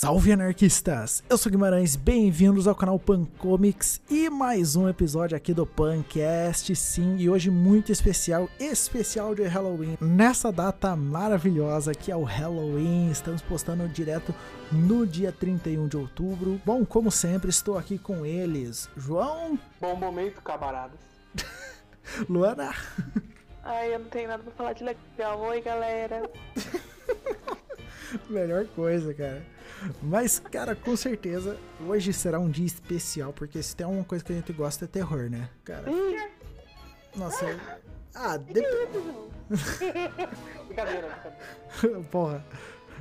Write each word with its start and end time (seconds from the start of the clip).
Salve 0.00 0.32
anarquistas! 0.32 1.22
Eu 1.28 1.36
sou 1.36 1.52
Guimarães, 1.52 1.94
bem-vindos 1.94 2.66
ao 2.66 2.74
canal 2.74 2.98
Pan 2.98 3.26
Comics 3.36 4.00
e 4.08 4.30
mais 4.30 4.74
um 4.74 4.88
episódio 4.88 5.36
aqui 5.36 5.52
do 5.52 5.66
Pancast, 5.66 6.74
sim, 6.74 7.18
e 7.18 7.28
hoje 7.28 7.50
muito 7.50 7.92
especial, 7.92 8.48
especial 8.58 9.34
de 9.34 9.42
Halloween. 9.42 9.98
Nessa 10.00 10.50
data 10.50 10.96
maravilhosa 10.96 11.92
que 11.92 12.10
é 12.10 12.16
o 12.16 12.22
Halloween, 12.22 13.10
estamos 13.10 13.42
postando 13.42 13.86
direto 13.90 14.34
no 14.72 15.06
dia 15.06 15.32
31 15.32 15.86
de 15.86 15.98
outubro. 15.98 16.58
Bom, 16.64 16.82
como 16.82 17.10
sempre, 17.10 17.50
estou 17.50 17.76
aqui 17.76 17.98
com 17.98 18.24
eles, 18.24 18.88
João. 18.96 19.58
Bom 19.78 19.96
momento, 19.96 20.40
camaradas. 20.40 20.98
Luana. 22.26 22.74
Ai, 23.62 23.94
eu 23.94 23.98
não 23.98 24.06
tenho 24.06 24.28
nada 24.28 24.42
pra 24.42 24.52
falar 24.52 24.72
de 24.72 24.82
legal. 24.82 25.38
Oi, 25.42 25.60
galera. 25.60 26.22
Melhor 28.30 28.64
coisa, 28.68 29.12
cara. 29.12 29.59
Mas, 30.02 30.38
cara, 30.38 30.74
com 30.76 30.96
certeza, 30.96 31.56
hoje 31.86 32.12
será 32.12 32.38
um 32.38 32.50
dia 32.50 32.66
especial, 32.66 33.32
porque 33.32 33.62
se 33.62 33.74
tem 33.74 33.86
uma 33.86 34.04
coisa 34.04 34.24
que 34.24 34.32
a 34.32 34.36
gente 34.36 34.52
gosta 34.52 34.84
é 34.84 34.88
terror, 34.88 35.30
né? 35.30 35.48
Cara. 35.64 35.84
Nossa. 37.16 37.44
eu- 37.44 37.58
Ah, 38.14 38.36
dep... 38.36 38.64
Brincadeira, 39.48 40.18
brincadeira. 40.66 42.00
porra. 42.10 42.44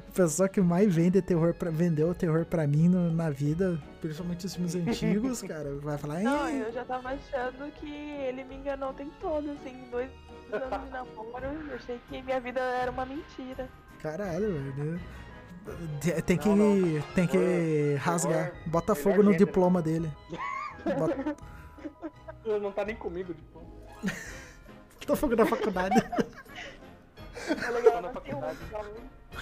A 0.07 0.11
pessoa 0.11 0.49
que 0.49 0.59
mais 0.59 0.93
vende 0.93 1.21
terror 1.21 1.53
pra... 1.53 1.69
vendeu 1.69 2.13
terror 2.15 2.45
pra 2.45 2.65
mim 2.65 2.87
no- 2.89 3.11
na 3.11 3.29
vida, 3.29 3.79
principalmente 4.01 4.45
os 4.45 4.55
filmes 4.55 4.75
antigos, 4.75 5.41
cara, 5.43 5.75
vai 5.81 5.97
falar. 5.97 6.19
Não, 6.21 6.49
"Ih, 6.49 6.59
eu 6.61 6.71
já 6.73 6.83
tava 6.83 7.09
achando 7.09 7.71
que 7.73 7.87
ele 7.91 8.43
me 8.43 8.55
enganou 8.55 8.89
o 8.89 8.93
tempo 8.93 9.11
todo, 9.21 9.49
assim, 9.51 9.87
dois 9.91 10.09
anos 10.51 10.85
de 10.85 10.91
namoro. 10.91 11.45
Eu 11.69 11.75
achei 11.75 11.99
que 12.09 12.21
minha 12.23 12.39
vida 12.39 12.59
era 12.59 12.89
uma 12.91 13.05
mentira. 13.05 13.69
Caralho, 14.01 14.53
velho. 14.75 14.99
Tem- 16.25 16.37
que, 16.37 16.49
Não, 16.49 16.55
não. 16.75 17.01
tem 17.13 17.27
que 17.27 17.37
Terror- 17.37 17.97
rasgar. 17.99 18.51
terror- 18.51 18.69
Bota 18.69 18.93
melhor 18.93 19.03
fogo 19.03 19.17
no 19.23 19.31
gênero. 19.31 19.45
diploma 19.45 19.81
dele. 19.81 20.11
Bota, 20.97 21.35
não 22.61 22.71
tá 22.71 22.85
nem 22.85 22.95
comigo, 22.95 23.33
tipo. 23.33 23.61
bota 24.99 25.15
fogo 25.15 25.35
na 25.35 25.45
faculdade. 25.45 25.95
É 27.49 27.71
legal, 27.71 27.99
na 28.01 28.09
faculdade. 28.09 28.57
então, 28.67 28.83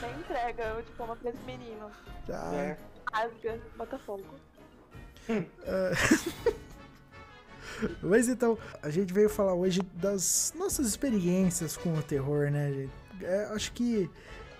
nem 0.02 0.11
entrega 0.19 0.77
o 0.77 0.81
diploma 0.81 1.15
pra 1.17 1.29
esse 1.29 1.43
menino. 1.43 1.91
Ah, 2.31 2.53
É. 2.55 2.77
Rasga, 3.11 3.59
bota 3.77 3.97
fogo. 3.99 4.23
Mas 8.02 8.27
então, 8.27 8.57
a 8.81 8.89
gente 8.89 9.13
veio 9.13 9.30
falar 9.30 9.53
hoje 9.53 9.81
das 9.93 10.53
nossas 10.57 10.87
experiências 10.87 11.75
com 11.77 11.93
o 11.95 12.02
terror, 12.02 12.49
né, 12.49 12.71
gente? 12.71 12.93
É, 13.25 13.45
acho 13.53 13.71
que 13.73 14.09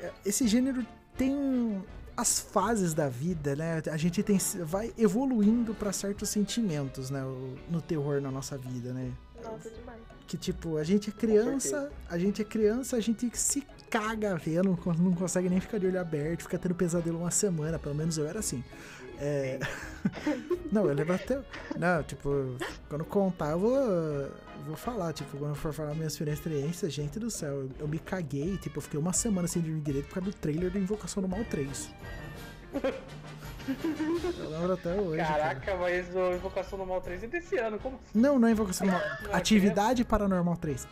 é, 0.02 0.12
esse 0.26 0.46
gênero 0.48 0.86
tem 1.18 1.84
as 2.16 2.40
fases 2.40 2.94
da 2.94 3.08
vida, 3.08 3.56
né? 3.56 3.82
A 3.92 3.98
gente 3.98 4.24
tem, 4.24 4.38
vai 4.64 4.94
evoluindo 4.98 5.74
pra 5.74 5.92
certos 5.92 6.30
sentimentos, 6.30 7.10
né? 7.10 7.22
No 7.70 7.82
terror 7.82 8.22
na 8.22 8.32
nossa 8.32 8.58
vida, 8.58 8.92
né? 8.92 9.12
Nossa, 9.44 9.70
demais. 9.70 10.00
Que 10.26 10.36
tipo, 10.36 10.78
a 10.78 10.84
gente 10.84 11.10
é 11.10 11.14
criança, 11.14 11.90
a 12.10 12.18
gente 12.18 12.42
é 12.42 12.46
criança, 12.46 12.98
a 12.98 13.00
gente 13.00 13.30
se 13.38 13.66
caga 13.90 14.36
vendo, 14.36 14.78
não 15.00 15.14
consegue 15.14 15.48
nem 15.48 15.62
ficar 15.62 15.78
de 15.78 15.88
olho 15.88 16.00
aberto, 16.02 16.44
fica 16.44 16.58
tendo 16.58 16.76
pesadelo 16.76 17.20
uma 17.20 17.32
semana, 17.32 17.80
pelo 17.80 17.96
menos 17.96 18.18
eu 18.18 18.28
era 18.28 18.40
assim. 18.40 18.62
É... 19.20 19.60
não, 20.72 20.86
eu 20.86 20.94
lembro 20.94 21.16
até. 21.16 21.40
Não, 21.78 22.04
tipo, 22.04 22.56
quando 22.88 23.04
contar, 23.06 23.52
eu 23.52 23.60
vou, 23.60 24.32
vou 24.66 24.76
falar, 24.76 25.14
tipo, 25.14 25.38
quando 25.38 25.52
eu 25.52 25.56
for 25.56 25.74
falar 25.74 25.94
minhas 25.96 26.20
experiências, 26.20 26.94
gente 26.94 27.20
do 27.20 27.30
céu, 27.32 27.52
eu, 27.52 27.70
eu 27.80 27.88
me 27.88 28.00
caguei, 28.00 28.58
tipo, 28.58 28.78
eu 28.78 28.82
fiquei 28.82 29.00
uma 29.00 29.14
semana 29.14 29.48
sem 29.48 29.62
dormir 29.62 29.82
direito 29.82 30.08
por 30.08 30.16
causa 30.16 30.30
do 30.30 30.36
trailer 30.36 30.70
da 30.72 30.80
Invocação 30.80 31.22
do 31.22 31.28
Mal 31.30 31.44
3. 31.46 31.90
Eu 34.40 34.50
lembro 34.50 34.74
até 34.74 34.94
hoje. 34.96 35.18
cara. 35.18 35.56
Caraca, 35.56 35.76
mas 35.76 36.16
o 36.16 36.34
Invocação 36.36 36.80
do 36.80 36.86
Mal 36.86 37.02
3 37.02 37.24
é 37.24 37.28
desse 37.28 37.58
ano, 37.58 37.78
como 37.80 37.98
assim? 37.98 38.18
Não, 38.18 38.40
não 38.40 38.48
é 38.48 38.52
Invocação 38.52 38.88
do 38.88 38.94
Mal. 38.94 39.02
É 39.02 39.36
Atividade 39.36 40.06
Paranormal 40.06 40.56
3. 40.56 40.88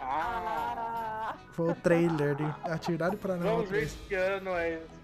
Ah, 0.00 1.34
Foi 1.52 1.70
o 1.70 1.74
trailer 1.74 2.36
de 2.36 2.44
Atividade 2.64 3.16
Paranormal 3.16 3.56
vamos 3.56 3.70
ver 3.70 3.78
3. 3.78 3.90
se 3.90 3.96
que 4.08 4.14
ano 4.14 4.50
é 4.50 4.74
esse. 4.74 5.01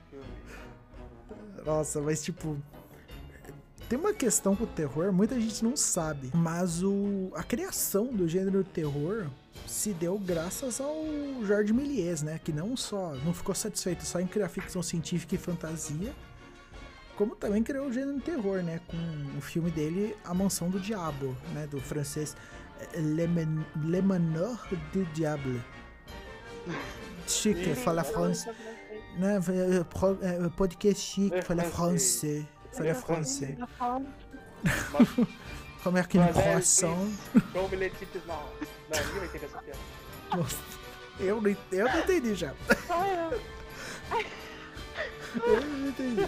Nossa, 1.64 2.00
mas 2.00 2.22
tipo. 2.22 2.56
Tem 3.88 3.98
uma 3.98 4.12
questão 4.12 4.54
com 4.54 4.64
o 4.64 4.66
terror, 4.66 5.10
muita 5.12 5.40
gente 5.40 5.64
não 5.64 5.74
sabe. 5.74 6.30
Mas 6.34 6.82
o, 6.82 7.30
a 7.34 7.42
criação 7.42 8.06
do 8.12 8.28
gênero 8.28 8.62
terror 8.62 9.26
se 9.66 9.94
deu 9.94 10.18
graças 10.18 10.78
ao 10.78 10.94
Georges 11.46 11.74
Méliès, 11.74 12.22
né? 12.22 12.38
Que 12.42 12.52
não 12.52 12.76
só 12.76 13.14
não 13.24 13.32
ficou 13.32 13.54
satisfeito 13.54 14.04
só 14.04 14.20
em 14.20 14.26
criar 14.26 14.50
ficção 14.50 14.82
científica 14.82 15.34
e 15.34 15.38
fantasia, 15.38 16.12
como 17.16 17.34
também 17.34 17.62
criou 17.62 17.86
o 17.86 17.92
gênero 17.92 18.20
terror, 18.20 18.62
né? 18.62 18.78
Com 18.88 19.38
o 19.38 19.40
filme 19.40 19.70
dele, 19.70 20.14
A 20.22 20.34
Mansão 20.34 20.68
do 20.68 20.78
Diabo, 20.78 21.34
né? 21.54 21.66
Do 21.66 21.80
francês 21.80 22.36
eh, 22.92 23.00
Le, 23.00 23.26
Man- 23.26 23.64
Le 23.86 24.02
Manoir 24.02 24.68
du 24.92 25.06
Diable. 25.14 25.62
Chique, 27.26 27.74
fala 27.74 28.04
français. 28.04 28.54
Né, 29.18 29.38
euh, 29.48 29.84
pro- 29.84 30.18
euh, 30.22 30.48
podcast 30.50 31.02
chique, 31.02 31.42
fala 31.42 31.64
français. 31.64 32.46
français. 32.72 32.94
Fala 32.94 32.94
français. 32.94 33.56
Mas 34.92 35.08
Como 35.82 35.98
é 35.98 36.02
que 36.04 36.18
é, 36.18 36.32
croissant? 36.32 37.08
João 37.52 37.68
Bilhetites 37.68 38.22
não. 38.26 38.36
Não, 38.36 39.04
ninguém 39.06 39.18
vai 39.18 39.24
entender 39.26 39.46
essa 39.46 39.58
piada. 39.62 39.78
Eu 41.20 41.40
não, 41.40 41.56
eu 41.72 41.84
não 41.88 41.98
entendi 42.00 42.34
já. 42.34 42.54
Eu 45.34 45.60
não 45.60 45.88
entendi. 45.88 46.22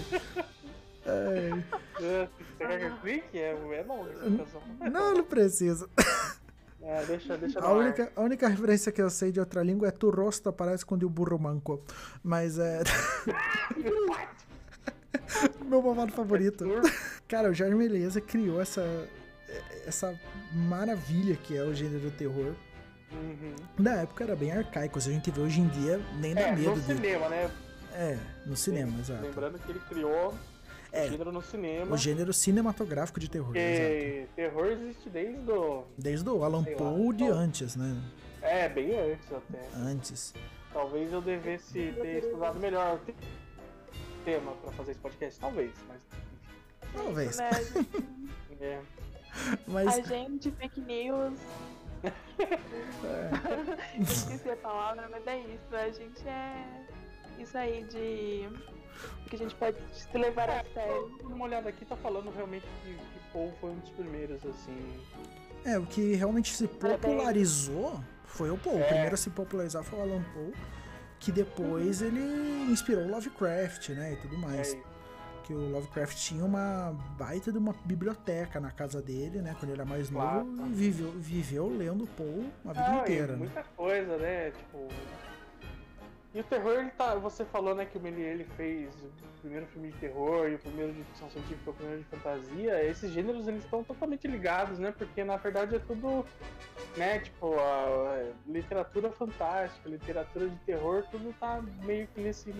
Ai, 1.06 1.64
É, 2.00 2.28
Você 2.28 2.28
quer 2.58 2.78
que 2.78 2.84
eu 2.84 2.88
explique? 2.94 3.38
É, 3.38 3.56
é 4.82 4.90
não, 4.90 5.14
não 5.14 5.24
precisa. 5.24 5.88
É, 6.82 7.04
deixa, 7.04 7.36
deixa 7.36 7.60
A 7.60 7.72
única, 7.72 8.10
a 8.16 8.20
única 8.22 8.48
referência 8.48 8.90
que 8.90 9.02
eu 9.02 9.10
sei 9.10 9.30
de 9.30 9.38
outra 9.38 9.62
língua 9.62 9.88
é 9.88 9.90
tu 9.90 10.08
rosta 10.10 10.50
parece 10.50 10.84
quando 10.86 11.02
o 11.04 11.10
burro 11.10 11.38
manco. 11.38 11.82
Mas 12.22 12.58
é. 12.58 12.80
Meu 15.64 15.82
mamado 15.82 16.12
favorito. 16.12 16.64
Cara, 17.28 17.50
o 17.50 17.54
Jorge 17.54 17.74
Meleza 17.74 18.20
criou 18.20 18.60
essa, 18.60 18.82
essa 19.86 20.18
maravilha 20.52 21.36
que 21.36 21.56
é 21.56 21.62
o 21.62 21.74
gênero 21.74 22.00
do 22.00 22.10
terror. 22.10 22.54
Uhum. 23.12 23.54
Na 23.78 24.02
época 24.02 24.24
era 24.24 24.36
bem 24.36 24.52
arcaico, 24.52 25.00
se 25.00 25.08
a 25.10 25.12
gente 25.12 25.30
vê 25.30 25.40
hoje 25.40 25.60
em 25.60 25.68
dia, 25.68 26.00
nem 26.20 26.34
dá 26.34 26.42
É, 26.42 26.52
medo 26.56 26.70
no 26.70 26.76
dele. 26.80 26.94
cinema, 27.00 27.28
né? 27.28 27.50
É, 27.92 28.16
no 28.46 28.56
cinema, 28.56 28.98
exato. 29.00 29.22
Lembrando 29.22 29.58
que 29.58 29.70
ele 29.72 29.80
criou 29.88 30.32
É. 30.92 31.04
o 31.06 31.10
gênero 31.10 31.32
no 31.32 31.42
cinema. 31.42 31.94
O 31.94 31.96
gênero 31.96 32.32
cinematográfico 32.32 33.20
de 33.20 33.28
terror, 33.30 33.56
exato. 33.56 33.80
Porque 33.86 34.26
terror 34.36 34.66
existe 34.66 35.08
desde 35.10 35.50
o. 35.50 35.84
Desde 35.96 36.28
o 36.28 36.44
Alan 36.44 36.64
Poe 36.64 37.14
de 37.16 37.24
então- 37.24 37.36
antes, 37.38 37.76
né? 37.76 37.96
É, 38.42 38.68
bem 38.68 38.98
antes 38.98 39.32
até. 39.32 39.60
Antes. 39.76 40.34
Talvez 40.72 41.12
eu 41.12 41.20
devesse 41.20 41.72
ter 41.92 42.18
estudado 42.24 42.58
melhor 42.58 42.96
o 42.96 42.98
te- 43.04 43.14
tema 44.24 44.52
pra 44.62 44.72
fazer 44.72 44.92
esse 44.92 45.00
podcast. 45.00 45.38
Talvez, 45.40 45.72
mas. 45.88 46.00
Talvez. 46.92 47.38
Né? 47.38 47.50
É. 48.60 48.80
Mas 49.66 49.86
A 49.98 50.00
gente, 50.02 50.50
fake 50.50 50.80
news. 50.82 51.38
Esqueci 54.00 54.50
a 54.50 54.56
palavra, 54.56 55.08
mas 55.10 55.26
é 55.26 55.38
isso. 55.38 55.74
A 55.76 55.88
gente 55.90 56.26
é 56.28 56.64
isso 57.38 57.56
aí 57.56 57.84
de. 57.84 58.48
Que 59.28 59.36
a 59.36 59.38
gente 59.38 59.54
pode 59.54 59.76
se 59.92 60.16
levar 60.18 60.48
a 60.50 60.64
sério. 60.74 61.18
Uma 61.24 61.44
olhada 61.44 61.68
aqui 61.68 61.84
tá 61.84 61.96
falando 61.96 62.30
realmente 62.34 62.66
que, 62.82 62.92
que 62.94 63.20
Paul 63.32 63.52
foi 63.60 63.70
um 63.70 63.78
dos 63.78 63.90
primeiros, 63.90 64.44
assim. 64.44 65.00
é, 65.64 65.78
o 65.78 65.86
que 65.86 66.14
realmente 66.14 66.52
se 66.54 66.66
popularizou 66.66 68.00
foi 68.24 68.50
o 68.50 68.56
Poe. 68.58 68.74
O 68.76 68.78
É. 68.80 68.84
primeiro 68.88 69.14
a 69.14 69.18
se 69.18 69.30
popularizar 69.30 69.82
foi 69.82 69.98
o 69.98 70.02
Alan 70.02 70.22
Poe, 70.34 70.52
que 71.18 71.30
depois 71.32 72.00
ele 72.02 72.20
inspirou 72.70 73.04
o 73.04 73.10
Lovecraft, 73.10 73.90
né? 73.90 74.12
E 74.14 74.16
tudo 74.16 74.38
mais. 74.38 74.74
É, 74.74 74.90
Que 75.44 75.54
o 75.54 75.68
Lovecraft 75.72 76.16
tinha 76.16 76.44
uma 76.44 76.92
baita 77.18 77.50
de 77.50 77.58
uma 77.58 77.74
biblioteca 77.84 78.60
na 78.60 78.70
casa 78.70 79.02
dele, 79.02 79.42
né? 79.42 79.56
Quando 79.58 79.72
ele 79.72 79.80
era 79.80 79.84
mais 79.84 80.08
Claro. 80.08 80.44
novo, 80.44 80.68
e 80.70 80.72
viveu, 80.74 81.10
viveu 81.16 81.68
lendo 81.76 82.06
Poe 82.06 82.48
a 82.64 82.72
vida 82.72 82.88
e 82.88 83.00
inteira, 83.00 83.32
né? 83.32 83.38
muita 83.38 83.64
coisa, 83.76 84.16
né? 84.16 84.52
Tipo. 84.52 84.86
E 86.32 86.40
o 86.40 86.44
terror, 86.44 86.78
ele 86.78 86.90
tá. 86.90 87.16
Você 87.16 87.44
falou, 87.44 87.74
né, 87.74 87.84
que 87.84 87.98
o 87.98 88.00
Méliès 88.00 88.34
ele 88.34 88.44
fez 88.56 88.94
o 89.02 89.40
primeiro 89.40 89.66
filme 89.66 89.90
de 89.90 89.98
terror 89.98 90.48
e 90.48 90.54
o 90.54 90.58
primeiro 90.58 90.92
de 90.92 91.02
ficção 91.02 91.28
científica, 91.28 91.70
o 91.70 91.74
primeiro 91.74 92.02
de 92.02 92.08
fantasia. 92.08 92.84
Esses 92.84 93.10
gêneros 93.10 93.48
eles 93.48 93.64
estão 93.64 93.82
totalmente 93.82 94.28
ligados, 94.28 94.78
né? 94.78 94.94
Porque 94.96 95.24
na 95.24 95.36
verdade 95.38 95.74
é 95.74 95.78
tudo, 95.80 96.24
né? 96.96 97.18
Tipo, 97.18 97.58
a, 97.58 98.14
a 98.20 98.32
literatura 98.46 99.10
fantástica, 99.10 99.88
literatura 99.88 100.48
de 100.48 100.56
terror, 100.58 101.04
tudo 101.10 101.34
tá 101.40 101.60
meio 101.82 102.06
que 102.14 102.20
nesse. 102.20 102.54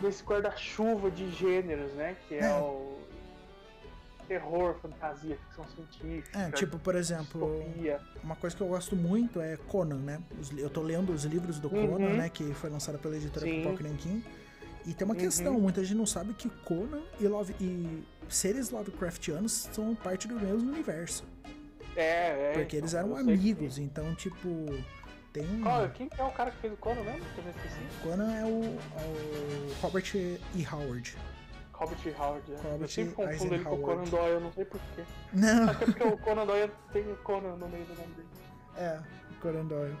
nesse 0.00 0.24
guarda-chuva 0.24 1.10
de 1.10 1.30
gêneros, 1.30 1.92
né? 1.92 2.16
Que 2.26 2.36
é, 2.36 2.44
É. 2.44 2.54
o. 2.54 2.94
Terror, 4.28 4.74
fantasia, 4.80 5.36
ficção 5.48 5.64
científica. 5.74 6.38
É, 6.38 6.50
tipo, 6.52 6.78
por 6.78 6.94
exemplo, 6.94 7.62
distopia. 7.64 8.00
uma 8.22 8.36
coisa 8.36 8.56
que 8.56 8.62
eu 8.62 8.68
gosto 8.68 8.96
muito 8.96 9.40
é 9.40 9.56
Conan, 9.56 9.96
né? 9.98 10.20
Eu 10.56 10.70
tô 10.70 10.82
lendo 10.82 11.12
os 11.12 11.24
livros 11.24 11.58
do 11.58 11.68
Uhum. 11.74 11.88
Conan, 11.92 12.14
né? 12.14 12.28
Que 12.28 12.52
foi 12.54 12.70
lançado 12.70 12.98
pela 12.98 13.16
editora. 13.16 13.44
Pipoca 13.46 13.82
Nankin. 13.82 14.24
E 14.86 14.92
tem 14.92 15.04
uma 15.06 15.14
Uhum. 15.14 15.20
questão, 15.20 15.54
muita 15.60 15.82
gente 15.82 15.96
não 15.96 16.06
sabe 16.06 16.34
que 16.34 16.48
Conan 16.48 17.00
e, 17.18 17.26
Love, 17.26 17.54
e 17.60 18.04
seres 18.28 18.70
Lovecraftianos 18.70 19.68
são 19.72 19.94
parte 19.94 20.28
do 20.28 20.34
mesmo 20.34 20.70
universo. 20.70 21.24
É, 21.96 22.50
é. 22.50 22.52
Porque 22.54 22.76
eles 22.76 22.92
então, 22.92 23.16
eram 23.16 23.16
amigos, 23.16 23.78
então, 23.78 24.14
tipo, 24.14 24.48
tem 25.32 25.44
um. 25.46 25.62
Qual, 25.62 25.88
quem 25.90 26.08
que 26.08 26.20
é 26.20 26.24
o 26.24 26.30
cara 26.32 26.50
que 26.50 26.56
fez 26.58 26.72
o 26.72 26.76
Conan 26.76 27.02
mesmo? 27.02 27.24
Que 27.34 27.40
eu 27.40 27.50
esqueci. 27.50 27.80
Conan 28.02 28.32
é 28.34 28.44
o, 28.44 28.64
é 28.64 29.04
o 29.06 29.74
Robert 29.80 30.04
E. 30.14 30.66
Howard. 30.70 31.16
Robert 31.74 31.98
Howard. 32.18 32.52
é. 32.52 32.76
Eu 32.80 32.88
sempre 32.88 33.14
confundo 33.14 33.54
ele 33.54 33.64
com 33.64 33.74
o. 33.74 33.78
Conan 33.82 34.04
Doyle, 34.04 34.40
não 34.40 34.52
sei 34.52 34.64
porquê. 34.64 35.02
Não, 35.32 35.68
Até 35.70 35.84
porque 35.86 36.04
o 36.04 36.16
Conan 36.18 36.46
Doyle 36.46 36.72
tem 36.92 37.10
o 37.12 37.16
Conan 37.16 37.56
no 37.56 37.68
meio 37.68 37.84
do 37.84 37.94
nome 37.94 38.14
dele. 38.14 38.28
é, 38.76 39.00
Conan 39.40 39.64
Doyle. 39.66 39.96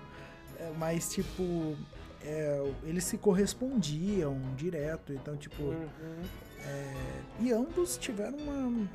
É, 0.58 0.72
mas, 0.78 1.12
tipo, 1.12 1.76
é, 2.22 2.72
eles 2.84 3.04
se 3.04 3.18
correspondiam 3.18 4.38
direto, 4.56 5.12
então, 5.12 5.36
tipo. 5.36 5.62
Uhum. 5.62 6.22
E 7.40 7.52
ambos 7.52 7.98
tiveram 7.98 8.38
uma, 8.38 8.88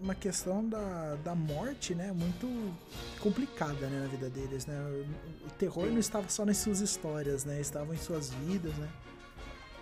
uma 0.00 0.14
questão 0.14 0.68
da, 0.68 1.16
da 1.24 1.34
morte, 1.34 1.94
né? 1.94 2.12
Muito 2.12 2.46
complicada 3.20 3.88
né, 3.88 4.00
na 4.02 4.06
vida 4.06 4.28
deles, 4.30 4.66
né? 4.66 4.78
O, 5.42 5.46
o 5.46 5.50
terror 5.58 5.86
Sim. 5.86 5.92
não 5.92 5.98
estava 5.98 6.28
só 6.28 6.44
nas 6.44 6.58
suas 6.58 6.80
histórias, 6.80 7.44
né? 7.44 7.58
Estava 7.60 7.92
em 7.94 7.98
suas 7.98 8.30
vidas, 8.30 8.72
né? 8.74 8.88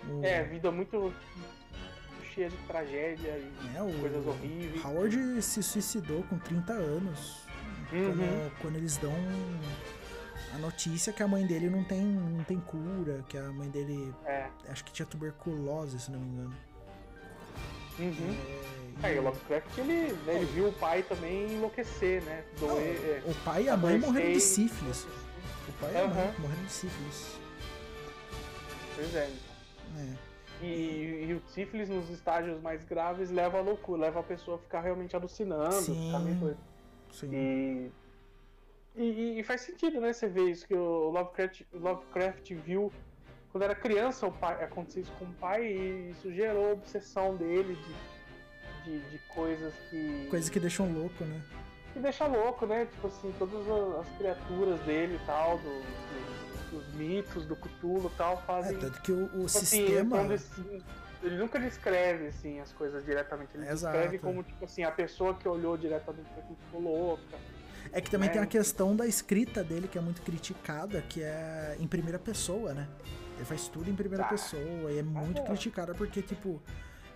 O- 0.09 0.23
É, 0.23 0.43
vida 0.45 0.71
muito 0.71 1.13
cheia 2.35 2.49
de 2.49 2.57
tragédia 2.67 3.37
e 3.37 3.67
né, 3.73 3.81
o 3.81 3.91
coisas 3.99 4.27
horríveis. 4.27 4.83
Howard 4.85 5.41
se 5.41 5.63
suicidou 5.63 6.21
com 6.23 6.37
30 6.37 6.73
anos. 6.73 7.43
Uhum. 7.93 8.11
Quando, 8.11 8.57
quando 8.61 8.75
eles 8.75 8.97
dão 8.97 9.13
a 10.53 10.57
notícia 10.57 11.11
que 11.13 11.23
a 11.23 11.27
mãe 11.27 11.45
dele 11.47 11.69
não 11.69 11.83
tem, 11.83 12.01
não 12.03 12.43
tem 12.43 12.59
cura, 12.59 13.23
que 13.29 13.37
a 13.37 13.51
mãe 13.51 13.69
dele 13.69 14.13
É. 14.25 14.47
acho 14.69 14.83
que 14.83 14.91
tinha 14.91 15.05
tuberculose, 15.05 15.99
se 15.99 16.11
não 16.11 16.19
me 16.19 16.27
engano. 16.27 16.55
Uhum. 17.97 18.35
É, 19.03 19.07
É, 19.07 19.11
e- 19.13 19.15
e 19.15 19.19
o 19.19 19.23
Lovecraft, 19.23 19.77
ele, 19.77 20.13
né, 20.25 20.35
ele 20.35 20.45
viu 20.45 20.67
o 20.67 20.73
pai 20.73 21.03
também 21.03 21.53
enlouquecer, 21.53 22.21
né? 22.23 22.43
Doer, 22.59 22.95
é, 23.05 23.21
o 23.25 23.33
pai 23.43 23.63
e 23.63 23.69
a 23.69 23.77
mãe 23.77 23.97
morreram 23.97 24.31
de 24.31 24.37
e- 24.37 24.41
sífilis. 24.41 25.05
O 25.67 25.71
pai 25.79 25.93
e 25.93 25.97
a 25.97 26.07
mãe 26.07 26.33
morreram 26.39 26.63
de 26.65 26.71
sífilis. 26.71 27.37
Pois 28.95 29.15
é. 29.15 29.29
É. 29.97 30.13
E, 30.61 31.25
e 31.29 31.33
o 31.33 31.41
sífilis 31.49 31.89
nos 31.89 32.09
estágios 32.09 32.61
mais 32.61 32.83
graves 32.83 33.29
leva 33.29 33.57
à 33.57 33.61
loucura, 33.61 34.03
leva 34.03 34.19
a 34.21 34.23
pessoa 34.23 34.57
a 34.57 34.59
ficar 34.59 34.81
realmente 34.81 35.15
alucinando, 35.15 35.73
Sim. 35.73 36.05
ficar 36.07 36.19
meio 36.19 36.35
doido. 36.37 36.57
Sim. 37.11 37.29
E, 37.33 37.91
e, 38.95 39.39
e 39.39 39.43
faz 39.43 39.61
sentido, 39.61 39.99
né? 39.99 40.13
Você 40.13 40.27
vê 40.27 40.49
isso 40.49 40.65
que 40.67 40.73
o 40.73 41.09
Lovecraft, 41.09 41.61
Lovecraft 41.73 42.51
viu 42.53 42.91
quando 43.51 43.63
era 43.63 43.75
criança, 43.75 44.25
o 44.27 44.31
pai, 44.31 44.63
acontecia 44.63 45.01
isso 45.01 45.11
com 45.19 45.25
o 45.25 45.33
pai 45.33 45.65
e 45.65 46.11
isso 46.11 46.31
gerou 46.33 46.69
a 46.69 46.73
obsessão 46.73 47.35
dele 47.35 47.77
de, 48.85 48.99
de, 48.99 49.09
de 49.11 49.17
coisas 49.29 49.73
que. 49.89 50.27
Coisa 50.29 50.49
que 50.51 50.59
deixam 50.59 50.91
louco, 50.91 51.23
né? 51.25 51.41
que 51.93 51.99
deixa 51.99 52.27
louco, 52.27 52.65
né? 52.65 52.85
Tipo 52.91 53.07
assim, 53.07 53.33
todas 53.39 53.65
a- 53.69 54.01
as 54.01 54.17
criaturas 54.17 54.79
dele 54.81 55.15
e 55.21 55.25
tal, 55.25 55.57
do, 55.59 55.63
do- 55.63 56.54
dos 56.71 56.87
mitos, 56.95 57.45
do 57.45 57.55
Cthulhu 57.55 58.11
e 58.13 58.17
tal, 58.17 58.33
É, 58.33 58.37
fazem. 58.37 58.77
tanto 58.77 59.01
que 59.01 59.11
o, 59.11 59.25
o 59.25 59.27
Tipo 59.27 59.45
assim, 59.45 59.65
sistema. 59.65 60.17
quando 60.17 60.33
esse- 60.33 60.83
ele 61.23 61.37
nunca 61.37 61.59
descreve 61.59 62.27
assim 62.27 62.59
as 62.59 62.71
coisas 62.73 63.03
diretamente, 63.05 63.55
ele 63.55 63.67
Exato. 63.67 63.93
descreve 63.97 64.19
como 64.19 64.43
tipo 64.43 64.65
assim, 64.65 64.83
a 64.83 64.91
pessoa 64.91 65.33
que 65.35 65.47
olhou 65.47 65.77
diretamente 65.77 66.29
pra 66.29 66.39
aquilo 66.43 66.57
ficou 66.65 66.81
louca. 66.81 67.37
É 67.91 68.01
que 68.01 68.09
também 68.11 68.27
né? 68.27 68.33
tem 68.33 68.41
a 68.41 68.45
questão 68.47 68.95
da 68.95 69.05
escrita 69.07 69.63
dele, 69.63 69.87
que 69.87 69.97
é 69.97 70.01
muito 70.01 70.21
criticada, 70.21 71.01
que 71.03 71.21
é 71.23 71.77
em 71.79 71.87
primeira 71.87 72.19
pessoa, 72.19 72.73
né? 72.73 72.87
Ele 73.35 73.45
faz 73.45 73.67
tudo 73.67 73.89
em 73.89 73.95
primeira 73.95 74.23
Ah. 74.25 74.29
pessoa 74.29 74.91
e 74.91 74.97
é 74.99 75.03
muito 75.03 75.41
é. 75.41 75.45
criticada 75.45 75.93
porque, 75.93 76.21
tipo, 76.21 76.61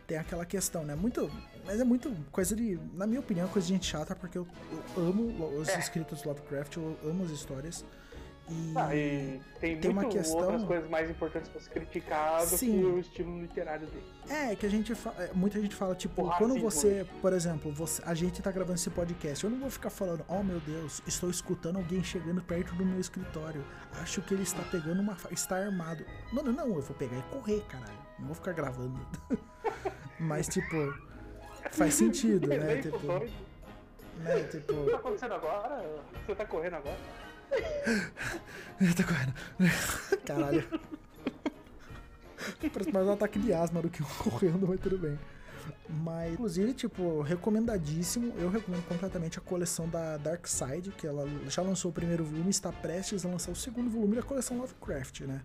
tem 0.06 0.18
aquela 0.18 0.46
questão, 0.46 0.84
né? 0.84 0.96
Muito. 0.96 1.30
Mas 1.66 1.80
é 1.80 1.84
muito 1.84 2.12
coisa 2.32 2.56
de. 2.56 2.80
Na 2.94 3.06
minha 3.08 3.20
opinião, 3.20 3.48
é 3.48 3.50
coisa 3.52 3.68
de 3.68 3.74
gente 3.74 3.86
chata, 3.86 4.16
porque 4.16 4.38
eu, 4.38 4.48
eu 4.98 5.04
amo 5.04 5.56
os 5.60 5.70
É. 5.70 5.78
escritos 5.80 6.22
do 6.22 6.30
Lovecraft, 6.30 6.78
eu 6.78 6.98
amo 7.06 7.24
as 7.26 7.30
histórias. 7.32 7.86
E. 8.50 8.74
Ah, 8.76 8.96
e 8.96 9.42
tem, 9.60 9.78
tem 9.80 9.92
uma 9.92 10.06
questão- 10.06 10.40
outras 10.40 10.64
coisas 10.64 10.90
mais 10.90 11.10
importantes 11.10 11.50
pra 11.50 11.62
se 11.62 11.70
criticar 11.70 12.40
do 12.42 12.58
Sim. 12.58 12.80
que 12.80 12.86
o 12.86 13.00
estilo 13.00 13.40
literário 13.42 13.86
dele. 13.88 14.04
É, 14.28 14.56
que 14.56 14.66
a 14.66 14.70
gente 14.70 14.96
fa... 14.96 15.14
é, 15.20 15.32
muita 15.34 15.62
gente 15.62 15.76
fala, 15.76 15.94
tipo, 15.96 16.22
O 16.24 16.32
quando 16.38 16.56
racismo, 16.56 16.72
você, 16.72 17.08
por 17.22 17.32
exemplo, 17.34 17.72
você... 17.72 18.02
a 18.06 18.14
gente 18.14 18.42
tá 18.42 18.52
gravando 18.52 18.76
esse 18.76 18.90
podcast, 18.90 19.44
eu 19.44 19.50
não 19.52 19.60
vou 19.60 19.70
ficar 19.70 19.90
falando, 19.90 20.26
oh 20.28 20.42
meu 20.42 20.60
Deus, 20.62 21.02
estou 21.06 21.30
escutando 21.30 21.78
alguém 21.78 22.04
chegando 22.04 22.42
perto 22.42 22.74
do 22.76 22.86
meu 22.86 23.00
escritório. 23.00 23.64
Acho 24.02 24.22
que 24.22 24.34
ele 24.34 24.44
está 24.44 24.64
pegando 24.64 25.00
uma 25.02 25.16
está 25.32 25.58
armado. 25.58 26.04
Mano, 26.34 26.52
não, 26.52 26.68
eu 26.76 26.82
vou 26.82 26.96
pegar 26.96 27.18
e 27.18 27.24
correr, 27.24 27.62
caralho. 27.70 28.00
Não 28.18 28.28
vou 28.28 28.36
ficar 28.36 28.54
gravando. 28.54 29.00
Mas, 30.20 30.48
tipo, 30.48 30.76
faz 31.72 31.94
sentido, 31.94 32.48
né? 32.50 32.80
Exemplo 32.80 33.00
Tipo, 33.00 33.08
doido. 33.08 33.32
né? 34.20 34.36
O 34.36 34.44
que 34.48 34.58
tá 34.58 34.74
Tipo, 34.74 34.96
acontecendo 34.96 35.34
agora? 35.36 35.86
Você 36.26 36.36
tá 36.36 36.46
correndo 36.46 36.76
agora? 36.76 36.98
Eu 37.52 38.96
tô 38.96 39.04
correndo. 39.04 39.34
Caralho. 40.26 40.64
Parece 42.74 42.92
mais 42.92 43.08
um 43.08 43.12
ataque 43.12 43.40
de 43.40 43.52
asma 43.54 43.82
do 43.82 43.90
que 43.90 44.02
um 44.02 44.06
correndo, 44.06 44.68
mas 44.68 44.80
tudo 44.80 44.98
bem. 44.98 45.18
Mas, 45.88 46.34
inclusive, 46.34 46.74
tipo, 46.74 47.22
recomendadíssimo. 47.22 48.34
Eu 48.38 48.50
recomendo 48.50 48.86
completamente 48.88 49.38
a 49.40 49.42
coleção 49.42 49.88
da 49.90 50.18
Dark 50.18 50.46
Side, 50.48 50.92
que 50.92 51.06
ela 51.06 51.28
já 51.48 51.62
lançou 51.62 51.92
o 51.92 51.94
primeiro 51.94 52.24
volume 52.24 52.50
está 52.50 52.72
prestes 52.72 53.26
a 53.26 53.30
lançar 53.30 53.52
o 53.52 53.56
segundo 53.56 53.90
volume 53.90 54.16
da 54.16 54.24
coleção 54.24 54.58
Lovecraft, 54.58 55.22
né? 55.22 55.42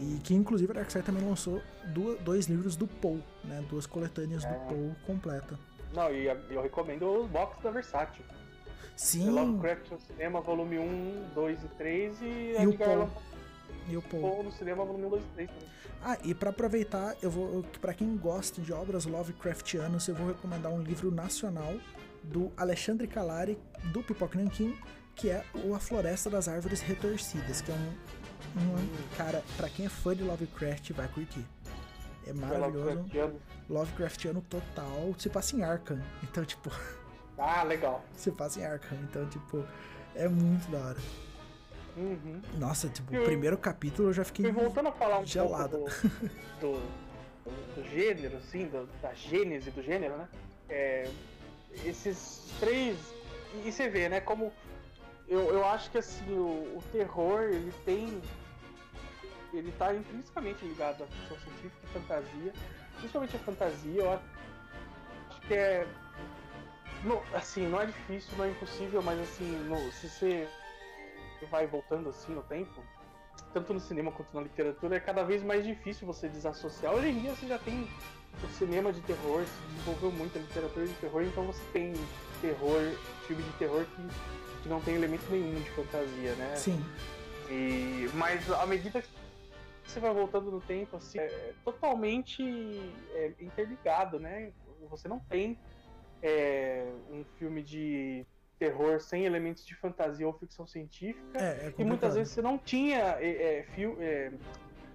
E 0.00 0.20
que, 0.22 0.34
inclusive, 0.34 0.70
a 0.72 0.74
Dark 0.76 0.90
Side 0.90 1.04
também 1.04 1.24
lançou 1.24 1.60
duas- 1.86 2.18
dois 2.20 2.46
livros 2.46 2.76
do 2.76 2.86
Poe, 2.86 3.22
né? 3.44 3.64
Duas 3.68 3.86
coletâneas 3.86 4.44
do 4.44 4.54
Poe 4.68 4.94
completa. 5.06 5.58
Não, 5.92 6.10
e 6.12 6.26
eu 6.50 6.62
recomendo 6.62 7.22
os 7.22 7.28
box 7.30 7.60
da 7.62 7.70
Versátil. 7.70 8.24
Sim, 8.96 9.30
Lovecraft 9.30 9.90
no 9.90 10.00
cinema, 10.00 10.40
volume 10.40 10.78
1, 10.78 11.28
2 11.34 11.62
e 11.64 11.68
3 11.68 12.22
e, 12.22 12.24
E 12.24 12.66
o 12.66 12.70
Edgar. 12.70 12.90
Allan 12.90 13.10
e 13.88 13.96
o 13.96 14.02
Poe. 14.02 14.20
Poe 14.20 14.42
no 14.42 14.52
cinema, 14.52 14.84
volume 14.84 15.04
1, 15.06 15.10
2 15.10 15.22
e 15.22 15.26
3 15.34 15.50
também. 15.50 15.68
Ah, 16.02 16.18
e 16.24 16.34
pra 16.34 16.50
aproveitar, 16.50 17.16
eu 17.22 17.30
vou, 17.30 17.62
para 17.80 17.94
quem 17.94 18.16
gosta 18.16 18.60
de 18.60 18.72
obras 18.72 19.04
Lovecraftianas, 19.06 20.08
eu 20.08 20.14
vou 20.14 20.28
recomendar 20.28 20.72
um 20.72 20.80
livro 20.82 21.10
nacional 21.10 21.74
do 22.22 22.50
Alexandre 22.56 23.06
Calari, 23.06 23.58
do 23.92 24.02
Pipoca 24.02 24.38
Nanquim, 24.38 24.76
que 25.14 25.30
é 25.30 25.44
o 25.64 25.74
A 25.74 25.78
Floresta 25.78 26.28
das 26.28 26.48
Árvores 26.48 26.80
Retorcidas, 26.80 27.60
que 27.60 27.70
é 27.70 27.74
um, 27.74 28.60
um 28.60 29.16
cara, 29.16 29.42
pra 29.56 29.68
quem 29.68 29.86
é 29.86 29.88
fã 29.88 30.14
de 30.14 30.22
Lovecraft, 30.22 30.90
vai 30.92 31.08
curtir. 31.08 31.44
É 32.26 32.32
maravilhoso, 32.32 32.86
Lovecraftiano. 32.88 33.40
Lovecraftiano 33.68 34.40
total, 34.42 35.14
se 35.18 35.28
passa 35.28 35.56
em 35.56 35.62
Arkham, 35.62 36.00
então, 36.22 36.44
tipo, 36.44 36.70
Ah, 37.38 37.62
legal. 37.62 38.02
se 38.16 38.30
passa 38.32 38.60
em 38.60 38.64
Arkham, 38.64 38.98
então, 39.02 39.28
tipo, 39.28 39.64
é 40.14 40.26
muito 40.28 40.70
da 40.70 40.78
hora. 40.78 40.98
Uhum. 41.96 42.40
Nossa, 42.58 42.88
tipo, 42.88 43.12
o 43.12 43.16
Eu- 43.16 43.24
primeiro 43.24 43.56
capítulo 43.58 44.08
eu 44.08 44.12
já 44.12 44.24
fiquei 44.24 44.46
E 44.46 44.50
voltando 44.50 44.88
a 44.88 44.92
falar 44.92 45.18
um 45.20 45.26
gelado. 45.26 45.78
do, 45.78 45.84
do, 46.60 46.80
do 47.74 47.88
gênero, 47.90 48.36
assim, 48.36 48.66
do- 48.68 48.86
da 49.00 49.12
gênese 49.14 49.70
do 49.70 49.82
gênero, 49.82 50.16
né? 50.16 50.28
É, 50.68 51.10
esses 51.84 52.42
três. 52.60 52.96
E 53.64 53.70
você 53.72 53.88
vê, 53.88 54.08
né? 54.08 54.20
Como. 54.20 54.52
Eu, 55.28 55.40
eu 55.50 55.64
acho 55.66 55.90
que 55.90 55.98
assim, 55.98 56.30
o, 56.32 56.76
o 56.78 56.82
terror, 56.92 57.42
ele 57.44 57.72
tem. 57.84 58.20
Ele 59.54 59.72
tá 59.72 59.94
intrinsecamente 59.94 60.64
ligado 60.64 61.02
à 61.02 61.06
ficção 61.06 61.38
científica 61.38 61.76
e 61.84 61.86
fantasia. 61.98 62.52
Principalmente 62.98 63.36
a 63.36 63.38
fantasia, 63.40 64.02
eu 64.02 64.12
acho 64.12 65.40
que 65.46 65.54
é. 65.54 65.86
Não- 67.04 67.22
assim, 67.32 67.66
não 67.66 67.80
é 67.80 67.86
difícil, 67.86 68.36
não 68.36 68.44
é 68.44 68.50
impossível, 68.50 69.02
mas 69.02 69.18
assim, 69.20 69.44
no- 69.64 69.90
se 69.92 70.08
você 70.08 70.48
vai 71.50 71.66
voltando 71.66 72.08
assim 72.08 72.32
no 72.34 72.42
tempo, 72.42 72.82
tanto 73.52 73.72
no 73.74 73.80
cinema 73.80 74.10
quanto 74.12 74.34
na 74.34 74.42
literatura, 74.42 74.96
é 74.96 75.00
cada 75.00 75.22
vez 75.22 75.42
mais 75.42 75.64
difícil 75.64 76.06
você 76.06 76.28
desassociar. 76.28 76.94
Hoje 76.94 77.08
em 77.08 77.20
dia 77.20 77.34
você 77.34 77.46
já 77.46 77.58
tem 77.58 77.88
o 78.42 78.48
cinema 78.48 78.92
de 78.92 79.00
terror, 79.02 79.44
se 79.46 79.66
desenvolveu 79.76 80.12
muito 80.12 80.36
a 80.38 80.40
literatura 80.40 80.86
de 80.86 80.94
terror, 80.94 81.22
então 81.22 81.44
você 81.46 81.62
tem 81.72 81.92
terror, 82.40 82.80
filme 83.26 83.42
de 83.42 83.52
terror 83.52 83.84
que, 83.84 84.62
que 84.62 84.68
não 84.68 84.80
tem 84.80 84.94
elemento 84.94 85.24
nenhum 85.30 85.54
de 85.54 85.70
fantasia, 85.70 86.34
né? 86.34 86.54
Sim, 86.56 86.84
E, 87.48 88.10
mas 88.14 88.50
à 88.50 88.66
medida 88.66 89.00
que 89.00 89.08
você 89.86 90.00
vai 90.00 90.12
voltando 90.12 90.50
no 90.50 90.60
tempo, 90.60 90.96
assim, 90.96 91.18
é 91.18 91.52
totalmente 91.64 92.42
é, 93.14 93.32
interligado, 93.40 94.18
né? 94.18 94.52
Você 94.90 95.06
não 95.08 95.18
tem 95.20 95.56
é, 96.22 96.84
um 97.10 97.24
filme 97.38 97.62
de 97.62 98.24
terror 98.58 99.00
sem 99.00 99.24
elementos 99.24 99.66
de 99.66 99.74
fantasia 99.74 100.26
ou 100.26 100.32
ficção 100.32 100.66
científica. 100.66 101.38
é, 101.38 101.66
é 101.68 101.74
E 101.78 101.84
muitas 101.84 102.14
vezes 102.14 102.32
você 102.32 102.40
não 102.42 102.56
tinha 102.58 103.16
é, 103.20 103.58
é, 103.58 103.62
fil- 103.74 103.96
é, 104.00 104.32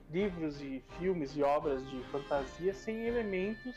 livros 0.10 0.62
e 0.62 0.84
filmes 1.00 1.36
e 1.38 1.44
obras 1.44 1.88
de 1.90 2.01
fantasia 2.06 2.74
sem 2.74 3.06
elementos 3.06 3.75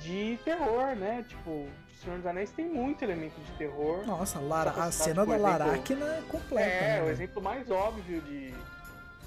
de 0.00 0.38
terror, 0.44 0.94
né? 0.96 1.24
Tipo, 1.28 1.66
Senhor 2.02 2.16
dos 2.18 2.26
Anéis 2.26 2.50
tem 2.52 2.66
muito 2.68 3.02
elemento 3.02 3.40
de 3.40 3.52
terror. 3.52 4.04
Nossa, 4.06 4.38
Lara, 4.40 4.70
a 4.70 4.90
cena 4.92 5.24
da 5.26 5.36
Laracna 5.36 6.06
é 6.16 6.22
completa. 6.28 6.68
É, 6.68 6.88
né, 7.00 7.02
o 7.02 7.10
exemplo 7.10 7.42
mais 7.42 7.70
óbvio 7.70 8.20
de. 8.22 8.52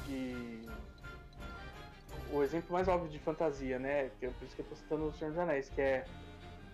de 0.05 0.61
o 2.31 2.41
exemplo 2.43 2.71
mais 2.71 2.87
óbvio 2.87 3.09
de 3.09 3.19
fantasia, 3.19 3.77
né? 3.77 4.09
É 4.21 4.27
por 4.29 4.45
isso 4.45 4.55
que 4.55 4.61
eu 4.61 4.65
tô 4.65 4.75
citando 4.75 5.05
o 5.07 5.13
Senhor 5.13 5.31
dos 5.31 5.39
Anéis, 5.39 5.69
que 5.69 5.81
é, 5.81 6.05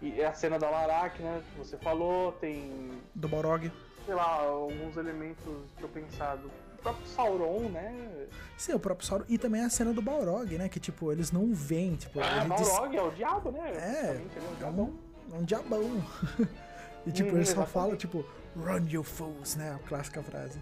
e 0.02 0.22
é 0.22 0.26
a 0.28 0.34
cena 0.34 0.58
da 0.60 0.70
Larak, 0.70 1.22
né? 1.22 1.42
Que 1.52 1.58
você 1.60 1.78
falou, 1.78 2.32
tem, 2.34 2.92
Do 3.16 3.28
Borog. 3.28 3.72
sei 4.06 4.14
lá, 4.16 4.42
alguns 4.42 4.96
elementos 4.98 5.44
que 5.78 5.84
eu 5.84 5.90
pensado. 5.90 6.52
O 6.78 6.82
próprio 6.82 7.08
Sauron, 7.08 7.70
né? 7.70 8.28
Sim, 8.58 8.74
o 8.74 8.80
próprio 8.80 9.06
Sauron. 9.08 9.26
E 9.28 9.38
também 9.38 9.62
a 9.64 9.70
cena 9.70 9.92
do 9.94 10.02
Balrog, 10.02 10.58
né? 10.58 10.70
Que, 10.70 10.80
tipo, 10.80 11.12
eles 11.12 11.32
não 11.32 11.54
veem, 11.54 11.96
tipo, 11.96 12.20
Ah, 12.22 12.46
ele 12.46 12.54
diz- 12.56 12.70
Balrog 12.70 12.96
é 12.96 13.02
o 13.02 13.12
diabo, 13.12 13.52
né? 13.52 13.72
É, 13.72 14.06
é 14.16 14.64
o 14.64 14.66
é 14.66 14.70
um, 14.70 14.98
é 15.34 15.36
um 15.38 15.44
diabão. 15.44 15.82
e, 17.06 17.12
tipo, 17.12 17.32
Uhum, 17.32 17.38
ele 17.38 17.46
só 17.46 17.52
exatamente. 17.64 17.72
fala, 17.72 17.96
tipo, 17.98 18.26
run 18.56 18.86
you 18.88 19.04
fools, 19.04 19.56
né? 19.56 19.74
A 19.76 19.88
clássica 19.88 20.22
frase. 20.24 20.60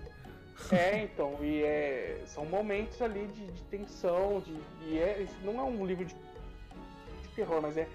É, 0.72 1.04
então, 1.04 1.38
e 1.42 1.62
é, 1.64 2.22
são 2.26 2.46
momentos 2.46 3.02
ali 3.02 3.28
de, 3.28 3.46
de 3.52 3.62
tensão, 3.64 4.40
de, 4.40 4.58
e 4.88 4.98
é, 4.98 5.28
não 5.44 5.60
é 5.60 5.64
um 5.64 5.86
livro 5.86 6.06
de, 6.06 6.14
de 6.16 7.28
terror, 7.36 7.62
mas 7.62 7.76
é. 7.76 7.88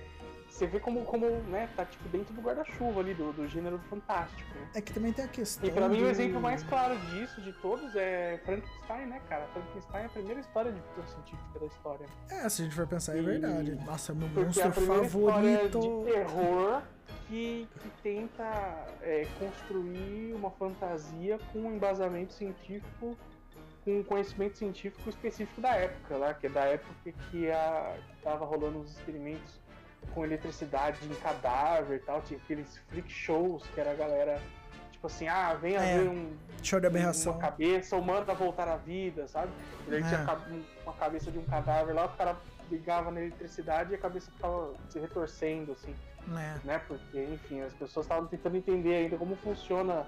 Você 0.50 0.66
vê 0.66 0.80
como, 0.80 1.04
como 1.04 1.26
né, 1.48 1.68
tá 1.76 1.84
tipo 1.86 2.06
dentro 2.08 2.34
do 2.34 2.40
guarda-chuva 2.42 3.00
ali, 3.00 3.14
do, 3.14 3.32
do 3.32 3.48
gênero 3.48 3.78
fantástico. 3.88 4.50
Né? 4.58 4.68
É 4.74 4.80
que 4.80 4.92
também 4.92 5.12
tem 5.12 5.24
a 5.24 5.28
questão. 5.28 5.66
E 5.68 5.72
pra 5.72 5.88
mim 5.88 5.98
do- 6.00 6.04
o 6.04 6.08
exemplo 6.08 6.40
mais 6.40 6.62
claro 6.64 6.98
disso, 6.98 7.40
de 7.40 7.52
todos, 7.54 7.94
é 7.96 8.38
Frankenstein, 8.44 9.06
né, 9.06 9.20
cara? 9.28 9.46
Frankenstein 9.52 10.02
é 10.02 10.06
a 10.06 10.08
primeira 10.08 10.40
história 10.40 10.72
de 10.72 10.80
ficção 10.80 11.06
científica 11.06 11.58
da 11.60 11.66
história. 11.66 12.06
É, 12.28 12.48
se 12.48 12.62
a 12.62 12.64
gente 12.64 12.74
for 12.74 12.86
pensar, 12.86 13.16
é 13.16 13.20
E- 13.20 13.22
verdade. 13.22 13.74
Nossa, 13.86 14.12
meu 14.12 14.26
é 14.26 14.30
a 14.30 14.44
monstro 14.44 14.72
primeira 14.72 15.04
favorito. 15.04 15.80
de 15.80 16.12
terror 16.12 16.82
que, 17.28 17.68
que 17.80 17.90
tenta 18.02 18.86
é, 19.02 19.26
construir 19.38 20.34
uma 20.34 20.50
fantasia 20.50 21.38
com 21.52 21.60
um 21.60 21.74
embasamento 21.76 22.32
científico, 22.32 23.16
com 23.84 24.00
um 24.00 24.02
conhecimento 24.02 24.58
científico 24.58 25.08
específico 25.08 25.60
da 25.60 25.74
época, 25.74 26.16
lá, 26.16 26.34
que 26.34 26.46
é 26.46 26.50
da 26.50 26.64
época 26.64 27.12
que, 27.30 27.50
a, 27.50 27.96
que 28.16 28.22
tava 28.22 28.44
rolando 28.44 28.80
os 28.80 28.90
experimentos 28.90 29.59
com 30.14 30.24
eletricidade 30.24 30.98
em 31.04 31.14
cadáver 31.16 31.96
e 31.96 32.00
tal, 32.00 32.20
tinha 32.22 32.38
aqueles 32.42 32.78
freak 32.88 33.10
shows 33.10 33.64
que 33.74 33.80
era 33.80 33.92
a 33.92 33.94
galera, 33.94 34.40
tipo 34.90 35.06
assim, 35.06 35.28
ah, 35.28 35.54
vem 35.54 35.76
É, 35.76 35.98
ver 35.98 36.08
um, 36.08 36.32
Show 36.62 36.80
de 36.80 36.86
aberração. 36.86 37.32
uma 37.32 37.40
cabeça 37.40 37.96
humana 37.96 38.34
voltar 38.34 38.68
à 38.68 38.76
vida, 38.76 39.28
sabe? 39.28 39.50
E 39.86 39.90
daí 39.90 40.02
É. 40.02 40.08
tinha 40.08 40.20
um- 40.50 40.64
uma 40.84 40.92
cabeça 40.94 41.30
de 41.30 41.38
um 41.38 41.44
cadáver 41.44 41.94
lá, 41.94 42.06
o 42.06 42.16
cara 42.16 42.36
ligava 42.70 43.10
na 43.10 43.20
eletricidade 43.20 43.92
e 43.92 43.94
a 43.94 43.98
cabeça 43.98 44.30
ficava 44.30 44.74
se 44.88 44.98
retorcendo, 44.98 45.72
assim, 45.72 45.94
né? 46.26 46.60
né? 46.64 46.80
Porque, 46.86 47.22
enfim, 47.24 47.60
as 47.62 47.72
pessoas 47.74 48.04
estavam 48.06 48.26
tentando 48.28 48.56
entender 48.56 48.94
ainda 48.94 49.16
como 49.16 49.34
funciona 49.36 50.06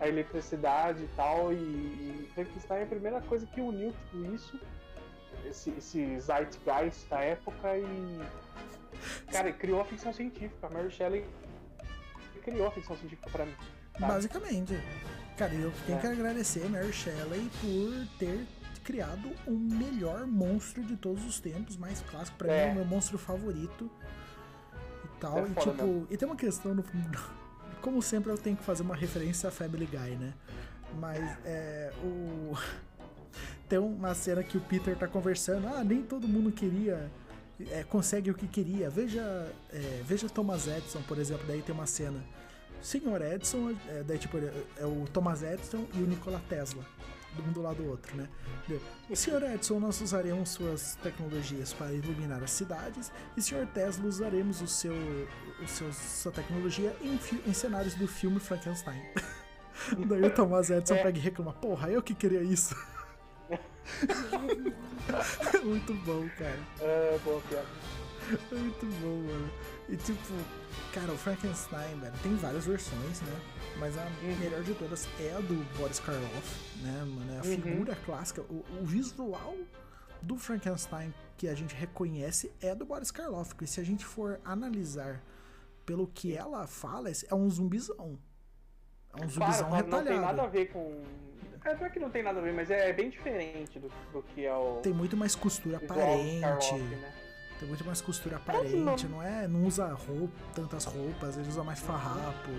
a 0.00 0.08
eletricidade 0.08 1.04
e 1.04 1.08
tal, 1.16 1.52
e, 1.52 1.56
e 1.56 2.30
Frankenstein 2.34 2.80
é 2.80 2.82
a 2.82 2.86
primeira 2.86 3.20
coisa 3.22 3.46
que 3.46 3.60
uniu 3.60 3.92
tudo 4.10 4.34
isso, 4.34 4.60
esse, 5.46 5.70
esse 5.70 6.20
zeitgeist 6.20 7.08
da 7.08 7.20
época 7.20 7.76
e. 7.78 8.20
Cara, 9.30 9.52
criou 9.52 9.80
a 9.80 9.84
ficção 9.84 10.12
científica. 10.12 10.66
A 10.66 10.70
Mary 10.70 10.90
Shelley 10.90 11.24
criou 12.42 12.66
a 12.66 12.70
ficção 12.70 12.96
científica 12.96 13.30
pra 13.30 13.46
mim. 13.46 13.54
Tá. 13.98 14.06
Basicamente. 14.08 14.78
Cara, 15.36 15.54
eu 15.54 15.72
tenho 15.86 15.98
É. 15.98 16.00
que 16.00 16.06
agradecer 16.06 16.64
a 16.64 16.68
Mary 16.68 16.92
Shelley 16.92 17.50
por 17.60 18.18
ter 18.18 18.46
criado 18.84 19.30
o 19.46 19.52
melhor 19.52 20.26
monstro 20.26 20.82
de 20.84 20.96
todos 20.96 21.24
os 21.24 21.40
tempos, 21.40 21.76
mais 21.76 22.00
clássico. 22.02 22.36
Pra 22.38 22.52
É. 22.52 22.64
mim, 22.66 22.68
é 22.70 22.72
o 22.72 22.74
meu 22.76 22.84
monstro 22.84 23.16
favorito. 23.18 23.90
E 25.04 25.08
tal. 25.20 25.38
É 25.38 25.42
e 25.48 25.54
tipo, 25.54 25.72
mesmo. 25.74 26.06
e 26.10 26.16
tem 26.16 26.28
uma 26.28 26.36
questão 26.36 26.74
no. 26.74 26.84
Como 27.80 28.00
sempre, 28.02 28.30
eu 28.30 28.38
tenho 28.38 28.56
que 28.56 28.62
fazer 28.64 28.82
uma 28.82 28.94
referência 28.96 29.48
a 29.48 29.52
Family 29.52 29.86
Guy, 29.86 30.16
né? 30.16 30.32
Mas 30.98 31.20
é. 31.44 31.92
O. 32.02 32.52
Tem 33.68 33.78
uma 33.78 34.14
cena 34.14 34.42
que 34.44 34.56
o 34.56 34.60
Peter 34.60 34.94
tá 34.96 35.08
conversando. 35.08 35.66
Ah, 35.66 35.82
nem 35.82 36.02
todo 36.02 36.28
mundo 36.28 36.52
queria. 36.52 37.10
É, 37.70 37.84
consegue 37.84 38.30
o 38.30 38.34
que 38.34 38.46
queria. 38.46 38.90
Veja, 38.90 39.22
é, 39.72 40.02
veja 40.04 40.28
Thomas 40.28 40.66
Edison, 40.66 41.02
por 41.02 41.18
exemplo. 41.18 41.44
Daí 41.46 41.62
tem 41.62 41.74
uma 41.74 41.86
cena. 41.86 42.22
Senhor 42.82 43.20
Edison, 43.22 43.74
é, 43.88 44.02
daí 44.02 44.18
tipo, 44.18 44.36
é, 44.38 44.84
o 44.84 45.06
Thomas 45.12 45.42
Edison 45.42 45.86
e 45.94 45.98
o 46.02 46.06
Nikola 46.06 46.42
Tesla. 46.48 46.84
Um 47.36 47.50
do 47.50 47.62
lado 47.62 47.82
do 47.82 47.88
outro, 47.88 48.16
né? 48.16 48.28
Senhor 49.12 49.42
Edison, 49.42 49.80
nós 49.80 50.00
usaremos 50.00 50.50
suas 50.50 50.94
tecnologias 51.02 51.72
para 51.72 51.92
iluminar 51.92 52.40
as 52.44 52.52
cidades. 52.52 53.10
E 53.36 53.42
Senhor 53.42 53.66
Tesla, 53.66 54.06
usaremos 54.06 54.60
o 54.60 54.68
seu, 54.68 54.94
o 55.60 55.66
seu, 55.66 55.92
sua 55.92 56.30
tecnologia 56.30 56.94
em, 57.02 57.18
em 57.44 57.52
cenários 57.52 57.94
do 57.94 58.06
filme 58.06 58.38
Frankenstein. 58.38 59.02
daí 60.06 60.22
o 60.22 60.30
Thomas 60.30 60.70
Edison 60.70 60.94
É. 60.94 61.02
pega 61.02 61.18
e 61.18 61.20
reclama: 61.20 61.52
Porra, 61.54 61.90
eu 61.90 62.00
que 62.00 62.14
queria 62.14 62.42
isso. 62.42 62.76
Muito 65.64 65.94
bom, 66.04 66.28
cara. 66.38 66.58
É, 66.80 67.18
boa 67.24 67.40
piada. 67.42 67.66
Muito 68.52 68.86
bom, 69.00 69.16
mano. 69.30 69.50
E 69.88 69.96
tipo, 69.98 70.32
cara, 70.92 71.12
o 71.12 71.16
Frankenstein, 71.18 71.98
velho, 72.00 72.14
tem 72.22 72.34
várias 72.36 72.64
versões, 72.66 73.20
né? 73.20 73.40
Mas 73.78 73.96
a 73.98 74.02
Uhum. 74.22 74.36
melhor 74.40 74.62
de 74.62 74.72
todas 74.74 75.06
é 75.20 75.34
a 75.34 75.40
do 75.40 75.54
Boris 75.76 76.00
Karloff, 76.00 76.80
né, 76.82 77.04
mano? 77.04 77.32
É 77.34 77.38
a 77.38 77.42
Uhum. 77.42 77.50
figura 77.56 77.94
clássica, 78.06 78.40
o, 78.42 78.64
o 78.80 78.84
visual 78.84 79.54
do 80.22 80.36
Frankenstein 80.38 81.12
que 81.36 81.48
a 81.48 81.54
gente 81.54 81.74
reconhece 81.74 82.50
é 82.62 82.74
do 82.74 82.86
Boris 82.86 83.10
Karloff. 83.10 83.54
E 83.60 83.66
se 83.66 83.78
a 83.80 83.84
gente 83.84 84.04
for 84.06 84.40
analisar 84.44 85.20
pelo 85.84 86.06
que 86.06 86.34
ela 86.34 86.66
fala, 86.66 87.10
é 87.10 87.34
um 87.34 87.50
zumbizão. 87.50 88.18
É 89.12 89.22
um 89.22 89.28
zumbizão 89.28 89.68
Claro, 89.68 89.86
não 89.86 90.02
tem 90.04 90.18
nada 90.18 90.42
a 90.42 90.46
retalhado. 90.46 90.50
ver 90.50 90.66
com. 90.72 91.02
É, 91.64 91.74
não 91.74 91.86
é 91.86 91.90
que 91.90 91.98
não 91.98 92.10
tem 92.10 92.22
nada 92.22 92.38
a 92.40 92.42
ver, 92.42 92.52
mas 92.52 92.70
é 92.70 92.92
bem 92.92 93.08
diferente 93.10 93.78
do, 93.78 93.90
do 94.12 94.22
que 94.22 94.44
é 94.44 94.54
o. 94.54 94.80
Tem 94.82 94.92
muito 94.92 95.16
mais 95.16 95.34
costura 95.34 95.78
aparente. 95.78 96.74
Né? 96.74 97.12
Tem 97.58 97.66
muito 97.68 97.84
mais 97.84 98.00
costura 98.00 98.36
aparente, 98.36 99.06
não 99.06 99.22
é? 99.22 99.48
Não 99.48 99.64
usa 99.64 99.86
roupa, 99.88 100.34
tantas 100.54 100.84
roupas, 100.84 101.36
ele 101.38 101.48
usa 101.48 101.64
mais 101.64 101.80
farrapo. 101.80 102.50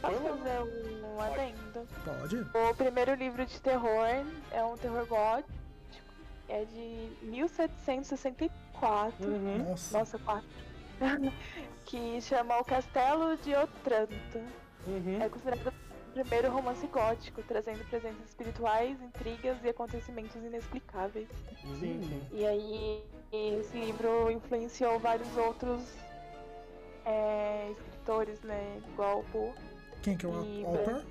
Posso 0.00 0.16
uma- 0.16 0.36
fazer 0.36 0.60
um 1.02 1.20
adendo? 1.20 1.88
Pode? 2.04 2.36
O 2.70 2.74
primeiro 2.76 3.14
livro 3.14 3.44
de 3.44 3.60
terror 3.60 4.06
é 4.52 4.64
um 4.64 4.76
terror 4.76 5.04
gótico. 5.06 5.50
É 6.48 6.64
de 6.66 7.08
1764. 7.22 9.26
Uhum. 9.26 9.58
Nossa. 9.68 9.98
Nossa, 9.98 10.18
quatro. 10.18 10.46
que 11.86 12.20
chama 12.20 12.58
O 12.60 12.64
Castelo 12.64 13.36
de 13.38 13.54
Otranto. 13.56 14.38
Uhum. 14.86 15.20
É 15.20 15.28
considerado 15.28 15.72
primeiro 16.12 16.50
romance 16.50 16.86
gótico, 16.86 17.42
trazendo 17.42 17.84
presenças 17.88 18.24
espirituais, 18.28 19.00
intrigas 19.00 19.56
e 19.64 19.68
acontecimentos 19.68 20.36
inexplicáveis. 20.36 21.28
Sim, 21.78 22.02
sim. 22.02 22.22
E 22.32 22.46
aí, 22.46 23.02
esse 23.32 23.76
livro 23.76 24.30
influenciou 24.30 24.98
vários 24.98 25.36
outros 25.36 25.82
é, 27.04 27.70
escritores, 27.70 28.40
né? 28.42 28.80
Igual 28.92 29.20
o 29.20 29.24
Poe 29.24 29.52
Quem 30.02 30.16
que 30.16 30.26
é 30.26 30.28
o 30.28 30.44
e 30.44 30.64
autor? 30.64 31.04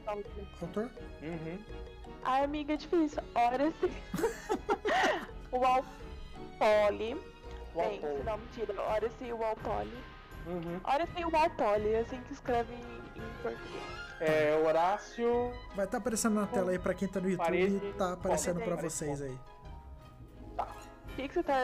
Autor? 0.62 0.91
Uhum. 1.22 1.60
Ai, 2.24 2.43
amiga, 2.43 2.74
é 2.74 2.77
difícil. 2.77 3.24
Ora 3.34 3.72
sim. 3.79 3.91
o 5.51 5.60
Walpole. 5.60 7.17
Tem, 7.74 8.01
se 8.01 8.24
não, 8.24 8.38
mentira. 8.38 8.81
Ora 8.81 9.10
sim, 9.17 9.31
o 9.31 9.38
Walpole. 9.38 9.98
Uhum. 10.46 10.79
Ora 10.84 11.08
sim, 11.08 11.24
o 11.24 11.29
Walpole. 11.31 11.93
É 11.93 12.00
assim 12.01 12.22
que 12.22 12.34
escreve 12.34 12.74
em, 12.74 13.22
em 13.22 13.41
português. 13.41 14.00
É, 14.22 14.56
Horácio. 14.66 15.51
Vai 15.75 15.86
estar 15.86 15.98
aparecendo 15.98 16.36
na 16.36 16.48
tela 16.48 16.72
aí 16.72 16.80
pra 16.80 16.94
quem 16.94 17.08
tá 17.08 17.20
no 17.20 17.30
YouTube, 17.30 17.46
Parede- 17.46 17.94
tá 17.98 18.13
aparecendo 18.13 18.58
pra 18.58 18.75
Parede- 18.75 18.84
vocês 18.94 19.22
aí. 19.22 19.38
O 20.58 21.16
que, 21.16 21.28
que 21.28 21.34
você 21.34 21.44
tá. 21.44 21.58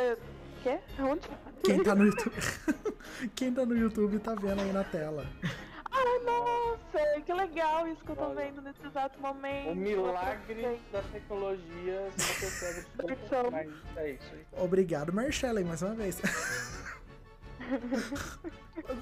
Quê? 0.63 0.79
Onde? 0.99 1.29
Quem 1.63 1.83
tá 1.83 1.95
no 1.95 2.05
YouTube. 2.05 2.35
quem 3.35 3.53
tá 3.53 3.65
no 3.65 3.77
YouTube 3.77 4.19
tá 4.19 4.33
vendo 4.35 4.61
aí 4.61 4.73
na 4.73 4.83
tela. 4.83 5.25
Ai, 5.91 6.19
nossa, 6.25 7.21
que 7.21 7.33
legal 7.33 7.87
isso 7.87 8.03
que 8.03 8.11
eu 8.11 8.15
tô 8.15 8.23
Olha. 8.25 8.35
vendo 8.45 8.61
nesse 8.61 8.85
exato 8.85 9.19
momento. 9.19 9.69
O 9.71 9.75
milagre 9.75 10.79
da 10.91 11.01
tecnologia 11.03 12.09
se 12.17 12.45
você 12.45 12.85
pega 12.97 13.15
de 13.15 13.15
Versão. 13.21 13.43
conta, 13.45 13.51
mas 13.51 13.97
é 13.97 14.11
isso 14.11 14.33
aí. 14.33 14.45
Obrigado, 14.63 15.13
Marshall, 15.13 15.63
mais 15.65 15.81
uma 15.81 15.95
vez. 15.95 16.19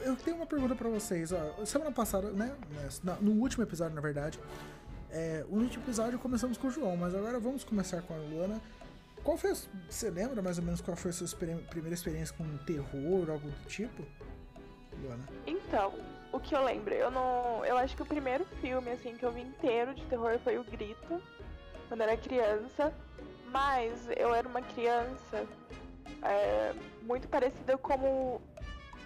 Eu 0.04 0.16
tenho 0.16 0.38
uma 0.38 0.46
pergunta 0.46 0.76
pra 0.76 0.90
vocês, 0.90 1.32
ó. 1.32 1.66
Semana 1.66 1.92
passada, 1.92 2.32
né? 2.32 2.56
No 3.22 3.32
último 3.32 3.64
episódio, 3.64 3.96
na 3.96 4.02
verdade. 4.02 4.40
É, 5.12 5.46
o 5.50 5.56
último 5.56 5.84
episódio 5.84 6.20
começamos 6.20 6.58
com 6.58 6.68
o 6.68 6.72
João, 6.72 6.98
mas 6.98 7.14
agora 7.16 7.40
vamos 7.40 7.64
começar 7.64 8.02
com 8.02 8.14
a 8.14 8.18
Luana. 8.18 8.62
Qual 9.24 9.38
foi. 9.38 9.54
Você 9.90 10.10
lembra 10.10 10.42
mais 10.42 10.58
ou 10.58 10.64
menos 10.64 10.82
qual 10.82 10.96
foi 10.96 11.12
a 11.12 11.14
sua 11.14 11.28
primeira 11.70 11.94
experiência 11.94 12.36
com 12.36 12.46
terror, 12.60 13.30
algo 13.30 13.50
do 13.50 13.68
tipo? 13.68 14.06
Luana. 15.02 15.24
Então, 15.46 15.94
o 16.32 16.40
que 16.40 16.56
eu 16.56 16.64
lembro, 16.64 16.94
eu 16.94 17.10
não. 17.12 17.64
Eu 17.66 17.78
acho 17.78 17.96
que 17.96 18.02
o 18.02 18.06
primeiro 18.06 18.46
filme, 18.62 18.92
assim, 18.92 19.16
que 19.16 19.26
eu 19.26 19.32
vi 19.32 19.42
inteiro 19.42 19.94
de 19.94 20.06
terror 20.06 20.38
foi 20.40 20.58
o 20.58 20.64
Grito, 20.64 21.22
quando 21.88 22.02
eu 22.02 22.08
era 22.08 22.18
criança. 22.18 22.94
Mas 23.52 24.08
eu 24.18 24.36
era 24.36 24.48
uma 24.48 24.62
criança 24.62 25.46
é, 26.22 26.74
muito 27.04 27.28
parecida 27.28 27.78
como, 27.78 28.42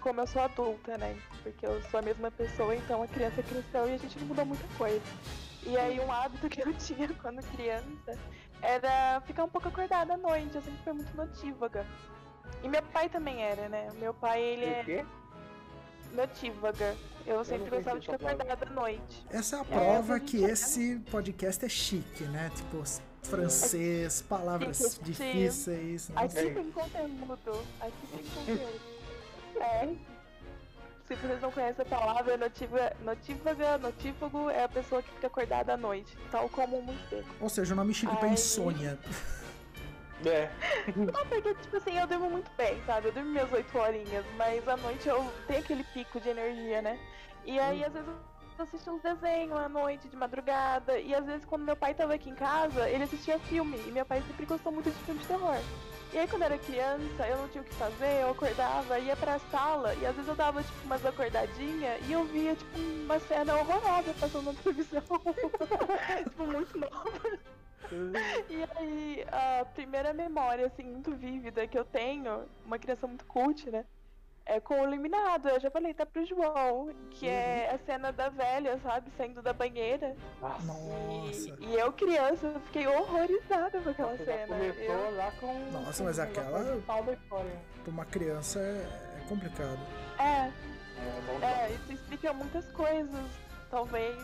como 0.01 0.22
eu 0.22 0.27
sou 0.27 0.41
adulta, 0.41 0.98
né? 0.98 1.18
Porque 1.44 1.65
eu 1.65 1.82
sou 1.89 2.00
a 2.00 2.03
mesma 2.03 2.29
pessoa, 2.32 2.75
então 2.75 3.01
a 3.03 3.08
criança 3.08 3.41
cresceu 3.44 3.89
e 3.89 3.94
a 3.94 3.98
gente 3.98 4.20
não 4.20 4.27
mudou 4.27 4.46
muita 4.46 4.68
coisa. 4.77 5.01
E 5.63 5.77
aí 5.77 6.00
um 6.00 6.12
hábito 6.12 6.48
que 6.50 6.62
eu 6.62 6.74
tinha 6.79 7.08
quando 7.22 7.41
criança 7.56 8.18
era 8.62 9.22
ficar 9.25 9.44
um 9.44 9.50
pouco 9.50 9.68
acordada 9.68 10.13
à 10.13 10.18
noite. 10.18 10.56
Eu 10.56 10.62
sempre 10.62 10.79
fui 10.84 10.94
muito 10.94 11.15
notívaga. 11.15 11.86
E 12.63 12.68
meu 12.68 12.82
pai 12.84 13.08
também 13.10 13.41
era, 13.41 13.70
né? 13.70 13.89
Meu 14.00 14.13
pai, 14.13 14.41
ele 14.41 14.65
O 14.65 14.70
é 14.70 14.84
quê? 14.84 15.06
notívaga. 16.13 16.96
Eu 17.25 17.44
sempre 17.46 17.70
não 17.70 17.77
gostava 17.77 18.00
de 18.00 18.06
ficar 18.10 18.15
acordada 18.34 18.65
à 18.65 18.70
noite. 18.70 19.25
Essa 19.29 19.58
é 19.58 19.60
a 19.60 19.62
É, 19.62 19.65
prova 19.65 20.15
essa 20.15 20.20
que 20.25 20.44
é- 20.44 20.50
esse 20.50 21.00
podcast 21.12 21.63
é 21.65 21.70
chique, 21.70 22.24
né? 22.24 22.50
Tipo, 22.56 22.84
francês, 23.23 24.21
palavras 24.21 24.77
Chique, 24.77 25.03
difíceis. 25.03 26.09
Nossa. 26.09 26.39
Aqui 26.39 26.53
tem 26.53 26.71
conteúdo. 26.71 27.65
Aqui 27.79 28.07
tem 28.11 28.23
conteúdo. 28.23 28.81
É. 29.59 29.95
Se 31.07 31.15
vocês 31.15 31.41
não 31.41 31.51
conhecem 31.51 31.81
a 31.83 31.89
palavra, 31.89 32.38
notívaga, 32.38 32.95
notívaga, 33.01 33.77
notívago 33.79 34.49
é 34.51 34.63
a 34.63 34.69
pessoa 34.69 35.01
que 35.01 35.09
fica 35.09 35.25
acordada 35.25 35.73
à 35.73 35.77
noite, 35.77 36.15
tal 36.29 36.47
como 36.49 36.77
um 36.77 36.83
morcego. 36.83 37.27
Ou 37.41 37.49
seja, 37.49 37.73
o 37.73 37.77
nome 37.77 37.95
chique 37.95 38.15
pra 38.17 38.27
Ai. 38.27 38.33
insônia. 38.35 38.99
É. 40.25 40.51
Não, 40.95 41.25
porque, 41.27 41.55
tipo 41.55 41.77
assim, 41.77 41.97
eu 41.97 42.05
durmo 42.05 42.29
muito 42.29 42.51
bem, 42.57 42.79
sabe? 42.85 43.07
Eu 43.07 43.13
durmo 43.13 43.29
minhas 43.31 43.51
8 43.51 43.77
horinhas, 43.77 44.25
mas 44.38 44.67
à 44.67 44.77
noite 44.77 45.07
eu 45.07 45.25
tenho 45.47 45.59
aquele 45.61 45.83
pico 45.83 46.19
de 46.19 46.29
energia, 46.29 46.81
né? 46.81 46.99
E 47.45 47.57
aí, 47.57 47.83
às 47.83 47.93
vezes, 47.93 48.09
eu 48.59 48.63
assisto 48.63 48.91
uns 48.91 49.01
desenhos 49.01 49.57
à 49.57 49.69
noite, 49.69 50.09
de 50.09 50.17
madrugada, 50.17 50.99
e 50.99 51.15
às 51.15 51.25
vezes, 51.25 51.45
quando 51.45 51.63
meu 51.63 51.75
pai 51.75 51.93
tava 51.93 52.13
aqui 52.13 52.29
em 52.29 52.35
casa, 52.35 52.89
ele 52.89 53.05
assistia 53.05 53.39
filme, 53.39 53.77
e 53.87 53.91
meu 53.91 54.05
pai 54.05 54.21
sempre 54.27 54.45
gostou 54.45 54.71
muito 54.71 54.91
de 54.91 54.97
filme 55.05 55.21
de 55.21 55.27
terror. 55.27 55.57
E 56.11 56.17
aí, 56.17 56.27
quando 56.27 56.41
eu 56.41 56.47
era 56.47 56.57
criança, 56.57 57.27
eu 57.27 57.37
não 57.37 57.47
tinha 57.47 57.61
o 57.61 57.65
que 57.65 57.73
fazer, 57.75 58.21
eu 58.21 58.31
acordava, 58.31 58.99
ia 58.99 59.15
pra 59.15 59.39
sala, 59.39 59.93
e 59.95 60.05
às 60.05 60.13
vezes 60.13 60.27
eu 60.27 60.35
dava, 60.35 60.61
tipo, 60.61 60.85
umas 60.85 61.05
acordadinhas, 61.05 62.01
e 62.07 62.11
eu 62.11 62.25
via, 62.25 62.55
tipo, 62.55 62.79
uma 63.05 63.19
cena 63.19 63.55
horrorosa 63.55 64.13
passando 64.19 64.51
na 64.51 64.61
televisão. 64.61 65.03
tipo, 66.23 66.43
muito 66.45 66.77
nova. 66.77 67.39
E 68.49 68.63
aí, 68.77 69.25
a 69.31 69.65
primeira 69.65 70.13
memória, 70.13 70.65
assim, 70.65 70.83
muito 70.83 71.15
vívida 71.15 71.65
que 71.65 71.79
eu 71.79 71.85
tenho, 71.85 72.45
uma 72.65 72.77
criança 72.77 73.07
muito 73.07 73.25
cult, 73.25 73.69
né? 73.71 73.85
É 74.51 74.60
com 74.60 74.82
o 74.82 74.84
Eliminado. 74.84 75.48
Eu 75.48 75.60
já 75.60 75.70
falei, 75.70 75.94
tá 75.94 76.08
pro 76.08 76.25
João, 76.25 76.89
que 77.12 77.27
é 77.29 77.70
a 77.72 77.77
cena 77.86 78.12
da 78.12 78.29
velha, 78.29 78.79
sabe? 78.82 79.12
Saindo 79.15 79.44
da 79.44 79.53
banheira. 79.53 80.15
Nossa. 80.41 81.56
E, 81.60 81.65
e 81.68 81.75
eu, 81.75 81.94
criança, 81.94 82.48
eu 82.48 82.60
fiquei 82.62 82.88
horrorizada 82.88 83.79
com 83.79 83.89
aquela 83.91 84.18
Você 84.18 84.25
cena. 84.25 84.56
Eu- 84.58 85.15
lá 85.15 85.32
com. 85.39 85.53
Nossa, 85.72 86.00
com 86.01 86.03
mas 86.06 86.18
o 86.18 86.22
aquela-. 86.24 86.82
Pra 87.84 87.91
uma 87.91 88.06
criança 88.06 88.60
é, 88.60 89.20
é 89.22 89.25
complicado. 89.29 89.79
É, 90.18 90.24
É, 90.24 90.51
bom 91.27 91.46
é, 91.46 91.72
isso 91.72 91.94
explica 91.94 92.34
muitas 92.34 92.65
coisas, 92.72 93.25
talvez, 93.70 94.18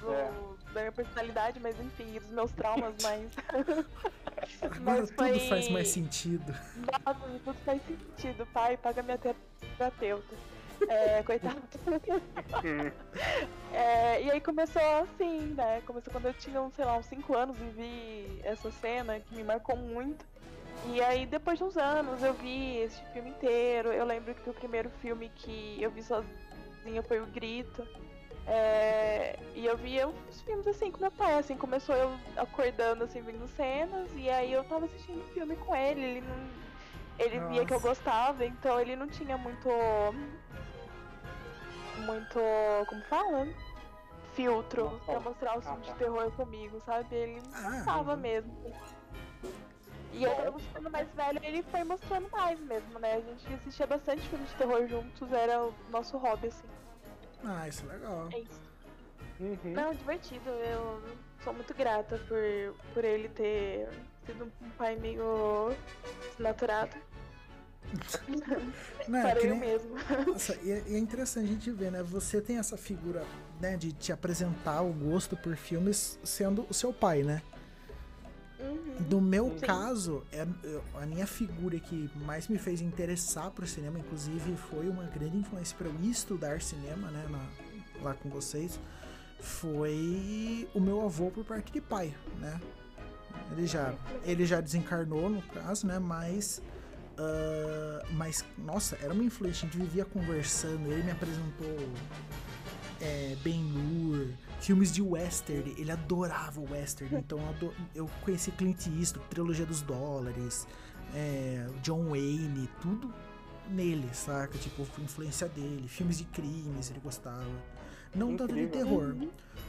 do- 0.00 0.14
É. 0.14 0.30
da 0.72 0.80
minha 0.80 0.92
personalidade, 0.92 1.58
mas 1.58 1.78
enfim, 1.80 2.12
dos 2.20 2.30
meus 2.30 2.52
traumas, 2.52 2.94
mas. 3.02 3.28
Agora 4.62 4.80
Mas 4.80 5.10
tudo 5.10 5.16
foi- 5.16 5.48
faz 5.48 5.68
mais 5.70 5.88
sentido. 5.88 6.52
Nossa, 6.76 7.20
tudo 7.44 7.56
faz 7.64 7.80
sentido, 7.86 8.46
pai, 8.52 8.76
paga 8.76 9.02
minha 9.02 9.18
terapeuta. 9.18 10.34
É, 10.88 11.22
coitado. 11.24 11.60
É, 13.72 14.22
e 14.22 14.30
aí 14.30 14.40
começou 14.40 14.82
assim, 15.02 15.54
né? 15.54 15.80
Começou 15.86 16.12
quando 16.12 16.26
eu 16.26 16.34
tinha, 16.34 16.60
sei 16.74 16.84
lá, 16.84 16.96
uns 16.96 17.06
5 17.06 17.36
anos 17.36 17.56
e 17.60 17.64
vi 17.70 18.40
essa 18.42 18.70
cena 18.70 19.20
que 19.20 19.34
me 19.34 19.44
marcou 19.44 19.76
muito. 19.76 20.24
E 20.86 21.00
aí 21.00 21.24
depois 21.26 21.58
de 21.58 21.64
uns 21.64 21.76
anos 21.76 22.22
eu 22.22 22.34
vi 22.34 22.78
esse 22.78 23.00
filme 23.12 23.30
inteiro. 23.30 23.90
Eu 23.92 24.04
lembro 24.04 24.34
que 24.34 24.50
o 24.50 24.54
primeiro 24.54 24.90
filme 25.00 25.30
que 25.36 25.76
eu 25.80 25.90
vi 25.90 26.02
sozinha 26.02 27.02
foi 27.06 27.20
o 27.20 27.26
Grito. 27.26 27.86
É, 28.52 29.38
e 29.54 29.64
eu 29.64 29.76
via 29.76 30.08
os 30.08 30.40
filmes 30.42 30.66
assim 30.66 30.90
com 30.90 30.98
meu 31.00 31.10
pai, 31.12 31.38
assim, 31.38 31.56
começou 31.56 31.94
eu 31.94 32.10
acordando 32.36 33.04
assim, 33.04 33.22
vendo 33.22 33.46
cenas, 33.46 34.10
e 34.16 34.28
aí 34.28 34.52
eu 34.52 34.64
tava 34.64 34.86
assistindo 34.86 35.20
o 35.20 35.28
filme 35.32 35.54
com 35.54 35.74
ele, 35.74 36.00
ele 36.00 36.20
não. 36.22 36.50
Ele 37.16 37.38
via 37.48 37.64
que 37.64 37.72
eu 37.72 37.76
Nossa. 37.78 37.88
gostava, 37.88 38.44
então 38.44 38.80
ele 38.80 38.96
não 38.96 39.06
tinha 39.06 39.38
muito. 39.38 39.68
Muito. 41.98 42.40
como 42.88 43.02
fala? 43.04 43.46
Filtro 44.32 45.00
pra 45.06 45.20
mostrar 45.20 45.56
os 45.56 45.66
Ah, 45.66 45.70
filmes 45.70 45.86
tá. 45.86 45.92
de 45.92 45.98
terror 45.98 46.32
comigo, 46.32 46.80
sabe? 46.80 47.14
Ele 47.14 47.42
Ah, 47.54 47.82
tava 47.84 48.16
mesmo. 48.16 48.52
E 50.12 50.24
eu 50.24 50.52
fui 50.52 50.60
ficando 50.62 50.90
mais 50.90 51.08
velho, 51.14 51.38
ele 51.44 51.62
foi 51.64 51.84
mostrando 51.84 52.28
mais 52.32 52.58
mesmo, 52.58 52.98
né? 52.98 53.14
A 53.14 53.20
gente 53.20 53.54
assistia 53.54 53.86
bastante 53.86 54.28
filme 54.28 54.44
de 54.44 54.54
terror 54.56 54.88
juntos, 54.88 55.30
era 55.32 55.62
o 55.62 55.72
nosso 55.88 56.18
hobby, 56.18 56.48
assim. 56.48 56.66
Ah, 57.44 57.68
isso 57.68 57.84
é 57.88 57.92
legal. 57.94 58.28
É 58.32 58.38
isso. 58.40 58.60
Uhum. 59.40 59.72
Não, 59.72 59.94
divertido. 59.94 60.50
Eu 60.50 61.02
sou 61.42 61.52
muito 61.54 61.72
grata 61.74 62.18
por, 62.28 62.74
por 62.92 63.04
ele 63.04 63.28
ter 63.28 63.88
sido 64.26 64.44
um 64.62 64.70
pai 64.70 64.96
meio 64.96 65.74
desnaturado. 66.32 66.94
Não, 69.08 69.18
é 69.18 69.22
Para 69.22 69.40
eu 69.40 69.50
nem- 69.50 69.58
mesmo. 69.60 69.96
Nossa, 70.26 70.56
e 70.62 70.70
é, 70.70 70.82
e 70.86 70.94
é 70.94 70.98
interessante 70.98 71.44
a 71.46 71.48
gente 71.48 71.70
ver, 71.72 71.90
né? 71.90 72.02
Você 72.02 72.40
tem 72.40 72.58
essa 72.58 72.76
figura, 72.76 73.24
né, 73.60 73.76
de 73.76 73.92
te 73.92 74.12
apresentar 74.12 74.82
o 74.82 74.92
gosto 74.92 75.36
por 75.36 75.56
filmes 75.56 76.18
sendo 76.22 76.64
o 76.68 76.74
seu 76.74 76.92
pai, 76.92 77.22
né? 77.22 77.42
Uhum. 78.60 79.06
No 79.10 79.20
meu 79.20 79.50
Sim. 79.58 79.66
caso, 79.66 80.22
é, 80.32 80.46
a 80.94 81.06
minha 81.06 81.26
figura 81.26 81.78
que 81.80 82.10
mais 82.16 82.48
me 82.48 82.58
fez 82.58 82.80
interessar 82.80 83.50
por 83.50 83.66
cinema, 83.66 83.98
inclusive 83.98 84.54
foi 84.56 84.88
uma 84.88 85.04
grande 85.04 85.38
influência 85.38 85.76
para 85.76 85.88
eu 85.88 85.94
ir 86.02 86.10
estudar 86.10 86.60
cinema, 86.60 87.10
né, 87.10 87.26
na- 87.30 87.48
lá 88.02 88.14
com 88.14 88.28
vocês, 88.28 88.78
foi 89.38 90.68
o 90.74 90.80
meu 90.80 91.02
avô 91.04 91.30
por 91.30 91.44
parte 91.44 91.72
de 91.72 91.80
pai, 91.80 92.14
né? 92.38 92.60
Ele 93.52 93.66
já, 93.66 93.94
ele 94.24 94.44
já 94.46 94.60
desencarnou, 94.60 95.28
no 95.28 95.42
caso, 95.42 95.86
né? 95.86 95.98
Mas, 95.98 96.62
ah, 97.18 98.04
mas, 98.12 98.44
nossa, 98.58 98.96
era 99.02 99.12
uma 99.12 99.24
influência. 99.24 99.66
A 99.66 99.70
gente 99.70 99.78
vivia 99.80 100.04
conversando. 100.04 100.86
Ele 100.90 101.02
me 101.02 101.10
apresentou 101.10 101.76
é, 103.00 103.36
Ben-Hur, 103.42 104.28
filmes 104.60 104.92
de 104.92 105.02
western. 105.02 105.74
Ele 105.76 105.90
adorava 105.90 106.60
o 106.60 106.70
western. 106.70 107.16
Então 107.16 107.38
eu, 107.60 107.74
eu 107.94 108.10
conheci 108.22 108.50
Clint 108.52 108.86
Eastwood, 108.86 109.28
Trilogia 109.28 109.66
dos 109.66 109.82
Dólares, 109.82 110.66
é, 111.14 111.66
John 111.82 112.10
Wayne, 112.10 112.68
tudo 112.80 113.12
nele, 113.68 114.08
saca? 114.12 114.56
Tipo, 114.58 114.82
influência 115.00 115.48
dele. 115.48 115.88
Filmes 115.88 116.18
de 116.18 116.24
crimes 116.24 116.90
ele 116.90 117.00
gostava. 117.00 117.44
Não 118.14 118.36
tanto 118.36 118.54
de 118.54 118.66
terror. 118.66 119.14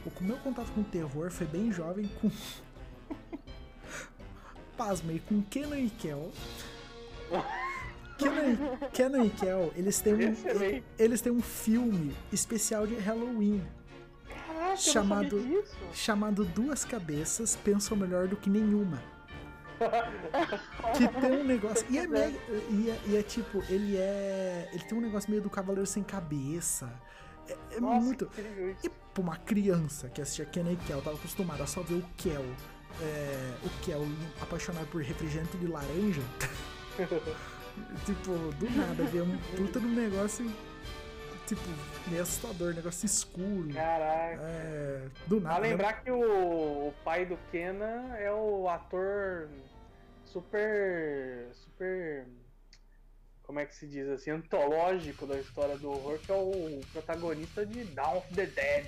O 0.04 0.24
meu 0.24 0.36
contato 0.38 0.70
com 0.72 0.82
terror 0.82 1.30
foi 1.30 1.46
bem 1.46 1.72
jovem 1.72 2.10
com. 2.20 2.30
Pasmei, 4.76 5.20
com 5.20 5.42
Kenan 5.42 5.78
e 5.78 5.90
Kel. 5.90 6.32
Kenan, 8.92 9.24
e- 9.24 9.26
e 9.26 9.30
Kel, 9.30 9.72
eles 9.76 10.00
têm, 10.00 10.14
um, 10.14 10.32
Excelente. 10.32 10.84
eles 10.98 11.20
têm 11.20 11.32
um 11.32 11.42
filme 11.42 12.14
especial 12.32 12.86
de 12.86 12.94
Halloween 12.96 13.62
Caraca, 14.46 14.76
chamado- 14.76 15.64
chamado 15.92 16.44
Duas 16.44 16.84
Cabeças 16.84 17.56
Pensam 17.56 17.96
Melhor 17.96 18.28
do 18.28 18.36
que 18.36 18.48
Nenhuma. 18.50 19.02
Que 20.96 21.08
tem 21.20 21.32
um 21.40 21.44
negócio. 21.44 21.84
E 21.90 21.98
é, 21.98 22.06
meio, 22.06 22.38
e, 22.70 22.88
é, 22.90 23.00
e 23.06 23.16
é 23.16 23.22
tipo, 23.22 23.62
ele 23.68 23.96
é. 23.96 24.68
Ele 24.72 24.84
tem 24.84 24.96
um 24.96 25.00
negócio 25.00 25.28
meio 25.28 25.42
do 25.42 25.50
Cavaleiro 25.50 25.86
Sem 25.86 26.04
Cabeça. 26.04 26.88
É, 27.48 27.56
é 27.76 27.80
Nossa, 27.80 28.00
muito. 28.00 28.30
E 28.84 28.88
pra 28.88 29.20
uma 29.22 29.36
criança 29.36 30.08
que 30.08 30.22
assistia 30.22 30.44
Kenan 30.44 30.72
e 30.72 30.76
Kel, 30.76 31.02
tava 31.02 31.16
acostumada 31.16 31.64
a 31.64 31.66
só 31.66 31.82
ver 31.82 31.94
o 31.96 32.04
Kel, 32.16 32.44
é, 33.00 33.54
o 33.64 33.68
Kel 33.84 34.06
apaixonado 34.40 34.86
por 34.86 35.02
refrigerante 35.02 35.56
de 35.56 35.66
laranja. 35.66 36.22
tipo, 38.06 38.32
do 38.58 38.70
nada, 38.76 39.04
ver 39.04 39.22
um 39.22 39.36
puta 39.56 39.78
de 39.80 39.86
um 39.86 39.94
negócio, 39.94 40.44
tipo, 41.46 41.60
meio 42.08 42.22
assustador, 42.22 42.74
negócio 42.74 43.06
escuro. 43.06 43.72
Caraca. 43.72 44.40
É, 44.42 45.08
do 45.26 45.38
A 45.38 45.40
nada. 45.40 45.60
né? 45.60 45.68
lembrar 45.68 45.92
que 46.02 46.10
o, 46.10 46.20
o 46.88 46.94
pai 47.04 47.24
do 47.26 47.36
Kenan 47.50 48.14
é 48.16 48.30
o 48.32 48.68
ator 48.68 49.48
super. 50.24 51.48
super. 51.52 52.26
Como 53.42 53.58
é 53.58 53.66
que 53.66 53.74
se 53.74 53.86
diz 53.86 54.08
assim? 54.08 54.30
Antológico 54.30 55.26
da 55.26 55.38
história 55.38 55.76
do 55.76 55.90
horror, 55.90 56.18
que 56.18 56.30
é 56.32 56.34
o 56.34 56.80
protagonista 56.92 57.66
de 57.66 57.84
Dawn 57.84 58.18
of 58.18 58.34
the 58.34 58.46
Dead 58.46 58.86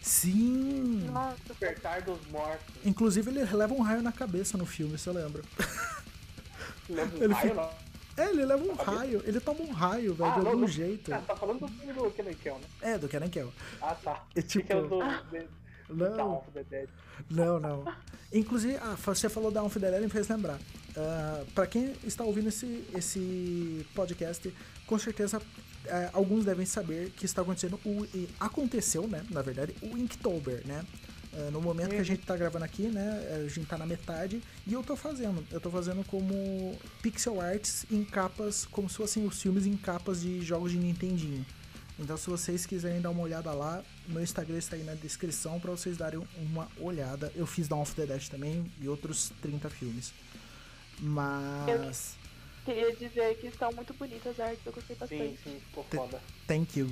Sim! 0.00 1.08
Nossa, 1.10 1.36
Despertar 1.48 2.02
dos 2.02 2.24
Mortos. 2.28 2.76
Inclusive, 2.84 3.30
ele 3.30 3.44
leva 3.44 3.74
um 3.74 3.82
raio 3.82 4.00
na 4.00 4.12
cabeça 4.12 4.56
no 4.56 4.64
filme, 4.64 4.96
você 4.96 5.10
lembra? 5.10 5.42
Lembra 6.88 7.18
do 7.18 7.24
Ele 7.24 7.34
raio, 7.34 7.48
fica- 7.50 7.62
não? 7.62 7.87
É, 8.18 8.30
ele 8.30 8.44
leva 8.44 8.62
um 8.64 8.74
raio, 8.74 9.22
ele 9.24 9.40
toma 9.40 9.60
um 9.62 9.70
raio, 9.72 10.14
velho, 10.14 10.30
Ah, 10.30 10.38
de 10.40 10.46
algum 10.46 10.60
não. 10.60 10.68
jeito. 10.68 11.12
Ah, 11.14 11.22
tá 11.26 11.36
falando 11.36 11.60
do 11.60 11.68
filme 11.68 11.92
do 11.92 12.10
Kenan 12.10 12.34
Kel, 12.34 12.58
né? 12.58 12.66
É, 12.82 12.98
do 12.98 13.08
Kenan 13.08 13.28
Kel. 13.28 13.52
Ah, 13.80 13.94
tá. 13.94 14.24
É 14.34 14.42
Que 14.42 14.58
é 14.58 14.62
tipo. 14.62 14.74
do, 14.88 14.98
Não. 15.94 16.16
Dawn 16.16 16.36
of 16.38 16.50
the 16.52 16.64
Dead. 16.64 16.88
Não, 17.30 17.58
não. 17.58 17.84
Inclusive, 18.32 18.76
ah, 18.76 18.96
você 19.02 19.28
falou 19.28 19.50
da 19.50 19.62
Unfidelity 19.62 20.02
me 20.02 20.08
fez 20.10 20.28
lembrar. 20.28 20.58
Ah, 20.96 21.44
pra 21.54 21.66
quem 21.66 21.94
está 22.04 22.24
ouvindo 22.24 22.48
esse, 22.48 22.84
esse 22.94 23.86
podcast, 23.94 24.52
com 24.86 24.98
certeza 24.98 25.40
ah, 25.88 26.10
alguns 26.12 26.44
devem 26.44 26.66
saber 26.66 27.10
que 27.10 27.24
está 27.24 27.40
acontecendo 27.42 27.80
o. 27.86 28.04
e 28.14 28.28
aconteceu, 28.38 29.06
né? 29.08 29.24
Na 29.30 29.40
verdade, 29.42 29.74
o 29.80 29.96
Inktober, 29.96 30.66
né? 30.66 30.84
Uh, 31.32 31.50
no 31.50 31.60
momento 31.60 31.90
que 31.90 31.96
a 31.96 32.04
gente 32.04 32.22
tá 32.24 32.36
gravando 32.36 32.64
aqui, 32.64 32.84
né? 32.84 33.42
A 33.44 33.48
gente 33.48 33.66
tá 33.66 33.76
na 33.76 33.86
metade. 33.86 34.42
E 34.66 34.72
eu 34.72 34.82
tô 34.82 34.96
fazendo. 34.96 35.44
Eu 35.50 35.60
tô 35.60 35.70
fazendo 35.70 36.02
como 36.04 36.78
pixel 37.02 37.40
arts 37.40 37.84
em 37.90 38.04
capas, 38.04 38.66
como 38.66 38.88
se 38.88 38.96
fossem 38.96 39.26
os 39.26 39.40
filmes 39.40 39.66
em 39.66 39.76
capas 39.76 40.22
de 40.22 40.40
jogos 40.42 40.72
de 40.72 40.78
Nintendinho. 40.78 41.44
Então, 41.98 42.16
se 42.16 42.30
vocês 42.30 42.64
quiserem 42.64 43.00
dar 43.00 43.10
uma 43.10 43.22
olhada 43.22 43.50
lá, 43.52 43.82
meu 44.06 44.22
Instagram 44.22 44.56
está 44.56 44.76
aí 44.76 44.84
na 44.84 44.94
descrição 44.94 45.58
para 45.58 45.72
vocês 45.72 45.96
darem 45.96 46.22
uma 46.36 46.68
olhada. 46.78 47.32
Eu 47.34 47.46
fiz 47.46 47.66
Dawn 47.66 47.82
of 47.82 47.94
the 47.94 48.06
Dead 48.06 48.28
também 48.28 48.64
e 48.80 48.88
outros 48.88 49.32
30 49.42 49.68
filmes. 49.68 50.12
Mas. 51.00 52.17
Queria 52.64 52.94
dizer 52.94 53.36
que 53.38 53.46
estão 53.46 53.72
muito 53.72 53.94
bonitas 53.94 54.38
as 54.38 54.40
artes, 54.40 54.66
eu 54.66 54.72
gostei 54.72 54.96
bastante. 54.96 55.22
Sim, 55.22 55.38
sim, 55.42 55.60
ficou 55.66 55.84
foda. 55.84 56.20
Thank 56.46 56.78
you. 56.78 56.88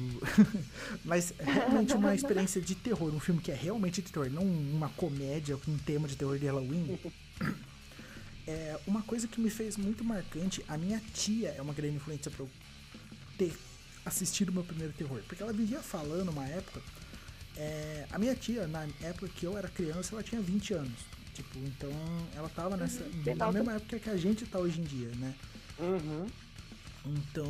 Mas 1.04 1.34
realmente 1.38 1.94
uma 1.94 2.14
experiência 2.14 2.60
de 2.60 2.74
terror, 2.74 3.14
um 3.14 3.20
filme 3.20 3.40
que 3.40 3.52
é 3.52 3.54
realmente 3.54 4.00
de 4.00 4.10
terror, 4.10 4.30
não 4.30 4.42
uma 4.42 4.88
comédia 4.90 5.56
com 5.56 5.70
um 5.70 5.78
tema 5.78 6.08
de 6.08 6.16
terror 6.16 6.38
de 6.38 6.46
Halloween. 6.46 6.98
É 8.48 8.78
uma 8.86 9.02
coisa 9.02 9.26
que 9.26 9.40
me 9.40 9.50
fez 9.50 9.76
muito 9.76 10.04
marcante. 10.04 10.64
A 10.68 10.78
minha 10.78 11.02
tia 11.12 11.48
é 11.48 11.60
uma 11.60 11.74
grande 11.74 11.96
influência 11.96 12.30
para 12.30 12.44
eu 12.44 12.50
ter 13.36 13.52
assistido 14.04 14.52
meu 14.52 14.62
primeiro 14.62 14.92
terror, 14.92 15.20
porque 15.26 15.42
ela 15.42 15.52
vivia 15.52 15.80
falando 15.80 16.28
uma 16.28 16.46
época. 16.46 16.80
É, 17.56 18.06
a 18.12 18.18
minha 18.18 18.36
tia, 18.36 18.68
na 18.68 18.86
época 19.02 19.28
que 19.28 19.44
eu 19.44 19.58
era 19.58 19.68
criança, 19.68 20.14
ela 20.14 20.22
tinha 20.22 20.40
20 20.40 20.74
anos. 20.74 21.16
Tipo, 21.34 21.58
então 21.58 21.90
ela 22.34 22.48
tava 22.48 22.76
nessa. 22.76 23.02
Uhum, 23.02 23.36
na 23.36 23.52
mesma 23.52 23.74
época 23.74 23.98
que 23.98 24.08
a 24.08 24.16
gente 24.16 24.46
tá 24.46 24.58
hoje 24.58 24.80
em 24.80 24.84
dia, 24.84 25.08
né? 25.16 25.34
Uhum. 25.78 26.26
Então, 27.04 27.46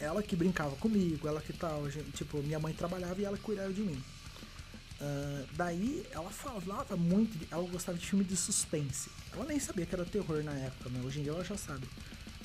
ela 0.00 0.22
que 0.22 0.34
brincava 0.34 0.74
comigo, 0.76 1.28
ela 1.28 1.40
que 1.40 1.52
tal, 1.52 1.82
tipo, 2.14 2.38
minha 2.42 2.58
mãe 2.58 2.72
trabalhava 2.72 3.20
e 3.20 3.24
ela 3.24 3.36
cuidava 3.36 3.72
de 3.72 3.82
mim. 3.82 4.02
Uh, 5.00 5.46
daí 5.52 6.04
ela 6.10 6.30
falava 6.30 6.96
muito, 6.96 7.38
de, 7.38 7.46
ela 7.50 7.62
gostava 7.68 7.96
de 7.98 8.06
filme 8.06 8.24
de 8.24 8.36
suspense. 8.36 9.10
Ela 9.32 9.44
nem 9.44 9.60
sabia 9.60 9.86
que 9.86 9.94
era 9.94 10.04
terror 10.04 10.42
na 10.42 10.52
época, 10.52 10.88
né? 10.88 11.00
Hoje 11.04 11.20
em 11.20 11.22
dia 11.22 11.32
ela 11.32 11.44
já 11.44 11.56
sabe. 11.56 11.86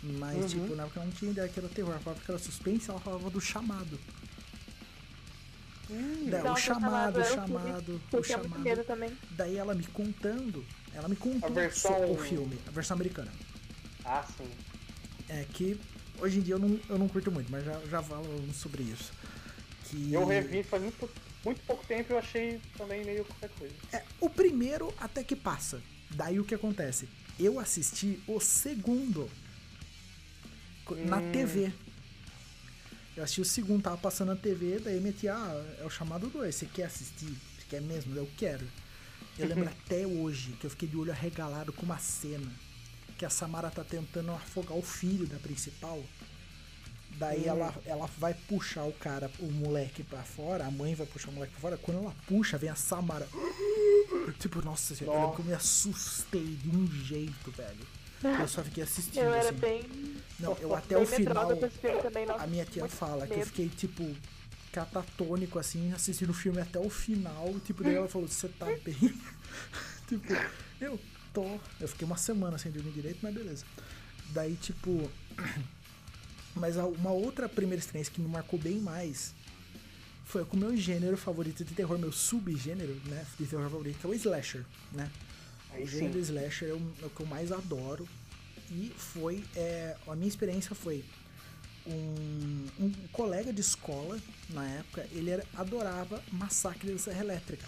Mas, 0.03 0.53
uhum. 0.53 0.61
tipo, 0.61 0.75
na 0.75 0.83
época 0.83 0.99
ela 0.99 1.05
não 1.05 1.13
tinha 1.13 1.31
ideia 1.31 1.47
que 1.47 1.59
era 1.59 1.69
terror. 1.69 1.91
Ela 1.91 2.01
falava 2.01 2.21
que 2.21 2.29
era 2.29 2.39
suspense, 2.39 2.89
ela 2.89 2.99
falava 2.99 3.29
do 3.29 3.39
chamado. 3.39 3.97
Hum, 5.89 6.29
daí, 6.29 6.47
o 6.49 6.55
chamado, 6.55 7.19
o 7.19 7.23
chamado, 7.23 8.01
o 8.11 8.23
chamado. 8.23 8.83
Também. 8.85 9.17
Daí 9.31 9.57
ela 9.57 9.73
me 9.73 9.85
contando, 9.87 10.65
ela 10.93 11.07
me 11.07 11.15
contou 11.15 11.51
versão... 11.51 12.11
o 12.11 12.17
filme, 12.17 12.57
a 12.67 12.71
versão 12.71 12.95
americana. 12.95 13.31
Ah, 14.05 14.25
sim. 14.37 14.49
É 15.29 15.45
que 15.53 15.79
hoje 16.19 16.39
em 16.39 16.41
dia 16.41 16.55
eu 16.55 16.59
não, 16.59 16.79
eu 16.89 16.97
não 16.97 17.07
curto 17.07 17.31
muito, 17.31 17.51
mas 17.51 17.63
já, 17.63 17.79
já 17.89 18.03
falamos 18.03 18.55
sobre 18.55 18.83
isso. 18.83 19.11
Que... 19.85 20.13
Eu 20.13 20.25
revi 20.25 20.63
faz 20.63 20.81
muito, 20.81 21.09
muito 21.43 21.61
pouco 21.61 21.85
tempo 21.85 22.11
e 22.11 22.13
eu 22.13 22.19
achei 22.19 22.59
também 22.77 23.03
meio 23.03 23.25
qualquer 23.25 23.49
coisa. 23.57 23.73
É, 23.91 24.03
o 24.19 24.29
primeiro 24.29 24.93
até 24.99 25.23
que 25.23 25.35
passa. 25.35 25.81
Daí 26.11 26.39
o 26.39 26.45
que 26.45 26.55
acontece? 26.55 27.07
Eu 27.39 27.59
assisti 27.59 28.19
o 28.27 28.39
segundo 28.39 29.29
na 31.05 31.17
hum. 31.17 31.31
TV. 31.31 31.71
Eu 33.15 33.23
assisti 33.23 33.41
o 33.41 33.45
segundo, 33.45 33.83
tava 33.83 33.97
passando 33.97 34.29
na 34.29 34.35
TV, 34.35 34.79
daí 34.79 34.99
meti, 34.99 35.27
ah, 35.27 35.77
é 35.79 35.85
o 35.85 35.89
chamado 35.89 36.27
2, 36.29 36.53
você 36.53 36.65
quer 36.65 36.85
assistir? 36.85 37.25
Você 37.27 37.65
quer 37.69 37.81
mesmo? 37.81 38.15
Eu 38.15 38.27
quero. 38.37 38.67
Eu 39.37 39.47
lembro 39.47 39.69
até 39.85 40.05
hoje 40.05 40.53
que 40.53 40.65
eu 40.65 40.69
fiquei 40.69 40.87
de 40.87 40.97
olho 40.97 41.11
arregalado 41.11 41.71
com 41.71 41.83
uma 41.83 41.99
cena 41.99 42.51
que 43.23 43.25
a 43.25 43.29
Samara 43.29 43.71
tá 43.71 43.85
tentando 43.85 44.31
afogar 44.33 44.77
o 44.77 44.81
filho 44.81 45.25
da 45.25 45.37
principal. 45.37 46.03
Daí 47.11 47.43
hum. 47.43 47.47
ela, 47.47 47.73
ela 47.85 48.09
vai 48.17 48.33
puxar 48.33 48.83
o 48.83 48.91
cara, 48.91 49.31
o 49.39 49.49
moleque 49.49 50.03
pra 50.03 50.23
fora, 50.23 50.65
a 50.65 50.71
mãe 50.71 50.93
vai 50.93 51.07
puxar 51.07 51.29
o 51.29 51.31
moleque 51.31 51.53
pra 51.53 51.61
fora. 51.61 51.77
Quando 51.77 51.99
ela 51.99 52.13
puxa, 52.27 52.57
vem 52.57 52.69
a 52.69 52.75
Samara. 52.75 53.25
Tipo, 54.39 54.63
nossa, 54.63 54.93
nossa. 55.05 55.41
eu 55.41 55.45
me 55.45 55.53
assustei 55.53 56.55
de 56.55 56.69
um 56.69 56.87
jeito, 56.87 57.51
velho. 57.51 57.87
Eu 58.39 58.47
só 58.47 58.63
fiquei 58.63 58.83
assistindo. 58.83 59.23
Eu 59.23 59.33
era 59.33 59.49
assim. 59.49 59.57
bem. 59.57 59.83
Não, 60.39 60.57
eu 60.59 60.75
até 60.75 60.97
o 60.97 61.05
final. 61.05 61.47
Também, 62.01 62.25
a 62.29 62.47
minha 62.47 62.65
tia 62.65 62.87
fala 62.87 63.25
medo. 63.25 63.33
que 63.33 63.39
eu 63.39 63.45
fiquei, 63.45 63.69
tipo, 63.69 64.15
catatônico, 64.71 65.59
assim, 65.59 65.91
assistindo 65.93 66.29
o 66.29 66.33
filme 66.33 66.61
até 66.61 66.79
o 66.79 66.89
final. 66.89 67.53
Tipo, 67.65 67.83
daí 67.83 67.95
ela 67.95 68.07
falou: 68.07 68.27
Você 68.27 68.47
tá 68.47 68.65
bem? 68.83 68.95
tipo, 70.07 70.33
eu 70.79 70.99
Eu 71.79 71.87
fiquei 71.87 72.05
uma 72.05 72.17
semana 72.17 72.57
sem 72.57 72.71
dormir 72.71 72.91
direito, 72.91 73.19
mas 73.21 73.33
beleza. 73.33 73.65
Daí, 74.29 74.55
tipo. 74.55 75.09
Mas 76.55 76.75
uma 76.77 77.11
outra 77.11 77.49
primeira 77.49 77.79
experiência 77.79 78.13
que 78.13 78.21
me 78.21 78.27
marcou 78.27 78.59
bem 78.59 78.77
mais 78.77 79.33
foi 80.23 80.45
com 80.45 80.55
o 80.55 80.59
meu 80.59 80.77
gênero 80.77 81.17
favorito 81.17 81.65
de 81.65 81.73
terror, 81.73 81.97
meu 81.97 82.11
subgênero, 82.11 82.93
né? 83.05 83.25
De 83.39 83.45
terror 83.45 83.69
favorito, 83.69 83.99
que 83.99 84.05
é 84.05 84.09
o 84.09 84.13
slasher, 84.13 84.63
né? 84.91 85.11
Aí 85.71 85.83
o 85.83 85.87
gênero 85.87 86.19
slasher 86.19 86.69
é 86.69 86.73
o, 86.73 86.93
é 87.01 87.05
o, 87.05 87.09
que 87.09 87.21
eu 87.21 87.25
mais 87.25 87.51
adoro. 87.51 88.07
E 88.71 88.91
foi. 88.95 89.43
É, 89.55 89.95
a 90.07 90.15
minha 90.15 90.27
experiência 90.27 90.75
foi. 90.75 91.03
Um, 91.85 92.67
um, 92.79 92.91
colega 93.11 93.51
de 93.51 93.59
escola, 93.59 94.17
na 94.49 94.65
época, 94.65 95.05
ele 95.11 95.29
era, 95.29 95.45
adorava 95.53 96.23
Massacre 96.31 96.91
da 96.91 96.97
Serra 96.97 97.19
Elétrica. 97.21 97.67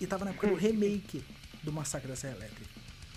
E 0.00 0.06
tava 0.06 0.24
na 0.24 0.30
época 0.30 0.46
do 0.46 0.54
remake 0.54 1.22
do 1.62 1.70
Massacre 1.70 2.08
da 2.08 2.16
Serra 2.16 2.36
Elétrica. 2.36 2.73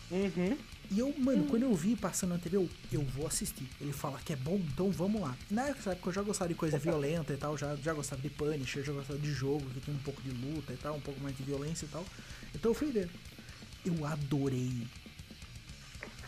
Uhum. 0.09 0.57
E 0.89 0.99
eu, 0.99 1.13
mano, 1.17 1.45
quando 1.47 1.63
eu 1.63 1.75
vi 1.75 1.97
passando 1.97 2.29
na 2.29 2.37
TV, 2.37 2.55
eu, 2.55 2.69
eu 2.93 3.01
vou 3.01 3.27
assistir. 3.27 3.67
Ele 3.79 3.91
fala 3.91 4.19
que 4.23 4.31
é 4.31 4.35
bom, 4.37 4.55
então 4.55 4.89
vamos 4.89 5.19
lá. 5.19 5.37
Na 5.51 5.67
época 5.67 5.97
eu 6.05 6.13
já 6.13 6.21
gostava 6.21 6.47
de 6.47 6.55
coisa 6.55 6.77
violenta 6.77 7.33
e 7.33 7.37
tal, 7.37 7.57
já, 7.57 7.75
já 7.75 7.93
gostava 7.93 8.21
de 8.21 8.29
Punisher, 8.29 8.83
já 8.83 8.93
gostava 8.93 9.19
de 9.19 9.31
jogo 9.33 9.65
que 9.69 9.81
tem 9.81 9.93
um 9.93 9.99
pouco 9.99 10.21
de 10.21 10.29
luta 10.29 10.71
e 10.71 10.77
tal, 10.77 10.95
um 10.95 11.01
pouco 11.01 11.19
mais 11.19 11.35
de 11.35 11.43
violência 11.43 11.85
e 11.85 11.89
tal. 11.89 12.05
Então 12.55 12.71
eu 12.71 12.75
fui 12.75 12.89
ver. 12.89 13.09
Eu 13.85 14.05
adorei. 14.05 14.87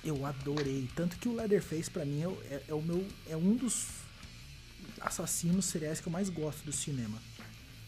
Eu 0.04 0.26
adorei. 0.26 0.89
Tanto 0.94 1.18
que 1.18 1.30
o 1.30 1.36
Leatherface, 1.36 1.89
pra 1.89 2.04
mim, 2.04 2.24
é, 2.24 2.54
é, 2.54 2.63
é 2.68 2.74
o 2.74 2.82
meu. 2.82 3.06
É 3.30 3.38
um 3.38 3.56
dos 3.56 3.88
assassinos 5.00 5.65
seriais 5.65 6.02
que 6.02 6.08
eu 6.08 6.12
mais 6.12 6.30
gosto 6.30 6.65
do 6.65 6.74
cinema. 6.74 7.18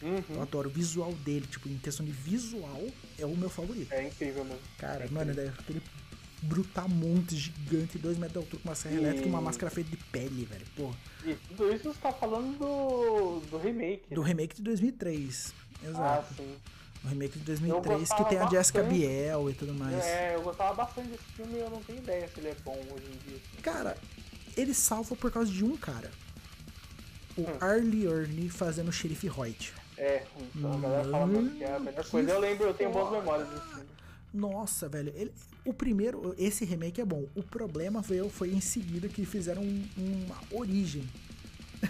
Uhum. 0.02 0.22
Eu 0.30 0.42
adoro 0.42 0.68
o 0.68 0.72
visual 0.72 1.12
dele, 1.12 1.46
tipo, 1.46 1.68
em 1.68 1.78
questão 1.78 2.04
de 2.04 2.12
visual, 2.12 2.82
é 3.18 3.24
o 3.24 3.36
meu 3.36 3.48
favorito. 3.48 3.92
É 3.92 4.08
incrível 4.08 4.44
mesmo. 4.44 4.60
Cara, 4.78 5.04
é 5.04 5.08
mano, 5.08 5.30
incrível. 5.30 5.52
aquele 5.58 5.82
brutamonte 6.42 7.36
gigante, 7.36 7.98
dois 7.98 8.18
metros 8.18 8.32
de 8.32 8.38
altura, 8.38 8.62
com 8.62 8.68
uma 8.68 8.74
serra 8.74 8.96
e... 8.96 8.98
elétrica 8.98 9.26
e 9.26 9.30
uma 9.30 9.40
máscara 9.40 9.70
feita 9.70 9.90
de 9.90 9.96
pele, 9.96 10.44
velho. 10.44 10.66
Porra. 10.76 10.96
E 11.24 11.34
tudo 11.34 11.72
isso 11.72 11.92
você 11.92 12.00
tá 12.00 12.12
falando 12.12 12.58
do, 12.58 13.40
do 13.48 13.58
remake. 13.58 14.12
Do 14.12 14.22
remake 14.22 14.56
de 14.56 14.62
2003. 14.62 15.54
Exato. 15.84 16.02
Ah, 16.02 16.24
sim. 16.36 16.56
O 17.04 17.08
remake 17.08 17.38
de 17.38 17.44
2003 17.44 18.12
que 18.12 18.24
tem 18.26 18.38
a 18.38 18.48
Jessica 18.48 18.82
Biel 18.82 19.50
e 19.50 19.54
tudo 19.54 19.74
mais. 19.74 20.04
É, 20.04 20.36
eu 20.36 20.42
gostava 20.42 20.74
bastante 20.74 21.08
desse 21.08 21.24
filme 21.36 21.54
e 21.54 21.60
eu 21.60 21.70
não 21.70 21.82
tenho 21.82 21.98
ideia 21.98 22.28
se 22.28 22.38
ele 22.38 22.48
é 22.48 22.54
bom 22.64 22.78
hoje 22.92 23.06
em 23.06 23.28
dia. 23.28 23.40
Cara, 23.60 23.96
ele 24.56 24.72
salva 24.72 25.16
por 25.16 25.30
causa 25.30 25.50
de 25.50 25.64
um 25.64 25.76
cara. 25.76 26.10
O 27.36 27.42
hum. 27.42 27.56
Arlie 27.60 28.06
Ernie 28.06 28.48
fazendo 28.48 28.88
o 28.88 28.92
xerife 28.92 29.28
Hoyt. 29.28 29.74
É, 30.02 30.24
então 30.36 30.72
a 30.72 30.76
galera 30.78 31.08
fala 31.08 31.28
que 31.48 31.62
é 31.62 31.76
a 31.76 31.78
melhor 31.78 32.04
coisa. 32.04 32.32
Eu 32.32 32.40
lembro, 32.40 32.66
eu 32.66 32.74
tenho 32.74 32.90
boas 32.90 33.12
memórias 33.12 33.48
desse 33.48 33.68
filme. 33.68 33.88
Nossa, 34.34 34.88
velho. 34.88 35.12
Ele, 35.14 35.32
o 35.64 35.72
primeiro, 35.72 36.34
esse 36.36 36.64
remake 36.64 37.00
é 37.00 37.04
bom. 37.04 37.28
O 37.36 37.42
problema 37.42 38.02
veio, 38.02 38.28
foi 38.28 38.50
em 38.50 38.60
seguida 38.60 39.08
que 39.08 39.24
fizeram 39.24 39.62
um, 39.62 39.88
uma 39.96 40.36
origem. 40.50 41.08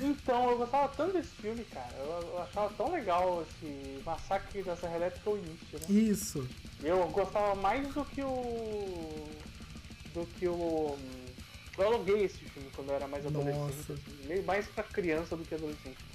Então, 0.02 0.50
eu 0.50 0.58
gostava 0.58 0.88
tanto 0.94 1.14
desse 1.14 1.30
filme, 1.30 1.64
cara. 1.64 1.94
Eu, 1.96 2.28
eu 2.32 2.42
achava 2.42 2.74
tão 2.74 2.92
legal 2.92 3.46
esse 3.48 4.02
Massacre 4.04 4.62
da 4.62 4.76
Serra 4.76 4.96
Elétrica 4.96 5.30
o 5.30 5.38
início, 5.38 5.78
né? 5.78 5.86
Isso. 5.88 6.48
Eu 6.82 7.08
gostava 7.08 7.54
mais 7.54 7.94
do 7.94 8.04
que 8.04 8.22
o. 8.22 9.26
do 10.12 10.26
que 10.38 10.46
o. 10.48 10.98
Eu 11.78 11.86
aluguei 11.86 12.24
esse 12.24 12.38
filme 12.38 12.68
quando 12.76 12.90
eu 12.90 12.96
era 12.96 13.08
mais 13.08 13.24
adolescente. 13.24 13.88
Nossa. 13.88 13.92
Assim, 13.94 14.42
mais 14.42 14.66
pra 14.66 14.84
criança 14.84 15.34
do 15.34 15.44
que 15.44 15.54
adolescente. 15.54 16.11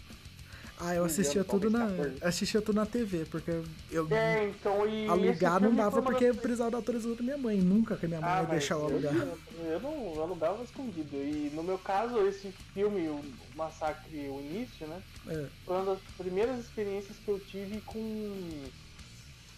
Ah, 0.79 0.93
eu 0.93 1.05
assistia 1.05 1.43
tudo 1.43 1.71
na. 1.71 1.87
Assistia 2.21 2.61
tudo 2.61 2.75
na 2.75 2.85
TV, 2.85 3.25
porque 3.25 3.51
eu. 3.89 4.07
É, 4.11 4.45
então 4.45 4.87
e. 4.87 5.07
Alugar 5.07 5.59
não 5.59 5.73
dava 5.73 6.01
porque 6.01 6.25
eu 6.25 6.35
precisava 6.35 6.71
da 6.71 6.77
autorização 6.77 7.15
da 7.15 7.23
minha 7.23 7.37
mãe. 7.37 7.57
Nunca 7.57 7.95
que 7.95 8.05
a 8.05 8.09
minha 8.09 8.21
mãe 8.21 8.29
ah, 8.29 8.41
ia 8.41 8.47
deixar 8.47 8.75
eu 8.75 8.85
alugar. 8.85 9.13
Eu, 9.13 9.37
eu 9.65 9.79
não 9.79 10.13
eu 10.15 10.21
alugava 10.21 10.63
escondido. 10.63 11.15
E 11.15 11.51
no 11.55 11.63
meu 11.63 11.79
caso, 11.79 12.19
esse 12.27 12.53
filme, 12.73 13.07
o 13.09 13.23
Massacre, 13.55 14.29
o 14.29 14.39
início, 14.39 14.85
né? 14.85 15.01
É. 15.27 15.45
Foi 15.65 15.75
uma 15.77 15.85
das 15.85 15.99
primeiras 16.15 16.59
experiências 16.59 17.17
que 17.17 17.29
eu 17.29 17.39
tive 17.39 17.81
com. 17.81 18.69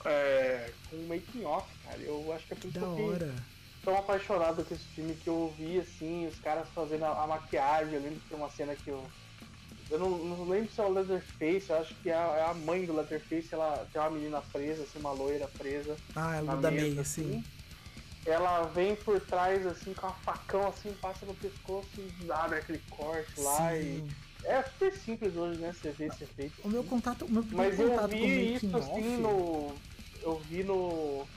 É, 0.06 0.72
com 0.90 0.96
making 1.08 1.44
off, 1.44 1.68
cara. 1.84 2.00
Eu 2.00 2.32
acho 2.34 2.48
que 2.48 2.54
é 2.54 2.56
por 2.56 2.70
isso 2.70 2.80
que 2.80 2.86
eu 2.86 3.34
tão 3.84 3.98
apaixonado 3.98 4.64
com 4.64 4.74
esse 4.74 4.84
filme 4.96 5.16
que 5.16 5.28
eu 5.28 5.54
vi 5.58 5.80
assim, 5.80 6.28
os 6.28 6.40
caras 6.40 6.68
fazendo 6.74 7.04
a, 7.04 7.24
a 7.24 7.28
maquiagem. 7.28 7.94
Eu 7.94 8.02
lembro 8.02 8.20
que 8.20 8.30
tem 8.30 8.38
uma 8.38 8.50
cena 8.50 8.74
que 8.76 8.90
eu 8.90 9.04
eu 9.90 10.00
não, 10.00 10.10
não, 10.10 10.48
lembro 10.48 10.72
se 10.72 10.80
é 10.80 10.84
o 10.84 10.94
Leatherface, 10.94 11.70
eu 11.70 11.78
acho 11.78 11.96
que 11.96 12.10
é 12.10 12.14
a, 12.14 12.38
é 12.38 12.52
a, 12.52 12.54
mãe 12.54 12.86
do 12.86 12.96
Leatherface, 12.96 13.50
ela 13.52 13.88
tem 13.92 14.02
uma 14.02 14.12
menina 14.12 14.42
presa, 14.42 14.84
assim, 14.84 15.00
uma 15.00 15.12
loira 15.12 15.48
presa. 15.58 15.98
Ah, 16.16 16.36
ela 16.36 16.56
da 16.56 16.70
meia, 16.70 17.02
assim. 17.02 17.24
sim. 17.24 17.44
Ela 18.26 18.64
vem 18.64 18.96
por 18.96 19.20
trás, 19.20 19.66
assim, 19.66 19.94
com 19.94 20.06
uma 20.06 20.16
facão, 20.18 20.68
assim, 20.68 20.94
passa 21.02 21.26
no 21.26 21.34
pescoço 21.34 21.88
e 21.98 22.32
abre 22.32 22.60
aquele 22.60 22.82
corte 22.90 23.40
lá 23.42 23.72
sim. 23.72 24.08
e... 24.08 24.30
É 24.44 24.64
super 24.64 24.94
simples 24.94 25.36
hoje, 25.36 25.60
né? 25.60 25.74
Você 25.74 25.92
vê 25.92 26.06
esse 26.06 26.24
efeito. 26.24 26.54
O 26.64 26.70
meu 26.70 26.84
contato. 26.84 27.26
O 27.26 27.32
meu 27.32 27.44
Mas 27.52 27.76
contato 27.76 28.14
eu 28.14 28.20
vi 28.20 28.56
isso 28.56 28.78
assim 28.78 29.18
no. 29.18 29.76
eu 30.22 30.40
vi 30.50 30.64
no. 30.64 31.28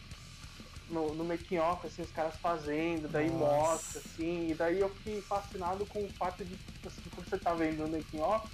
No, 0.93 1.15
no 1.15 1.25
making 1.25 1.57
off, 1.59 1.87
assim, 1.87 2.03
os 2.03 2.13
caras 2.13 2.37
fazendo, 2.37 3.09
daí 3.09 3.31
Nossa. 3.31 3.57
mostra, 3.57 3.99
assim, 4.01 4.51
e 4.51 4.55
daí 4.55 4.79
eu 4.79 4.91
fiquei 4.91 5.23
fascinado 5.23 5.87
com 5.87 6.05
o 6.05 6.11
fato 6.19 6.45
de, 6.45 6.55
tipo 6.55 6.87
assim, 6.87 7.09
quando 7.15 7.27
você 7.27 7.39
tá 7.39 7.55
vendo 7.55 7.83
o 7.85 7.89
making 7.89 8.21
off, 8.21 8.47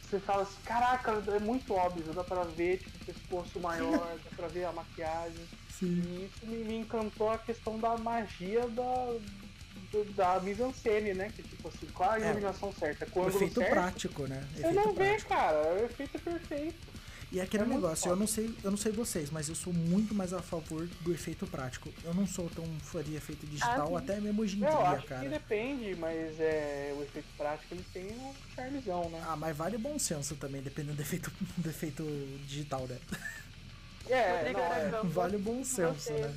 você 0.00 0.18
fala 0.18 0.42
assim, 0.42 0.62
caraca, 0.64 1.12
é 1.34 1.38
muito 1.38 1.74
óbvio, 1.74 2.14
dá 2.14 2.24
pra 2.24 2.44
ver, 2.44 2.78
tipo, 2.78 2.96
o 2.96 3.06
pescoço 3.06 3.60
maior, 3.60 4.16
dá 4.24 4.30
pra 4.34 4.48
ver 4.48 4.64
a 4.64 4.72
maquiagem. 4.72 5.46
Sim. 5.68 6.00
E 6.00 6.24
isso 6.24 6.46
me, 6.46 6.64
me 6.64 6.76
encantou 6.78 7.28
a 7.30 7.36
questão 7.38 7.78
da 7.78 7.98
magia 7.98 8.66
da, 8.68 8.84
da 10.16 10.40
mise-en-scène, 10.40 11.12
né? 11.12 11.30
Que 11.36 11.42
tipo 11.42 11.68
assim, 11.68 11.86
qual 11.88 12.10
a 12.12 12.18
É. 12.18 12.24
iluminação 12.24 12.72
certa? 12.72 13.04
O 13.04 13.10
Com 13.10 13.20
o 13.20 13.22
ângulo 13.24 13.36
efeito 13.36 13.58
certo, 13.60 13.74
prático, 13.74 14.26
né? 14.26 14.48
você 14.54 14.60
Efeito 14.68 14.74
não 14.86 14.94
vê, 14.94 15.04
prático. 15.04 15.28
cara. 15.28 15.74
O 15.74 15.84
efeito 15.84 16.16
é 16.16 16.20
perfeito. 16.20 16.92
E 17.32 17.40
aquele 17.40 17.62
É 17.62 17.66
negócio, 17.66 18.10
eu 18.10 18.16
não 18.16 18.26
sei, 18.26 18.54
eu 18.62 18.70
não 18.70 18.76
sei 18.76 18.92
vocês, 18.92 19.30
mas 19.30 19.48
eu 19.48 19.54
sou 19.54 19.72
muito 19.72 20.14
mais 20.14 20.34
a 20.34 20.42
favor 20.42 20.86
do 21.00 21.14
efeito 21.14 21.46
prático. 21.46 21.88
Eu 22.04 22.12
não 22.12 22.26
sou 22.26 22.50
tão 22.50 22.64
fã 22.80 23.02
de 23.02 23.14
efeito 23.14 23.46
digital, 23.46 23.88
sim. 23.88 23.96
até 23.96 24.20
mesmo 24.20 24.42
hoje 24.42 24.58
em 24.58 24.62
Eu 24.62 24.68
dia, 24.68 24.78
acho 24.80 25.02
que 25.02 25.08
cara. 25.08 25.28
depende, 25.30 25.94
mas 25.96 26.38
é, 26.38 26.94
o 26.94 27.02
efeito 27.02 27.28
prático 27.38 27.72
ele 27.74 27.84
tem 27.90 28.04
um 28.18 28.34
charmezão, 28.54 29.08
né? 29.08 29.24
Ah, 29.26 29.34
mas 29.34 29.56
vale 29.56 29.78
bom 29.78 29.98
senso 29.98 30.36
também, 30.36 30.60
dependendo 30.60 30.96
do 30.96 31.00
efeito, 31.00 31.32
do 31.56 31.70
efeito 31.70 32.04
digital, 32.46 32.86
né? 32.86 32.98
é, 34.10 34.52
não, 34.52 34.60
é. 34.60 35.02
Vale 35.04 35.38
bom 35.38 35.64
senso, 35.64 36.00
você, 36.00 36.12
né? 36.12 36.36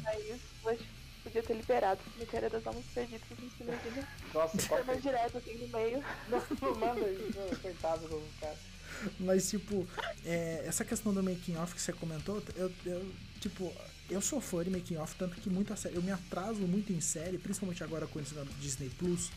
Mas 0.63 0.79
você 0.79 0.85
podia 1.25 1.43
ter 1.43 1.53
liberado 1.55 1.99
o 2.07 2.13
cemitério 2.13 2.49
das 2.49 2.65
almas 2.65 2.85
perdidas 2.93 3.27
no 3.37 3.49
finalzinho. 3.49 4.07
Nossa, 4.33 4.55
mais 4.55 4.67
qualquer... 4.67 5.01
direto 5.01 5.37
assim 5.39 5.55
no 5.57 5.67
meio. 5.77 6.01
não, 6.29 6.41
não 6.61 6.75
manda 6.75 7.01
isso, 7.09 7.61
coitado 7.61 8.07
do 8.07 8.23
cara. 8.39 8.55
Mas, 9.19 9.49
tipo, 9.49 9.87
é, 10.25 10.63
essa 10.65 10.83
questão 10.85 11.13
do 11.13 11.21
making 11.23 11.55
off 11.57 11.73
que 11.73 11.81
você 11.81 11.93
comentou, 11.93 12.41
eu, 12.55 12.71
eu, 12.85 13.11
tipo, 13.39 13.71
eu 14.09 14.21
sou 14.21 14.39
fã 14.41 14.63
de 14.63 14.69
making 14.69 14.97
off, 14.97 15.15
tanto 15.15 15.35
que 15.41 15.49
muita 15.49 15.75
série, 15.75 15.95
eu 15.95 16.01
me 16.01 16.11
atraso 16.11 16.61
muito 16.61 16.91
em 16.93 17.01
série, 17.01 17.37
principalmente 17.37 17.83
agora 17.83 18.07
com 18.07 18.19
esse 18.19 18.33
Disney 18.59 18.89
Plus. 18.97 19.31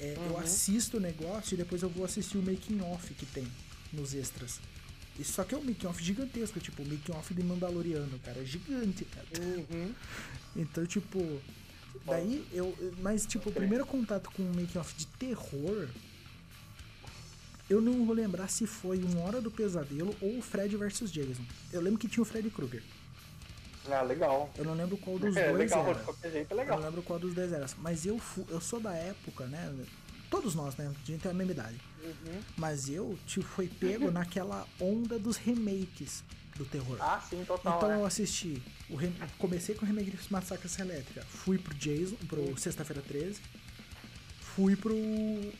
É, 0.00 0.14
Eu 0.16 0.32
Uhum. 0.32 0.38
assisto 0.38 0.96
o 0.98 1.00
negócio 1.00 1.54
e 1.54 1.56
depois 1.56 1.82
eu 1.82 1.88
vou 1.88 2.04
assistir 2.04 2.38
o 2.38 2.42
making 2.42 2.80
off 2.82 3.12
que 3.14 3.26
tem 3.26 3.46
nos 3.92 4.14
extras. 4.14 4.60
Só 5.24 5.42
que 5.42 5.52
é 5.54 5.58
um 5.58 5.64
making 5.64 5.88
off 5.88 6.00
gigantesco, 6.02 6.60
tipo, 6.60 6.82
o 6.82 6.86
making 6.86 7.10
off 7.12 7.34
de 7.34 7.42
Mandaloriano, 7.42 8.16
cara, 8.20 8.40
é 8.40 8.44
gigante, 8.44 9.04
cara. 9.06 9.26
Uhum. 9.44 9.92
Então, 10.54 10.86
tipo, 10.86 11.40
daí 12.06 12.46
eu. 12.52 12.72
Mas, 13.00 13.26
tipo, 13.26 13.50
o 13.50 13.52
primeiro 13.52 13.84
contato 13.84 14.30
com 14.30 14.44
o 14.44 14.54
making 14.54 14.78
off 14.78 14.94
de 14.94 15.06
terror. 15.08 15.88
Eu 17.68 17.80
não 17.80 18.06
vou 18.06 18.14
lembrar 18.14 18.48
se 18.48 18.66
foi 18.66 18.98
Uma 19.02 19.20
Hora 19.24 19.40
do 19.40 19.50
Pesadelo 19.50 20.14
ou 20.20 20.38
o 20.38 20.42
Fred 20.42 20.74
vs 20.76 21.10
Jason. 21.12 21.42
Eu 21.72 21.80
lembro 21.80 21.98
que 21.98 22.08
tinha 22.08 22.22
o 22.22 22.26
Freddy 22.26 22.50
Krueger. 22.50 22.82
Ah, 23.90 24.02
legal. 24.02 24.50
Eu 24.56 24.64
não 24.64 24.74
lembro 24.74 24.96
qual 24.98 25.18
dos 25.18 25.34
É 25.36 25.46
dois 25.48 25.58
legal, 25.58 25.86
era. 25.86 25.98
de 25.98 26.04
qualquer 26.04 26.30
jeito 26.30 26.50
é 26.50 26.52
Eu 26.52 26.56
não 26.56 26.62
legal. 26.64 26.80
lembro 26.80 27.02
qual 27.02 27.18
dos 27.18 27.34
dois 27.34 27.52
era. 27.52 27.66
Mas 27.78 28.04
eu, 28.04 28.20
eu 28.48 28.60
sou 28.60 28.80
da 28.80 28.92
época, 28.94 29.46
né? 29.46 29.74
Todos 30.30 30.54
nós, 30.54 30.76
né? 30.76 30.86
A 30.88 31.06
gente 31.10 31.22
tem 31.22 31.30
a 31.30 31.34
mesma 31.34 31.52
idade. 31.52 31.80
Uhum. 32.04 32.40
Mas 32.56 32.88
eu, 32.90 33.18
tipo, 33.26 33.46
fui 33.46 33.66
pego 33.66 34.10
naquela 34.12 34.66
onda 34.78 35.18
dos 35.18 35.36
remakes 35.38 36.22
do 36.56 36.66
terror. 36.66 36.98
Ah, 37.00 37.18
sim, 37.30 37.42
total. 37.46 37.76
Então 37.78 37.88
né? 37.88 37.96
eu 37.96 38.04
assisti. 38.04 38.62
O 38.90 38.96
rem- 38.96 39.14
Comecei 39.38 39.74
com 39.74 39.86
o 39.86 39.88
remake 39.88 40.10
de 40.10 40.18
Massacre 40.32 40.68
Elétrica. 40.80 41.22
Fui 41.26 41.56
pro 41.56 41.74
Jason, 41.74 42.16
pro 42.26 42.58
Sexta-feira 42.58 43.00
13. 43.00 43.40
Fui 44.58 44.74
pro 44.74 44.92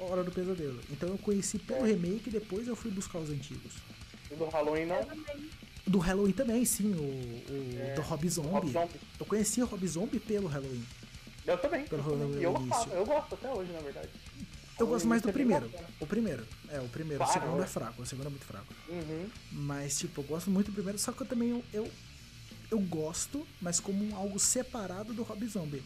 Hora 0.00 0.24
do 0.24 0.32
Pesadelo. 0.32 0.80
Então 0.90 1.08
eu 1.08 1.18
conheci 1.18 1.56
pelo 1.56 1.84
remake 1.84 2.24
e 2.26 2.32
depois 2.32 2.66
eu 2.66 2.74
fui 2.74 2.90
buscar 2.90 3.20
os 3.20 3.30
antigos. 3.30 3.74
E 4.28 4.34
do 4.34 4.46
Halloween 4.46 4.86
não. 4.86 5.06
Do 5.86 6.00
Halloween 6.00 6.32
também, 6.32 6.64
sim, 6.64 6.92
o, 6.92 6.98
o 6.98 7.78
É, 7.80 7.94
do 7.94 8.02
Rob 8.02 8.28
Zombie. 8.28 8.48
Rob 8.50 8.72
Zombie. 8.72 9.00
Eu 9.20 9.24
conheci 9.24 9.62
o 9.62 9.66
Rob 9.66 9.86
Zombie 9.86 10.18
pelo 10.18 10.48
Halloween. 10.48 10.84
Eu 11.46 11.56
também. 11.58 11.84
Pelo 11.84 12.02
eu, 12.02 12.10
também. 12.10 12.18
Halloween 12.18 12.42
eu, 12.42 12.52
gostava, 12.52 12.94
eu 12.96 13.06
gosto 13.06 13.34
até 13.36 13.48
hoje, 13.54 13.70
na 13.70 13.78
verdade. 13.78 14.08
Eu 14.80 14.86
gosto 14.88 15.06
mais 15.06 15.22
do 15.22 15.26
Halloween 15.28 15.54
é 15.54 15.58
primeiro. 15.60 15.86
O 16.00 16.06
primeiro. 16.06 16.46
É, 16.68 16.80
o 16.80 16.88
primeiro. 16.88 17.18
Claro, 17.18 17.30
o 17.30 17.40
segundo 17.40 17.60
é. 17.60 17.64
é 17.64 17.68
fraco. 17.68 18.02
O 18.02 18.06
segundo 18.06 18.26
é 18.26 18.30
muito 18.30 18.46
fraco. 18.46 18.74
Uhum. 18.88 19.28
Mas, 19.52 19.96
tipo, 19.96 20.22
eu 20.22 20.24
gosto 20.24 20.50
muito 20.50 20.72
do 20.72 20.74
primeiro, 20.74 20.98
só 20.98 21.12
que 21.12 21.22
eu 21.22 21.26
também 21.26 21.50
eu, 21.50 21.64
eu, 21.72 21.88
eu 22.68 22.80
gosto, 22.80 23.46
mas 23.60 23.78
como 23.78 24.16
algo 24.16 24.40
separado 24.40 25.14
do 25.14 25.22
Rob 25.22 25.46
Zombie. 25.46 25.84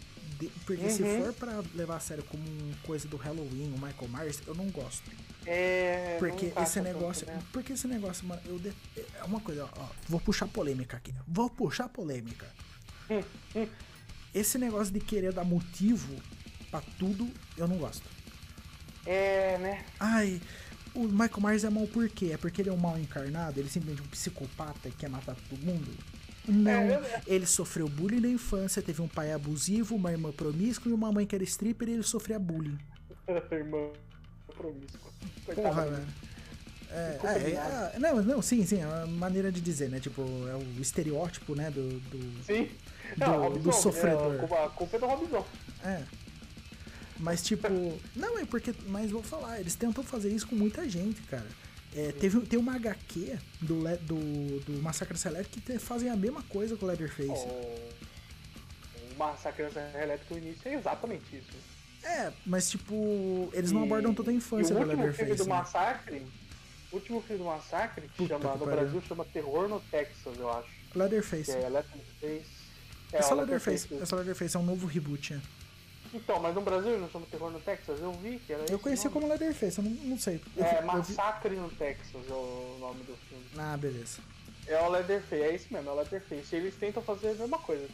Porque 0.67 0.91
se 0.91 1.03
Uhum. 1.03 1.25
for 1.25 1.33
pra 1.35 1.63
levar 1.75 1.97
a 1.97 2.01
sério 2.01 2.25
como 2.25 2.43
coisa 2.83 3.07
do 3.07 3.17
Halloween, 3.17 3.73
o 3.75 3.79
Michael 3.79 4.09
Myers, 4.09 4.41
eu 4.47 4.55
não 4.55 4.69
gosto. 4.71 5.09
É. 5.47 6.17
Porque 6.19 6.47
esse 6.47 6.55
tanto, 6.55 6.83
negócio. 6.83 7.27
né? 7.27 7.41
Porque 7.53 7.73
esse 7.75 7.87
negócio, 7.87 8.27
mano, 8.27 8.41
eu 8.47 8.61
é 8.97 9.25
uma 9.25 9.41
coisa, 9.41 9.69
ó, 9.77 9.87
vou 10.09 10.21
puxar 10.21 10.47
polêmica 10.49 10.97
aqui. 10.97 11.15
Vou 11.27 11.49
puxar 11.51 11.89
polêmica. 11.89 12.47
Esse 14.35 14.57
negócio 14.59 14.93
de 14.93 15.01
querer 15.01 15.33
dar 15.33 15.45
motivo 15.45 16.17
pra 16.71 16.81
tudo, 16.99 17.31
eu 17.57 17.69
não 17.69 17.77
gosto. 17.77 18.09
É, 19.05 19.59
né? 19.59 19.85
Ai, 20.01 20.41
o 20.95 21.01
Michael 21.07 21.41
Myers 21.41 21.65
é 21.65 21.71
mal 21.71 21.87
por 21.87 22.09
quê? 22.09 22.31
É 22.33 22.37
porque 22.39 22.63
ele 22.63 22.71
é 22.71 22.73
um 22.73 22.77
mal 22.79 22.99
encarnado? 22.99 23.59
Ele 23.61 23.69
é 23.69 23.71
simplesmente 23.71 24.03
um 24.03 24.09
psicopata 24.11 24.89
e 24.89 24.93
quer 24.93 25.11
matar 25.11 25.37
todo 25.51 25.59
mundo? 25.65 25.91
Não, 26.49 26.71
É, 26.73 26.95
é. 26.95 27.23
ele 27.27 27.47
sofreu 27.47 27.89
bullying 27.89 28.21
na 28.21 28.29
infância, 28.29 28.83
teve 28.83 29.01
um 29.01 29.09
pai 29.09 29.33
abusivo, 29.33 29.95
uma 29.95 30.11
irmã 30.11 30.33
promíscua 30.33 30.91
e 30.91 30.95
uma 30.95 31.13
mãe 31.13 31.25
que 31.27 31.35
era 31.35 31.45
stripper 31.45 31.89
e 31.89 31.93
ele 31.93 32.03
sofria 32.03 32.39
bullying. 32.39 32.79
Irmã 33.53 33.89
promíscua. 34.57 35.11
Coitado 35.47 35.69
Porra, 35.69 35.87
velho. 35.87 36.07
É, 36.91 37.19
é, 37.25 37.93
é, 37.95 37.99
não, 37.99 38.23
não, 38.23 38.43
sim, 38.43 38.67
sim, 38.67 38.81
é 38.83 38.87
uma 38.87 39.07
maneira 39.07 39.51
de 39.51 39.61
dizer, 39.63 39.89
né? 39.89 39.99
Tipo, 39.99 40.21
é 40.49 40.55
o 40.57 40.81
estereótipo, 40.81 41.55
né? 41.55 41.71
Do. 41.71 42.01
do 42.01 42.45
Sim. 42.45 42.69
do- 43.17 43.25
Rob 43.25 43.59
do 43.59 43.71
Zombie, 43.73 43.83
sofredor. 43.83 44.33
né? 44.35 44.45
A 44.65 44.69
culpa, 44.69 44.97
é 44.97 45.01
do 45.01 45.07
Robson. 45.07 45.47
é. 45.85 46.03
Mas, 47.19 47.43
tipo, 47.43 47.69
não, 48.15 48.39
é 48.39 48.45
porque. 48.45 48.75
Mas 48.89 49.11
vou 49.11 49.23
falar, 49.23 49.59
eles 49.61 49.75
tentam 49.75 50.05
fazer 50.05 50.29
isso 50.31 50.47
com 50.47 50.55
muita 50.57 50.87
gente, 50.89 51.23
cara. 51.23 51.47
É, 51.95 52.11
teve, 52.13 52.41
tem 52.41 52.59
uma 52.59 52.75
HQ 52.77 53.39
do, 53.61 53.83
do, 53.99 54.61
do 54.61 54.83
Massacre 54.83 55.19
Select 55.19 55.61
que 55.61 55.79
fazem 55.79 56.09
a 56.09 56.17
mesma 56.17 56.43
coisa 56.45 56.77
com 56.77 56.87
o 56.87 56.89
Leatherface. 56.89 57.29
O, 57.29 57.93
o 59.13 59.19
Massacre 59.19 59.65
da 59.65 59.71
Serra 59.71 60.03
Elétrica, 60.03 60.35
o 60.35 60.39
início 60.39 60.69
é 60.69 60.75
exatamente 60.75 61.37
isso. 61.37 61.53
É, 62.03 62.33
mas 62.47 62.71
tipo, 62.71 63.51
eles 63.53 63.71
não 63.73 63.83
E- 63.83 63.85
abordam 63.85 64.15
toda 64.15 64.31
a 64.31 64.35
infância 64.35 64.75
o 64.75 64.79
do 64.81 64.85
Leatherface. 64.87 65.17
filme 65.19 65.35
do 65.37 65.45
né? 65.45 65.49
Massacre, 65.51 66.27
o 66.91 66.97
último 66.97 67.21
filme 67.23 67.39
do 67.43 67.45
Massacre, 67.49 68.09
que 68.09 68.17
Puta 68.17 68.29
chama, 68.39 68.53
que 68.53 68.59
no 68.59 68.65
pariu. 68.65 68.81
Brasil 68.83 69.03
chama 69.07 69.25
Terror 69.27 69.69
no 69.69 69.81
Texas, 69.81 70.37
eu 70.39 70.51
acho. 70.51 70.69
Leatherface. 70.95 71.51
É 71.53 71.69
Leatherface. 71.69 72.47
É, 73.13 73.17
Essa 73.19 73.35
o 73.35 73.37
Leatherface, 73.37 73.71
Leatherface. 73.89 74.03
essa 74.03 74.17
Leatherface 74.17 74.57
é 74.57 74.61
um 74.61 74.65
novo 74.65 74.87
reboot, 74.87 75.35
né? 75.35 75.43
Então, 76.15 76.39
mas 76.41 76.55
no 76.55 76.61
Brasil 76.61 76.99
não 76.99 77.09
chama 77.09 77.25
Terror 77.31 77.51
no 77.51 77.61
Texas? 77.61 77.99
Eu 78.01 78.13
vi 78.13 78.39
que 78.39 78.53
era 78.53 78.65
Eu 78.71 78.79
conheci 78.79 79.09
como 79.09 79.27
Leatherface, 79.27 79.79
eu 79.79 79.85
não, 79.85 79.91
não 79.91 80.19
sei. 80.19 80.41
Eu, 80.57 80.65
É, 80.65 80.77
eu 80.77 80.81
vi- 80.81 80.87
Massacre 80.87 81.57
no 81.57 81.71
Texas 81.71 82.23
é 82.29 82.33
o 82.33 82.77
nome 82.79 83.03
do 83.05 83.17
filme. 83.29 83.45
Ah, 83.57 83.77
beleza. 83.77 84.19
É 84.67 84.81
o 84.83 84.91
Leatherface, 84.91 85.43
é 85.43 85.55
isso 85.55 85.67
mesmo, 85.73 85.89
é 85.89 85.93
o 85.93 85.97
Leatherface. 85.97 86.55
E 86.55 86.59
eles 86.59 86.75
tentam 86.77 87.03
fazer 87.03 87.31
a 87.31 87.35
mesma 87.35 87.59
coisa. 87.59 87.89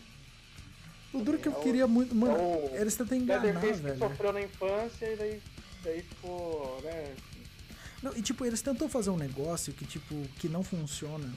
O 1.15 1.21
duro 1.23 1.39
que 1.39 1.49
eu 1.49 1.53
É 1.53 1.57
o- 1.57 1.63
queria 1.63 1.87
muito. 1.87 2.15
Mano, 2.15 2.37
é 2.37 2.39
o 2.39 2.77
eles 2.77 2.97
tentam 2.97 3.17
enganar, 3.17 3.43
Leatherface 3.45 3.81
que 3.81 3.87
velho. 3.87 3.99
sofreu 3.99 4.33
na 4.33 4.43
infância 4.43 5.07
e 5.07 5.17
daí, 5.17 5.43
daí 5.85 6.03
ficou, 6.03 6.81
né? 6.83 7.15
Não, 8.03 8.17
e 8.17 8.21
tipo, 8.23 8.45
eles 8.45 8.61
tentam 8.61 8.89
fazer 8.89 9.11
um 9.11 9.17
negócio 9.17 9.73
que, 9.73 9.85
tipo, 9.87 10.15
que 10.39 10.49
não 10.49 10.63
funciona. 10.63 11.33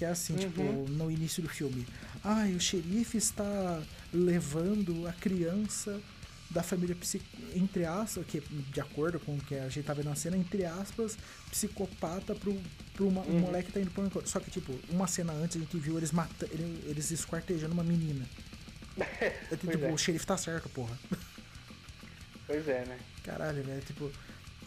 Que 0.00 0.06
é 0.06 0.08
assim, 0.08 0.34
tipo, 0.34 0.62
Uhum. 0.62 0.86
no 0.88 1.10
início 1.10 1.42
do 1.42 1.48
filme. 1.50 1.86
Ai, 2.24 2.54
o 2.54 2.58
xerife 2.60 3.18
está 3.18 3.82
levando 4.14 5.06
a 5.06 5.12
criança 5.12 6.00
da 6.48 6.62
família 6.62 6.96
entre 7.54 7.84
aspas, 7.84 8.24
que 8.26 8.40
de 8.40 8.80
acordo 8.80 9.20
com 9.20 9.34
o 9.36 9.40
que 9.42 9.54
a 9.56 9.68
gente 9.68 9.84
tá 9.84 9.92
vendo 9.92 10.06
na 10.08 10.14
cena, 10.14 10.38
entre 10.38 10.64
aspas, 10.64 11.18
psicopata 11.50 12.34
pro, 12.34 12.58
pro 12.94 13.08
uma- 13.08 13.20
um 13.26 13.32
Uhum. 13.34 13.40
moleque 13.40 13.66
que 13.66 13.72
tá 13.74 13.80
indo 13.82 13.90
pra 13.90 14.02
um 14.02 14.06
encontro. 14.06 14.26
Só 14.26 14.40
que, 14.40 14.50
tipo, 14.50 14.72
uma 14.88 15.06
cena 15.06 15.34
antes 15.34 15.58
a 15.58 15.60
gente 15.60 15.76
viu 15.76 15.98
eles 15.98 16.12
matando. 16.12 16.50
Eles 16.86 17.10
esquartejando 17.10 17.74
uma 17.74 17.84
menina. 17.84 18.24
É, 19.20 19.56
tipo, 19.56 19.84
é. 19.84 19.92
o 19.92 19.98
xerife 19.98 20.24
tá 20.26 20.38
certo, 20.38 20.70
porra. 20.70 20.98
Pois 22.46 22.66
é, 22.68 22.86
né? 22.86 22.98
Caralho, 23.22 23.62
velho, 23.62 23.82
tipo. 23.82 24.10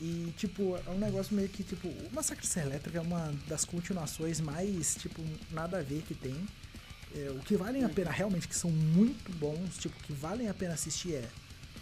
E, 0.01 0.33
tipo, 0.37 0.75
é 0.85 0.89
um 0.89 0.97
negócio 0.97 1.35
meio 1.35 1.47
que, 1.47 1.63
tipo, 1.63 1.87
o 1.87 2.09
Massacre 2.13 2.45
Elétrica 2.59 2.97
é 2.97 3.01
uma 3.01 3.33
das 3.47 3.63
continuações 3.63 4.39
mais, 4.41 4.95
tipo, 4.95 5.23
nada 5.51 5.79
a 5.79 5.81
ver 5.81 6.01
que 6.01 6.13
tem. 6.13 6.35
É, 7.15 7.29
o 7.29 7.39
que 7.39 7.55
valem 7.55 7.83
a 7.83 7.89
pena, 7.89 8.09
realmente, 8.11 8.47
que 8.47 8.55
são 8.55 8.69
muito 8.71 9.31
bons, 9.37 9.77
tipo, 9.77 9.95
que 10.03 10.11
valem 10.11 10.49
a 10.49 10.53
pena 10.53 10.73
assistir 10.73 11.13
é 11.15 11.29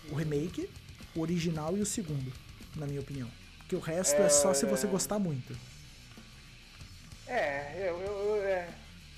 o 0.10 0.16
remake, 0.16 0.70
o 1.16 1.22
original 1.22 1.76
e 1.78 1.82
o 1.82 1.86
segundo, 1.86 2.32
na 2.76 2.86
minha 2.86 3.00
opinião. 3.00 3.30
Porque 3.60 3.76
o 3.76 3.80
resto 3.80 4.22
é, 4.22 4.28
só 4.30 4.54
se 4.54 4.66
você 4.66 4.86
É. 4.86 4.90
gostar 4.90 5.18
muito. 5.18 5.58
É, 7.28 7.88
eu, 7.90 7.98
eu, 8.02 8.36
eu- 8.36 8.44
é. 8.44 8.70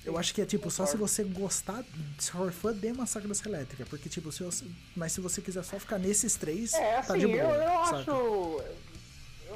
Eu 0.04 0.18
acho 0.18 0.34
que 0.34 0.42
é 0.42 0.44
tipo, 0.46 0.70
só 0.70 0.84
se 0.84 0.98
você 0.98 1.24
gostar, 1.24 1.82
se 2.18 2.30
for 2.30 2.52
fã 2.52 2.74
de 2.76 2.92
Massacre 2.92 3.30
Elétrica. 3.46 3.86
Porque, 3.86 4.06
tipo, 4.08 4.30
se 4.30 4.42
você, 4.42 4.66
mas 4.94 5.12
se 5.12 5.20
você 5.22 5.40
quiser 5.40 5.64
só 5.64 5.80
ficar 5.80 5.98
nesses 5.98 6.36
três, 6.36 6.74
É, 6.74 6.92
tá 7.00 7.14
assim, 7.14 7.20
de 7.20 7.26
boa. 7.26 7.38
eu, 7.38 7.62
eu 7.62 7.78
acho. 7.80 8.62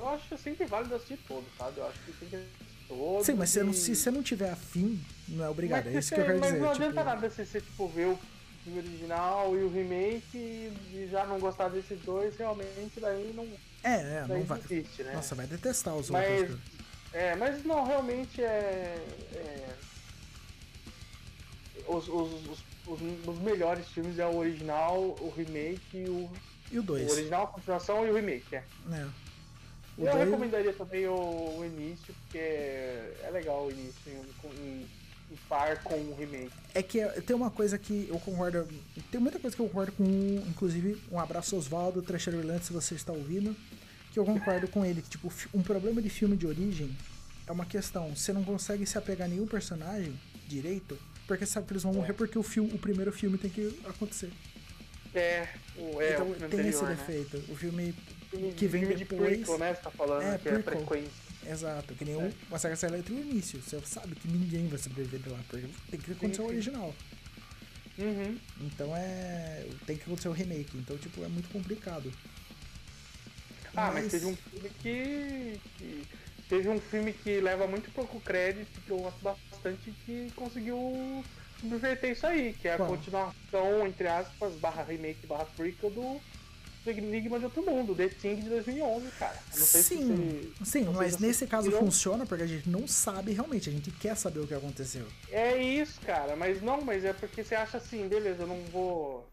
Eu 0.08 0.14
acho 0.14 0.38
sempre 0.38 0.64
válido 0.66 0.94
assistir 0.94 1.18
todo, 1.28 1.44
sabe? 1.58 1.78
Eu 1.78 1.86
acho 1.86 1.98
que 2.00 2.12
tem 2.12 2.28
que 2.30 2.36
assistir 2.36 2.88
todos. 2.88 3.26
Sim, 3.26 3.34
mas 3.34 3.50
se, 3.50 3.62
não, 3.62 3.70
e- 3.72 3.74
se 3.74 3.94
você 3.94 4.10
não 4.10 4.22
tiver 4.22 4.50
afim, 4.50 4.98
não 5.28 5.44
é 5.44 5.48
obrigado. 5.48 5.84
Mas 5.84 5.94
é 5.94 5.98
isso 5.98 6.14
que 6.14 6.20
eu 6.20 6.24
quero 6.24 6.38
mas 6.40 6.48
dizer. 6.52 6.62
não 6.62 6.72
tipo, 6.72 6.84
adianta 6.84 7.04
nada 7.04 7.30
se 7.30 7.44
você 7.46 7.60
tipo, 7.60 7.88
ver 7.88 8.06
o 8.06 8.18
filme 8.64 8.78
original 8.78 9.54
e 9.58 9.62
o 9.64 9.68
remake 9.70 10.36
e 10.38 11.08
já 11.10 11.26
não 11.26 11.38
gostar 11.38 11.68
desses 11.68 12.00
dois, 12.00 12.36
realmente 12.36 12.98
daí 13.00 13.32
não, 13.34 13.44
É, 13.84 13.94
é, 14.20 14.24
daí 14.26 14.38
não 14.40 14.46
vai. 14.46 14.60
desiste, 14.60 15.02
né? 15.02 15.12
Nossa, 15.12 15.34
vai 15.34 15.46
detestar 15.46 15.94
os 15.94 16.08
Mas- 16.10 16.40
outros. 16.40 16.58
cara. 16.58 16.78
É, 17.12 17.34
mas 17.36 17.64
não, 17.64 17.84
realmente 17.86 18.42
é. 18.42 18.98
é- 19.34 19.74
Os, 21.86 22.06
os, 22.06 22.32
os, 22.86 22.98
os- 23.26 23.38
melhores 23.38 23.88
filmes 23.88 24.18
é 24.18 24.26
o 24.26 24.36
original, 24.36 24.98
o 25.20 25.32
remake 25.36 25.80
e 25.94 26.04
o. 26.08 26.30
E 26.70 26.76
o 26.78 26.82
O 26.82 26.84
2? 26.84 27.10
original, 27.12 27.44
a 27.44 27.46
continuação 27.46 28.06
e 28.06 28.10
o 28.10 28.14
remake, 28.14 28.54
é. 28.56 28.62
né? 28.86 29.08
O 29.98 30.06
Eu 30.06 30.16
recomendaria 30.16 30.72
também 30.72 31.06
o, 31.08 31.58
o 31.58 31.64
início, 31.64 32.14
porque 32.22 32.38
é 32.38 33.28
legal 33.32 33.66
o 33.66 33.70
início 33.70 34.00
em, 34.06 34.48
em, 34.56 34.87
em 35.32 35.37
par 35.48 35.82
com 35.82 35.94
o 35.96 36.14
remake. 36.16 36.52
É 36.72 36.82
que 36.82 37.00
é- 37.00 37.20
tem 37.20 37.34
uma 37.34 37.50
coisa 37.50 37.76
que 37.76 38.06
eu 38.08 38.18
concordo. 38.20 38.66
Tem 39.11 39.20
muita 39.20 39.40
coisa 39.40 39.56
que 39.56 39.61
eu 39.61 39.66
concordo 39.66 39.90
com. 39.92 40.04
Inclusive, 40.48 41.02
um 41.11 41.18
abraço 41.18 41.56
Oswaldo, 41.56 42.00
Treasure 42.00 42.37
Land, 42.42 42.64
se 42.64 42.72
você 42.72 42.94
está 42.94 43.12
ouvindo. 43.12 43.56
Que 44.12 44.18
eu 44.20 44.24
concordo 44.24 44.68
com 44.68 44.84
ele. 44.84 45.02
Que, 45.02 45.11
tipo, 45.11 45.32
um 45.52 45.62
problema 45.62 46.00
de 46.00 46.08
filme 46.08 46.37
de 46.37 46.46
origem 46.46 46.96
é 47.46 47.50
uma 47.52 47.66
questão. 47.66 48.14
Você 48.14 48.32
não 48.32 48.44
consegue 48.44 48.87
se 48.87 48.96
apegar 48.96 49.26
a 49.26 49.28
nenhum 49.30 49.46
personagem 49.48 50.18
direito. 50.46 50.96
Porque 51.26 51.44
você 51.44 51.52
sabe 51.52 51.66
que 51.66 51.72
eles 51.72 51.82
vão 51.82 51.92
morrer 51.92 52.12
porque 52.14 52.38
o, 52.38 52.42
filme, 52.42 52.72
o 52.72 52.78
primeiro 52.78 53.12
filme 53.12 53.37
tem 53.37 53.50
que 53.50 53.78
acontecer. 53.84 54.30
É, 55.14 55.48
o, 55.76 56.00
é, 56.00 56.12
então 56.12 56.30
o 56.30 56.34
filme 56.34 56.48
tem 56.48 56.61
esse 56.68 56.78
anterior, 56.78 56.88
né? 56.88 56.94
defeito. 56.94 57.52
O 57.52 57.56
filme. 57.56 57.94
Que 58.56 58.66
vem 58.66 58.86
de 58.86 58.94
depois- 59.04 59.36
prequel, 59.38 59.58
né? 59.58 59.74
Você 59.74 59.80
tá 59.82 59.90
falando, 59.90 60.22
É, 60.22 60.38
que 60.38 60.48
é 60.48 60.52
a 60.52 60.54
prequel. 60.60 60.86
frequência. 60.86 61.28
Exato, 61.46 61.94
que 61.94 62.04
nem 62.04 62.14
É. 62.14 62.18
o 62.18 62.32
Massacre 62.50 62.88
no 63.10 63.20
início. 63.20 63.60
Você 63.62 63.80
sabe 63.86 64.14
que 64.16 64.28
ninguém 64.28 64.66
vai 64.68 64.78
sobreviver 64.78 65.20
de 65.20 65.28
lá. 65.30 65.38
Porque 65.48 65.66
tem 65.90 66.00
que 66.00 66.12
acontecer 66.12 66.42
o 66.42 66.46
original. 66.46 66.94
Uhum. 67.98 68.38
Então 68.60 68.94
é. 68.96 69.66
Tem 69.86 69.96
que 69.96 70.02
acontecer 70.02 70.28
o 70.28 70.32
remake. 70.32 70.76
Então, 70.76 70.98
tipo, 70.98 71.24
é 71.24 71.28
muito 71.28 71.48
complicado. 71.50 72.12
Ah, 73.74 73.90
mas 73.92 74.10
teve 74.10 74.26
um 74.26 74.36
filme 74.36 74.70
que, 74.80 75.60
que- 75.78 76.04
Teve 76.48 76.66
um 76.70 76.80
filme 76.80 77.12
que 77.12 77.40
leva 77.42 77.66
muito 77.66 77.90
pouco 77.92 78.18
crédito, 78.22 78.80
que 78.80 78.90
eu 78.90 78.96
gosto 78.96 79.20
bastante, 79.22 79.92
que 80.06 80.32
conseguiu 80.34 81.22
subverter 81.60 82.12
isso 82.12 82.26
aí, 82.26 82.54
que 82.54 82.66
é 82.66 82.72
a 82.72 82.76
Qual? 82.78 82.88
continuação, 82.88 83.86
entre 83.86 84.08
aspas, 84.08 84.54
barra 84.54 84.82
remake, 84.82 85.26
barra 85.26 85.44
prequel 85.44 85.90
do, 85.90 86.18
do 86.84 86.90
Enigma 86.90 87.38
de 87.38 87.44
Outro 87.46 87.64
Mundo, 87.64 87.94
The 87.94 88.08
Thing 88.08 88.36
de 88.36 88.48
2011, 88.48 89.10
cara. 89.18 89.38
Sei 89.50 89.82
se 89.82 89.96
Sim, 89.96 90.52
sim, 90.64 90.84
mas 90.84 91.14
se 91.14 91.22
nesse 91.22 91.46
caso 91.46 91.70
funciona 91.72 92.24
porque 92.24 92.44
a 92.44 92.46
gente 92.46 92.68
não 92.68 92.86
sabe 92.86 93.32
realmente, 93.32 93.68
a 93.68 93.72
gente 93.72 93.90
quer 93.90 94.16
saber 94.16 94.40
o 94.40 94.46
que 94.46 94.54
aconteceu. 94.54 95.06
É 95.30 95.56
isso, 95.56 96.00
cara, 96.00 96.36
mas 96.36 96.62
não, 96.62 96.80
mas 96.80 97.04
é 97.04 97.12
porque 97.12 97.42
você 97.42 97.54
acha 97.54 97.78
assim, 97.78 98.08
beleza, 98.08 98.42
eu 98.42 98.46
não 98.46 98.60
vou. 98.72 99.28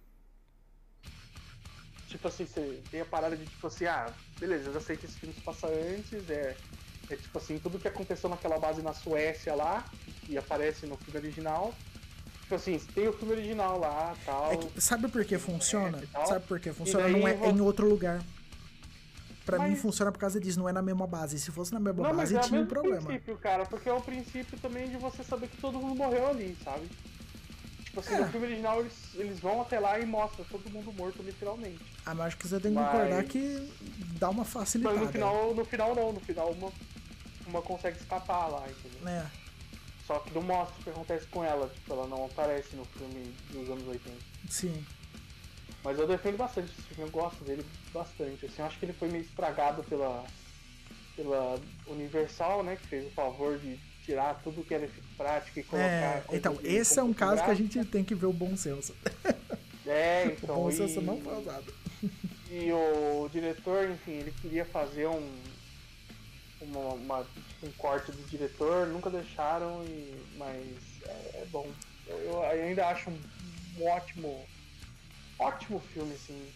Tipo 2.07 2.27
assim, 2.27 2.45
você 2.45 2.81
tem 2.89 3.01
a 3.01 3.05
parada 3.05 3.35
de 3.35 3.45
tipo 3.45 3.67
assim, 3.67 3.85
ah, 3.85 4.11
beleza, 4.39 4.69
eu 4.69 4.73
já 4.73 4.81
sei 4.81 4.97
que 4.97 5.05
esse 5.05 5.17
filme 5.17 5.35
se 5.35 5.41
passa 5.41 5.67
antes, 5.67 6.29
é, 6.29 6.55
é 7.09 7.15
tipo 7.15 7.37
assim, 7.37 7.59
tudo 7.59 7.79
que 7.79 7.87
aconteceu 7.87 8.29
naquela 8.29 8.57
base 8.57 8.81
na 8.81 8.93
Suécia 8.93 9.53
lá, 9.53 9.85
e 10.27 10.37
aparece 10.37 10.85
no 10.85 10.97
filme 10.97 11.19
original. 11.19 11.73
Tipo 12.45 12.55
assim, 12.55 12.77
tem 12.93 13.07
o 13.07 13.13
filme 13.13 13.33
original 13.33 13.79
lá 13.79 14.13
tal. 14.23 14.51
É 14.51 14.57
que- 14.57 14.79
sabe 14.79 15.07
por 15.07 15.25
que 15.25 15.35
funciona? 15.39 15.99
tal. 16.11 16.27
Sabe 16.27 16.45
por 16.45 16.59
que 16.59 16.71
funciona? 16.71 17.03
daí 17.09 17.19
Não 17.19 17.27
é, 17.27 17.31
é 17.33 17.49
em 17.49 17.59
outro 17.59 17.89
lugar. 17.89 18.21
Pra 19.47 19.57
mim 19.59 19.71
Mas- 19.71 19.81
funciona 19.81 20.11
por 20.11 20.19
causa 20.19 20.39
disso, 20.39 20.59
não 20.59 20.69
é 20.69 20.71
na 20.71 20.81
mesma 20.81 21.07
base. 21.07 21.39
Se 21.39 21.49
fosse 21.51 21.73
na 21.73 21.79
mesma 21.79 22.03
Não, 22.03 22.09
mas 22.13 22.31
base, 22.31 22.35
é 22.35 22.39
o 22.39 22.41
tinha 22.43 22.61
um 22.61 22.67
problema. 22.67 23.01
princípio, 23.01 23.35
cara, 23.37 23.65
porque 23.65 23.89
é 23.89 23.93
o 23.93 23.99
princípio 24.01 24.59
também 24.59 24.87
de 24.89 24.97
você 24.97 25.23
saber 25.23 25.47
que 25.47 25.57
todo 25.57 25.79
mundo 25.79 25.95
morreu 25.95 26.27
ali, 26.27 26.55
sabe? 26.63 26.87
Tipo 27.83 27.99
assim, 27.99 28.13
É. 28.13 28.19
no 28.19 28.27
filme 28.27 28.45
original 28.45 28.79
eles, 28.81 28.93
eles 29.15 29.39
vão 29.39 29.61
até 29.61 29.79
lá 29.79 29.99
e 29.99 30.05
mostram 30.05 30.45
todo 30.45 30.69
mundo 30.69 30.93
morto 30.93 31.23
literalmente. 31.23 31.79
Ah, 32.05 32.13
mas 32.13 32.27
acho 32.27 32.37
que 32.37 32.47
você 32.47 32.59
tem 32.59 32.71
que 32.73 32.79
Mas- 32.79 32.91
concordar 32.91 33.23
que 33.23 33.71
dá 34.19 34.29
uma 34.29 34.43
Mas 34.43 34.53
facilitada. 34.53 34.99
no 34.99 35.07
final, 35.11 35.53
no 35.55 35.65
final 35.65 35.95
não, 35.95 36.13
no 36.13 36.19
final 36.19 36.51
uma, 36.51 36.71
uma 37.47 37.61
consegue 37.63 37.97
escapar 37.97 38.47
lá, 38.47 38.63
entendeu? 38.69 39.01
né? 39.03 39.25
Só 40.05 40.19
que 40.19 40.33
não 40.33 40.41
mostra 40.43 40.79
o 40.79 40.83
que 40.83 40.89
acontece 40.89 41.25
com 41.27 41.43
ela, 41.43 41.67
tipo, 41.69 41.91
ela 41.93 42.07
não 42.07 42.25
aparece 42.25 42.75
no 42.75 42.85
filme 42.85 43.33
dos 43.51 43.69
anos 43.69 43.87
80. 43.87 44.15
Sim. 44.49 44.85
Mas 45.83 45.97
eu 45.99 46.07
defendo 46.07 46.37
bastante 46.37 46.71
esse 46.71 46.81
filme, 46.83 47.03
eu 47.03 47.11
gosto 47.11 47.43
dele 47.43 47.65
bastante. 47.93 48.45
Assim, 48.45 48.55
eu 48.59 48.65
acho 48.65 48.77
que 48.79 48.85
ele 48.85 48.93
foi 48.93 49.07
meio 49.09 49.23
estragado 49.23 49.83
pela, 49.83 50.23
pela 51.15 51.59
Universal, 51.87 52.63
né? 52.63 52.75
Que 52.75 52.87
fez 52.87 53.05
o 53.07 53.11
favor 53.11 53.57
de 53.59 53.79
tirar 54.03 54.35
tudo 54.43 54.63
que 54.63 54.73
era 54.73 54.85
efeito 54.85 55.07
prático 55.17 55.59
e 55.59 55.63
colocar. 55.63 55.87
É, 55.87 56.23
então, 56.31 56.59
esse 56.63 56.99
é 56.99 57.03
um 57.03 57.13
caso 57.13 57.43
que 57.43 57.49
a 57.51 57.55
gente 57.55 57.83
tem 57.85 58.03
que 58.03 58.13
ver 58.13 58.27
o 58.27 58.33
bom 58.33 58.55
senso. 58.55 58.95
É, 59.87 60.25
O 60.25 60.31
então. 60.31 60.55
bom 60.55 60.69
e, 60.71 60.73
senso 60.73 60.99
não 60.99 61.21
foi 61.21 61.39
usado. 61.41 61.71
e 62.49 62.71
o 62.71 63.29
diretor, 63.31 63.87
enfim, 63.87 64.13
ele 64.13 64.33
queria 64.41 64.65
fazer 64.65 65.05
um. 65.05 65.31
Uma, 66.59 66.79
uma- 66.95 67.27
um 67.65 67.71
corte 67.73 68.11
do 68.11 68.21
diretor, 68.29 68.87
nunca 68.87 69.09
deixaram, 69.09 69.83
e, 69.85 70.15
mas 70.37 70.65
é, 71.03 71.41
é 71.41 71.47
bom. 71.51 71.69
Eu, 72.07 72.17
eu 72.17 72.43
ainda 72.43 72.87
acho 72.87 73.09
um, 73.09 73.19
um 73.79 73.85
ótimo. 73.87 74.45
Ótimo 75.37 75.79
filme, 75.93 76.13
assim. 76.13 76.47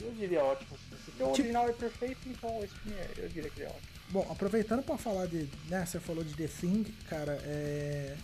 Eu 0.00 0.12
diria 0.12 0.44
ótimo. 0.44 0.76
Assim. 0.92 0.94
O 1.08 1.10
Tipo- 1.12 1.24
original 1.30 1.68
é 1.68 1.72
perfeito, 1.72 2.28
então 2.28 2.62
esse 2.62 2.74
filme 2.74 2.98
é, 2.98 3.10
eu 3.16 3.28
diria 3.28 3.50
que 3.50 3.60
ele 3.60 3.66
é 3.66 3.70
ótimo. 3.70 3.96
Bom, 4.10 4.26
aproveitando 4.30 4.82
pra 4.82 4.96
falar 4.96 5.26
de. 5.26 5.48
Né, 5.68 5.84
você 5.84 5.98
falou 5.98 6.22
de 6.22 6.34
The 6.34 6.46
Thing, 6.46 6.84
cara, 7.08 7.40
é. 7.44 8.16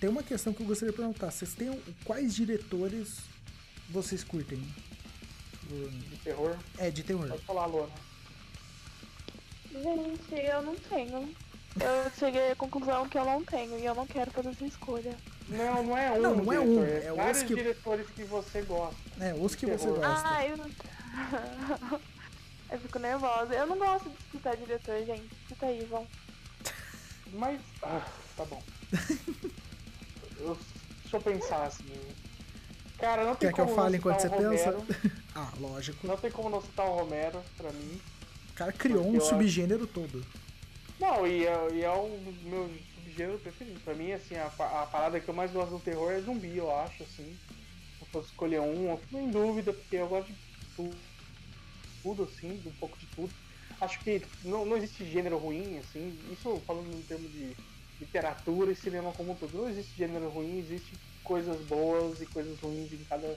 Tem 0.00 0.08
uma 0.08 0.22
questão 0.22 0.52
que 0.54 0.62
eu 0.62 0.66
gostaria 0.66 0.92
de 0.92 0.96
perguntar. 0.96 1.30
Vocês 1.30 1.52
têm. 1.54 1.78
Quais 2.04 2.34
diretores 2.34 3.18
vocês 3.90 4.22
curtem? 4.24 4.58
De 5.68 6.16
terror, 6.24 6.56
É, 6.78 6.90
de 6.90 7.02
terror. 7.02 7.28
pode 7.28 7.44
falar, 7.44 7.66
Luana. 7.66 7.92
Gente, 9.72 10.34
eu 10.34 10.62
não 10.62 10.74
tenho. 10.76 11.34
Eu 11.80 12.10
cheguei 12.18 12.50
à 12.52 12.56
conclusão 12.56 13.08
que 13.08 13.18
eu 13.18 13.24
não 13.24 13.44
tenho 13.44 13.78
e 13.78 13.84
eu 13.84 13.94
não 13.94 14.06
quero 14.06 14.30
fazer 14.30 14.48
essa 14.50 14.64
escolha. 14.64 15.14
Não, 15.48 15.82
não 15.82 15.96
é 15.96 16.10
um 16.12 16.20
Não, 16.20 16.34
não 16.36 16.52
é 16.52 16.60
um, 16.60 16.84
é, 16.84 17.04
é 17.06 17.10
os 17.12 17.16
vários 17.16 17.42
que- 17.42 17.54
diretores 17.54 18.06
que 18.10 18.24
você 18.24 18.62
gosta. 18.62 18.96
É, 19.20 19.32
os 19.34 19.54
que 19.54 19.66
você 19.66 19.86
gosta. 19.86 20.28
Ah, 20.28 20.46
eu. 20.46 20.56
eu 22.72 22.78
fico 22.80 22.98
nervosa. 22.98 23.54
Eu 23.54 23.66
não 23.66 23.78
gosto 23.78 24.08
de 24.08 24.16
disputar 24.16 24.56
diretor, 24.56 25.04
gente. 25.04 25.28
Cita 25.48 25.66
aí, 25.66 25.84
vão. 25.84 26.06
Mas. 27.32 27.60
Ah, 27.82 28.02
tá 28.36 28.44
bom. 28.44 28.62
Eu- 30.40 30.56
deixa 31.02 31.16
eu 31.16 31.20
pensar 31.20 31.64
assim. 31.66 31.84
Cara, 32.98 33.24
não 33.24 33.34
tem 33.34 33.48
Quer 33.48 33.54
que 33.54 33.60
eu 33.60 33.64
como 33.64 33.76
fale 33.76 33.96
enquanto 33.96 34.20
você 34.20 34.26
o 34.28 34.30
pensa? 34.30 34.70
Romero. 34.70 34.86
Ah, 35.34 35.52
lógico. 35.60 36.06
Não 36.06 36.16
tem 36.16 36.30
como 36.32 36.48
não 36.50 36.60
citar 36.60 36.86
o 36.86 36.96
Romero, 36.96 37.40
pra 37.56 37.70
mim. 37.72 38.00
O 38.58 38.64
cara 38.66 38.72
criou 38.72 39.04
Porque 39.04 39.10
um 39.16 39.20
eu 39.20 39.24
acho- 39.24 39.30
subgênero 39.30 39.86
todo. 39.86 40.26
Não, 40.98 41.24
e 41.24 41.46
é, 41.46 41.68
e 41.74 41.84
é 41.84 41.90
o 41.90 42.08
meu 42.42 42.68
subgênero 42.96 43.38
preferido. 43.38 43.78
Pra 43.84 43.94
mim, 43.94 44.10
assim, 44.10 44.34
a, 44.34 44.46
a 44.46 44.86
parada 44.86 45.20
que 45.20 45.28
eu 45.28 45.34
mais 45.34 45.52
gosto 45.52 45.70
do 45.70 45.78
terror 45.78 46.10
é 46.10 46.20
zumbi, 46.20 46.56
eu 46.56 46.74
acho, 46.76 47.04
assim. 47.04 47.36
Se 47.96 48.00
eu 48.02 48.06
fosse 48.08 48.30
escolher 48.30 48.60
um, 48.60 48.90
eu 48.90 48.96
fico 48.98 49.16
em 49.18 49.30
dúvida, 49.30 49.72
porque 49.72 49.94
eu 49.94 50.08
gosto 50.08 50.26
de 50.26 50.34
tudo, 50.74 50.96
tudo 52.02 52.22
assim, 52.24 52.56
de 52.56 52.68
um 52.68 52.72
pouco 52.72 52.98
de 52.98 53.06
tudo. 53.14 53.30
Acho 53.80 54.00
que 54.00 54.20
não, 54.42 54.66
não 54.66 54.76
existe 54.76 55.04
gênero 55.08 55.38
ruim, 55.38 55.78
assim. 55.78 56.18
Isso 56.32 56.60
falando 56.66 56.92
em 56.92 57.02
termos 57.02 57.30
de 57.30 57.56
literatura 58.00 58.72
e 58.72 58.76
cinema 58.76 59.12
como 59.12 59.30
um 59.30 59.36
todo. 59.36 59.56
Não 59.56 59.68
existe 59.68 59.96
gênero 59.96 60.28
ruim, 60.30 60.58
existe 60.58 60.90
coisas 61.22 61.60
boas 61.66 62.20
e 62.20 62.26
coisas 62.26 62.58
ruins 62.58 62.92
em 62.92 63.04
cada 63.08 63.36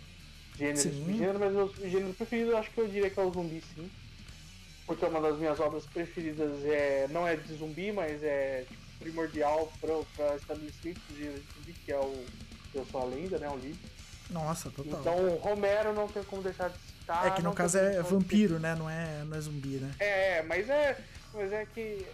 gênero. 0.58 0.78
Sim. 0.80 0.94
subgênero, 1.06 1.40
mas 1.40 1.56
o 1.56 1.88
gênero 1.88 2.14
preferido 2.16 2.50
eu 2.52 2.58
acho 2.58 2.72
que 2.72 2.80
eu 2.82 2.88
diria 2.88 3.10
que 3.12 3.20
é 3.20 3.24
o 3.24 3.32
zumbi, 3.32 3.62
sim. 3.76 3.88
Porque 4.86 5.06
uma 5.06 5.22
das 5.22 5.38
minhas 5.38 5.60
obras 5.60 5.86
preferidas 5.86 6.64
é 6.66 7.08
não 7.10 7.28
é 7.28 7.36
de 7.36 7.54
zumbi, 7.54 7.92
mas 7.92 8.22
é 8.24 8.66
tipo, 8.68 8.82
primordial 9.00 9.72
para 9.80 10.36
estabelecimento 10.36 11.00
do 11.10 11.18
gênero 11.18 11.40
de 11.40 11.54
zumbi, 11.56 11.74
que 11.86 11.92
é 11.92 11.98
o 12.00 12.26
Eu 12.74 12.86
Sou 12.92 13.02
a 13.02 13.06
Lenda, 13.06 13.38
né? 13.40 13.50
O 13.50 13.58
livro. 13.58 13.80
Nossa, 14.30 14.70
total. 14.72 15.00
Então, 15.02 15.36
Romero 15.38 15.94
não 15.94 16.08
tem 16.08 16.24
como 16.24 16.42
deixar 16.42 16.70
de 16.70 16.78
citar. 16.78 17.28
é 17.28 17.32
que 17.32 17.42
no 17.42 17.54
caso 17.54 17.78
é 17.78 18.02
vampiro, 18.02 18.60
né? 18.60 18.76
Não 18.76 18.90
é, 18.90 19.24
não 19.26 19.38
é 19.38 19.42
zumbi, 19.42 19.78
né? 19.78 19.94
é, 20.00 20.38
é, 20.38 20.44
mas 20.44 20.70
é. 20.70 20.98
Mas 21.34 21.52
é 21.52 21.66
que. 21.66 22.06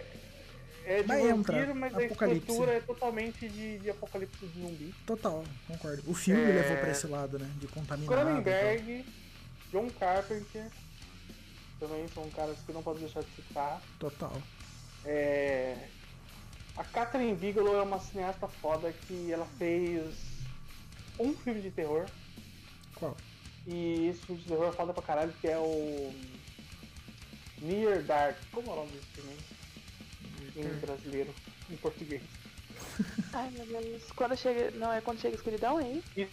É 0.85 1.01
de 1.01 1.07
Mas 1.07 1.25
entra, 1.25 1.53
vampiro, 1.53 1.75
mas 1.75 1.95
a 1.95 2.03
estrutura 2.05 2.71
é 2.71 2.79
totalmente 2.79 3.49
de, 3.49 3.77
de 3.79 3.89
apocalipse 3.89 4.45
de 4.45 4.61
zumbi. 4.61 4.95
Total, 5.05 5.43
concordo. 5.67 6.01
O 6.07 6.13
filme 6.13 6.41
É. 6.41 6.61
levou 6.61 6.77
pra 6.77 6.91
esse 6.91 7.05
lado, 7.07 7.37
né? 7.37 7.49
De 7.59 7.67
contaminar. 7.67 8.07
Cronenberg, 8.17 9.05
John 9.71 9.89
Carpenter. 9.99 10.67
Também 11.79 12.07
são 12.09 12.29
caras 12.31 12.57
que 12.65 12.73
não 12.73 12.81
posso 12.81 12.99
deixar 12.99 13.21
de 13.21 13.31
citar. 13.35 13.81
Total. 13.99 14.33
É... 15.05 15.87
A 16.75 16.83
Catherine 16.83 17.35
Bigelow 17.35 17.79
é 17.79 17.83
uma 17.83 17.99
cineasta 17.99 18.47
foda 18.47 18.91
que 18.91 19.31
ela 19.31 19.45
fez 19.57 20.15
um 21.19 21.33
filme 21.33 21.61
de 21.61 21.71
terror. 21.71 22.05
Qual? 22.95 23.15
E 23.65 24.07
esse 24.07 24.25
filme 24.25 24.41
de 24.41 24.47
terror 24.47 24.69
é 24.69 24.71
foda 24.71 24.93
pra 24.93 25.03
caralho, 25.03 25.33
que 25.41 25.47
é 25.47 25.57
o 25.57 26.13
Near 27.61 28.03
Dark. 28.03 28.37
Como 28.51 28.69
é 28.69 28.73
o 28.73 28.75
nome 28.77 28.91
desse 28.91 29.07
filme? 29.07 29.37
em 30.55 30.79
brasileiro, 30.79 31.33
em 31.69 31.75
português. 31.77 32.21
Ai, 33.33 33.51
meu 33.51 33.65
Deus. 33.65 34.03
Quando 34.15 34.35
chega. 34.35 34.71
Não, 34.71 34.91
é 34.91 35.01
quando 35.01 35.19
chega 35.19 35.35
a 35.35 35.37
escuridão, 35.37 35.79
hein? 35.79 36.03
E 36.15 36.27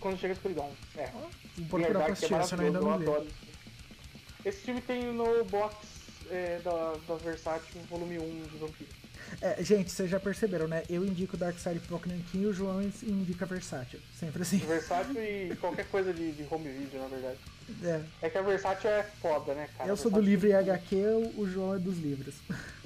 quando 0.00 0.18
chega 0.18 0.32
a 0.32 0.36
escuridão. 0.36 0.70
É. 0.96 1.06
Vou 1.06 1.80
procurar 1.80 1.90
pra 1.90 2.14
Verdade 2.14 2.26
que 2.26 2.34
é 2.34 2.38
essa 2.38 2.54
eu 2.56 2.60
ainda 2.60 2.80
não 2.80 2.98
vi. 2.98 3.06
Esse 4.44 4.58
filme 4.60 4.80
tem 4.80 5.12
no 5.12 5.44
box 5.44 5.74
é, 6.30 6.60
da, 6.64 6.94
da 7.08 7.14
Versátil, 7.16 7.80
volume 7.88 8.18
1 8.18 8.42
de 8.52 8.58
Vampiro. 8.58 8.90
É, 9.40 9.62
gente, 9.62 9.90
vocês 9.90 10.10
já 10.10 10.18
perceberam, 10.20 10.68
né? 10.68 10.82
Eu 10.90 11.04
indico 11.04 11.36
Dark 11.36 11.58
Side 11.58 11.80
pro 11.80 12.00
Nankin 12.06 12.42
e 12.42 12.46
o 12.46 12.52
João 12.52 12.82
indica 12.82 13.46
Versátil. 13.46 14.00
Sempre 14.18 14.42
assim. 14.42 14.58
Versátil 14.58 15.22
e 15.22 15.56
qualquer 15.56 15.86
coisa 15.88 16.12
de, 16.12 16.32
de 16.32 16.46
home 16.50 16.68
video, 16.70 17.00
na 17.00 17.08
verdade. 17.08 17.38
É. 17.82 18.02
É 18.22 18.30
que 18.30 18.36
a 18.38 18.42
Versátil 18.42 18.90
é 18.90 19.02
foda, 19.20 19.54
né, 19.54 19.68
cara? 19.76 19.88
Eu 19.88 19.96
sou 19.96 20.10
do 20.10 20.20
livro 20.20 20.46
e 20.48 20.50
tem 20.50 20.58
HQ, 20.58 20.96
o 21.36 21.46
João 21.48 21.74
é 21.74 21.78
dos 21.78 21.98
livros. 21.98 22.34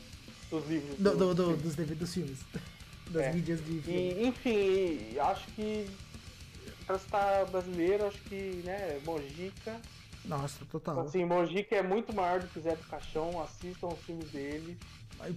Dos 0.49 0.65
livros. 0.69 0.97
Do, 0.99 1.11
do, 1.17 1.35
dos 1.35 1.35
do- 1.35 1.45
filmes. 1.45 1.63
dos, 1.65 1.75
DVD 1.75 1.95
dos 1.97 2.15
filmes. 2.15 2.39
Das 3.11 3.23
É. 3.25 3.33
mídias 3.33 3.59
de 3.65 3.81
filme. 3.83 4.13
E, 4.15 4.27
enfim, 4.27 5.19
acho 5.19 5.47
que 5.55 5.87
pra 6.87 6.97
estar 6.97 7.45
brasileiro, 7.47 8.05
acho 8.07 8.19
que, 8.23 8.63
né, 8.65 8.99
Mojica. 9.05 9.81
Nossa, 10.27 10.65
total. 10.67 11.01
Assim, 11.01 11.25
Mojica 11.25 11.77
é 11.77 11.83
muito 11.83 12.15
maior 12.15 12.41
do 12.41 12.49
que 12.49 12.61
Zé 12.61 12.75
do 12.75 12.85
Caixão, 12.85 13.41
assistam 13.41 13.89
os 13.89 14.01
filmes 14.01 14.31
dele. 14.31 14.77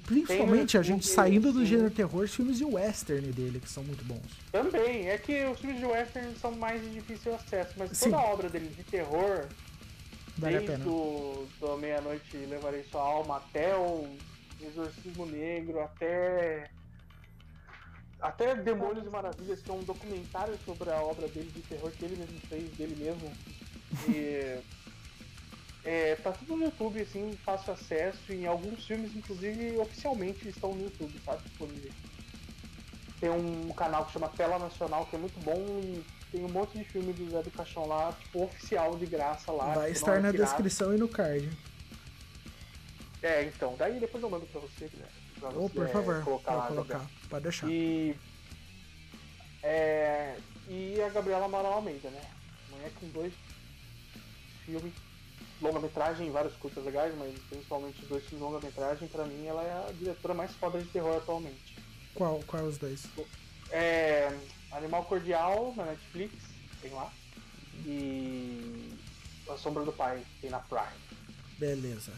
Principalmente 0.06 0.78
a 0.78 0.82
gente 0.82 1.08
saindo 1.08 1.54
do 1.54 1.60
sim. 1.60 1.66
gênero 1.66 1.90
terror, 1.90 2.24
os 2.24 2.36
filmes 2.36 2.58
de 2.58 2.66
western 2.66 3.32
dele, 3.32 3.60
que 3.60 3.70
são 3.70 3.84
muito 3.84 4.04
bons. 4.04 4.22
Também, 4.52 5.08
é 5.08 5.18
que 5.18 5.46
os 5.46 5.60
filmes 5.60 5.80
de 5.80 5.86
western 5.86 6.36
são 6.38 6.52
mais 6.52 6.82
de 6.82 6.90
difícil 6.90 7.34
acesso, 7.34 7.74
mas 7.78 7.98
Sim. 7.98 8.12
toda 8.12 8.22
a 8.22 8.26
obra 8.26 8.50
dele 8.50 8.74
de 8.76 8.84
terror, 8.84 9.48
Vale 10.38 10.56
a 10.56 10.60
desde 10.60 10.68
pena. 10.68 10.84
do, 10.84 11.48
do 11.60 11.78
Meia-Noite 11.78 12.38
Levarei 12.38 12.84
Sua 12.92 13.02
Alma 13.02 13.38
até 13.38 13.76
o 13.76 14.08
Exorcismo 14.62 15.26
Negro, 15.26 15.80
até. 15.82 16.70
Até 18.20 18.54
Demônios 18.54 19.06
e 19.06 19.10
Maravilhas, 19.10 19.62
que 19.62 19.72
é 19.72 19.74
um 19.74 19.84
documentário 19.84 20.58
sobre 20.66 20.90
a 20.92 21.02
obra 21.02 21.26
dele 21.30 21.50
de 21.56 21.62
terror 21.62 21.90
que 21.92 22.04
ele 22.04 22.18
mesmo 22.18 22.40
fez, 22.50 22.70
dele 22.72 22.96
mesmo. 22.98 23.32
E. 24.10 24.60
É, 25.84 26.16
tá 26.16 26.32
tudo 26.32 26.58
no 26.58 26.66
YouTube, 26.66 27.02
assim, 27.02 27.38
fácil 27.44 27.74
acesso, 27.74 28.32
e 28.32 28.42
em 28.42 28.46
alguns 28.46 28.86
filmes, 28.86 29.16
inclusive, 29.16 29.78
oficialmente 29.78 30.48
estão 30.48 30.74
no 30.74 30.84
YouTube, 30.84 31.20
sabe? 31.24 31.42
Disponíveis. 31.48 31.94
Tem 33.20 33.30
um 33.30 33.70
canal 33.70 34.06
que 34.06 34.14
chama 34.14 34.30
Tela 34.30 34.60
Nacional, 34.60 35.06
que 35.06 35.16
é 35.16 35.20
muito 35.20 35.40
bom, 35.40 35.58
e 35.84 36.04
tem 36.32 36.44
um 36.44 36.50
monte 36.50 36.78
de 36.78 36.84
filme 36.84 37.14
do 37.14 37.30
Zé 37.30 37.42
do 37.42 37.52
Caixão 37.52 37.88
lá, 37.88 38.12
tipo, 38.12 38.44
oficial 38.44 38.98
de 38.98 39.06
graça 39.06 39.52
lá. 39.52 39.74
Vai 39.74 39.92
estar 39.92 40.18
é 40.18 40.20
na 40.20 40.32
pirata. 40.32 40.52
descrição 40.52 40.94
e 40.94 40.98
no 40.98 41.08
card. 41.08 41.50
É, 43.22 43.44
então, 43.44 43.76
daí 43.78 44.00
depois 44.00 44.24
eu 44.24 44.30
mando 44.30 44.46
pra 44.48 44.62
você, 44.62 44.86
né? 44.94 45.08
Pra 45.40 45.50
você, 45.50 45.74
por 45.74 45.86
é, 45.86 45.90
favor, 45.90 46.24
colocar 46.24 46.52
pode 46.52 46.62
lá, 46.62 46.68
colocar. 46.68 46.94
Gabriel. 46.94 47.20
Pode 47.30 47.44
deixar. 47.44 47.70
E. 47.70 48.16
É, 49.62 50.38
e 50.70 51.02
a 51.02 51.10
Gabriela 51.10 51.46
Amaral 51.46 51.74
Almeida, 51.74 52.10
né? 52.10 52.22
Mulher 52.70 52.92
com 53.00 53.08
dois 53.10 53.34
filmes, 54.66 54.94
longa-metragem, 55.62 56.32
vários 56.32 56.56
curtas 56.56 56.84
legais, 56.86 57.14
mas 57.18 57.38
principalmente 57.50 58.02
os 58.02 58.08
dois 58.08 58.24
filmes 58.26 58.42
longa-metragem, 58.42 59.08
pra 59.08 59.26
mim 59.26 59.46
ela 59.46 59.64
é 59.64 59.90
a 59.90 59.92
diretora 59.92 60.34
mais 60.34 60.52
foda 60.56 60.80
de 60.80 60.88
terror 60.90 61.18
atualmente. 61.18 61.78
Qual, 62.14 62.42
qual 62.48 62.64
os 62.64 62.78
dois? 62.78 63.06
É, 63.72 64.36
Animal 64.72 65.06
Cordial 65.06 65.74
na 65.76 65.86
Netflix, 65.86 66.34
tem 66.82 66.92
lá. 66.92 67.12
E. 67.86 68.94
A 69.50 69.58
Sombra 69.58 69.84
do 69.84 69.92
Pai, 69.92 70.24
tem 70.42 70.50
na 70.50 70.60
Prime. 70.60 70.86
Beleza. 71.58 72.14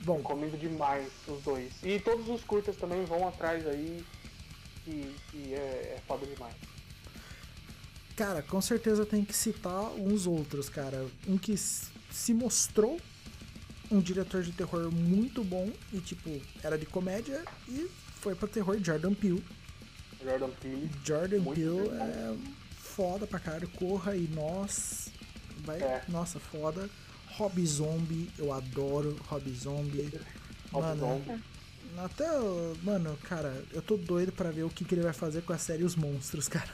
Bom, 0.00 0.18
Recomendo 0.18 0.58
demais 0.58 1.10
os 1.28 1.42
dois. 1.42 1.72
E 1.82 2.00
todos 2.00 2.28
os 2.28 2.42
curtas 2.44 2.76
também 2.76 3.04
vão 3.04 3.28
atrás 3.28 3.66
aí, 3.66 4.04
que, 4.84 5.16
que 5.30 5.54
é, 5.54 5.96
é 5.96 6.02
foda 6.06 6.26
demais. 6.26 6.54
cara, 8.14 8.42
com 8.42 8.60
certeza 8.60 9.04
tem 9.04 9.24
que 9.24 9.34
citar 9.34 9.90
uns 9.92 10.26
outros, 10.26 10.68
cara. 10.70 11.06
Um 11.28 11.36
que 11.36 11.54
se 12.16 12.32
mostrou 12.32 12.98
um 13.90 14.00
diretor 14.00 14.42
de 14.42 14.50
terror 14.50 14.90
muito 14.90 15.44
bom 15.44 15.70
e, 15.92 15.98
tipo, 16.00 16.40
era 16.62 16.76
de 16.78 16.86
comédia 16.86 17.44
e 17.68 17.88
foi 18.20 18.34
pra 18.34 18.48
terror 18.48 18.78
Jordan 18.82 19.14
Peele. 19.14 19.44
Jordan 20.24 20.50
Peele. 20.60 20.90
Jordan 21.04 21.38
Muito 21.40 21.60
Peele 21.60 21.88
é 22.00 22.36
foda 22.80 23.26
pra 23.26 23.38
caralho. 23.38 23.68
Corra 23.68 24.16
e 24.16 24.26
nós. 24.28 25.08
Vai, 25.58 25.80
É. 25.80 26.02
Nossa, 26.08 26.40
foda. 26.40 26.88
Rob 27.28 27.64
Zombie, 27.66 28.30
eu 28.38 28.50
adoro 28.52 29.14
Rob 29.28 29.48
Zombie. 29.52 30.10
Mano, 30.72 31.00
Zombie. 31.00 31.42
até, 31.98 32.26
mano, 32.82 33.16
cara, 33.24 33.62
eu 33.72 33.82
tô 33.82 33.96
doido 33.98 34.32
pra 34.32 34.50
ver 34.50 34.62
o 34.64 34.70
que, 34.70 34.84
que 34.86 34.94
ele 34.94 35.02
vai 35.02 35.12
fazer 35.12 35.42
com 35.42 35.52
a 35.52 35.58
série 35.58 35.84
Os 35.84 35.94
Monstros, 35.94 36.48
cara. 36.48 36.68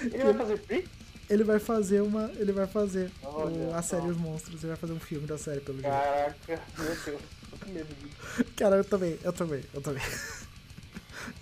Ele 0.00 0.24
vai 0.24 0.34
fazer 0.34 0.58
free? 0.58 0.88
Ele 1.30 1.44
vai 1.44 1.58
fazer 1.58 2.00
uma. 2.02 2.30
Ele 2.36 2.52
vai 2.52 2.66
fazer 2.66 3.10
Olha 3.22 3.68
o- 3.68 3.74
a 3.74 3.82
série 3.82 4.06
Os 4.08 4.16
Monstros. 4.16 4.60
Ele 4.62 4.68
vai 4.68 4.76
fazer 4.76 4.92
um 4.94 5.00
filme 5.00 5.26
da 5.26 5.36
série, 5.36 5.60
pelo 5.60 5.78
jeito. 5.80 5.92
Caraca, 5.92 6.62
meu 6.78 6.86
Deus, 6.86 7.04
tô 7.50 7.56
com 7.64 7.70
medo 7.70 7.94
disso. 7.94 8.44
Cara, 8.56 8.76
eu 8.76 8.84
também, 8.84 9.18
eu 9.22 9.32
também, 9.32 9.62
eu 9.74 9.80
também. 9.82 10.02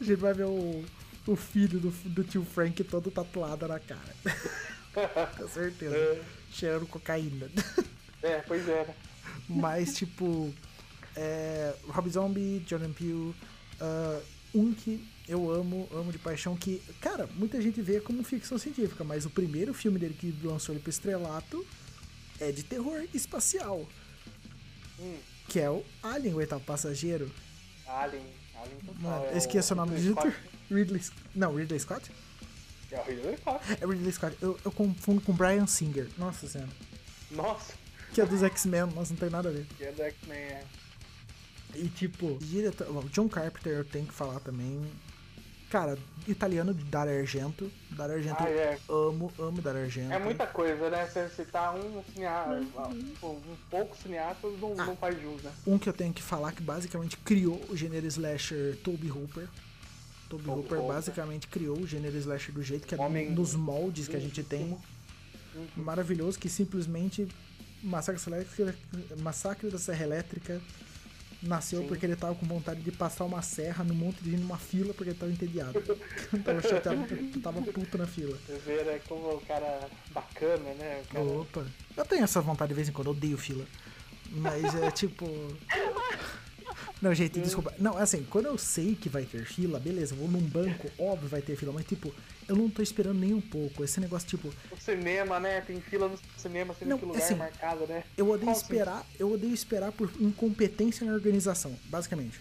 A 0.00 0.04
gente 0.04 0.16
vai 0.16 0.34
ver 0.34 0.44
o, 0.46 0.84
o 1.26 1.36
filho 1.36 1.78
do, 1.78 1.90
do 1.90 2.24
tio 2.24 2.44
Frank 2.44 2.82
todo 2.84 3.10
tatuado 3.10 3.68
na 3.68 3.78
cara. 3.78 4.14
Com 5.38 5.48
certeza. 5.48 5.94
É, 5.94 6.22
Cheirando 6.50 6.86
cocaína. 6.86 7.48
é, 8.22 8.38
pois 8.38 8.68
é, 8.68 8.84
né? 8.86 8.94
Mas, 9.48 9.94
tipo, 9.94 10.52
é, 11.14 11.74
Rob 11.88 12.08
Zombie, 12.10 12.64
Jordan 12.66 12.92
Peele, 12.92 13.34
ah, 13.80 14.18
um 14.54 14.72
que 14.72 15.06
eu 15.28 15.50
amo, 15.50 15.88
amo 15.92 16.12
de 16.12 16.18
paixão, 16.18 16.56
que, 16.56 16.80
cara, 17.00 17.28
muita 17.34 17.60
gente 17.60 17.80
vê 17.82 18.00
como 18.00 18.22
ficção 18.22 18.58
científica, 18.58 19.02
mas 19.04 19.26
o 19.26 19.30
primeiro 19.30 19.74
filme 19.74 19.98
dele 19.98 20.14
que 20.14 20.34
lançou 20.46 20.74
ele 20.74 20.82
pro 20.82 20.90
estrelato 20.90 21.66
é 22.40 22.52
de 22.52 22.62
terror 22.62 23.02
espacial, 23.14 23.86
Hum, 24.98 25.18
que 25.48 25.60
é 25.60 25.68
o 25.70 25.84
Alien, 26.02 26.34
o 26.34 26.36
oitavo 26.38 26.64
passageiro. 26.64 27.30
Alien, 27.86 28.22
Alien 28.54 28.78
total. 28.80 29.02
Mano, 29.02 29.24
é 29.26 29.32
eu 29.34 29.36
esqueci 29.38 29.72
o 29.72 29.76
nome 29.76 29.90
do 29.90 29.96
Ridley 29.96 30.14
diretor. 30.14 30.32
Scott. 30.32 30.74
Ridley, 30.74 31.02
não, 31.34 31.54
Ridley 31.54 31.80
Scott? 31.80 32.10
É 32.90 33.00
o 33.00 33.04
Ridley 33.04 33.36
Scott. 33.36 33.64
É 33.80 33.86
Ridley 33.86 34.12
Scott. 34.12 34.36
Eu, 34.40 34.58
eu 34.64 34.72
confundo 34.72 35.20
com 35.20 35.32
Brian 35.32 35.66
Singer. 35.66 36.08
Nossa 36.16 36.48
senhora. 36.48 36.70
Nossa, 37.30 37.74
Que 38.14 38.20
é 38.20 38.26
dos 38.26 38.42
X-Men, 38.42 38.86
mas 38.94 39.10
não 39.10 39.16
tem 39.16 39.28
nada 39.28 39.48
a 39.48 39.52
ver. 39.52 39.66
que 39.76 39.84
é 39.84 39.92
do 39.92 40.02
X-Men, 40.02 40.38
é. 40.38 40.64
E 41.74 41.88
tipo, 41.88 42.38
diretor. 42.40 43.04
John 43.10 43.28
Carpenter 43.28 43.72
eu 43.74 43.84
tenho 43.84 44.06
que 44.06 44.14
falar 44.14 44.40
também. 44.40 44.80
Cara, 45.70 45.98
italiano 46.28 46.72
de 46.72 46.84
Dario 46.84 47.18
Argento. 47.18 47.70
Dario 47.90 48.14
Argento 48.14 48.36
Ah, 48.42 48.48
é. 48.48 48.78
eu 48.88 49.08
amo, 49.08 49.32
amo 49.38 49.60
Dario 49.60 49.82
Argento. 49.82 50.12
É 50.12 50.18
muita 50.18 50.46
coisa, 50.46 50.88
né? 50.88 51.06
Você 51.06 51.28
citar 51.28 51.74
um 51.76 52.02
cineasta, 52.14 52.52
um 53.22 53.56
pouco 53.68 53.96
cineasta 53.96 54.46
não, 54.48 54.72
Ah. 54.78 54.86
não 54.86 54.96
faz 54.96 55.20
jus, 55.20 55.42
né? 55.42 55.52
Um 55.66 55.76
que 55.76 55.88
eu 55.88 55.92
tenho 55.92 56.12
que 56.14 56.22
falar 56.22 56.52
que 56.52 56.62
basicamente 56.62 57.16
criou 57.18 57.60
o 57.68 57.76
gênero 57.76 58.06
slasher 58.06 58.76
Toby 58.84 59.10
Hooper. 59.10 59.48
Toby 60.28 60.44
Toby 60.44 60.48
Hooper 60.60 60.78
Hooper. 60.78 60.94
basicamente 60.94 61.48
criou 61.48 61.78
o 61.78 61.86
gênero 61.86 62.16
slasher 62.16 62.54
do 62.54 62.62
jeito 62.62 62.86
que 62.86 62.94
é 62.94 62.98
Homem- 62.98 63.30
nos 63.30 63.54
moldes 63.54 64.06
que 64.06 64.14
a 64.16 64.20
gente 64.20 64.42
tem. 64.44 64.76
Uhum. 65.54 65.66
Maravilhoso 65.76 66.38
que 66.38 66.48
simplesmente 66.48 67.26
Massacre, 67.82 68.20
Elétrica, 68.32 68.74
Massacre 69.18 69.68
da 69.70 69.78
Serra 69.78 70.04
Elétrica 70.04 70.60
nasceu 71.46 71.80
Sim. 71.80 71.88
porque 71.88 72.06
ele 72.06 72.16
tava 72.16 72.34
com 72.34 72.46
vontade 72.46 72.80
de 72.80 72.92
passar 72.92 73.24
uma 73.24 73.42
serra 73.42 73.84
no 73.84 73.94
monte 73.94 74.22
de 74.22 74.30
gente 74.30 74.40
numa 74.40 74.58
fila 74.58 74.92
porque 74.94 75.10
ele 75.10 75.18
tava 75.18 75.32
entediado. 75.32 75.80
tava 76.44 76.60
chateado, 76.62 77.40
tava 77.40 77.62
puto 77.62 77.98
na 77.98 78.06
fila. 78.06 78.36
Você 78.46 78.58
vê, 78.58 78.82
né, 78.82 79.00
como 79.08 79.34
o 79.34 79.40
cara 79.42 79.88
bacana, 80.10 80.74
né? 80.74 81.02
Cara... 81.10 81.24
Opa. 81.24 81.66
Eu 81.96 82.04
tenho 82.04 82.24
essa 82.24 82.40
vontade 82.40 82.68
de 82.68 82.74
vez 82.74 82.88
em 82.88 82.92
quando, 82.92 83.08
eu 83.08 83.12
odeio 83.12 83.38
fila. 83.38 83.64
Mas 84.30 84.74
é 84.74 84.90
tipo. 84.90 85.26
Não, 87.00 87.14
gente, 87.14 87.40
desculpa. 87.40 87.74
Não, 87.78 87.96
assim, 87.96 88.24
quando 88.30 88.46
eu 88.46 88.56
sei 88.58 88.94
que 88.94 89.08
vai 89.08 89.24
ter 89.24 89.44
fila, 89.44 89.78
beleza, 89.78 90.14
eu 90.14 90.18
vou 90.18 90.28
num 90.28 90.40
banco, 90.40 90.90
óbvio 90.98 91.28
vai 91.28 91.42
ter 91.42 91.56
fila, 91.56 91.72
mas 91.72 91.84
tipo, 91.84 92.14
eu 92.48 92.56
não 92.56 92.68
tô 92.70 92.82
esperando 92.82 93.18
nem 93.18 93.34
um 93.34 93.40
pouco. 93.40 93.84
Esse 93.84 94.00
negócio, 94.00 94.28
tipo, 94.28 94.52
O 94.70 94.76
cinema, 94.76 95.38
né? 95.40 95.60
Tem 95.60 95.80
fila 95.80 96.08
no 96.08 96.18
cinema, 96.36 96.74
sendo 96.74 96.88
Não, 96.88 96.98
que 96.98 97.04
lugar 97.04 97.22
assim, 97.22 97.34
marcado, 97.34 97.86
né? 97.86 98.04
eu 98.16 98.28
odeio 98.28 98.52
Qual 98.52 98.56
esperar, 98.56 99.06
eu 99.18 99.32
odeio 99.32 99.52
esperar 99.52 99.92
por 99.92 100.10
incompetência 100.20 101.06
na 101.06 101.12
organização, 101.12 101.76
basicamente. 101.86 102.40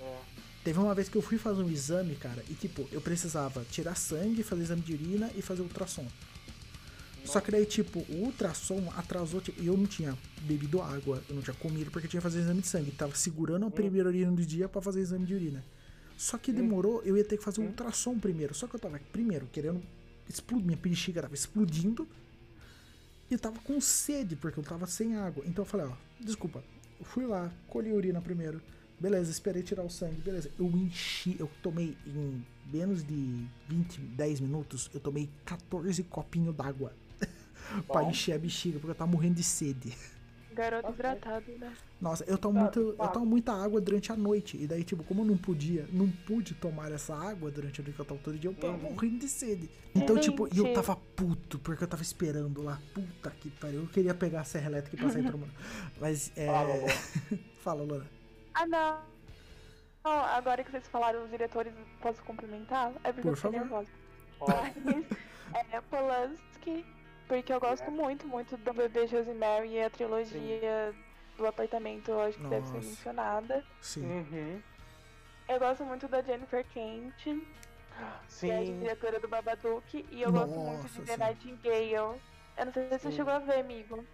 É. 0.00 0.16
Teve 0.64 0.78
uma 0.78 0.94
vez 0.94 1.08
que 1.08 1.16
eu 1.16 1.22
fui 1.22 1.38
fazer 1.38 1.62
um 1.62 1.70
exame, 1.70 2.14
cara, 2.16 2.42
e 2.48 2.54
tipo, 2.54 2.88
eu 2.92 3.00
precisava 3.00 3.64
tirar 3.70 3.94
sangue, 3.94 4.42
fazer 4.42 4.62
exame 4.62 4.82
de 4.82 4.92
urina 4.92 5.30
e 5.34 5.42
fazer 5.42 5.62
ultrassom. 5.62 6.06
Só 7.26 7.40
que 7.40 7.50
daí, 7.50 7.66
tipo, 7.66 8.00
o 8.08 8.24
ultrassom 8.24 8.90
atrasou, 8.96 9.40
tipo, 9.40 9.62
eu 9.62 9.76
não 9.76 9.86
tinha 9.86 10.16
bebido 10.42 10.80
água, 10.80 11.22
eu 11.28 11.34
não 11.34 11.42
tinha 11.42 11.54
comido 11.54 11.90
porque 11.90 12.06
eu 12.06 12.10
tinha 12.10 12.20
que 12.20 12.22
fazer 12.22 12.40
exame 12.40 12.60
de 12.60 12.68
sangue. 12.68 12.90
Tava 12.90 13.14
segurando 13.14 13.66
a 13.66 13.70
primeira 13.70 14.08
urina 14.08 14.32
do 14.32 14.44
dia 14.44 14.68
pra 14.68 14.80
fazer 14.80 15.00
exame 15.00 15.26
de 15.26 15.34
urina. 15.34 15.64
Só 16.16 16.38
que 16.38 16.52
demorou, 16.52 17.02
eu 17.02 17.16
ia 17.16 17.24
ter 17.24 17.36
que 17.36 17.44
fazer 17.44 17.60
o 17.60 17.64
ultrassom 17.64 18.18
primeiro. 18.18 18.54
Só 18.54 18.66
que 18.66 18.76
eu 18.76 18.80
tava, 18.80 18.98
primeiro, 19.12 19.46
querendo 19.52 19.82
explodir, 20.28 20.66
minha 20.66 20.78
bexiga 20.78 21.22
tava 21.22 21.34
explodindo. 21.34 22.08
E 23.30 23.34
eu 23.34 23.38
tava 23.38 23.58
com 23.60 23.80
sede, 23.80 24.36
porque 24.36 24.58
eu 24.58 24.64
tava 24.64 24.86
sem 24.86 25.16
água. 25.16 25.44
Então 25.46 25.62
eu 25.64 25.66
falei, 25.68 25.86
ó, 25.86 25.92
desculpa, 26.20 26.62
eu 26.98 27.04
fui 27.04 27.26
lá, 27.26 27.52
colhi 27.68 27.90
a 27.90 27.94
urina 27.94 28.20
primeiro, 28.20 28.62
Beleza, 28.98 29.30
esperei 29.30 29.62
tirar 29.62 29.84
o 29.84 29.90
sangue, 29.90 30.20
beleza. 30.22 30.50
Eu 30.58 30.66
enchi, 30.68 31.36
eu 31.38 31.50
tomei 31.62 31.96
em 32.06 32.42
menos 32.72 33.04
de 33.04 33.46
20, 33.68 34.00
10 34.00 34.40
minutos, 34.40 34.90
eu 34.94 35.00
tomei 35.00 35.28
14 35.44 36.02
copinhos 36.04 36.54
d'água. 36.54 36.92
Pra 37.86 38.04
encher 38.04 38.34
a 38.34 38.38
bexiga, 38.38 38.78
porque 38.78 38.90
eu 38.92 38.94
tava 38.94 39.10
morrendo 39.10 39.34
de 39.34 39.42
sede. 39.42 39.96
Garoto 40.52 40.90
hidratado, 40.90 41.44
né? 41.58 41.70
Nossa, 42.00 42.24
eu 42.24 42.38
tomo, 42.38 42.54
Tá, 42.54 42.60
muito, 42.62 42.80
eu 42.80 42.96
tá. 42.96 43.08
tomo 43.08 43.26
muita 43.26 43.52
água 43.52 43.78
durante 43.78 44.10
a 44.10 44.16
noite. 44.16 44.56
E 44.56 44.66
daí, 44.66 44.82
tipo, 44.84 45.04
como 45.04 45.20
eu 45.20 45.26
não 45.26 45.36
podia, 45.36 45.86
não 45.92 46.08
pude 46.10 46.54
tomar 46.54 46.90
essa 46.92 47.14
água 47.14 47.50
durante 47.50 47.78
a 47.80 47.84
noite 47.84 47.94
que 47.94 48.00
eu 48.00 48.04
tava 48.06 48.20
todo 48.20 48.38
dia, 48.38 48.48
eu 48.48 48.54
tava 48.54 48.72
Uhum. 48.72 48.90
morrendo 48.92 49.18
de 49.18 49.28
sede. 49.28 49.68
Então, 49.94 50.18
tipo, 50.18 50.48
e 50.54 50.58
eu 50.58 50.72
tava 50.72 50.96
puto, 50.96 51.58
porque 51.58 51.84
eu 51.84 51.88
tava 51.88 52.02
esperando 52.02 52.62
lá. 52.62 52.80
Puta 52.94 53.30
que 53.30 53.50
pariu. 53.50 53.80
Eu 53.80 53.86
queria 53.88 54.14
pegar 54.14 54.40
a 54.40 54.44
serra 54.44 54.66
elétrica 54.70 54.96
e 54.96 55.00
passar 55.06 55.20
em 55.20 55.24
todo 55.24 55.36
mundo. 55.38 55.52
Mas, 56.00 56.32
é. 56.36 56.46
Fala, 57.58 57.82
Lona. 57.82 58.06
Ah, 58.58 58.66
não. 58.66 58.98
Não, 60.02 60.12
agora 60.24 60.64
que 60.64 60.70
vocês 60.70 60.86
falaram 60.88 61.22
os 61.24 61.30
diretores, 61.30 61.74
posso 62.00 62.22
complementar? 62.22 62.92
É 63.04 63.12
porque 63.12 63.20
Por 63.22 63.32
eu 63.32 63.36
fiquei 63.36 63.60
favor. 63.60 63.84
nervosa. 63.84 63.88
Mas, 64.86 65.04
é 65.70 65.80
Polanski, 65.82 66.86
porque 67.28 67.52
eu 67.52 67.60
gosto 67.60 67.84
É. 67.84 67.90
muito, 67.90 68.26
muito 68.26 68.56
do 68.56 68.72
Bebê 68.72 69.06
Rosemary 69.06 69.68
e 69.74 69.82
a 69.82 69.90
trilogia 69.90 70.94
do 71.36 71.46
apartamento, 71.46 72.10
eu 72.10 72.20
acho 72.20 72.38
que 72.38 72.46
deve 72.46 72.66
ser 72.66 72.74
Nossa. 72.74 72.88
mencionada. 72.88 73.64
Sim. 73.80 74.04
Uhum. 74.06 74.62
Eu 75.48 75.58
gosto 75.58 75.84
muito 75.84 76.08
da 76.08 76.22
Jennifer 76.22 76.64
Kent, 76.66 77.14
que 78.40 78.50
é 78.50 78.58
a 78.58 78.64
Sim. 78.64 78.78
diretora 78.80 79.20
do 79.20 79.28
Babadook, 79.28 80.06
e 80.10 80.22
eu 80.22 80.32
gosto 80.32 80.58
muito 80.58 80.82
Nossa, 80.82 80.88
de 80.88 81.02
The 81.02 81.12
sim. 81.14 81.18
Nightingale. 81.20 82.20
Eu 82.56 82.64
não 82.66 82.72
sei 82.72 82.84
se 82.84 82.98
você 82.98 83.10
Sim. 83.10 83.16
chegou 83.16 83.32
a 83.32 83.38
ver, 83.38 83.60
amigo. 83.60 84.04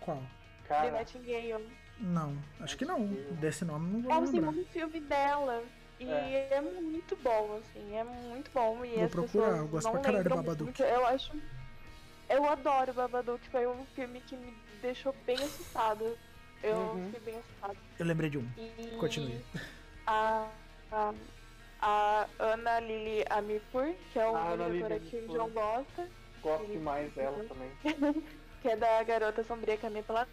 Qual? 0.00 0.18
The 0.18 0.68
Cara, 0.68 0.90
Nightingale. 0.90 1.66
Não, 1.98 2.36
acho 2.60 2.76
que 2.76 2.84
não. 2.84 3.06
Desse 3.40 3.64
nome 3.64 3.90
não 3.90 4.02
vou 4.02 4.12
É 4.12 4.18
o 4.18 4.26
segundo 4.26 4.64
filme 4.66 5.00
dela. 5.00 5.64
E 5.98 6.10
É. 6.10 6.48
é. 6.54 6.60
muito 6.60 7.16
bom, 7.16 7.56
assim, 7.56 7.96
é 7.96 8.04
muito 8.04 8.50
bom. 8.52 8.84
E 8.84 8.94
Vou 8.94 9.04
as 9.04 9.10
procurar, 9.10 9.56
eu 9.56 9.68
gosto 9.68 9.90
pra 9.90 10.00
caralho 10.00 10.24
de 10.24 10.28
lembram 10.28 10.42
Babadook. 10.44 10.64
muito. 10.64 10.82
Eu 10.82 11.06
acho. 11.06 11.32
Eu 12.28 12.44
adoro 12.44 12.92
Babadook, 12.92 13.46
foi 13.50 13.66
um 13.66 13.84
filme 13.94 14.20
que 14.20 14.36
me 14.36 14.52
deixou 14.82 15.14
bem 15.24 15.36
assustada. 15.36 16.04
Eu 16.62 16.76
Uhum. 16.76 17.04
fiquei 17.12 17.20
bem 17.32 17.38
assustada. 17.40 17.76
Eu 17.98 18.06
lembrei 18.06 18.30
de 18.30 18.38
um. 18.38 18.48
E 18.56 18.96
Continue. 18.98 19.40
A, 20.06 20.48
a, 20.90 21.12
a 21.80 22.26
Ana 22.38 22.80
Lili 22.80 23.24
Amirpur, 23.30 23.94
que 24.12 24.18
é 24.18 24.26
uma 24.26 24.56
diretora 24.56 24.98
que 25.00 25.16
o. 25.16 25.26
João 25.32 25.50
gosta, 25.50 26.08
gosto 26.42 26.66
demais 26.66 27.12
dela 27.14 27.44
também. 27.44 27.70
que 28.62 28.68
é 28.68 28.76
da 28.76 29.02
Garota 29.04 29.44
Sombria 29.44 29.76
Caminha 29.76 30.02
pela 30.02 30.26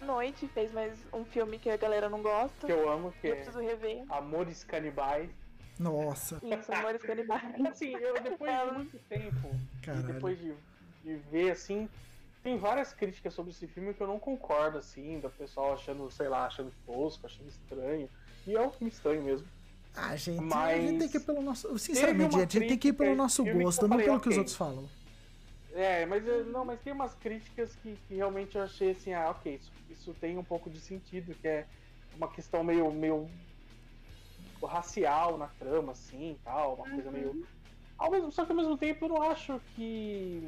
Noite, 0.00 0.48
fez 0.48 0.72
mais 0.72 0.98
um 1.12 1.24
filme 1.26 1.58
que 1.58 1.68
a 1.68 1.76
galera 1.76 2.08
não 2.08 2.22
gosta. 2.22 2.66
Que 2.66 2.72
eu 2.72 2.90
amo, 2.90 3.12
que 3.20 3.26
Eu 3.26 3.32
é 3.32 3.34
preciso 3.36 3.60
rever. 3.60 4.02
Amores 4.08 4.64
Canibais. 4.64 5.28
Nossa, 5.78 6.38
Isso, 6.42 6.72
Amores 6.72 7.02
Canibais. 7.02 7.42
Assim, 7.68 7.94
eu 7.96 8.14
depois 8.22 8.50
de 8.50 8.72
muito 8.74 8.98
tempo, 9.08 9.50
e 9.78 9.84
caralho. 9.84 10.06
depois 10.06 10.38
de, 10.38 10.54
de 11.02 11.16
ver, 11.30 11.50
assim, 11.52 11.88
tem 12.42 12.56
várias 12.58 12.92
críticas 12.92 13.34
sobre 13.34 13.52
esse 13.52 13.66
filme 13.66 13.94
que 13.94 14.02
eu 14.02 14.06
não 14.06 14.18
concordo, 14.18 14.78
assim, 14.78 15.18
do 15.20 15.30
pessoal 15.30 15.74
achando, 15.74 16.10
sei 16.10 16.28
lá, 16.28 16.46
achando 16.46 16.72
tosco, 16.86 17.26
achando 17.26 17.48
estranho. 17.48 18.08
E 18.46 18.54
é 18.56 18.60
um 18.60 18.70
filme 18.70 18.90
estranho 18.92 19.22
mesmo. 19.22 19.46
Ah, 19.94 20.16
gente, 20.16 20.38
a 20.38 20.42
Mas 20.42 20.82
gente 20.82 20.98
tem 20.98 21.08
que 21.08 21.16
ir 21.16 21.20
pelo 21.20 21.42
nosso. 21.42 21.78
Sinceramente, 21.78 22.36
a 22.36 22.40
gente 22.40 22.60
tem 22.60 22.78
que 22.78 22.88
ir 22.88 22.92
pelo 22.92 23.14
nosso 23.14 23.44
gosto, 23.44 23.82
eu 23.82 23.88
não 23.88 23.96
falei, 23.96 24.06
pelo 24.06 24.20
que 24.20 24.28
os 24.28 24.38
outros 24.38 24.56
falam. 24.56 24.88
É, 25.72 26.04
mas 26.06 26.26
eu- 26.26 26.44
não, 26.46 26.64
mas 26.64 26.80
tem 26.80 26.92
umas 26.92 27.14
críticas 27.14 27.74
que, 27.76 27.96
que 28.08 28.14
realmente 28.14 28.56
eu 28.56 28.62
achei 28.62 28.90
assim, 28.90 29.12
ah, 29.12 29.30
ok, 29.30 29.54
isso, 29.54 29.72
isso 29.88 30.14
tem 30.14 30.36
um 30.36 30.44
pouco 30.44 30.68
de 30.70 30.80
sentido, 30.80 31.34
que 31.34 31.46
é 31.46 31.66
uma 32.16 32.28
questão 32.28 32.64
meio, 32.64 32.90
meio 32.92 33.28
racial 34.62 35.38
na 35.38 35.46
trama, 35.46 35.92
assim, 35.92 36.36
tal, 36.44 36.74
uma 36.74 36.88
coisa 36.88 37.10
meio. 37.10 37.46
Ao 37.98 38.10
mesmo, 38.10 38.32
só 38.32 38.44
que 38.44 38.52
ao 38.52 38.56
mesmo 38.56 38.76
tempo 38.76 39.04
eu 39.04 39.08
não 39.10 39.22
acho 39.22 39.60
que. 39.76 40.42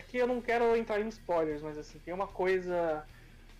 É 0.00 0.02
que 0.02 0.16
eu 0.16 0.26
não 0.26 0.40
quero 0.40 0.74
entrar 0.74 0.98
em 0.98 1.08
spoilers, 1.08 1.60
mas 1.60 1.76
assim, 1.76 1.98
tem 1.98 2.14
uma 2.14 2.26
coisa 2.26 3.04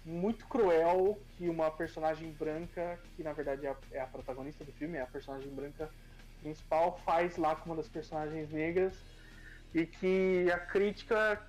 muito 0.03 0.47
cruel 0.47 1.21
que 1.37 1.51
uma 1.51 1.71
personagem 1.71 2.33
branca, 2.33 2.99
que 3.15 3.23
na 3.23 3.35
verdade 3.35 3.67
é 3.67 3.69
a, 3.69 3.77
é 3.93 4.01
a 4.01 4.07
protagonista 4.07 4.65
do 4.65 4.73
filme, 4.73 4.97
é 4.97 5.03
a 5.03 5.07
personagem 5.07 5.51
branca 5.51 5.91
principal, 6.41 6.99
faz 7.05 7.37
lá 7.37 7.55
com 7.55 7.67
uma 7.67 7.77
das 7.77 7.89
personagens 7.89 8.51
negras 8.51 8.95
e 9.75 9.85
que 9.85 10.51
a 10.51 10.59
crítica 10.59 11.47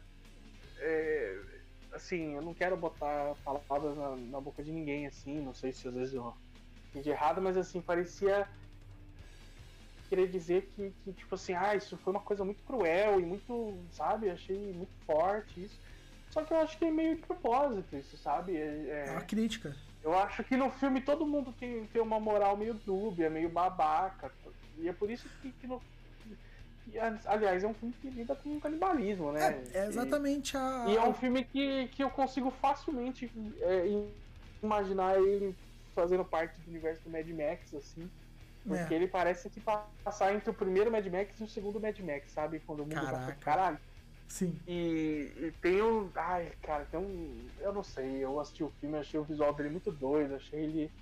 é, 0.78 1.40
assim, 1.94 2.36
eu 2.36 2.42
não 2.42 2.54
quero 2.54 2.76
botar 2.76 3.34
palavras 3.46 3.96
na, 3.96 4.18
na 4.18 4.42
boca 4.42 4.62
de 4.62 4.74
ninguém 4.74 5.08
assim, 5.08 5.40
não 5.40 5.54
sei 5.54 5.72
se 5.72 5.88
às 5.88 5.94
vezes 5.94 6.14
eu 6.14 6.34
fiz 6.92 7.02
de 7.02 7.12
errado, 7.12 7.42
mas 7.42 7.56
assim, 7.56 7.80
parecia 7.80 8.46
querer 10.12 10.28
dizer 10.28 10.70
que, 10.76 10.92
que, 11.06 11.14
tipo 11.14 11.34
assim, 11.36 11.54
ah, 11.54 11.74
isso 11.74 11.96
foi 11.96 12.12
uma 12.12 12.20
coisa 12.22 12.44
muito 12.44 12.62
cruel 12.64 13.18
e 13.18 13.24
muito, 13.26 13.74
sabe, 13.92 14.30
achei 14.30 14.58
muito 14.74 14.92
forte 15.06 15.64
isso. 15.64 15.80
Só 16.30 16.44
que 16.44 16.52
eu 16.54 16.58
acho 16.60 16.78
que 16.78 16.84
é 16.84 16.92
meio 16.92 17.16
de 17.16 17.22
propósito 17.22 17.96
isso, 17.96 18.18
sabe? 18.18 18.58
É- 18.58 19.06
É 19.08 19.12
uma 19.12 19.22
crítica. 19.22 19.74
eu 20.04 20.14
acho 20.18 20.44
que 20.44 20.58
no 20.58 20.70
filme 20.70 21.00
todo 21.00 21.26
mundo 21.26 21.54
tem, 21.58 21.86
tem 21.86 22.02
uma 22.02 22.20
moral 22.20 22.58
meio 22.58 22.74
dúbia, 22.74 23.30
meio 23.30 23.48
babaca. 23.50 24.30
E 24.80 24.90
é 24.90 24.94
por 24.94 25.10
isso 25.10 25.30
que, 25.42 25.50
que 25.54 25.66
no. 25.68 25.82
aliás, 27.26 27.64
é 27.64 27.68
um 27.68 27.74
filme 27.74 27.94
que 28.02 28.10
lida 28.10 28.36
com 28.36 28.60
canibalismo, 28.60 29.32
né? 29.32 29.64
É, 29.74 29.78
é 29.80 29.88
exatamente 29.88 30.58
a. 30.58 30.86
E, 30.90 30.98
é 30.98 31.02
um 31.08 31.14
filme 31.14 31.46
que, 31.46 31.88
que 31.90 32.04
eu 32.04 32.10
consigo 32.10 32.52
facilmente 32.52 33.32
é, 33.62 33.88
im- 33.88 34.12
imaginar 34.62 35.18
ele 35.22 35.56
fazendo 35.96 36.26
parte 36.26 36.60
do 36.62 36.70
universo 36.70 37.02
do 37.04 37.10
Mad 37.12 37.28
Max, 37.30 37.74
assim. 37.74 38.10
Porque 38.68 38.94
É. 38.94 38.98
ele 38.98 39.08
parece 39.08 39.50
que 39.50 39.62
passar 39.62 40.34
entre 40.34 40.50
o 40.50 40.54
primeiro 40.54 40.92
Mad 40.92 41.06
Max 41.08 41.40
e 41.40 41.44
o 41.44 41.48
segundo 41.48 41.80
Mad 41.82 41.98
Max, 42.00 42.32
sabe? 42.34 42.60
Quando 42.62 42.82
o 42.82 42.86
mundo 42.86 43.02
tá 43.02 43.06
Caraca. 43.06 43.36
caralho. 43.36 43.80
Sim. 44.28 44.58
E, 44.66 45.34
e 45.38 45.52
tem 45.62 45.82
um. 45.82 46.12
Ai, 46.16 46.52
cara, 46.62 46.86
tem 46.86 47.00
um. 47.00 47.52
Eu 47.60 47.74
não 47.74 47.84
sei, 47.84 48.24
eu 48.24 48.40
assisti 48.40 48.64
o 48.64 48.72
filme, 48.80 48.98
achei 48.98 49.20
o 49.20 49.26
visual 49.26 49.54
dele 49.56 49.70
muito 49.70 49.92
doido, 49.92 50.36
achei 50.36 50.64
ele. 50.64 50.94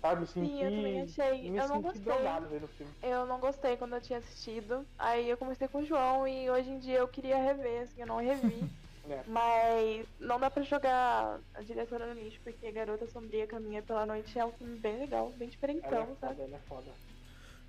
Sabe, 0.00 0.22
assim, 0.24 0.44
Sim, 0.44 0.62
eu 0.62 0.70
também 0.76 1.00
achei. 1.02 1.50
Me 1.50 1.58
Eu 1.58 1.68
não 1.68 1.82
gostei. 1.82 2.02
drogado 2.04 2.48
vendo 2.48 2.64
o 2.64 2.68
filme. 2.68 2.94
Eu 3.02 3.26
não 3.26 3.40
gostei 3.40 3.76
quando 3.76 3.94
eu 3.96 4.00
tinha 4.00 4.18
assistido. 4.18 4.86
Aí 4.96 5.28
eu 5.28 5.36
comecei 5.36 5.66
com 5.68 5.78
o 5.78 5.84
João 5.84 6.26
e 6.28 6.48
hoje 6.50 6.70
em 6.70 6.78
dia 6.78 6.98
eu 6.98 7.08
queria 7.08 7.36
rever, 7.42 7.82
assim, 7.82 8.00
eu 8.02 8.06
não 8.06 8.18
revi. 8.18 8.60
É. 9.08 9.22
Mas 9.26 10.06
não 10.20 10.38
dá 10.38 10.50
pra 10.50 10.62
jogar 10.62 11.40
a 11.54 11.62
diretora 11.62 12.12
no 12.12 12.20
lixo, 12.20 12.40
porque 12.42 12.70
Garota 12.70 13.06
Sombria 13.06 13.46
Caminha 13.46 13.82
pela 13.82 14.06
Noite 14.06 14.38
é 14.38 14.44
um 14.44 14.52
filme 14.52 14.78
bem 14.78 14.98
legal, 14.98 15.30
bem 15.30 15.42
Ela 15.42 15.50
diferentão, 15.50 16.02
é 16.02 16.06
sabe? 16.06 16.36
foda, 16.36 16.42
ela 16.42 16.56
é 16.56 16.60
foda. 16.68 16.90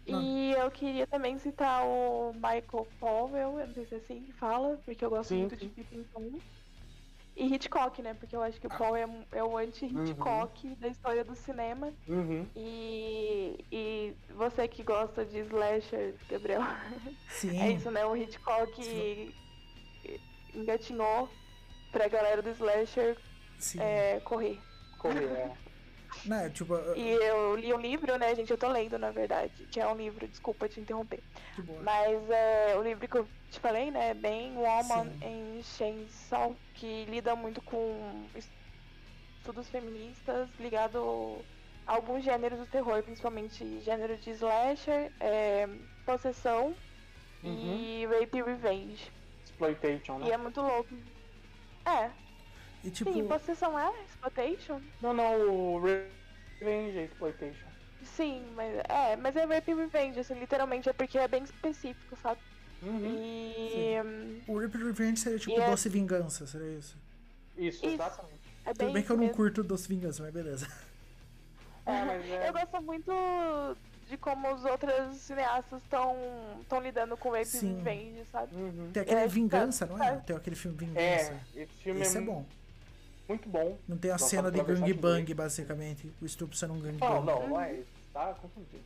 Não. 0.08 0.22
E 0.22 0.52
eu 0.54 0.72
queria 0.72 1.06
também 1.08 1.38
citar 1.38 1.86
o 1.86 2.34
Michael 2.34 2.88
Powell, 3.00 3.60
eu 3.60 3.68
não 3.68 3.74
sei 3.74 3.86
se 3.86 3.96
é 3.96 3.98
assim 3.98 4.22
que 4.24 4.34
fala, 4.34 4.80
porque 4.86 5.06
eu 5.06 5.10
gosto 5.10 5.30
Sim, 5.30 5.42
muito 5.42 5.56
sim. 5.56 5.68
de 5.68 5.70
Pippin 5.70 6.04
Tom. 6.14 6.40
E 7.36 7.46
Hitchcock, 7.46 8.02
né? 8.02 8.14
Porque 8.16 8.36
eu 8.36 8.42
acho 8.42 8.60
que 8.60 8.68
o 8.68 8.70
Paul 8.70 8.98
é, 8.98 9.08
é 9.32 9.42
o 9.42 9.58
anti-Hitchcock 9.58 10.76
da 10.76 10.90
história 10.90 11.24
do 11.24 11.36
cinema. 11.36 11.94
Uhum. 12.06 12.46
E, 12.54 13.66
e 13.72 14.14
você 14.36 14.68
que 14.68 14.84
gosta 14.84 15.24
de 15.24 15.40
slasher, 15.40 16.16
Gabriel, 16.30 16.64
Sim. 17.30 17.58
é 17.64 17.72
isso, 17.72 17.90
né? 17.92 18.06
O 18.06 18.14
Hitchcock 18.14 19.34
engatinhou 20.54 21.30
pra 21.92 22.08
galera 22.08 22.42
do 22.42 22.50
slasher 22.52 23.18
é, 23.78 24.20
correr. 24.22 24.60
Correr, 24.98 25.26
é. 25.26 25.52
Né, 26.26 26.50
tipo, 26.50 26.74
E 26.96 27.08
eu 27.08 27.56
li 27.56 27.72
um 27.72 27.80
livro, 27.80 28.18
né, 28.18 28.34
gente? 28.36 28.50
Eu 28.50 28.58
tô 28.58 28.68
lendo, 28.68 28.98
na 28.98 29.12
verdade, 29.12 29.54
que 29.72 29.80
é 29.80 29.88
um 29.88 29.96
livro, 29.96 30.28
desculpa 30.28 30.68
te 30.68 30.80
interromper. 30.80 31.22
Mas 31.84 32.30
é, 32.32 32.76
o 32.76 32.82
livro 32.82 33.08
que 33.08 33.18
eu 33.18 33.28
te 33.52 33.60
falei, 33.60 33.92
né, 33.92 34.10
é 34.10 34.14
bem 34.16 34.58
Woman 34.58 35.06
Sim. 35.06 35.20
em 35.22 35.64
Chainsaw, 35.64 36.56
que 36.74 37.06
lida 37.06 37.36
muito 37.36 37.62
com 37.62 38.26
estudos 39.40 39.70
feministas 39.70 40.50
ligado 40.60 41.46
a 41.86 41.94
alguns 41.94 42.24
gêneros 42.24 42.60
do 42.60 42.66
terror, 42.66 43.02
principalmente 43.04 43.80
gênero 43.82 44.18
de 44.18 44.32
slasher, 44.32 45.12
é, 45.20 45.68
possessão 46.06 46.76
Uhum. 47.44 47.78
e 47.78 48.06
rape 48.08 48.38
e 48.40 48.44
revenge. 48.44 49.12
Exploitation, 49.60 50.20
E 50.20 50.24
né? 50.24 50.32
é 50.32 50.38
muito 50.38 50.62
louco. 50.62 50.96
É, 51.86 52.12
E 52.84 52.90
tipo, 52.90 53.12
sim, 53.12 53.28
possessão 53.28 53.78
é 53.78 53.90
exploitation? 54.06 54.82
Não, 55.02 55.14
não, 55.14 55.76
o 55.76 55.80
Revenge 55.82 56.98
é 56.98 57.04
Exploitation. 57.06 57.68
Sim, 58.04 58.46
mas 58.56 58.76
é, 58.88 59.16
mas 59.18 59.36
é 59.36 59.44
rape 59.44 59.72
e 59.72 59.76
revenge, 59.76 60.20
assim, 60.20 60.36
literalmente 60.40 60.88
é 60.88 60.94
porque 60.94 61.18
é 61.18 61.28
bem 61.28 61.44
específico, 61.44 62.16
sabe? 62.16 62.40
Uhum. 62.82 63.20
E 63.76 64.02
hum, 64.02 64.42
o 64.48 64.58
Rip 64.58 64.78
Revenge 64.78 65.20
seria 65.20 65.38
tipo 65.38 65.52
E 65.52 65.62
é- 65.62 65.70
Doce 65.70 65.90
Vingança, 65.90 66.48
seria 66.48 66.78
isso? 66.78 66.96
Isso, 67.58 67.86
Isso. 67.86 67.88
exatamente. 67.96 68.40
é 68.66 68.74
bem 68.74 68.76
Tudo 68.78 68.92
bem 68.94 69.04
que 69.04 69.12
eu 69.12 69.18
não 69.18 69.24
mesmo. 69.24 69.36
curto 69.36 69.64
Doce 69.64 69.88
Vingança, 69.90 70.24
mas 70.24 70.34
beleza. 70.34 70.68
É, 71.86 72.06
mas 72.06 72.26
é. 72.30 72.48
Eu 72.50 72.54
gosto 72.54 72.82
muito 72.82 73.12
de 74.10 74.18
como 74.18 74.52
os 74.54 74.66
outros 74.66 75.16
cineastas 75.18 75.82
estão 75.84 76.82
lidando 76.82 77.16
com 77.16 77.30
rape 77.30 77.46
Sim. 77.46 77.74
e 77.74 77.76
revenge, 77.76 78.26
sabe? 78.32 78.56
Uhum. 78.56 78.90
Tem 78.92 79.04
aquele 79.04 79.20
É, 79.22 79.28
Vingança, 79.28 79.86
tá, 79.86 79.94
não 79.96 80.04
é? 80.04 80.12
tá. 80.14 80.18
Tem 80.18 80.36
aquele 80.36 80.56
filme 80.56 80.76
Vingança. 80.78 81.00
É, 81.56 81.62
esse 81.62 81.74
filme 81.84 82.02
Esse 82.02 82.18
é 82.18 82.22
mu- 82.22 82.34
bom. 82.34 82.46
muito 83.28 83.48
bom. 83.48 83.78
Não 83.88 83.98
tem 83.98 84.10
a 84.10 84.18
cena 84.18 84.50
de 84.52 84.62
gangbang, 84.64 85.32
basicamente. 85.36 86.12
O 86.20 86.26
estupro 86.26 86.58
sendo 86.58 86.74
um 86.74 86.80
gangbang. 86.80 87.14
Não, 87.14 87.24
não, 87.24 87.50
não 87.50 87.62
é. 87.62 87.82
Tá 88.12 88.34
confundido. 88.34 88.84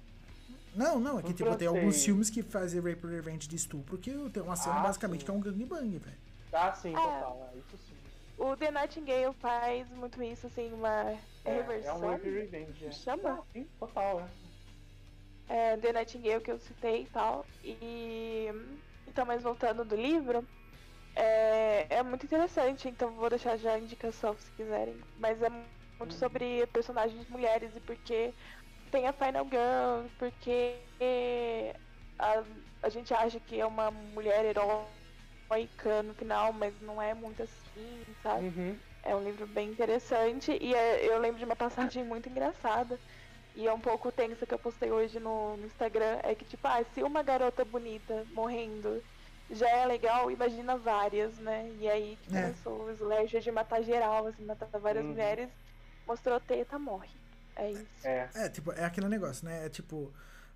Não, 0.75 0.99
não, 0.99 1.19
é 1.19 1.23
que 1.23 1.33
tipo, 1.33 1.55
tem 1.55 1.67
alguns 1.67 2.03
filmes 2.03 2.29
que 2.29 2.41
fazem 2.43 2.81
rape 2.81 3.05
revenge 3.07 3.47
de 3.47 3.55
estupro 3.55 3.97
que 3.97 4.11
tem 4.31 4.43
uma 4.43 4.55
cena 4.55 4.77
Ah, 4.79 4.83
basicamente 4.83 5.19
sim. 5.21 5.25
que 5.25 5.31
é 5.31 5.33
um 5.33 5.39
gangbang, 5.39 5.97
velho. 5.99 6.17
Ah, 6.51 6.73
sim, 6.73 6.89
É. 6.89 6.95
total. 6.95 7.49
É, 7.53 7.57
isso 7.59 7.77
sim. 7.87 7.93
O 8.37 8.57
The 8.57 8.71
Nightingale 8.71 9.33
faz 9.35 9.87
muito 9.91 10.21
isso, 10.21 10.47
assim, 10.47 10.73
uma 10.73 11.11
É, 11.11 11.17
é 11.45 11.53
reversão. 11.53 11.97
um 12.01 12.11
Rape 12.11 12.29
Revenge. 12.29 12.85
É. 12.87 12.91
Chama? 12.91 13.29
Ah, 13.39 13.43
sim, 13.53 13.67
total, 13.79 14.19
é. 14.21 14.42
É, 15.53 15.77
The 15.77 15.93
Nightingale 15.93 16.41
que 16.41 16.51
eu 16.51 16.59
citei 16.59 17.03
e 17.03 17.07
tal. 17.09 17.49
E. 17.63 18.47
Então, 19.07 19.25
mas 19.25 19.43
voltando 19.43 19.85
do 19.85 19.95
livro, 19.95 20.47
é, 21.15 21.87
é 21.97 22.03
muito 22.03 22.25
interessante, 22.25 22.89
então 22.89 23.15
vou 23.15 23.29
deixar 23.29 23.57
já 23.57 23.73
a 23.75 23.79
indicação 23.79 24.35
se 24.37 24.51
quiserem. 24.53 24.99
Mas 25.17 25.41
é 25.41 25.49
muito 25.49 26.13
sobre 26.15 26.67
personagens 26.67 27.27
mulheres 27.27 27.75
e 27.75 27.81
porque 27.81 28.35
tem 28.91 29.07
a 29.07 29.13
Final 29.13 29.45
Girl, 29.51 30.09
porque 30.17 30.83
a, 32.19 32.43
a 32.81 32.89
gente 32.89 33.13
acha 33.13 33.39
que 33.39 33.59
é 33.59 33.65
uma 33.65 33.91
mulher 33.91 34.45
heróica 34.45 36.03
no 36.03 36.13
final, 36.15 36.53
mas 36.53 36.79
não 36.81 37.01
é 37.01 37.13
muito 37.13 37.43
assim, 37.43 38.03
sabe? 38.21 38.47
Uhum. 38.47 38.79
É 39.03 39.15
um 39.15 39.23
livro 39.23 39.47
bem 39.47 39.69
interessante 39.69 40.57
e 40.61 40.73
é- 40.75 41.05
eu 41.07 41.19
lembro 41.19 41.39
de 41.39 41.45
uma 41.45 41.55
passagem 41.55 42.03
muito 42.03 42.29
engraçada. 42.29 42.99
E 43.55 43.67
é 43.67 43.73
um 43.73 43.79
pouco 43.79 44.11
tensa 44.11 44.45
que 44.45 44.53
eu 44.53 44.59
postei 44.59 44.91
hoje 44.91 45.19
no, 45.19 45.55
no 45.57 45.65
Instagram. 45.67 46.19
É 46.23 46.33
que, 46.33 46.43
tipo, 46.45 46.67
ah, 46.67 46.83
se 46.93 47.03
uma 47.03 47.21
garota 47.21 47.63
bonita 47.63 48.25
morrendo 48.33 49.01
já 49.51 49.69
é 49.69 49.85
legal, 49.85 50.31
imagina 50.31 50.75
várias, 50.77 51.37
né? 51.37 51.71
E 51.79 51.87
aí 51.87 52.17
É. 52.33 52.41
começou 52.41 52.85
o 52.85 52.91
slasher 52.91 53.41
de 53.41 53.51
matar 53.51 53.83
geral, 53.83 54.25
assim, 54.25 54.43
matar 54.43 54.67
várias 54.79 55.03
Uhum. 55.03 55.11
mulheres. 55.11 55.49
Mostrou 56.07 56.39
teta, 56.39 56.79
morre. 56.79 57.09
É 57.55 57.71
isso. 57.71 57.85
É. 58.03 58.29
É, 58.33 58.49
tipo, 58.49 58.71
é 58.71 58.83
aquele 58.83 59.07
negócio, 59.07 59.45
né? 59.45 59.67
É 59.67 59.69
tipo, 59.69 60.11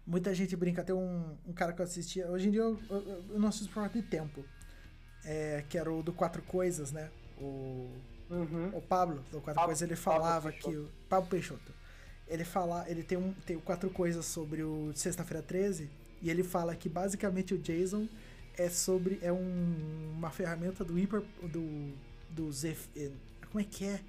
muita 0.05 0.33
gente 0.33 0.55
brinca. 0.55 0.83
Tem 0.83 0.95
um, 0.95 1.37
um 1.45 1.53
cara 1.53 1.73
que 1.73 1.81
eu 1.81 1.85
assistia. 1.85 2.27
Hoje 2.27 2.47
em 2.47 2.51
dia 2.51 2.61
eu, 2.61 2.79
eu, 2.89 3.23
eu 3.29 3.39
não 3.39 3.49
assisto 3.49 3.67
por 3.67 3.81
falta 3.81 4.01
de 4.01 4.07
tempo. 4.07 4.43
É, 5.23 5.63
que 5.69 5.77
era 5.77 5.91
o 5.91 6.01
do 6.01 6.13
Quatro 6.13 6.41
Coisas, 6.41 6.91
né? 6.91 7.11
O, 7.39 7.91
Uhum. 8.29 8.71
o 8.73 8.81
Pablo 8.81 9.17
do 9.31 9.39
Quatro 9.39 9.53
Pablo- 9.53 9.65
Coisas, 9.67 9.81
ele 9.83 9.95
Pablo 9.99 10.19
falava 10.21 10.51
que. 10.51 10.75
O, 10.75 10.89
Pablo 11.07 11.29
Peixoto. 11.29 11.71
Ele 12.27 12.43
fala, 12.43 12.85
ele 12.89 13.03
tem, 13.03 13.17
um, 13.17 13.33
tem 13.45 13.57
Quatro 13.59 13.89
Coisas 13.89 14.25
sobre 14.25 14.61
o 14.63 14.91
Sexta-feira 14.93 15.41
13. 15.41 15.89
E 16.21 16.29
ele 16.29 16.43
fala 16.43 16.75
que 16.75 16.89
basicamente 16.89 17.53
o 17.53 17.57
Jason 17.57 18.07
é 18.57 18.69
sobre. 18.69 19.19
É 19.21 19.31
um, 19.31 20.11
uma 20.17 20.29
ferramenta 20.29 20.83
do 20.83 20.97
hiper. 20.97 21.21
do. 21.43 21.93
dos. 22.29 22.63
eh, 22.65 22.75
Como 23.51 23.61
é 23.61 23.63
que 23.63 23.85
é? 23.85 24.01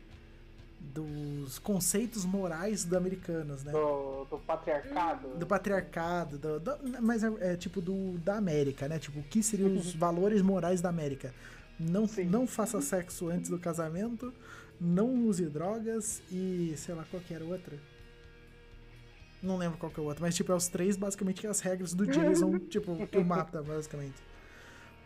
Dos 0.80 1.58
conceitos 1.58 2.24
morais 2.24 2.84
do 2.84 2.96
americanos, 2.96 3.64
né? 3.64 3.72
Do, 3.72 4.24
do 4.30 4.38
patriarcado. 4.38 5.28
do 5.36 5.44
patriarcado, 5.46 6.38
do, 6.38 6.60
do- 6.60 7.02
mas 7.02 7.24
é, 7.24 7.32
é 7.52 7.56
tipo 7.56 7.80
do 7.80 8.16
da 8.18 8.36
América, 8.36 8.86
né? 8.88 8.96
Tipo, 8.98 9.18
o 9.18 9.22
que 9.24 9.42
seriam 9.42 9.74
os 9.76 9.92
valores 9.96 10.40
morais 10.40 10.80
da 10.80 10.88
América? 10.88 11.34
Não, 11.80 12.06
Sim. 12.06 12.24
não 12.26 12.46
faça 12.46 12.80
sexo 12.80 13.28
antes 13.28 13.50
do 13.50 13.58
casamento, 13.58 14.32
não 14.80 15.12
use 15.26 15.46
drogas 15.46 16.22
e 16.30 16.72
sei 16.76 16.94
lá 16.94 17.04
qual 17.10 17.20
que 17.22 17.34
era 17.34 17.44
a 17.44 17.48
outra. 17.48 17.76
Não 19.43 19.57
lembro 19.57 19.78
qual 19.78 19.91
que 19.91 20.01
é 20.01 20.03
o 20.03 20.07
outro, 20.07 20.22
mas 20.22 20.34
tipo, 20.34 20.51
é 20.51 20.55
os 20.55 20.68
três 20.68 20.97
basicamente 20.97 21.41
que 21.41 21.47
as 21.47 21.61
regras 21.61 21.95
do 21.95 22.07
Jason, 22.07 22.59
tipo, 22.68 23.07
que 23.07 23.18
o 23.18 23.24
mata, 23.24 23.62
basicamente. 23.62 24.16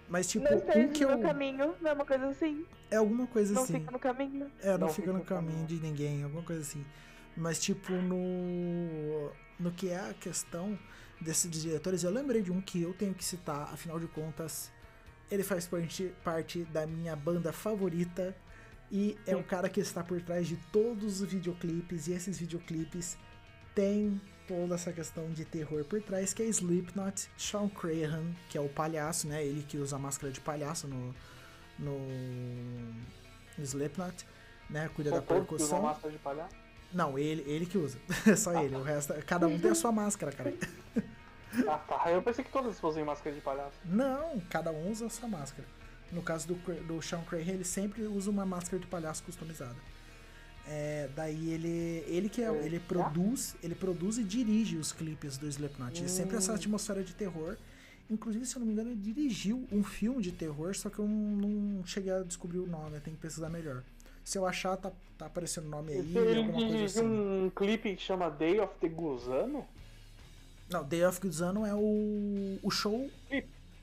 Mas 0.08 0.26
tipo, 0.26 0.44
não 0.44 0.58
um 0.58 0.88
que 0.88 1.04
eu. 1.04 1.16
no 1.16 1.22
caminho, 1.22 1.74
não 1.80 1.90
é 1.90 1.92
uma 1.94 2.04
coisa 2.04 2.26
assim. 2.28 2.66
É 2.90 2.96
alguma 2.96 3.26
coisa 3.26 3.54
Não 3.54 3.62
assim. 3.62 3.80
fica 3.80 3.90
no 3.90 3.98
caminho. 3.98 4.50
É, 4.60 4.72
não, 4.72 4.80
Não 4.80 4.88
fica 4.88 5.06
fica 5.06 5.18
no 5.18 5.24
caminho 5.24 5.66
de 5.66 5.76
ninguém, 5.76 6.22
alguma 6.22 6.42
coisa 6.42 6.60
assim. 6.60 6.84
Mas, 7.36 7.58
tipo, 7.58 7.92
no. 7.92 9.30
No 9.58 9.70
que 9.70 9.90
é 9.90 9.98
a 10.10 10.14
questão 10.14 10.78
desses 11.20 11.50
diretores, 11.50 12.02
eu 12.02 12.10
lembrei 12.10 12.42
de 12.42 12.50
um 12.50 12.60
que 12.60 12.82
eu 12.82 12.92
tenho 12.92 13.14
que 13.14 13.24
citar, 13.24 13.72
afinal 13.72 13.98
de 14.00 14.08
contas, 14.08 14.72
ele 15.30 15.42
faz 15.42 15.66
parte, 15.66 16.12
parte 16.24 16.64
da 16.64 16.86
minha 16.86 17.14
banda 17.14 17.52
favorita 17.52 18.36
e 18.90 19.16
é 19.26 19.34
o 19.34 19.42
cara 19.42 19.68
que 19.70 19.80
está 19.80 20.04
por 20.04 20.20
trás 20.20 20.46
de 20.46 20.56
todos 20.70 21.22
os 21.22 21.32
videoclipes, 21.32 22.08
e 22.08 22.12
esses 22.12 22.38
videoclipes 22.38 23.16
têm 23.74 24.20
toda 24.46 24.74
essa 24.74 24.92
questão 24.92 25.30
de 25.30 25.44
terror 25.44 25.84
por 25.84 26.00
trás, 26.02 26.34
que 26.34 26.42
é 26.42 26.46
Slipknot, 26.46 27.30
Sean 27.36 27.68
Crahan, 27.68 28.32
que 28.48 28.58
é 28.58 28.60
o 28.60 28.68
palhaço, 28.68 29.26
né? 29.28 29.44
Ele 29.44 29.62
que 29.62 29.78
usa 29.78 29.96
a 29.96 29.98
máscara 29.98 30.32
de 30.32 30.40
palhaço 30.40 30.86
no, 30.88 31.14
no, 31.78 31.98
no 33.58 33.64
Slipknot, 33.64 34.26
né? 34.68 34.90
Cuida 34.94 35.10
São 35.10 35.20
da 35.20 35.26
percussão. 35.26 35.82
máscara 35.82 36.12
de 36.12 36.18
palhaço. 36.18 36.54
Não, 36.92 37.18
ele, 37.18 37.42
ele 37.50 37.64
que 37.66 37.78
usa. 37.78 37.98
Só 38.36 38.62
ele. 38.62 38.76
O 38.76 38.82
resto, 38.82 39.14
cada 39.24 39.46
um 39.46 39.58
tem 39.58 39.70
a 39.70 39.74
sua 39.74 39.92
máscara, 39.92 40.32
cara. 40.32 40.54
Ah, 41.68 41.76
tá. 41.76 42.10
Eu 42.10 42.22
pensei 42.22 42.42
que 42.42 42.50
todos 42.50 42.80
fossem 42.80 43.04
máscara 43.04 43.36
de 43.36 43.42
palhaço. 43.42 43.76
Não, 43.84 44.40
cada 44.48 44.72
um 44.72 44.90
usa 44.90 45.04
a 45.04 45.10
sua 45.10 45.28
máscara. 45.28 45.68
No 46.10 46.22
caso 46.22 46.48
do, 46.48 46.54
do 46.86 47.02
Sean 47.02 47.20
Crahan, 47.24 47.42
ele 47.52 47.64
sempre 47.64 48.04
usa 48.04 48.30
uma 48.30 48.46
máscara 48.46 48.78
de 48.78 48.86
palhaço 48.86 49.22
customizada. 49.22 49.76
É, 50.66 51.08
daí 51.16 51.50
ele, 51.50 52.04
ele 52.06 52.28
que 52.28 52.40
é, 52.42 52.48
ele 52.64 52.78
produz, 52.78 53.56
ele 53.62 53.74
produz 53.74 54.18
e 54.18 54.24
dirige 54.24 54.76
os 54.76 54.92
clipes 54.92 55.36
do 55.36 55.46
Slipknot. 55.48 56.04
É 56.04 56.08
sempre 56.08 56.36
essa 56.36 56.52
Hum. 56.52 56.54
atmosfera 56.54 57.02
de 57.02 57.14
terror. 57.14 57.56
Inclusive, 58.10 58.44
se 58.46 58.56
eu 58.56 58.60
não 58.60 58.66
me 58.66 58.72
engano, 58.72 58.90
ele 58.90 59.00
dirigiu 59.00 59.66
um 59.72 59.82
filme 59.82 60.22
de 60.22 60.32
terror, 60.32 60.74
só 60.74 60.88
que 60.90 60.98
eu 60.98 61.06
não, 61.08 61.84
cheguei 61.86 62.12
a 62.12 62.22
descobrir 62.22 62.58
o 62.58 62.66
nome, 62.66 62.96
eu 62.96 63.00
tenho 63.00 63.16
que 63.16 63.22
pesquisar 63.22 63.48
melhor. 63.48 63.82
Se 64.24 64.38
eu 64.38 64.46
achar, 64.46 64.76
tá, 64.76 64.92
tá 65.18 65.26
aparecendo 65.26 65.66
o 65.66 65.70
nome 65.70 65.92
aí, 65.92 65.98
Ele 65.98 66.42
dirigiu 66.52 66.84
assim. 66.84 67.00
um 67.06 67.50
clipe 67.54 67.96
que 67.96 68.02
chama 68.02 68.30
Day 68.30 68.60
of 68.60 68.72
the 68.80 68.88
Gusano? 68.88 69.66
Não, 70.70 70.84
Day 70.84 71.04
of 71.04 71.20
Guzano 71.20 71.66
é 71.66 71.74
o, 71.74 72.58
o 72.62 72.70
show. 72.70 73.10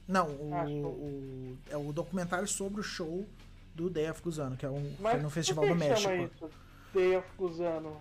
Não, 0.07 0.27
o, 0.29 0.51
Ah, 0.53 0.65
show. 0.65 0.91
o- 0.91 1.57
é 1.69 1.77
o 1.77 1.91
documentário 1.91 2.47
sobre 2.47 2.79
o 2.79 2.83
show 2.83 3.25
do 3.75 3.89
Day 3.89 4.09
of 4.09 4.21
Guzano, 4.21 4.55
que 4.55 4.65
é 4.65 4.69
um, 4.69 4.93
Mas 4.99 5.21
no 5.21 5.29
Festival 5.29 5.67
do 5.67 5.75
México. 5.75 6.11
isso? 6.13 6.49
Day 6.93 7.15
of 7.17 7.27
Gusano. 7.37 7.97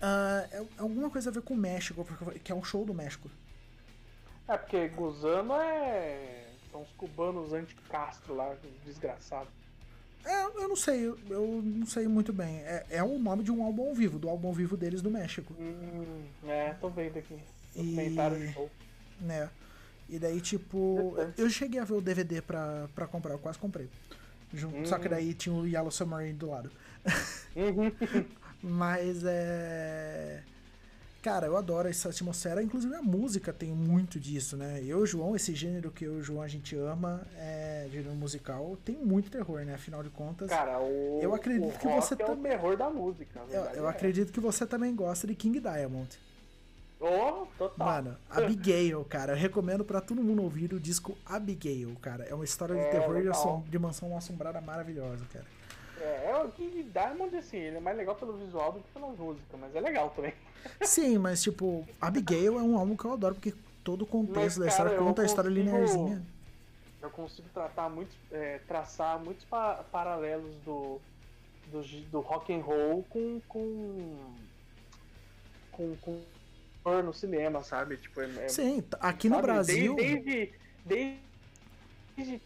Ah, 0.00 0.46
é 0.52 0.62
alguma 0.78 1.10
coisa 1.10 1.30
a 1.30 1.32
ver 1.32 1.42
com 1.42 1.54
o 1.54 1.56
México, 1.56 2.06
que 2.42 2.50
é 2.50 2.54
um 2.54 2.64
show 2.64 2.84
do 2.84 2.94
México. 2.94 3.30
É 4.48 4.56
porque 4.56 4.88
Gusano 4.88 5.54
é. 5.54 6.46
São 6.72 6.82
os 6.82 6.90
cubanos 6.92 7.52
anti-Castro 7.52 8.34
lá, 8.34 8.54
desgraçado. 8.84 9.48
É, 10.24 10.44
eu 10.44 10.68
não 10.68 10.76
sei, 10.76 11.06
eu, 11.06 11.62
não 11.64 11.86
sei 11.86 12.06
muito 12.06 12.32
bem. 12.32 12.58
É, 12.60 12.86
é 12.90 13.02
o 13.02 13.18
nome 13.18 13.42
de 13.42 13.50
um 13.50 13.64
álbum 13.64 13.88
ao 13.88 13.94
vivo, 13.94 14.18
do 14.18 14.28
álbum 14.28 14.48
ao 14.48 14.54
vivo 14.54 14.76
deles 14.76 15.00
do 15.02 15.10
México, 15.10 15.52
Hum, 15.58 16.24
é, 16.46 16.74
tô 16.74 16.88
vendo 16.90 17.18
aqui. 17.18 17.34
E- 17.74 17.78
Documentário 17.82 18.52
show. 18.52 18.70
né? 19.20 19.48
E 20.08 20.18
daí, 20.18 20.40
tipo, 20.40 21.16
eu 21.38 21.48
cheguei 21.48 21.80
a 21.80 21.84
ver 21.84 21.94
o 21.94 22.00
DVD 22.00 22.42
pra, 22.42 22.88
pra 22.94 23.06
comprar, 23.06 23.32
eu 23.32 23.38
quase 23.38 23.58
comprei. 23.58 23.88
Junto, 24.52 24.86
Só 24.88 24.98
que 24.98 25.06
Hum. 25.06 25.10
daí 25.10 25.32
tinha 25.34 25.54
o 25.54 25.66
Yellow 25.66 25.90
Submarine 25.90 26.34
do 26.34 26.50
lado. 26.50 26.70
Uhum. 27.56 27.92
Mas 28.62 29.22
é. 29.24 30.42
Cara, 31.22 31.46
eu 31.46 31.56
adoro 31.56 31.86
essa 31.86 32.08
atmosfera, 32.08 32.62
inclusive 32.62 32.94
a 32.94 33.02
música 33.02 33.52
tem 33.52 33.70
muito 33.70 34.18
disso, 34.18 34.56
né? 34.56 34.82
Eu 34.82 35.04
João, 35.04 35.36
esse 35.36 35.54
gênero 35.54 35.90
que 35.90 36.04
eu 36.06 36.14
e 36.16 36.20
o 36.20 36.22
João 36.22 36.40
a 36.40 36.48
gente 36.48 36.74
ama, 36.74 37.20
é 37.36 37.86
gênero 37.92 38.14
musical, 38.14 38.78
tem 38.86 38.96
muito 38.96 39.30
terror, 39.30 39.60
né? 39.66 39.74
Afinal 39.74 40.02
de 40.02 40.08
contas, 40.08 40.48
Cara, 40.48 40.78
o. 40.80 41.18
Eu 41.20 41.34
acredito 41.34 41.74
o 41.74 41.78
que 41.78 41.86
você 41.88 42.14
é 42.18 42.30
o 42.30 42.36
terror 42.36 42.74
da 42.76 42.88
música. 42.88 43.38
eu, 43.50 43.60
eu 43.64 43.86
é. 43.86 43.90
acredito 43.90 44.32
que 44.32 44.40
você 44.40 44.64
também 44.64 44.94
gosta 44.94 45.26
de 45.26 45.34
King 45.34 45.60
Diamond. 45.60 46.08
Oh, 46.98 47.46
total. 47.58 47.86
Mano, 47.86 48.16
Abigail, 48.30 49.02
cara, 49.04 49.32
eu 49.32 49.36
recomendo 49.36 49.82
pra 49.84 50.00
todo 50.02 50.22
mundo 50.22 50.42
ouvir 50.42 50.72
o 50.74 50.80
disco 50.80 51.16
Abigail, 51.24 51.94
cara. 52.00 52.24
É 52.24 52.34
uma 52.34 52.44
história 52.44 52.74
de 52.74 52.80
É, 52.82 52.90
terror 52.90 53.26
assom- 53.30 53.64
de 53.68 53.78
mansão 53.78 54.16
assombrada 54.16 54.60
maravilhosa, 54.60 55.24
cara. 55.32 55.46
É, 56.00 56.30
é 56.30 56.36
o 56.44 56.48
King 56.50 56.82
Diamond, 56.84 57.36
assim, 57.36 57.58
ele 57.58 57.76
é 57.76 57.80
mais 57.80 57.96
legal 57.96 58.14
pelo 58.14 58.32
visual 58.38 58.72
do 58.72 58.80
que 58.80 58.88
pela 58.92 59.08
música, 59.08 59.56
mas 59.58 59.74
é 59.74 59.80
legal 59.80 60.10
também. 60.10 60.32
Sim, 60.82 61.18
mas 61.18 61.42
tipo, 61.42 61.86
Abigail 62.00 62.58
é 62.58 62.62
um 62.62 62.78
álbum 62.78 62.96
que 62.96 63.04
eu 63.04 63.12
adoro, 63.12 63.34
porque 63.34 63.54
todo 63.84 64.02
o 64.02 64.06
contexto 64.06 64.58
Mas, 64.58 64.58
da 64.58 64.66
história 64.68 64.92
cara, 64.92 65.02
conta 65.04 65.22
a 65.22 65.24
história 65.26 65.50
consigo- 65.50 65.66
linearzinha. 65.70 66.22
Eu 67.02 67.10
consigo 67.10 67.48
tratar 67.54 67.88
muitos, 67.88 68.14
é, 68.30 68.60
traçar 68.68 69.18
muitos 69.18 69.44
pa- 69.46 69.82
paralelos 69.90 70.54
do, 70.66 71.00
do, 71.72 71.80
do 72.10 72.20
rock 72.20 72.52
and 72.52 72.60
roll 72.60 73.02
com 73.08 73.40
com 73.48 74.16
com, 75.72 75.96
com 75.96 77.02
no 77.02 77.12
cinema, 77.14 77.62
sabe? 77.62 77.96
Tipo, 77.96 78.20
é, 78.20 78.44
é- 78.44 78.48
Sim, 78.48 78.82
t- 78.82 78.96
aqui 79.00 79.28
no 79.30 79.36
sabe? 79.36 79.46
Brasil. 79.46 79.94
Desde, 79.96 80.22
desde, 80.24 80.52
desde 80.84 81.20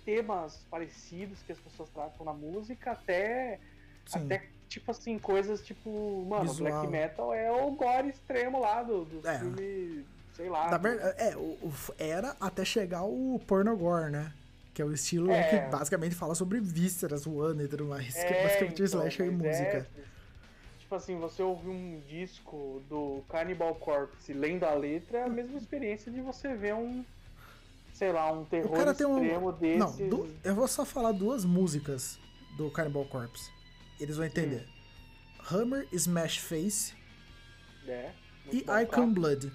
temas 0.04 0.64
parecidos 0.70 1.38
que 1.46 1.52
as 1.52 1.58
pessoas 1.58 1.88
tratam 1.90 2.24
na 2.26 2.32
música 2.32 2.92
até, 2.92 3.58
Sim. 4.06 4.24
até 4.26 4.44
tipo 4.68 4.90
assim, 4.90 5.18
coisas 5.18 5.64
tipo, 5.64 6.24
mano, 6.28 6.50
Visual. 6.50 6.70
black 6.72 6.86
metal 6.92 7.32
é 7.34 7.50
o 7.50 7.70
gore 7.72 8.08
extremo 8.08 8.58
lá 8.60 8.82
do, 8.82 9.04
do 9.04 9.26
É. 9.28 9.38
filme, 9.38 10.04
sei 10.34 10.48
lá. 10.48 10.76
Verdade, 10.76 11.14
é, 11.22 11.36
o, 11.36 11.72
era 11.98 12.36
até 12.40 12.64
chegar 12.64 13.02
o 13.04 13.40
pornogore, 13.46 14.10
né? 14.10 14.32
Que 14.72 14.82
é 14.82 14.84
o 14.84 14.92
estilo 14.92 15.30
É. 15.30 15.42
que 15.48 15.70
basicamente 15.70 16.14
fala 16.16 16.34
sobre 16.34 16.58
vísceras 16.60 17.24
voando 17.24 17.62
e 17.62 17.68
tudo 17.68 17.84
mais. 17.84 18.12
que 18.14 18.20
é 18.20 18.40
É, 18.40 18.42
basicamente 18.42 18.82
então, 18.82 18.84
slasher 19.00 19.26
e 19.26 19.30
mas 19.30 19.38
música. 19.46 19.76
é, 19.98 20.04
tipo 20.80 20.94
assim, 20.96 21.16
você 21.18 21.42
ouvir 21.42 21.68
um 21.68 22.00
disco 22.08 22.82
do 22.88 23.22
Cannibal 23.28 23.74
Corpse 23.76 24.32
lendo 24.32 24.64
a 24.64 24.74
letra 24.74 25.18
é 25.18 25.22
a 25.22 25.28
mesma 25.28 25.56
experiência 25.56 26.10
de 26.10 26.20
você 26.20 26.54
ver 26.54 26.74
um, 26.74 27.04
sei 27.94 28.12
lá, 28.12 28.30
um 28.30 28.44
terror 28.44 28.70
cara 28.76 28.92
tem 28.92 29.06
um- 29.06 29.22
extremo 29.22 29.52
desses. 29.52 29.78
Não, 29.78 30.08
du- 30.08 30.28
eu 30.44 30.54
vou 30.54 30.68
só 30.68 30.84
falar 30.84 31.12
duas 31.12 31.44
músicas 31.46 32.18
do 32.58 32.70
Cannibal 32.70 33.06
Corpse. 33.06 33.50
Eles 33.98 34.16
vão 34.16 34.26
entender. 34.26 34.66
Hum. 34.68 35.44
Hammer 35.50 35.88
Smash 35.92 36.38
Face 36.38 36.92
É, 37.86 38.10
e 38.52 38.58
Icon 38.58 38.86
tá? 38.86 39.06
Blood. 39.06 39.52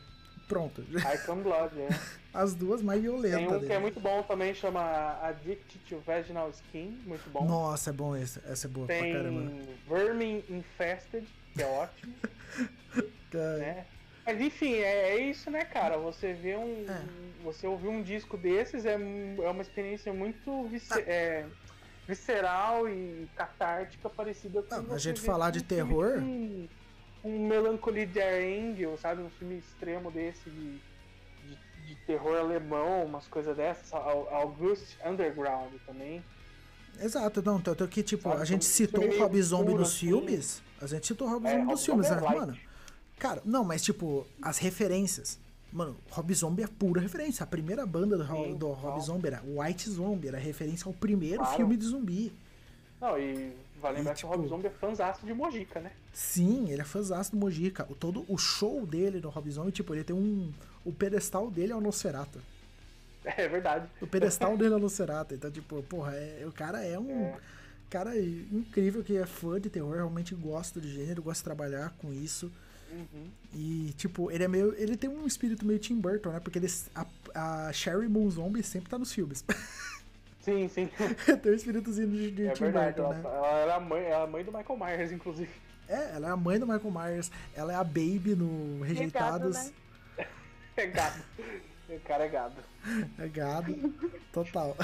Pronto. 0.47 0.81
Icon 0.81 1.43
Blood, 1.43 1.79
é. 1.79 1.87
As 2.33 2.53
duas 2.55 2.81
mais 2.81 3.01
violentas 3.01 3.39
Tem 3.39 3.47
um 3.47 3.53
que 3.53 3.59
dele. 3.61 3.73
é 3.73 3.79
muito 3.79 3.99
bom 3.99 4.21
também, 4.23 4.53
chama 4.53 4.81
Addicted 5.23 5.79
to 5.89 5.99
Vaginal 5.99 6.49
Skin, 6.51 6.99
muito 7.05 7.27
bom. 7.31 7.45
Nossa, 7.45 7.89
é 7.89 7.93
bom 7.93 8.15
esse. 8.15 8.39
Essa 8.47 8.67
é 8.67 8.69
boa 8.69 8.85
pra 8.87 8.95
Tem 8.99 9.13
caramba. 9.13 9.51
Vermin 9.87 10.43
Infested, 10.49 11.27
que 11.55 11.61
é 11.61 11.65
ótimo, 11.65 12.13
né? 13.33 13.85
Mas 14.31 14.41
enfim, 14.41 14.73
é, 14.75 15.09
é 15.15 15.21
isso, 15.29 15.49
né, 15.49 15.63
cara? 15.65 15.97
Você 15.97 16.33
vê 16.33 16.55
um. 16.55 16.85
É. 16.87 17.01
Você 17.43 17.65
ouvir 17.65 17.87
um 17.87 18.01
disco 18.03 18.37
desses 18.37 18.85
é, 18.85 18.93
é 18.93 19.49
uma 19.49 19.61
experiência 19.61 20.13
muito 20.13 20.69
Ah. 20.91 20.99
é, 21.01 21.45
visceral 22.07 22.87
e 22.87 23.27
catártica, 23.35 24.09
parecida 24.09 24.61
com. 24.61 24.81
Não, 24.81 24.93
a 24.95 24.97
gente 24.99 25.19
falar 25.21 25.47
um 25.47 25.51
de 25.51 25.59
filme 25.61 25.75
terror- 25.83 26.19
com 26.19 26.67
Um 27.23 27.47
Melancholy 27.47 28.05
Dear 28.05 28.35
Angel, 28.41 28.95
sabe? 28.97 29.21
Um 29.21 29.29
filme 29.31 29.57
extremo 29.57 30.11
desse 30.11 30.47
de, 30.49 30.79
de, 31.47 31.57
de 31.87 31.95
terror 32.05 32.37
alemão, 32.37 33.05
umas 33.05 33.27
coisas 33.27 33.57
dessas. 33.57 33.91
Au- 33.91 34.27
August 34.31 34.95
Underground 35.05 35.73
também. 35.87 36.23
Exato, 37.01 37.41
não, 37.41 37.59
tanto 37.61 37.87
que, 37.87 38.03
tipo, 38.03 38.29
Sabe, 38.29 38.41
a 38.41 38.45
gente 38.45 38.61
um 38.61 38.65
citou 38.65 39.03
o 39.05 39.17
Rob 39.19 39.41
Zombie 39.41 39.73
nos 39.73 39.89
assim. 39.89 40.07
filmes. 40.07 40.61
A 40.81 40.85
gente 40.87 41.07
citou 41.07 41.27
o 41.27 41.31
Rob 41.31 41.47
É, 41.47 41.51
Zombie 41.51 41.65
nos 41.71 41.85
filmes, 41.85 42.09
né? 42.09 42.19
Mano, 42.19 42.57
cara, 43.19 43.41
não, 43.45 43.63
mas, 43.63 43.81
tipo, 43.83 44.25
as 44.41 44.57
referências. 44.57 45.37
Mano, 45.71 45.95
Rob 46.09 46.33
Zombie 46.33 46.63
é 46.63 46.67
pura 46.67 46.99
referência. 46.99 47.43
A 47.43 47.47
primeira 47.47 47.85
banda 47.85 48.17
do, 48.17 48.25
Sim, 48.25 48.55
do 48.57 48.67
Rob 48.69 48.81
total. 48.81 49.01
Zombie 49.01 49.27
era 49.27 49.43
White 49.45 49.89
Zombie, 49.89 50.27
era 50.29 50.37
referência 50.39 50.87
ao 50.87 50.93
primeiro 50.93 51.37
Claro. 51.39 51.55
filme 51.57 51.77
de 51.77 51.85
zumbi. 51.85 52.33
Não, 52.99 53.17
e 53.19 53.53
vale 53.79 53.97
lembrar 53.97 54.13
que 54.15 54.25
o 54.25 54.27
tipo- 54.29 54.35
Rob 54.41 54.47
Zombie 54.49 54.67
é 54.67 54.71
fãzaço 54.71 55.25
de 55.25 55.33
Mojica, 55.33 55.79
né? 55.79 55.91
Sim, 56.11 56.71
ele 56.71 56.81
é 56.81 56.85
fãzaço 56.85 57.31
do 57.31 57.37
Mojica. 57.37 57.85
O, 57.89 57.93
todo 57.95 58.25
o 58.27 58.35
show 58.37 58.83
dele 58.85 59.19
no 59.21 59.29
Rob 59.29 59.49
Zombie, 59.51 59.71
tipo, 59.71 59.93
ele 59.93 60.03
tem 60.03 60.15
um. 60.15 60.51
O 60.83 60.91
pedestal 60.91 61.51
dele 61.51 61.71
é 61.71 61.75
o 61.75 61.81
Nosferatu. 61.81 62.39
É 63.37 63.47
verdade. 63.47 63.87
O 64.01 64.07
pedestal 64.07 64.57
dele 64.57 64.73
é 64.73 64.77
o 64.77 64.79
Nosferatu. 64.79 65.35
Então, 65.35 65.51
tipo, 65.51 65.83
porra, 65.83 66.13
é- 66.15 66.45
o 66.47 66.51
cara 66.51 66.83
é 66.83 66.97
um. 66.97 67.25
É. 67.25 67.37
Cara 67.89 68.17
incrível 68.19 69.03
que 69.03 69.17
é 69.17 69.25
fã 69.25 69.59
de 69.59 69.69
terror, 69.69 69.95
realmente 69.95 70.33
gosta 70.35 70.79
de 70.79 70.89
gênero, 70.91 71.21
gosta 71.21 71.39
de 71.41 71.43
trabalhar 71.43 71.91
com 71.99 72.11
isso. 72.13 72.51
Uhum. 72.91 73.29
E, 73.53 73.93
tipo, 73.97 74.31
ele 74.31 74.43
é 74.43 74.47
meio. 74.47 74.73
Ele 74.75 74.97
tem 74.97 75.09
um 75.09 75.25
espírito 75.27 75.65
meio 75.65 75.79
Tim 75.79 75.99
Burton, 75.99 76.31
né? 76.31 76.39
Porque 76.39 76.57
ele, 76.59 76.67
a, 76.95 77.05
a 77.67 77.73
Sherry 77.73 78.07
Moon 78.07 78.29
Zombie 78.29 78.63
sempre 78.63 78.89
tá 78.89 78.97
nos 78.97 79.11
filmes. 79.13 79.43
Sim, 80.41 80.67
sim. 80.69 80.89
tem 81.43 81.51
um 81.51 81.55
espíritozinho 81.55 82.07
de, 82.09 82.31
de 82.31 82.47
É 82.47 82.53
Tim 82.53 82.63
verdade. 82.63 82.95
Burton, 82.95 83.13
Ela, 83.13 83.21
né? 83.21 83.37
ela 83.37 83.59
era 83.59 83.75
a 83.75 83.79
mãe, 83.79 84.03
ela 84.05 84.21
é 84.21 84.23
a 84.23 84.27
mãe 84.27 84.43
do 84.43 84.51
Michael 84.51 84.79
Myers, 84.79 85.11
inclusive. 85.11 85.49
É, 85.87 86.15
ela 86.15 86.27
é 86.29 86.31
a 86.31 86.37
mãe 86.37 86.57
do 86.57 86.65
Michael 86.65 86.91
Myers, 86.91 87.29
ela 87.53 87.73
é 87.73 87.75
a 87.75 87.83
Baby 87.83 88.35
no 88.35 88.81
Rejeitados. 88.83 89.55
né? 89.55 89.71
É 90.77 90.87
gado. 90.87 91.21
O 91.89 91.99
cara 91.99 92.23
é 92.23 92.29
gado. 92.29 92.55
É 93.17 93.27
gado. 93.27 93.93
Total. 94.31 94.77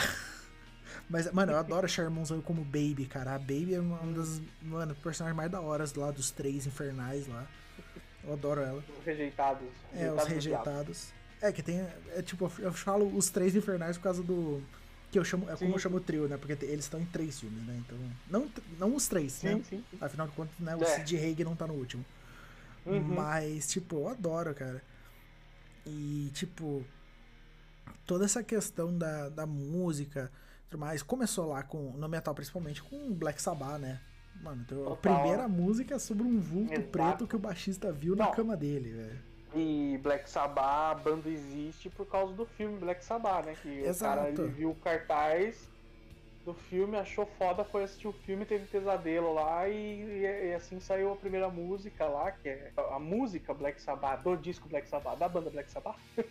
Mas, 1.10 1.32
mano, 1.32 1.54
eu 1.54 1.58
adoro 1.58 1.86
a 1.86 1.88
Sherry 1.88 2.10
Moon 2.10 2.26
Zombie 2.26 2.44
como 2.44 2.66
Baby, 2.66 3.06
cara. 3.06 3.34
A 3.36 3.40
Baby 3.40 3.76
é 3.76 3.80
uma 3.80 3.98
das, 4.12 4.42
mano, 4.62 4.94
personagens 4.96 5.38
mais 5.38 5.50
da 5.50 5.62
hora 5.62 5.86
lá 5.96 6.12
dos 6.12 6.32
três 6.32 6.68
infernais 6.68 7.28
lá. 7.28 7.48
Eu 8.26 8.34
adoro 8.34 8.62
ela. 8.62 8.84
Os 9.00 9.06
rejeitados. 9.06 9.68
É, 9.94 10.12
os 10.12 10.24
rejeitados. 10.26 11.14
É, 11.42 11.52
que 11.52 11.62
tem. 11.62 11.80
É 12.16 12.22
tipo, 12.22 12.52
eu 12.60 12.74
falo 12.74 13.06
os 13.16 13.30
três 13.30 13.56
infernais 13.56 13.98
por 13.98 14.04
causa 14.04 14.24
do. 14.24 14.62
Que 15.12 15.20
eu 15.20 15.24
chamo. 15.24 15.46
É 15.50 15.56
como 15.56 15.70
Sim. 15.70 15.74
eu 15.74 15.80
chamo 15.80 15.98
o 15.98 16.00
trio, 16.02 16.28
né? 16.28 16.38
Porque 16.38 16.54
eles 16.66 16.86
estão 16.86 17.00
em 17.00 17.06
três 17.06 17.40
filmes, 17.40 17.64
né? 17.66 17.76
Então. 17.86 17.98
Não, 18.30 18.50
não 18.80 18.96
os 18.96 19.08
três, 19.08 19.34
Sim, 19.34 19.48
né? 19.48 19.62
sim. 19.70 19.84
sim. 19.92 19.98
Afinal 20.02 20.28
de 20.28 20.34
contas, 20.34 20.58
né? 20.60 20.76
O 20.76 20.84
É. 20.84 20.86
Sid 20.86 21.18
Haig 21.18 21.44
não 21.44 21.56
tá 21.56 21.68
no 21.68 21.74
último. 21.74 22.04
Uhum. 22.86 23.00
Mas, 23.02 23.68
tipo, 23.70 23.96
eu 23.98 24.10
adoro, 24.10 24.54
cara. 24.54 24.82
E, 25.86 26.32
tipo, 26.34 26.84
toda 28.06 28.26
essa 28.26 28.44
questão 28.44 28.96
da, 28.98 29.30
da 29.30 29.46
música 29.46 30.32
e 30.66 30.70
tudo 30.72 30.80
mais, 30.80 31.04
começou 31.04 31.50
lá 31.50 31.64
com, 31.64 31.92
no 31.92 32.08
metal, 32.10 32.34
principalmente 32.34 32.82
com 32.82 33.14
Black 33.14 33.42
Sabbath, 33.42 33.80
né? 33.80 34.00
Mano, 34.46 34.62
então, 34.64 34.84
a 34.84 34.90
Total. 34.90 35.16
primeira 35.22 35.48
música 35.48 35.96
é 35.96 36.00
sobre 36.00 36.22
um 36.24 36.40
vulto 36.40 36.72
Exato. 36.74 36.88
preto 36.90 37.28
que 37.28 37.36
o 37.36 37.40
baixista 37.40 37.92
viu 37.92 38.16
na 38.16 38.26
Não. 38.26 38.32
cama 38.32 38.56
dele, 38.56 38.92
velho. 38.92 39.20
E 39.56 39.98
Black 40.04 40.30
Sabbath, 40.30 40.92
a 40.92 40.94
banda 40.94 41.28
existe 41.30 41.90
por 41.90 42.06
causa 42.06 42.32
do 42.34 42.46
filme 42.46 42.78
Black 42.78 43.04
Sabbath, 43.04 43.46
né? 43.48 43.56
Que 43.60 43.68
o 43.82 43.86
Exato. 43.88 44.16
cara 44.18 44.30
ele 44.30 44.48
viu 44.50 44.70
o 44.70 44.76
cartaz 44.76 45.68
do 46.46 46.54
filme, 46.54 46.96
achou 46.96 47.26
foda, 47.26 47.64
foi 47.64 47.86
assistir 47.86 48.08
o 48.08 48.14
filme, 48.14 48.46
teve 48.46 48.68
pesadelo 48.68 49.34
lá 49.34 49.68
e, 49.68 49.74
e- 50.04 50.50
e 50.50 50.54
assim 50.54 50.80
saiu 50.80 51.12
a 51.12 51.16
primeira 51.16 51.50
música 51.50 52.06
lá, 52.06 52.32
que 52.32 52.48
é 52.48 52.72
a 52.92 53.00
música 53.00 53.52
Black 53.52 53.82
Sabbath, 53.82 54.22
do 54.22 54.38
disco 54.38 54.70
Black 54.70 54.88
Sabbath, 54.88 55.18
da 55.18 55.28
banda 55.28 55.50
Black 55.50 55.72
Sabbath. 55.72 55.98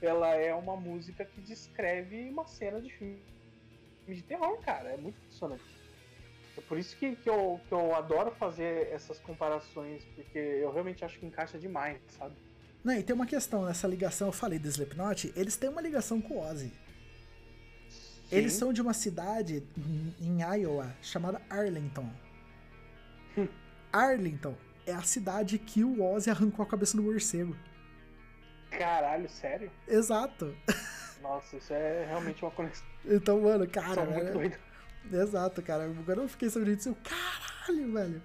Ela 0.00 0.36
é 0.36 0.54
uma 0.54 0.76
música 0.76 1.24
que 1.24 1.40
descreve 1.40 2.28
uma 2.30 2.46
cena 2.46 2.80
de 2.80 2.90
filme 2.90 3.18
de 4.06 4.22
terror, 4.22 4.56
cara. 4.60 4.90
É 4.90 4.96
muito 4.96 5.16
impressionante. 5.18 5.79
É 6.56 6.60
por 6.60 6.78
isso 6.78 6.96
que, 6.96 7.16
que, 7.16 7.28
eu, 7.30 7.60
que 7.68 7.72
eu 7.72 7.94
adoro 7.94 8.30
fazer 8.32 8.88
essas 8.92 9.18
comparações, 9.18 10.04
porque 10.14 10.38
eu 10.38 10.72
realmente 10.72 11.04
acho 11.04 11.18
que 11.18 11.26
encaixa 11.26 11.58
demais, 11.58 11.98
sabe? 12.18 12.34
Não, 12.82 12.94
e 12.94 13.02
tem 13.02 13.14
uma 13.14 13.26
questão 13.26 13.64
nessa 13.64 13.86
ligação, 13.86 14.28
eu 14.28 14.32
falei 14.32 14.58
do 14.58 14.66
Slipknot, 14.68 15.32
eles 15.36 15.56
têm 15.56 15.68
uma 15.68 15.82
ligação 15.82 16.20
com 16.20 16.34
o 16.34 16.40
Ozzy. 16.40 16.72
Eles 18.32 18.52
Sim. 18.52 18.58
são 18.58 18.72
de 18.72 18.80
uma 18.80 18.94
cidade 18.94 19.62
em- 20.20 20.40
Iowa 20.42 20.94
chamada 21.02 21.40
Arlington. 21.50 22.08
Arlington 23.92 24.54
é 24.86 24.92
a 24.92 25.02
cidade 25.02 25.58
que 25.58 25.82
o 25.84 26.02
Ozzy 26.02 26.30
arrancou 26.30 26.64
a 26.64 26.68
cabeça 26.68 26.96
do 26.96 27.02
morcego. 27.02 27.56
Caralho, 28.70 29.28
sério? 29.28 29.70
Exato. 29.86 30.56
Nossa, 31.20 31.56
isso 31.56 31.72
é 31.74 32.06
realmente 32.06 32.42
uma 32.42 32.50
conexão 32.50 32.86
Então, 33.04 33.40
mano, 33.40 33.68
cara, 33.68 34.04
muito 34.06 34.38
né? 34.38 34.58
Exato, 35.12 35.62
cara. 35.62 35.84
Agora 35.84 36.20
eu 36.22 36.28
fiquei 36.28 36.48
sabendo 36.50 36.76
disso, 36.76 36.90
eu, 36.90 36.96
caralho, 37.02 37.92
velho. 37.92 38.22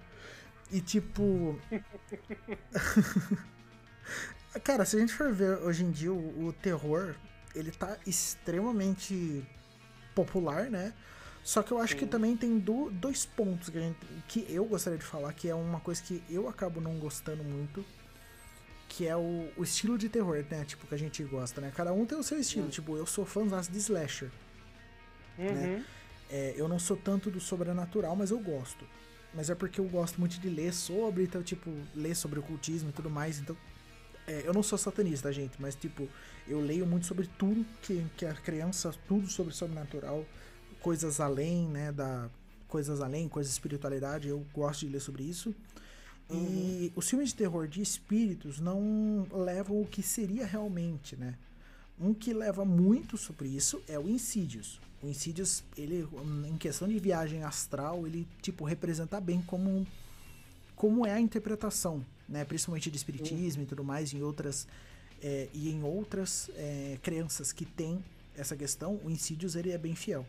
E 0.70 0.80
tipo. 0.80 1.58
cara, 4.64 4.84
se 4.84 4.96
a 4.96 5.00
gente 5.00 5.12
for 5.12 5.32
ver 5.32 5.58
hoje 5.58 5.84
em 5.84 5.90
dia 5.90 6.12
o, 6.12 6.46
o 6.46 6.52
terror, 6.52 7.14
ele 7.54 7.70
tá 7.70 7.96
extremamente 8.06 9.44
popular, 10.14 10.70
né? 10.70 10.92
Só 11.44 11.62
que 11.62 11.70
eu 11.70 11.78
acho 11.78 11.94
que 11.94 12.04
Sim. 12.04 12.10
também 12.10 12.36
tem 12.36 12.58
do- 12.58 12.90
dois 12.90 13.24
pontos 13.24 13.68
que, 13.68 13.78
a 13.78 13.80
gente- 13.80 13.98
que 14.26 14.46
eu 14.48 14.64
gostaria 14.64 14.98
de 14.98 15.04
falar, 15.04 15.32
que 15.32 15.48
é 15.48 15.54
uma 15.54 15.78
coisa 15.78 16.02
que 16.02 16.22
eu 16.28 16.48
acabo 16.48 16.80
não 16.80 16.98
gostando 16.98 17.44
muito, 17.44 17.84
que 18.88 19.06
é 19.06 19.16
o, 19.16 19.48
o 19.56 19.62
estilo 19.62 19.96
de 19.96 20.08
terror, 20.08 20.44
né? 20.50 20.64
Tipo, 20.64 20.86
que 20.86 20.94
a 20.94 20.98
gente 20.98 21.22
gosta, 21.22 21.60
né? 21.60 21.72
Cada 21.74 21.92
um 21.92 22.04
tem 22.04 22.18
o 22.18 22.22
seu 22.22 22.40
estilo. 22.40 22.66
Hum. 22.66 22.70
Tipo, 22.70 22.96
eu 22.96 23.06
sou 23.06 23.24
fãzão 23.24 23.60
de 23.60 23.78
slasher. 23.78 24.30
Uhum. 25.38 25.84
É, 26.30 26.54
eu 26.56 26.68
não 26.68 26.78
sou 26.78 26.96
tanto 26.96 27.30
do 27.30 27.40
sobrenatural, 27.40 28.16
mas 28.16 28.30
eu 28.30 28.38
gosto. 28.38 28.84
Mas 29.34 29.50
é 29.50 29.54
porque 29.54 29.80
eu 29.80 29.84
gosto 29.84 30.18
muito 30.18 30.40
de 30.40 30.48
ler 30.48 30.72
sobre, 30.72 31.24
então, 31.24 31.42
tipo, 31.42 31.70
ler 31.94 32.14
sobre 32.16 32.38
ocultismo 32.38 32.88
e 32.88 32.92
tudo 32.92 33.10
mais. 33.10 33.38
Então, 33.38 33.56
é, 34.26 34.42
eu 34.44 34.52
não 34.52 34.62
sou 34.62 34.78
satanista, 34.78 35.32
gente, 35.32 35.60
mas, 35.60 35.74
tipo, 35.74 36.08
eu 36.48 36.60
leio 36.60 36.86
muito 36.86 37.06
sobre 37.06 37.28
tudo 37.38 37.64
que, 37.82 38.04
que 38.16 38.26
a 38.26 38.34
criança, 38.34 38.92
tudo 39.06 39.28
sobre 39.28 39.52
sobrenatural, 39.52 40.24
coisas 40.80 41.20
além, 41.20 41.68
né, 41.68 41.92
da... 41.92 42.28
Coisas 42.68 43.00
além, 43.00 43.28
coisas 43.28 43.52
de 43.52 43.54
espiritualidade, 43.54 44.26
eu 44.26 44.44
gosto 44.52 44.80
de 44.80 44.92
ler 44.92 45.00
sobre 45.00 45.22
isso. 45.22 45.54
E 46.28 46.92
os 46.96 47.08
filmes 47.08 47.28
de 47.28 47.36
terror 47.36 47.68
de 47.68 47.80
espíritos 47.80 48.58
não 48.58 49.24
levam 49.30 49.80
o 49.80 49.86
que 49.86 50.02
seria 50.02 50.44
realmente, 50.44 51.14
né? 51.14 51.36
Um 51.98 52.12
que 52.12 52.32
leva 52.34 52.64
muito 52.64 53.16
sobre 53.16 53.48
isso 53.48 53.82
é 53.88 53.98
o 53.98 54.08
Insidious. 54.08 54.80
O 55.02 55.08
Insidious, 55.08 55.62
ele, 55.76 56.06
em 56.48 56.56
questão 56.56 56.86
de 56.88 56.98
viagem 56.98 57.42
astral, 57.42 58.06
ele, 58.06 58.26
tipo, 58.42 58.64
representa 58.64 59.20
bem 59.20 59.40
como, 59.42 59.86
como 60.74 61.06
é 61.06 61.12
a 61.12 61.20
interpretação, 61.20 62.04
né? 62.28 62.44
Principalmente 62.44 62.90
de 62.90 62.96
espiritismo 62.96 63.62
e 63.62 63.66
tudo 63.66 63.82
mais, 63.84 64.12
em 64.12 64.22
outras, 64.22 64.66
é, 65.22 65.48
e 65.54 65.70
em 65.70 65.82
outras 65.82 66.50
é, 66.56 66.98
crenças 67.02 67.52
que 67.52 67.64
tem 67.64 68.04
essa 68.36 68.54
questão, 68.56 69.00
o 69.02 69.10
Insidious, 69.10 69.54
ele 69.54 69.70
é 69.70 69.78
bem 69.78 69.94
fiel. 69.94 70.26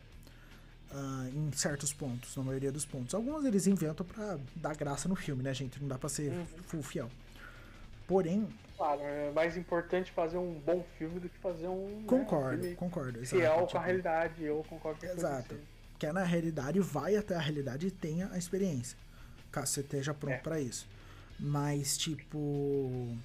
ah, 0.89 1.27
em 1.33 1.51
certos 1.51 1.91
pontos, 1.91 2.33
na 2.37 2.43
maioria 2.43 2.71
dos 2.71 2.85
pontos. 2.85 3.13
Alguns 3.13 3.43
eles 3.43 3.67
inventam 3.67 4.05
pra 4.05 4.39
dar 4.55 4.73
graça 4.73 5.09
no 5.09 5.17
filme, 5.17 5.43
né, 5.43 5.53
gente? 5.53 5.81
Não 5.81 5.87
dá 5.89 5.97
pra 5.97 6.07
ser 6.07 6.31
Uhum. 6.31 6.45
full 6.65 6.81
fiel. 6.81 7.11
Porém, 8.07 8.47
Claro, 8.77 9.01
é 9.01 9.31
mais 9.31 9.57
importante 9.57 10.11
fazer 10.11 10.37
um 10.37 10.53
bom 10.59 10.83
filme 10.97 11.19
do 11.19 11.27
que 11.27 11.37
fazer 11.39 11.67
um. 11.67 11.87
né, 11.87 12.03
concordo, 12.05 12.61
filme 12.61 12.75
concordo. 12.75 13.17
exato, 13.19 13.35
Fiel 13.41 13.67
com 13.67 13.77
a 13.77 13.81
realidade 13.81 14.49
ou 14.49 14.63
com 14.63 14.79
qualquer 14.79 15.07
coisa. 15.11 15.27
Exato. 15.27 15.55
assim. 15.55 15.63
que 15.99 16.05
é 16.05 16.13
na 16.13 16.23
realidade, 16.23 16.79
vai 16.79 17.15
até 17.15 17.33
a 17.35 17.39
realidade 17.39 17.87
e 17.87 17.91
tenha 17.91 18.29
a 18.31 18.37
experiência. 18.37 18.95
Caso 19.51 19.71
você 19.73 19.79
esteja 19.81 20.13
pronto 20.13 20.35
É. 20.35 20.37
pra 20.37 20.59
isso. 20.61 20.87
Mas, 21.39 21.97
tipo. 21.97 23.17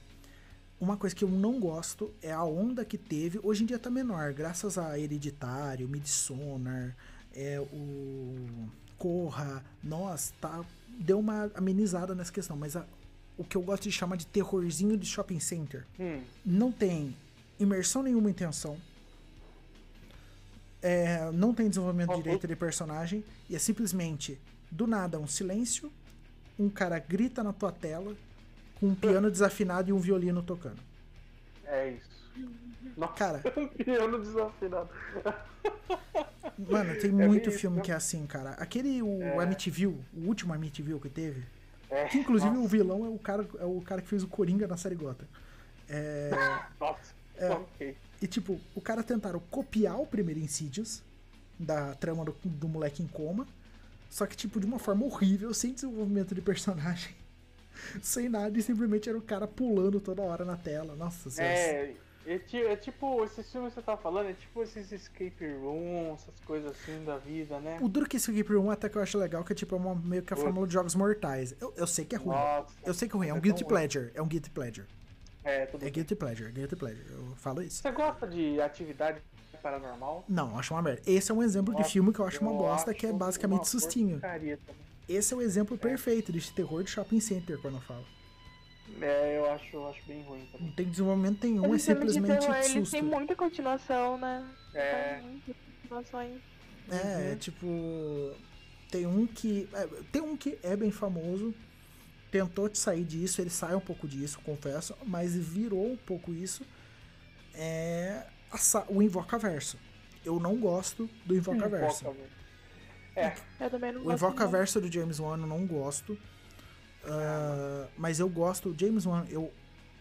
Uma 0.81 0.97
coisa 0.97 1.15
que 1.15 1.23
eu 1.23 1.29
não 1.29 1.61
gosto 1.61 2.13
é 2.23 2.33
a 2.33 2.43
onda 2.43 2.83
que 2.85 2.97
teve. 2.99 3.39
Hoje 3.43 3.63
em 3.63 3.67
dia 3.67 3.79
tá 3.79 3.89
menor, 3.91 4.33
graças 4.33 4.77
a 4.79 4.99
Hereditário, 4.99 5.87
Midsommar, 5.89 6.97
é, 7.37 7.61
o 7.61 8.69
Corra. 8.99 9.63
Nossa, 9.85 10.33
tá. 10.41 10.65
Deu 10.89 11.19
uma 11.21 11.51
amenizada 11.55 12.15
nessa 12.15 12.33
questão. 12.33 12.57
Mas 12.57 12.75
a- 12.75 12.87
o 13.37 13.45
que 13.45 13.57
eu 13.57 13.63
gosto 13.63 13.85
de 13.85 13.93
chamar 13.93 14.17
de 14.17 14.27
terrorzinho 14.27 14.97
de 14.97 15.07
shopping 15.07 15.41
center 15.41 15.85
Hum, 15.99 16.23
não 16.45 16.71
tem 16.71 17.17
imersão 17.59 18.03
nenhuma 18.03 18.31
em 18.31 18.35
tensão. 18.35 18.77
É, 20.81 21.31
não 21.33 21.55
tem 21.55 21.69
desenvolvimento 21.69 22.09
Faltou. 22.09 22.23
direito 22.25 22.47
de 22.47 22.57
personagem. 22.57 23.25
E 23.49 23.55
é 23.55 23.59
simplesmente, 23.59 24.39
do 24.71 24.87
nada, 24.87 25.19
um 25.19 25.27
silêncio. 25.27 25.93
Um 26.59 26.69
cara 26.69 26.99
grita 26.99 27.43
na 27.43 27.53
tua 27.53 27.71
tela. 27.73 28.15
Com 28.81 28.89
um 28.89 28.95
piano 28.95 29.31
desafinado 29.31 29.91
e 29.91 29.93
um 29.93 29.99
violino 30.01 30.43
tocando. 30.43 30.81
é 31.67 31.91
isso. 31.93 32.11
Nossa, 32.97 33.13
Cara. 33.15 33.39
piano 33.85 34.19
desafinado. 34.21 34.91
Mano, 36.59 36.99
tem 37.01 37.11
bem 37.13 37.29
muito 37.29 37.49
isso, 37.49 37.59
filme 37.61 37.77
né? 37.77 37.83
que 37.85 37.93
é 37.93 37.95
assim, 37.95 38.27
cara. 38.27 38.51
Aquele, 38.53 39.01
o 39.03 39.23
É. 39.23 39.43
Amityville, 39.43 39.99
o 40.13 40.27
último 40.27 40.53
Amityville 40.53 40.99
que 41.01 41.09
teve. 41.09 41.45
É, 41.93 42.07
Que 42.07 42.19
inclusive 42.19 42.51
nossa, 42.51 42.65
o 42.65 42.69
vilão 42.69 43.05
é 43.05 43.09
o, 43.11 43.19
cara, 43.19 43.47
é 43.59 43.65
o 43.65 43.81
cara 43.83 44.01
que 44.01 44.09
fez 44.09 44.23
o 44.23 44.27
Coringa 44.27 44.67
na 44.67 44.79
série 44.79 44.95
Gotham. 44.95 45.27
É. 45.89 46.31
Nossa, 46.81 47.15
É. 47.37 47.95
E 48.21 48.27
tipo, 48.27 48.59
o 48.75 48.81
cara 48.81 49.03
tentaram 49.03 49.41
copiar 49.51 50.01
o 50.01 50.07
primeiro 50.07 50.41
Insidious 50.41 51.03
da 51.59 51.95
trama 51.95 52.25
do, 52.25 52.35
do 52.45 52.67
moleque 52.69 53.03
em 53.03 53.07
coma, 53.07 53.47
só 54.09 54.27
que 54.27 54.35
tipo 54.37 54.59
de 54.59 54.65
uma 54.65 54.79
forma 54.79 55.05
horrível, 55.05 55.53
sem 55.53 55.75
desenvolvimento 55.75 56.35
de 56.35 56.41
personagem, 56.41 57.15
sem 58.01 58.29
nada, 58.29 58.57
e 58.59 58.63
simplesmente 58.63 59.09
era 59.09 59.19
o 59.19 59.23
cara 59.23 59.47
pulando 59.47 60.01
toda 60.01 60.23
hora 60.23 60.45
na 60.45 60.57
tela. 60.57 60.97
Nossa 60.97 61.29
senhora. 61.29 61.55
É, 61.55 61.95
é, 62.27 62.41
é 62.73 62.77
tipo, 62.77 63.25
esses 63.25 63.51
filmes 63.51 63.75
que 63.75 63.81
você 63.81 63.85
tá 63.85 63.97
falando, 63.97 64.31
é 64.31 64.33
tipo 64.33 64.63
esses 64.63 64.93
escape 64.93 65.45
room, 65.61 66.15
essas 66.15 66.39
coisas 66.47 66.71
assim 66.71 67.05
da 67.05 67.19
vida, 67.19 67.59
né? 67.59 67.79
O 67.81 67.89
duro 67.89 68.09
que 68.09 68.17
esse 68.17 68.31
Escape 68.31 68.55
Room 68.55 68.71
até 68.71 68.89
que 68.89 68.97
eu 68.97 69.03
acho 69.03 69.19
legal, 69.19 69.43
que 69.45 69.53
é 69.53 69.57
tipo 69.57 69.75
é 69.75 69.79
uma, 69.79 69.95
meio 69.95 70.23
que 70.23 70.33
a 70.33 70.37
Oi. 70.37 70.43
fórmula 70.43 70.67
de 70.67 70.73
jogos 70.73 70.95
mortais. 70.95 71.55
Eu, 71.61 71.73
eu 71.77 71.87
sei 71.87 72.05
que 72.05 72.15
é 72.15 72.19
ruim. 72.19 72.37
Nossa, 72.37 72.75
Eu 72.85 72.95
sei 72.95 73.09
que 73.09 73.15
é 73.15 73.19
ruim, 73.19 73.29
é 73.29 73.35
um 73.35 73.39
é 73.39 73.41
guilty 73.41 73.65
pleasure. 73.65 74.11
É 74.15 74.23
um 74.23 74.27
guilty 74.27 74.51
pleasure. 74.51 74.87
é, 75.45 75.67
tudo 75.67 75.85
É 75.85 75.91
guilty 75.91 76.15
pleasure, 76.15 76.49
é 76.49 76.53
guilty 76.53 76.77
pleasure. 76.77 77.07
Eu 77.11 77.35
falo 77.37 77.63
isso. 77.63 77.83
Você 77.83 77.91
gosta 77.91 78.27
de 78.27 78.61
atividade 78.61 79.21
paranormal? 79.63 80.25
Não, 80.29 80.51
eu 80.51 80.59
acho 80.59 80.75
uma 80.75 80.83
merda. 80.83 81.03
Esse 81.07 81.31
é 81.31 81.35
um 81.35 81.43
exemplo 81.43 81.73
de 81.73 81.81
Nossa, 81.81 81.93
filme 81.93 82.13
que 82.13 82.19
eu 82.19 82.27
acho 82.27 82.41
uma 82.41 82.53
eu 82.53 82.59
bosta, 82.59 82.93
que 82.93 83.07
é 83.07 83.09
acho 83.11 83.19
basicamente 83.19 83.61
uma 83.61 83.65
sustinho. 83.65 84.21
Esse 85.09 85.35
é 85.35 85.37
o 85.37 85.43
exemplo 85.43 85.77
perfeito 85.79 86.33
de 86.33 86.53
terror 86.53 86.83
de 86.83 86.91
shopping 86.91 87.21
center, 87.21 87.59
quando 87.61 87.75
eu 87.75 87.81
falo. 87.81 88.05
É, 89.01 89.39
eu 89.39 89.51
acho, 89.51 89.77
eu 89.77 89.89
acho 89.89 90.01
bem 90.07 90.23
ruim 90.23 90.47
também. 90.53 90.67
Não 90.67 90.75
tem 90.75 90.89
desenvolvimento 90.89 91.45
nenhum, 91.47 91.75
é 91.75 91.79
simplesmente 91.79 92.27
terror, 92.39 92.57
eles 92.57 92.67
susto. 92.73 92.93
têm 92.93 93.03
muita 93.03 93.35
continuação, 93.35 94.19
né? 94.19 94.47
É. 94.75 95.15
Tem 95.15 95.23
muitas 95.23 95.57
continuações. 95.83 96.41
É, 96.91 97.31
Uhum. 97.31 97.37
tipo. 97.39 98.33
Tem 98.91 99.07
um 99.07 99.27
que. 99.27 99.69
é, 99.73 99.87
tem 100.13 100.21
um 100.23 100.37
que 100.37 100.59
é 100.63 100.77
bem 100.77 100.91
famoso. 100.91 101.55
Tentou 102.31 102.69
te 102.69 102.79
sair 102.79 103.05
disso, 103.05 103.41
ele 103.41 103.51
sai 103.51 103.75
um 103.75 103.81
pouco 103.81 104.09
disso, 104.09 104.39
confesso, 104.45 104.95
mas 105.05 105.35
virou 105.37 105.93
um 105.93 105.97
pouco 105.97 106.33
isso. 106.33 106.63
É. 107.55 108.25
a 108.51 108.85
o 108.89 109.03
Invocaverso. 109.03 109.79
Eu 110.25 110.39
não 110.39 110.57
gosto 110.57 111.09
do 111.27 111.35
Invocaverso. 111.37 112.05
Velho. 112.05 112.17
É, 113.15 113.35
Eu 113.61 113.69
também 113.71 113.93
não 113.93 114.01
O 114.01 114.05
gosto. 114.05 114.17
Invocaverso 114.17 114.81
do 114.81 114.91
James 114.91 115.19
Wan 115.19 115.37
eu 115.39 115.47
não 115.47 115.67
gosto. 115.67 116.19
Ah, 117.05 117.87
mas 117.97 118.21
eu 118.21 118.29
gosto. 118.29 118.75
James 118.79 119.07
Wan, 119.07 119.25
eu 119.29 119.53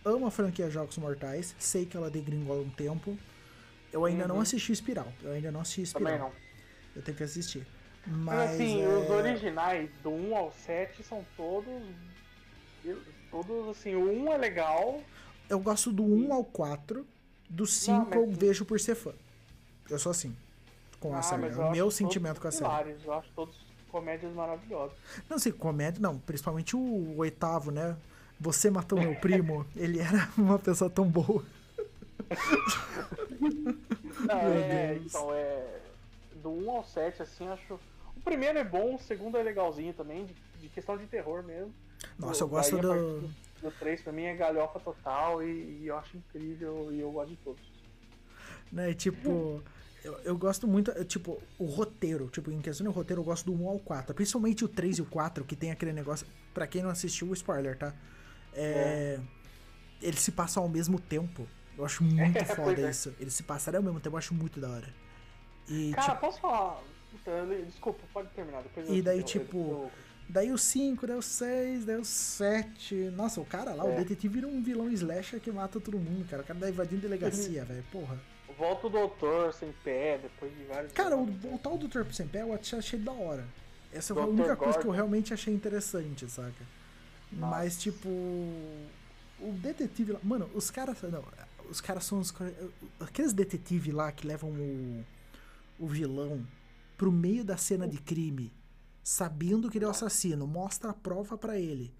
amo 0.05 0.27
a 0.27 0.31
franquia 0.31 0.69
Jogos 0.69 0.97
Mortais. 0.97 1.55
Sei 1.59 1.85
que 1.85 1.95
ela 1.97 2.09
degringola 2.09 2.61
um 2.61 2.69
tempo. 2.69 3.17
Eu 3.91 4.05
ainda 4.05 4.27
não 4.27 4.35
Uhum. 4.35 4.41
assisti 4.41 4.71
Espiral. 4.71 5.11
Eu 5.21 5.31
ainda 5.33 5.51
não 5.51 5.61
assisti 5.61 5.81
Espiral. 5.83 6.05
também 6.13 6.19
não. 6.19 6.31
Eu 6.95 7.01
tenho 7.01 7.17
que 7.17 7.23
assistir. 7.23 7.65
Mas 8.05 8.17
Mas. 8.25 8.51
assim, 8.51 8.81
é, 8.81 8.87
os 8.87 9.09
originais 9.09 9.89
do 10.01 10.09
1 10.09 10.35
ao 10.35 10.51
7 10.51 11.03
são 11.03 11.25
todos. 11.37 11.83
Todos 13.29 13.69
assim, 13.69 13.95
o 13.95 14.11
1 14.25 14.33
é 14.33 14.37
legal. 14.37 15.01
Eu 15.49 15.59
gosto 15.59 15.91
do 15.91 16.03
1 16.03 16.33
ao 16.33 16.43
4. 16.43 17.05
Do 17.49 17.65
5 17.67 18.07
mas- 18.09 18.15
eu 18.19 18.31
vejo 18.31 18.63
por 18.65 18.79
ser 18.79 18.95
fã. 18.95 19.13
Eu 19.89 19.99
sou 19.99 20.09
assim. 20.11 20.35
Com 20.99 21.13
a 21.13 21.19
Ah, 21.19 21.21
série. 21.21 21.41
mas 21.41 21.57
É 21.57 21.61
o 21.61 21.71
meu 21.71 21.91
sentimento 21.91 22.39
com 22.39 22.47
a 22.47 22.51
série. 22.51 22.95
Eu 23.03 23.13
acho 23.13 23.29
todos 23.35 23.55
comédias 23.91 24.33
maravilhosas. 24.33 24.97
Não 25.29 25.37
sei, 25.37 25.51
comédia, 25.51 26.01
não. 26.01 26.17
Principalmente 26.17 26.75
o 26.75 27.17
oitavo, 27.17 27.69
né? 27.69 27.95
Você 28.39 28.71
matou 28.71 28.99
meu 28.99 29.15
primo. 29.15 29.65
Ele 29.75 29.99
era 29.99 30.29
uma 30.37 30.57
pessoa 30.57 30.89
tão 30.89 31.05
boa. 31.05 31.43
Não, 33.39 34.39
é, 34.39 34.97
então 35.05 35.33
é. 35.33 35.79
Do 36.41 36.49
1 36.49 36.71
ao 36.71 36.83
7, 36.83 37.21
assim, 37.21 37.47
acho. 37.47 37.79
O 38.15 38.21
primeiro 38.23 38.57
é 38.57 38.63
bom, 38.63 38.95
o 38.95 38.99
segundo 38.99 39.37
é 39.37 39.43
legalzinho 39.43 39.93
também, 39.93 40.25
de, 40.25 40.33
de 40.59 40.69
questão 40.69 40.97
de 40.97 41.05
terror 41.05 41.43
mesmo. 41.43 41.73
Nossa, 42.17 42.43
eu 42.43 42.47
gosto 42.47 42.77
daí, 42.77 42.81
do, 42.81 43.29
do 43.61 43.71
3 43.79 44.01
pra 44.01 44.13
mim 44.13 44.23
é 44.23 44.35
galhofa 44.35 44.79
total 44.79 45.43
e, 45.43 45.81
e 45.81 45.87
eu 45.87 45.97
acho 45.97 46.17
incrível 46.17 46.89
e 46.91 46.99
eu 46.99 47.11
gosto 47.11 47.29
de 47.29 47.35
todos. 47.37 47.61
Né, 48.71 48.93
tipo. 48.93 49.61
Eu, 50.03 50.13
eu 50.23 50.37
gosto 50.37 50.67
muito, 50.67 50.89
eu, 50.91 51.05
tipo, 51.05 51.39
o 51.59 51.65
roteiro, 51.65 52.27
tipo, 52.29 52.51
em 52.51 52.59
questão 52.59 52.87
de 52.87 52.91
roteiro, 52.93 53.21
eu 53.21 53.25
gosto 53.25 53.45
do 53.45 53.53
1 53.63 53.67
ao 53.69 53.79
4. 53.79 54.15
Principalmente 54.15 54.65
o 54.65 54.67
3 54.67 54.97
e 54.97 55.01
o 55.01 55.05
4, 55.05 55.43
que 55.45 55.55
tem 55.55 55.69
aquele 55.71 55.93
negócio. 55.93 56.25
Pra 56.53 56.65
quem 56.65 56.81
não 56.81 56.89
assistiu, 56.89 57.27
o 57.29 57.33
spoiler, 57.33 57.77
tá? 57.77 57.93
É. 58.53 59.19
Eles 60.01 60.19
se 60.21 60.31
passam 60.31 60.63
ao 60.63 60.69
mesmo 60.69 60.99
tempo. 60.99 61.47
Eu 61.77 61.85
acho 61.85 62.03
muito 62.03 62.37
É, 62.37 62.43
foda 62.45 62.81
é. 62.81 62.89
isso. 62.89 63.13
Eles 63.19 63.33
se 63.35 63.43
passarem 63.43 63.77
ao 63.77 63.83
mesmo 63.83 63.99
tempo, 63.99 64.15
eu 64.15 64.17
acho 64.17 64.33
muito 64.33 64.59
da 64.59 64.69
hora. 64.69 64.87
E, 65.69 65.91
Cara, 65.93 66.09
tipo, 66.15 66.21
posso 66.21 66.41
falar? 66.41 66.81
Desculpa, 67.67 67.99
pode 68.11 68.29
terminar. 68.29 68.63
Depois 68.63 68.89
E 68.89 69.01
daí, 69.01 69.21
tipo, 69.21 69.57
eu- 69.57 69.91
daí 70.27 70.51
o 70.51 70.57
5, 70.57 71.05
daí 71.05 71.17
o 71.17 71.21
6, 71.21 71.85
daí 71.85 71.97
o 71.97 72.05
7. 72.05 72.95
Nossa, 73.15 73.39
o 73.39 73.45
cara 73.45 73.73
lá, 73.75 73.83
o 73.85 73.91
É. 73.91 73.97
detetive 73.97 74.33
vira 74.35 74.47
um 74.47 74.63
vilão 74.63 74.89
slasher 74.91 75.39
que 75.39 75.51
mata 75.51 75.79
todo 75.79 75.99
mundo, 75.99 76.27
cara. 76.27 76.41
O 76.41 76.45
cara 76.45 76.57
tá 76.59 76.69
invadindo 76.69 77.01
delegacia, 77.03 77.63
velho. 77.63 77.83
Porra. 77.91 78.17
Volta 78.61 78.85
o 78.85 78.89
doutor 78.91 79.51
sem 79.55 79.71
pé, 79.83 80.19
depois 80.21 80.55
de 80.55 80.63
vários. 80.65 80.93
Cara, 80.93 81.17
o, 81.17 81.23
o 81.23 81.57
tal 81.57 81.79
do 81.79 81.89
Torpo 81.89 82.13
Sem 82.13 82.27
Pé 82.27 82.43
eu 82.43 82.53
achei, 82.53 82.99
da 82.99 83.11
hora. 83.11 83.43
Essa 83.91 84.13
foi 84.13 84.21
a 84.21 84.27
única 84.27 84.55
coisa 84.55 84.73
que 84.73 84.81
eu 84.81 84.83
Gordon. 84.83 84.91
realmente 84.91 85.33
achei 85.33 85.51
interessante, 85.51 86.29
saca? 86.29 86.63
Nossa. 87.31 87.55
Mas, 87.55 87.81
tipo. 87.81 88.07
O 88.07 89.51
detetive 89.53 90.11
lá. 90.11 90.19
Mano, 90.21 90.47
os 90.53 90.69
caras. 90.69 91.01
Não, 91.01 91.23
os 91.71 91.81
caras 91.81 92.03
são 92.03 92.19
os. 92.19 92.31
Aqueles 92.99 93.33
detetives 93.33 93.91
lá 93.91 94.11
que 94.11 94.27
levam 94.27 94.51
o. 94.51 95.03
O 95.79 95.87
vilão 95.87 96.45
pro 96.95 97.11
meio 97.11 97.43
da 97.43 97.57
cena 97.57 97.87
de 97.87 97.97
crime, 97.97 98.53
sabendo 99.03 99.71
que 99.71 99.79
ele 99.79 99.85
é 99.85 99.87
o 99.87 99.91
assassino, 99.91 100.45
mostra 100.45 100.91
a 100.91 100.93
prova 100.93 101.35
pra 101.35 101.57
ele. 101.57 101.91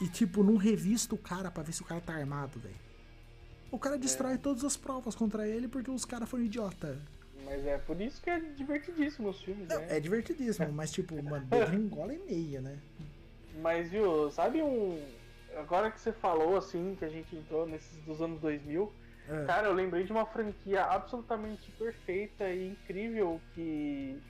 E, 0.00 0.08
tipo, 0.08 0.42
não 0.42 0.56
revista 0.56 1.14
o 1.14 1.18
cara 1.18 1.50
pra 1.50 1.62
ver 1.62 1.74
se 1.74 1.82
o 1.82 1.84
cara 1.84 2.00
tá 2.00 2.14
armado, 2.14 2.58
velho. 2.58 2.89
O 3.70 3.78
cara 3.78 3.96
destrói 3.98 4.36
todas 4.36 4.64
as 4.64 4.76
provas 4.76 5.14
contra 5.14 5.46
ele 5.46 5.68
porque 5.68 5.90
os 5.90 6.04
caras 6.04 6.28
foram 6.28 6.44
idiota. 6.44 6.98
Mas 7.44 7.64
é 7.66 7.78
por 7.78 8.00
isso 8.00 8.20
que 8.22 8.28
é 8.30 8.38
divertidíssimo 8.38 9.28
os 9.28 9.40
filmes, 9.42 9.68
Não, 9.68 9.78
né? 9.80 9.96
é 9.96 10.00
divertidíssimo, 10.00 10.72
mas 10.72 10.90
tipo, 10.92 11.20
mano, 11.22 11.46
degringola 11.46 12.12
e 12.14 12.18
meia, 12.18 12.60
né? 12.60 12.78
Mas 13.60 13.90
viu, 13.90 14.30
sabe 14.30 14.62
um. 14.62 15.00
Agora 15.56 15.90
que 15.90 15.98
você 16.00 16.12
falou 16.12 16.56
assim, 16.56 16.94
que 16.98 17.04
a 17.04 17.08
gente 17.08 17.34
entrou 17.34 17.66
nesses 17.66 17.96
dos 18.04 18.20
anos 18.22 18.40
2000, 18.40 18.92
É. 19.28 19.44
cara, 19.46 19.66
eu 19.68 19.72
lembrei 19.74 20.04
de 20.04 20.12
uma 20.12 20.24
franquia 20.26 20.84
absolutamente 20.84 21.70
perfeita 21.72 22.48
e 22.50 22.68
incrível 22.68 23.40
que 23.54 24.20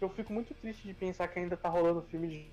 eu 0.00 0.08
fico 0.10 0.32
muito 0.32 0.52
triste 0.54 0.86
de 0.86 0.94
pensar 0.94 1.28
que 1.28 1.38
ainda 1.38 1.56
tá 1.56 1.68
rolando 1.68 2.02
filme 2.02 2.28
de 2.28 2.46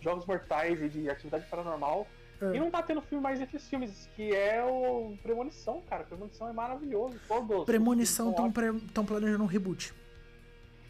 jogos 0.00 0.26
mortais 0.26 0.82
e 0.82 0.88
de 0.88 1.08
atividade 1.08 1.46
paranormal. 1.48 2.06
É. 2.40 2.56
E 2.56 2.60
não 2.60 2.70
tá 2.70 2.82
tendo 2.82 3.00
filme 3.00 3.22
mais 3.22 3.38
desses 3.38 3.66
filmes, 3.68 4.08
que 4.14 4.34
é 4.34 4.62
o 4.64 5.16
Premonição, 5.22 5.80
cara. 5.88 6.04
Premonição 6.04 6.48
é 6.48 6.52
maravilhoso. 6.52 7.18
Todos. 7.26 7.64
Premonição 7.64 8.30
estão 8.30 8.52
são 8.94 9.04
planejando 9.06 9.42
um 9.44 9.46
reboot. 9.46 9.94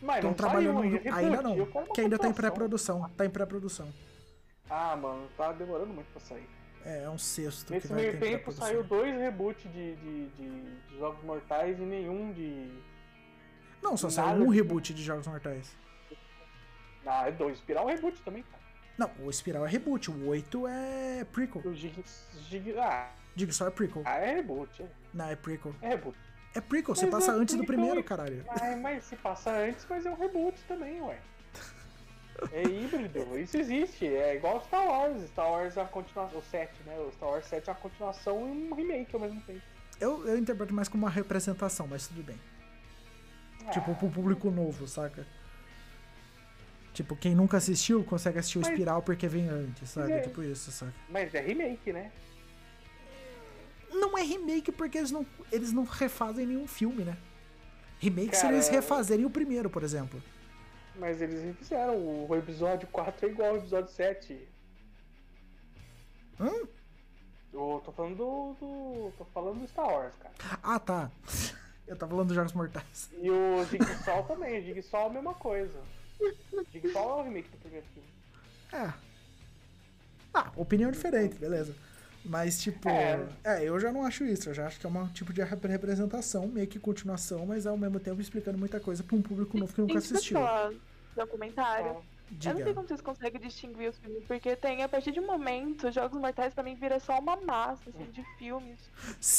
Mas 0.03 0.17
Estão 0.17 0.31
não 0.31 0.37
trabalhando. 0.37 0.81
saiu 0.81 1.03
no- 1.05 1.15
ainda, 1.15 1.43
não. 1.43 1.67
Que 1.95 2.01
ainda 2.03 2.19
tá 2.19 2.29
em 2.29 2.33
pré-produção. 2.33 3.09
Tá 3.17 3.25
em 3.25 3.31
pré-produção. 3.31 3.89
Ah, 4.69 4.97
mano, 4.97 5.29
tá 5.37 5.53
demorando 5.53 5.93
muito 5.95 6.09
pra 6.11 6.21
sair. 6.21 6.49
É, 6.85 7.05
é 7.05 7.11
um 7.11 7.19
sexto 7.19 7.73
Nesse 7.73 7.89
que 7.89 7.95
vai 7.95 8.03
meio 8.03 8.21
tempo 8.21 8.53
saiu 8.53 8.85
dois 8.85 9.13
reboots 9.17 9.71
de, 9.73 9.97
de, 9.97 10.27
de- 10.29 10.77
de 10.89 10.99
Jogos 10.99 11.23
Mortais 11.25 11.79
e 11.79 11.83
nenhum 11.83 12.33
de. 12.33 12.71
Não, 13.83 13.97
só 13.97 14.09
nada 14.09 14.13
saiu 14.33 14.43
um 14.45 14.51
de- 14.51 14.57
reboot 14.57 14.93
de 14.95 15.03
Jogos 15.03 15.27
Mortais. 15.27 15.77
Ah, 17.07 17.29
é 17.29 17.33
dois. 17.33 17.59
Espiral 17.59 17.89
é 17.89 17.95
reboot 17.95 18.21
também, 18.23 18.43
cara. 18.43 18.63
Não, 18.99 19.11
o 19.21 19.29
Espiral 19.31 19.67
é 19.67 19.69
reboot, 19.69 20.11
o 20.11 20.27
8 20.29 20.67
é 20.69 21.25
prequel. 21.31 21.63
O 21.65 21.75
Jig... 21.75 22.03
Jig... 22.49 22.75
Ah, 22.79 23.11
Jigsaw 23.35 23.69
é 23.69 23.71
prequel. 23.71 24.03
ah, 24.07 24.17
é 24.19 24.35
reboot. 24.37 24.83
é- 24.83 24.87
Não, 25.13 25.29
é 25.29 25.37
prequel. 25.37 25.75
É 25.83 25.89
reboot. 25.89 26.19
É 26.55 26.61
prequel, 26.61 26.95
você 26.95 27.05
Mas 27.07 27.15
passa 27.15 27.33
é 27.33 27.35
antes 27.35 27.55
do 27.55 27.65
primeiro, 27.67 28.03
caralho. 28.03 28.43
Mas, 28.47 28.79
mas 28.81 29.05
se 29.05 29.17
passa 29.17 29.51
antes, 29.51 29.87
mas 29.91 30.07
é 30.07 30.11
um 30.11 30.15
reboot 30.15 30.59
também, 30.67 31.03
ué. 31.03 31.19
É 32.53 32.63
híbrido, 32.63 33.19
isso 33.39 33.59
existe. 33.59 34.07
É 34.07 34.37
igual 34.37 34.63
Star 34.65 34.87
Wars. 34.87 35.23
Star 35.29 35.51
Wars 35.51 35.77
é 35.77 35.83
a 35.83 35.85
continuação. 35.85 36.39
O 36.39 36.43
7, 36.43 36.73
né? 36.87 36.99
O 36.99 37.13
Star 37.13 37.29
Wars 37.29 37.45
7 37.47 37.69
é 37.69 37.73
uma 37.73 37.79
continuação 37.79 38.39
e 38.49 38.71
um 38.71 38.75
remake 38.75 39.15
ao 39.15 39.21
mesmo 39.21 39.41
tempo. 39.43 39.61
Eu, 40.01 40.27
eu 40.27 40.39
interpreto 40.39 40.73
mais 40.75 40.89
como 40.89 41.05
uma 41.05 41.11
representação, 41.11 41.87
mas 41.87 42.07
tudo 42.09 42.23
bem. 42.23 42.39
Ah, 43.67 43.71
Tipo, 43.71 43.95
pro 43.95 44.09
público 44.11 44.51
novo, 44.51 44.87
saca? 44.87 45.27
Tipo, 46.97 47.15
quem 47.15 47.35
nunca 47.35 47.59
assistiu 47.59 48.03
consegue 48.03 48.39
assistir 48.39 48.57
o 48.57 48.63
Mas- 48.63 48.71
Espiral 48.71 49.03
porque 49.03 49.29
vem 49.29 49.51
antes, 49.51 49.91
saca? 49.91 50.11
é. 50.11 50.21
Tipo 50.21 50.43
isso, 50.43 50.73
saca? 50.73 50.95
Mas 51.11 51.35
é 51.35 51.41
remake, 51.43 51.93
né? 51.93 52.11
Não 53.93 54.17
é 54.17 54.23
remake 54.23 54.73
porque 54.73 54.97
eles 54.97 55.11
não, 55.11 55.27
eles 55.53 55.73
não 55.75 55.85
refazem 55.85 56.47
nenhum 56.47 56.67
filme, 56.67 57.05
né? 57.05 57.15
Remake 57.99 58.35
se 58.35 58.41
Cara, 58.41 58.55
eles 58.55 58.69
refazerem 58.69 59.27
o 59.27 59.31
primeiro, 59.31 59.69
por 59.69 59.83
exemplo. 59.83 60.23
Mas 60.95 61.21
eles 61.21 61.43
refizeram. 61.45 61.99
O 61.99 62.35
episódio 62.35 62.89
4 62.89 63.27
é 63.27 63.31
igual 63.31 63.51
ao 63.51 63.57
episódio 63.59 63.91
7. 63.93 64.49
Hã? 66.41 66.51
Eu 67.53 67.83
tô 67.85 67.93
falando 67.93 68.17
do, 68.17 68.55
do. 68.59 69.13
tô 69.19 69.25
falando 69.35 69.61
do 69.61 69.69
Star 69.69 69.87
Wars, 69.87 70.15
cara. 70.17 70.35
Ah, 70.63 70.79
tá. 70.79 71.11
Eu 71.87 71.95
tava 71.97 72.11
falando 72.11 72.29
dos 72.29 72.35
Jogos 72.37 72.55
Mortais. 72.55 73.11
E 73.21 73.31
o 73.31 73.63
Jigsaw 73.67 74.23
também. 74.25 74.61
O 74.61 74.65
Jigsaw 74.65 75.03
é 75.03 75.07
a 75.11 75.13
mesma 75.13 75.35
coisa. 75.35 75.79
Jigsaw 76.73 77.19
é 77.19 77.23
o 77.23 77.25
remake 77.25 77.49
do 77.51 77.57
primeiro 77.59 77.87
filme. 77.93 78.09
É. 78.73 78.93
Ah, 80.35 80.51
opinião 80.57 80.91
diferente, 80.91 81.37
beleza. 81.37 81.75
Mas, 82.25 82.61
tipo, 82.61 82.89
É. 82.89 83.25
é. 83.45 83.62
eu 83.64 83.79
já 83.79 83.93
não 83.93 84.05
acho 84.05 84.25
isso. 84.25 84.51
Eu 84.51 84.55
já 84.55 84.67
acho 84.67 84.81
que 84.81 84.87
é 84.87 84.89
um 84.91 85.07
tipo 85.09 85.33
de 85.33 85.43
rep- 85.43 85.64
representação, 85.64 86.47
meio 86.49 86.67
que 86.67 86.79
continuação, 86.79 87.47
mas 87.47 87.67
ao 87.67 87.77
mesmo 87.79 88.01
tempo 88.01 88.21
explicando 88.21 88.59
muita 88.59 88.81
coisa 88.81 89.03
pra 89.05 89.17
um 89.17 89.23
público 89.23 89.57
novo 89.57 89.73
que 89.73 89.81
nunca 89.81 89.93
Tem 89.95 90.03
que 90.03 90.07
assistiu. 90.14 90.39
falar 90.41 90.73
documentário. 92.31 92.51
Eu 92.51 92.53
não 92.53 92.57
sei 92.57 92.64
Diga. 92.64 92.74
como 92.74 92.89
vocês 92.89 93.01
conseguem 93.01 93.41
distinguir 93.41 93.89
os 93.91 93.99
filmes, 93.99 94.24
porque 94.24 94.57
tem, 94.57 94.83
a 94.83 94.89
partir 94.89 95.12
de 95.12 95.20
um 95.20 95.27
momento, 95.27 95.91
Jogos 95.91 96.20
Mortais 96.20 96.53
pra 96.55 96.62
mim 96.62 96.74
vira 96.74 96.99
só 97.01 97.18
uma 97.18 97.37
massa, 97.37 97.91
assim, 97.91 98.05
de 98.11 98.22
filmes 98.39 98.79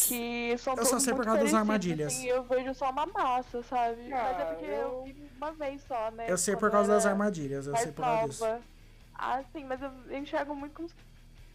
que 0.08 0.58
são 0.58 0.76
Eu 0.76 0.86
só 0.86 1.00
sei 1.00 1.14
por 1.14 1.26
causa 1.26 1.44
das 1.44 1.54
armadilhas. 1.54 2.14
Assim, 2.14 2.28
eu 2.28 2.44
vejo 2.44 2.74
só 2.74 2.90
uma 2.90 3.06
massa, 3.06 3.62
sabe? 3.64 4.02
Mas 4.10 4.38
é 4.40 4.42
Ah, 4.42 4.46
porque 4.46 4.66
eu... 4.66 4.72
eu- 4.72 5.04
vi 5.04 5.30
uma 5.38 5.52
vez 5.52 5.82
só, 5.84 6.12
né? 6.12 6.26
Eu 6.30 6.38
sei 6.38 6.56
por 6.56 6.72
causa 6.72 6.92
das 6.94 7.06
armadilhas, 7.06 7.68
eu 7.68 7.76
sei 7.78 7.92
por 7.92 8.04
causa 8.04 8.28
disso. 8.30 8.46
Ah, 9.16 9.44
sim, 9.52 9.64
mas 9.66 9.82
eu 9.82 9.92
enxergo 10.18 10.56
muito 10.56 10.74
como 10.74 10.88
se 10.88 10.96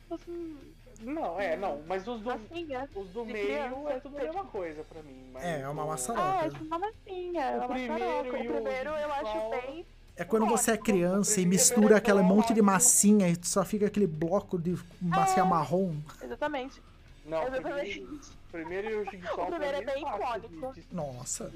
fosse 0.09 0.29
um 0.31 0.57
Não, 1.01 1.41
é, 1.41 1.57
não. 1.57 1.81
Mas 1.87 2.07
os 2.07 2.21
do, 2.21 2.31
massinha. 2.31 2.89
os 2.95 3.09
do 3.11 3.25
meio 3.25 3.47
criança, 3.47 3.91
é 3.93 4.01
tudo 4.01 4.19
a 4.19 4.21
mesma 4.23 4.45
coisa 4.45 4.85
pra 4.85 5.03
mim. 5.03 5.31
mas 5.33 5.45
É, 5.45 5.61
é 5.63 5.69
uma 5.69 5.85
maçaroca. 5.87 6.25
Ah, 6.41 6.47
é 6.47 6.51
tipo 6.51 6.65
uma 6.65 6.79
massinha, 6.79 7.41
é 7.43 7.55
O 7.55 7.59
uma 7.59 7.69
primeiro 7.69 8.05
O 8.05 8.21
o 8.21 8.31
primeiro 8.31 8.91
eu 8.91 9.13
acho 9.13 9.51
bem... 9.51 9.87
É 10.23 10.25
quando 10.25 10.47
você 10.47 10.71
é 10.71 10.77
criança 10.77 11.41
e 11.41 11.47
mistura 11.47 11.95
é 11.97 11.99
aquele 11.99 12.23
monte 12.23 12.55
de 12.55 12.63
massinha 12.63 13.29
e 13.29 13.37
só 13.43 13.65
fica 13.65 13.87
aquele 13.87 14.07
bloco 14.07 14.57
de 14.57 14.79
massinha 15.01 15.45
É. 15.45 15.49
marrom. 15.49 15.97
Exatamente. 16.23 16.81
Não, 17.27 17.43
o 17.43 17.49
Exatamente. 17.49 18.01
primeiro, 18.01 18.21
primeiro 18.53 18.91
e 18.91 18.95
o 18.95 19.11
Jigsaw 19.11 19.43
O 19.43 19.47
primeiro 19.49 19.77
é 19.79 19.85
bem 19.85 20.03
icônico. 20.03 20.75
Nossa. 20.93 21.53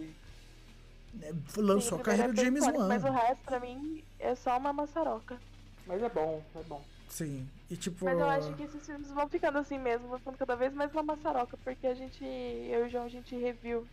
É, 1.23 1.33
Sim, 1.33 1.61
Lançou 1.63 1.99
o 1.99 2.01
a 2.01 2.05
carreira 2.05 2.31
é 2.31 2.33
do 2.33 2.41
James 2.41 2.67
Wan. 2.67 2.89
Mas 2.89 3.05
o 3.05 3.11
resto, 3.11 3.45
pra 3.45 3.61
mim, 3.61 4.03
é 4.19 4.35
só 4.35 4.59
uma 4.59 4.73
maçaroca. 4.73 5.39
Mas 5.87 6.03
é 6.03 6.09
bom, 6.09 6.43
é 6.57 6.63
bom. 6.65 6.83
Sim. 7.09 7.49
E 7.71 7.77
tipo. 7.77 8.05
Mas 8.05 8.19
eu 8.19 8.29
acho 8.29 8.53
que 8.55 8.65
esses 8.65 8.85
filmes 8.85 9.09
vão 9.13 9.29
ficando 9.29 9.59
assim 9.59 9.79
mesmo, 9.79 10.09
vão 10.09 10.19
ficando 10.19 10.37
cada 10.37 10.57
vez 10.57 10.75
mais 10.75 10.93
uma 10.93 11.05
maçaroca, 11.05 11.57
porque 11.63 11.87
a 11.87 11.95
gente, 11.95 12.25
eu 12.25 12.85
e 12.85 12.89
o 12.89 12.91
João, 12.91 13.05
a 13.05 13.09
gente 13.09 13.35
reviu 13.37 13.87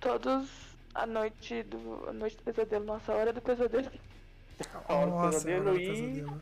todos 0.00 0.48
a 0.94 1.06
noite 1.06 1.62
do, 1.64 2.08
a 2.08 2.12
noite 2.12 2.36
do 2.36 2.42
pesadelo, 2.42 2.84
nossa, 2.84 3.12
a 3.12 3.16
hora 3.16 3.32
do 3.32 3.40
pesadelo. 3.40 3.90
A 4.86 4.92
Hora 4.94 5.06
do 5.06 5.10
Nossa, 5.12 5.30
Pesadelo 5.38 5.62
Hora 5.70 5.72
do 5.72 5.80
e- 5.80 5.86
Pesadelo. 5.88 6.40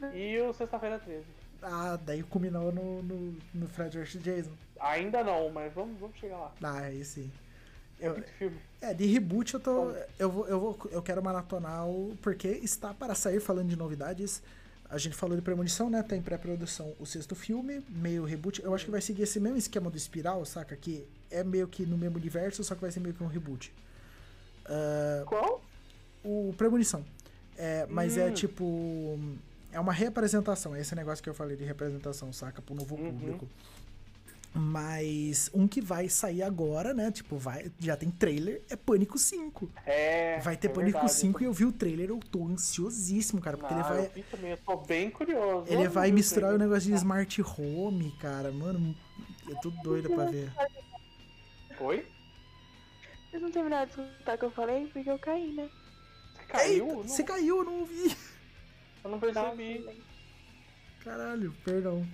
Velho. 0.00 0.16
E 0.16 0.40
o 0.40 0.52
Sexta-feira 0.54 0.98
13. 0.98 1.24
Ah, 1.62 1.98
daí 2.04 2.22
culminou 2.22 2.72
no, 2.72 3.02
no, 3.02 3.36
no 3.54 3.68
Fred 3.68 3.96
vs 3.98 4.22
Jason. 4.22 4.50
Ainda 4.80 5.22
não, 5.22 5.50
mas 5.50 5.72
vamos, 5.72 5.98
vamos 6.00 6.16
chegar 6.16 6.38
lá. 6.38 6.52
Ah, 6.62 6.78
aí 6.78 7.04
sim. 7.04 7.30
É 8.00 8.08
Eu, 8.08 8.22
é, 8.80 8.94
de 8.94 9.06
reboot 9.06 9.54
eu 9.54 9.60
tô. 9.60 9.92
Eu 10.18 10.30
vou, 10.30 10.48
eu 10.48 10.58
vou. 10.58 10.78
Eu 10.90 11.02
quero 11.02 11.22
maratonar 11.22 11.86
o. 11.86 12.16
Porque 12.20 12.48
está 12.48 12.92
para 12.92 13.14
sair 13.14 13.38
falando 13.38 13.68
de 13.68 13.76
novidades. 13.76 14.42
A 14.92 14.98
gente 14.98 15.16
falou 15.16 15.34
de 15.34 15.40
premonição, 15.42 15.88
né? 15.88 16.02
Tá 16.02 16.14
em 16.14 16.20
pré-produção 16.20 16.94
o 17.00 17.06
sexto 17.06 17.34
filme, 17.34 17.82
meio 17.88 18.24
reboot. 18.24 18.62
Eu 18.62 18.74
acho 18.74 18.84
que 18.84 18.90
vai 18.90 19.00
seguir 19.00 19.22
esse 19.22 19.40
mesmo 19.40 19.56
esquema 19.56 19.90
do 19.90 19.96
espiral, 19.96 20.44
saca? 20.44 20.76
Que 20.76 21.06
é 21.30 21.42
meio 21.42 21.66
que 21.66 21.86
no 21.86 21.96
mesmo 21.96 22.18
universo, 22.18 22.62
só 22.62 22.74
que 22.74 22.82
vai 22.82 22.90
ser 22.90 23.00
meio 23.00 23.14
que 23.14 23.22
um 23.24 23.26
reboot. 23.26 23.72
Ah, 24.66 25.22
Qual? 25.26 25.62
o 26.22 26.54
Premonição. 26.58 27.04
É, 27.56 27.86
mas 27.88 28.16
é 28.18 28.28
Hum. 28.28 28.34
tipo. 28.34 29.18
É 29.72 29.80
uma 29.80 29.92
representação, 29.94 30.74
é 30.76 30.80
esse 30.82 30.94
negócio 30.94 31.24
que 31.24 31.30
eu 31.30 31.34
falei 31.34 31.56
de 31.56 31.64
representação, 31.64 32.30
saca? 32.30 32.60
Pro 32.60 32.74
novo 32.74 32.94
Uhum. 32.94 33.10
público. 33.18 33.48
Mas 34.54 35.50
um 35.54 35.66
que 35.66 35.80
vai 35.80 36.08
sair 36.10 36.42
agora, 36.42 36.92
né? 36.92 37.10
Tipo, 37.10 37.38
vai, 37.38 37.72
já 37.78 37.96
tem 37.96 38.10
trailer, 38.10 38.62
é 38.68 38.76
Pânico 38.76 39.16
5. 39.18 39.70
É. 39.86 40.38
Vai 40.40 40.56
ter 40.58 40.66
é 40.68 40.70
Pânico 40.70 40.98
verdade. 40.98 41.12
5 41.20 41.42
e 41.42 41.46
eu 41.46 41.52
vi 41.54 41.64
o 41.64 41.72
trailer, 41.72 42.10
eu 42.10 42.18
tô 42.20 42.46
ansiosíssimo, 42.46 43.40
cara, 43.40 43.56
porque 43.56 43.72
Ah, 43.72 43.78
ele 43.78 43.86
eu 43.86 43.88
vai. 44.02 44.08
vi 44.14 44.22
também, 44.24 44.50
eu 44.50 44.58
tô 44.58 44.76
bem 44.76 45.10
curioso. 45.10 45.72
Ele 45.72 45.88
vai 45.88 46.12
misturar 46.12 46.54
o 46.54 46.58
negócio 46.58 46.90
de 46.90 46.94
smart 46.94 47.42
home, 47.42 48.12
cara. 48.20 48.52
Mano, 48.52 48.94
eu 49.48 49.56
tô 49.56 49.70
doido 49.82 50.10
pra 50.10 50.26
ver. 50.26 50.52
Oi? 51.80 52.06
Vocês 53.30 53.42
não 53.42 53.50
terminaram 53.50 53.86
de 53.86 53.92
escutar 53.92 54.34
o 54.34 54.38
que 54.38 54.44
eu 54.44 54.50
falei? 54.50 54.86
Porque 54.92 55.08
eu 55.08 55.18
caí, 55.18 55.52
né? 55.54 55.70
Você 56.36 56.44
caiu? 56.46 56.84
Eita, 56.84 56.94
Não- 56.96 57.02
você 57.04 57.24
caiu, 57.24 57.58
eu 57.58 57.64
não 57.64 57.80
ouvi. 57.80 58.16
Eu 59.02 59.10
não 59.10 59.18
percebi. 59.18 59.84
Caralho, 61.02 61.52
perdão. 61.64 62.06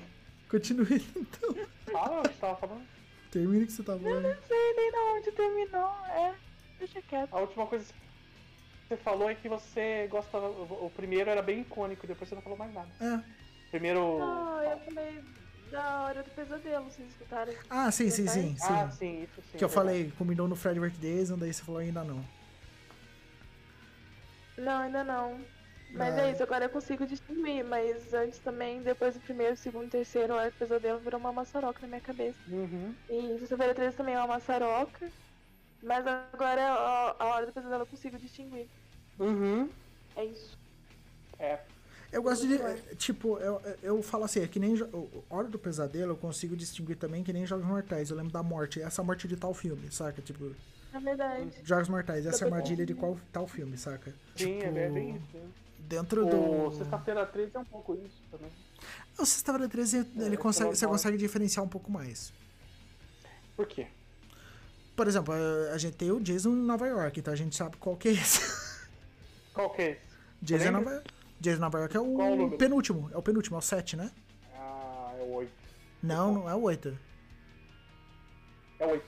Continue 0.49 1.05
então. 1.17 1.55
Fala 1.93 2.21
o 2.21 2.23
que 2.23 2.29
você 2.29 2.41
tava 2.41 2.57
falando. 2.57 2.87
Termina 3.31 3.65
o 3.65 3.67
que 3.67 3.73
você 3.73 3.83
tá 3.83 3.99
falando. 3.99 4.23
Não 4.23 4.43
sei 4.43 4.75
nem 4.75 4.91
de 4.91 4.99
onde 4.99 5.33
terminou, 5.33 5.91
é. 6.07 6.35
Deixa 6.79 7.03
quieto. 7.03 7.35
A 7.35 7.41
última 7.41 7.67
coisa 7.67 7.85
que 7.85 8.89
você 8.89 8.97
falou 8.97 9.29
é 9.29 9.35
que 9.35 9.49
você 9.49 10.07
gosta. 10.11 10.39
O 10.39 10.91
primeiro 10.97 11.29
era 11.29 11.43
bem 11.43 11.61
icônico, 11.61 12.07
depois 12.07 12.29
você 12.29 12.35
não 12.35 12.43
falou 12.43 12.57
mais 12.57 12.73
nada. 12.73 12.89
É. 13.01 13.21
Primeiro. 13.71 14.19
Não, 14.19 14.63
eu 14.63 14.79
falei 14.79 15.23
da 15.71 16.01
hora 16.05 16.23
do 16.23 16.31
pesadelo, 16.31 16.85
vocês 16.87 17.09
escutaram? 17.11 17.53
Ah, 17.69 17.91
sim, 17.91 18.09
sim, 18.09 18.27
sim, 18.27 18.57
sim. 18.57 18.73
Ah, 18.73 18.91
sim, 18.91 19.23
isso 19.25 19.43
sim. 19.43 19.59
Que 19.59 19.65
eu 19.65 19.69
verdade. 19.69 19.75
falei, 19.75 20.13
combinou 20.17 20.49
no 20.49 20.57
Fred 20.57 20.81
vs. 20.81 20.99
Jason, 20.99 21.37
daí 21.37 21.53
você 21.53 21.63
falou 21.63 21.81
ainda 21.81 22.03
não. 22.03 22.25
Não, 24.57 24.81
ainda 24.81 25.05
não. 25.05 25.39
Mas 25.91 26.15
Ah. 26.17 26.23
é 26.27 26.33
isso, 26.33 26.43
agora 26.43 26.67
eu 26.67 26.71
consigo 26.71 27.07
distinguir, 27.07 27.65
mas 27.65 28.13
antes 28.13 28.39
também, 28.41 28.83
depois 28.83 29.15
do 29.15 29.21
primeiro, 29.21 29.57
segundo, 29.57 29.91
terceiro, 29.91 30.35
a 30.35 30.37
hora 30.37 30.51
do 30.51 30.57
pesadelo 30.57 30.99
virou 31.01 31.19
uma 31.19 31.33
maçaroca 31.33 31.81
na 31.83 31.89
minha 31.89 32.01
cabeça. 32.01 32.37
Uhum. 32.49 32.95
E 33.09 33.39
sexta-feira 33.39 33.75
13 33.75 33.97
também 33.97 34.15
é 34.15 34.19
uma 34.19 34.27
maçaroca, 34.27 35.11
mas 35.83 36.07
agora 36.07 36.63
a, 36.63 37.17
a 37.19 37.25
hora 37.27 37.47
do 37.47 37.53
pesadelo 37.53 37.83
eu 37.83 37.87
consigo 37.87 38.19
distinguir. 38.19 38.69
Uhum. 39.19 39.69
É 40.17 40.25
isso. 40.27 40.57
É. 41.39 41.59
Eu 42.13 42.23
gosto 42.23 42.47
de. 42.47 42.59
Tipo, 42.97 43.39
eu, 43.39 43.61
eu 43.83 44.03
falo 44.03 44.25
assim, 44.25 44.41
é 44.43 44.47
que 44.49 44.59
nem. 44.59 44.75
Hora 45.29 45.47
do 45.47 45.59
Pesadelo 45.59 46.13
eu 46.13 46.17
consigo 46.17 46.57
distinguir 46.57 46.97
também 46.97 47.23
que 47.23 47.35
nem 47.35 47.45
Jogos 47.45 47.67
Mortais. 47.67 48.09
Eu 48.11 48.17
lembro 48.17 48.33
da 48.33 48.43
morte, 48.43 48.81
essa 48.81 49.03
morte 49.03 49.29
de 49.29 49.37
tal 49.37 49.53
filme, 49.53 49.93
saca? 49.93 50.23
Tipo, 50.23 50.55
Na 50.91 51.01
verdade. 51.01 51.51
Jogos 51.63 51.87
Mortais, 51.91 52.25
essa 52.25 52.47
armadilha 52.47 52.87
de 52.87 52.95
qual 52.95 53.19
tal 53.31 53.47
filme, 53.47 53.77
saca? 53.77 54.11
Sim, 54.37 54.59
tipo, 54.59 54.65
é 54.65 54.71
bem- 54.71 54.91
bem 54.93 55.17
isso. 55.17 55.39
Dentro 55.79 56.27
O 56.27 56.71
do. 56.71 56.77
Sexta-feira 56.77 57.25
13 57.27 57.51
é 57.57 57.59
um 57.59 57.65
pouco 57.65 57.95
isso 57.95 58.23
também. 58.31 58.51
O 59.19 59.25
Sexta-feira 59.25 59.69
13, 59.69 60.07
ele 60.17 60.35
É, 60.35 60.37
consegue, 60.37 60.77
você 60.77 60.87
consegue 60.87 61.17
diferenciar 61.17 61.65
um 61.65 61.69
pouco 61.69 61.91
mais. 61.91 62.33
Por 63.57 63.67
quê? 63.67 63.87
Por 64.95 65.07
exemplo, 65.07 65.33
a, 65.73 65.79
gente 65.79 65.97
tem 65.97 66.11
o 66.11 66.21
Jason 66.21 66.51
em 66.51 66.57
Nova 66.67 66.87
York, 66.87 67.21
então 67.21 67.33
a 67.33 67.37
gente 67.37 67.55
sabe 67.57 67.77
qual 67.77 67.97
que 67.97 68.09
é 68.09 68.13
esse. 68.13 68.69
Qual 69.55 69.71
que 69.71 69.83
é 69.83 69.91
esse? 69.93 70.01
Jason 70.43 70.69
em? 70.69 70.71
Nova, 70.71 71.03
Jason 71.41 71.61
Nova 71.61 71.79
York 71.79 71.97
é 71.97 72.01
o 72.01 72.45
o 72.45 72.57
penúltimo. 72.57 73.11
É 73.13 73.17
o 73.17 73.23
penúltimo, 73.23 73.57
é 73.57 73.59
o 73.59 73.63
7, 73.63 73.97
né? 73.97 74.13
Ah, 74.55 75.13
é 75.19 75.23
o 75.23 75.33
8. 75.35 75.53
Não, 76.03 76.33
não 76.35 76.49
é 76.49 76.55
o 76.55 76.63
8. 76.63 76.97
É 78.79 78.87
o 78.87 78.91
8. 78.91 79.05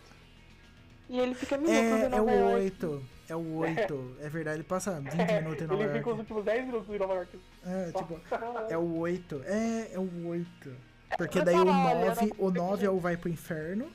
E 1.08 1.18
ele 1.20 1.34
fica 1.36 1.54
É, 1.56 1.58
em 1.58 2.04
é 2.04 2.08
Nova 2.08 2.22
o 2.24 2.34
York. 2.34 3.06
8. 3.32 3.32
É 3.32 3.36
o 3.36 3.56
8. 3.56 4.16
É 4.20 4.28
verdade, 4.28 4.56
ele 4.56 4.64
passa 4.64 5.00
20 5.00 5.12
minutos 5.14 5.62
em 5.62 5.66
Nova 5.66 5.82
Ele 5.82 5.88
fica 5.92 6.00
os 6.00 6.06
York. 6.06 6.20
últimos 6.20 6.44
10 6.44 6.66
minutos 6.66 6.94
em 6.94 6.98
Nova 6.98 7.14
York. 7.14 7.40
É, 7.66 7.90
Só. 7.92 7.98
tipo, 7.98 8.20
é 8.68 8.76
o 8.78 8.98
8. 8.98 9.42
É, 9.46 9.90
é 9.94 9.98
o 9.98 10.26
8. 10.28 10.76
Porque 11.16 11.42
daí 11.42 11.54
o 11.56 11.64
tava 11.64 11.78
olhando 11.78 12.06
9, 12.06 12.24
o 12.26 12.28
porque- 12.36 12.58
9 12.58 12.86
é 12.86 12.90
o 12.90 12.98
vai 12.98 13.16
pro 13.16 13.28
inferno. 13.28 13.90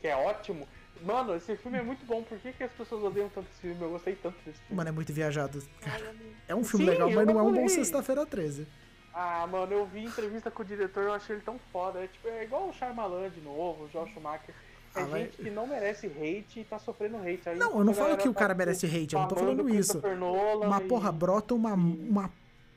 Que 0.00 0.08
é 0.08 0.16
ótimo. 0.16 0.68
Mano, 1.02 1.34
esse 1.34 1.56
filme 1.56 1.78
é 1.78 1.82
muito 1.82 2.06
bom. 2.06 2.22
Por 2.22 2.38
que, 2.38 2.52
que 2.52 2.62
as 2.62 2.70
pessoas 2.72 3.02
odeiam 3.02 3.28
tanto 3.28 3.48
esse 3.52 3.60
filme? 3.60 3.82
Eu 3.82 3.90
gostei 3.90 4.14
tanto 4.14 4.36
desse 4.46 4.58
filme. 4.60 4.76
Mano, 4.76 4.88
é 4.88 4.92
muito 4.92 5.12
viajado. 5.12 5.62
Amigo. 5.84 6.34
É 6.48 6.54
um 6.54 6.62
filme 6.64 6.84
Sim, 6.86 6.90
legal, 6.92 7.10
mas 7.10 7.26
não 7.26 7.38
é 7.38 7.42
um 7.42 7.52
bom. 7.52 7.68
Sexta-feira 7.68 8.24
13. 8.24 8.66
Ah, 9.12 9.46
mano, 9.46 9.72
eu 9.72 9.86
vi 9.86 10.04
entrevista 10.04 10.50
com 10.50 10.62
o 10.62 10.64
diretor, 10.64 11.04
eu 11.04 11.12
achei 11.12 11.36
ele 11.36 11.42
tão 11.44 11.58
foda. 11.72 12.00
É, 12.02 12.06
tipo, 12.06 12.26
é 12.28 12.44
igual 12.44 12.68
o 12.68 12.72
Shyamalan 12.72 13.28
de 13.30 13.40
novo, 13.40 13.84
o 13.84 13.88
Joel 13.90 14.06
Schumacher. 14.08 14.54
É 14.96 15.00
Ah, 15.02 15.06
gente 15.18 15.36
que 15.38 15.50
não 15.50 15.66
merece 15.66 16.06
hate 16.06 16.60
e 16.60 16.64
tá 16.64 16.78
sofrendo 16.78 17.16
hate. 17.18 17.48
Aí 17.48 17.58
Não, 17.58 17.78
eu 17.78 17.84
não 17.84 17.92
falo 17.92 18.16
que 18.16 18.28
o 18.28 18.32
tá, 18.32 18.38
cara 18.40 18.54
tipo, 18.54 18.58
merece 18.58 18.86
hate, 18.86 19.14
eu 19.14 19.20
não 19.20 19.28
tô 19.28 19.34
falando 19.36 19.64
o 19.64 19.68
isso. 19.74 20.00
Nolan 20.16 20.68
Mas, 20.68 20.84
e- 20.84 20.88
porra, 20.88 21.10
brota 21.10 21.52
uma, 21.54 21.74
uma 21.74 22.30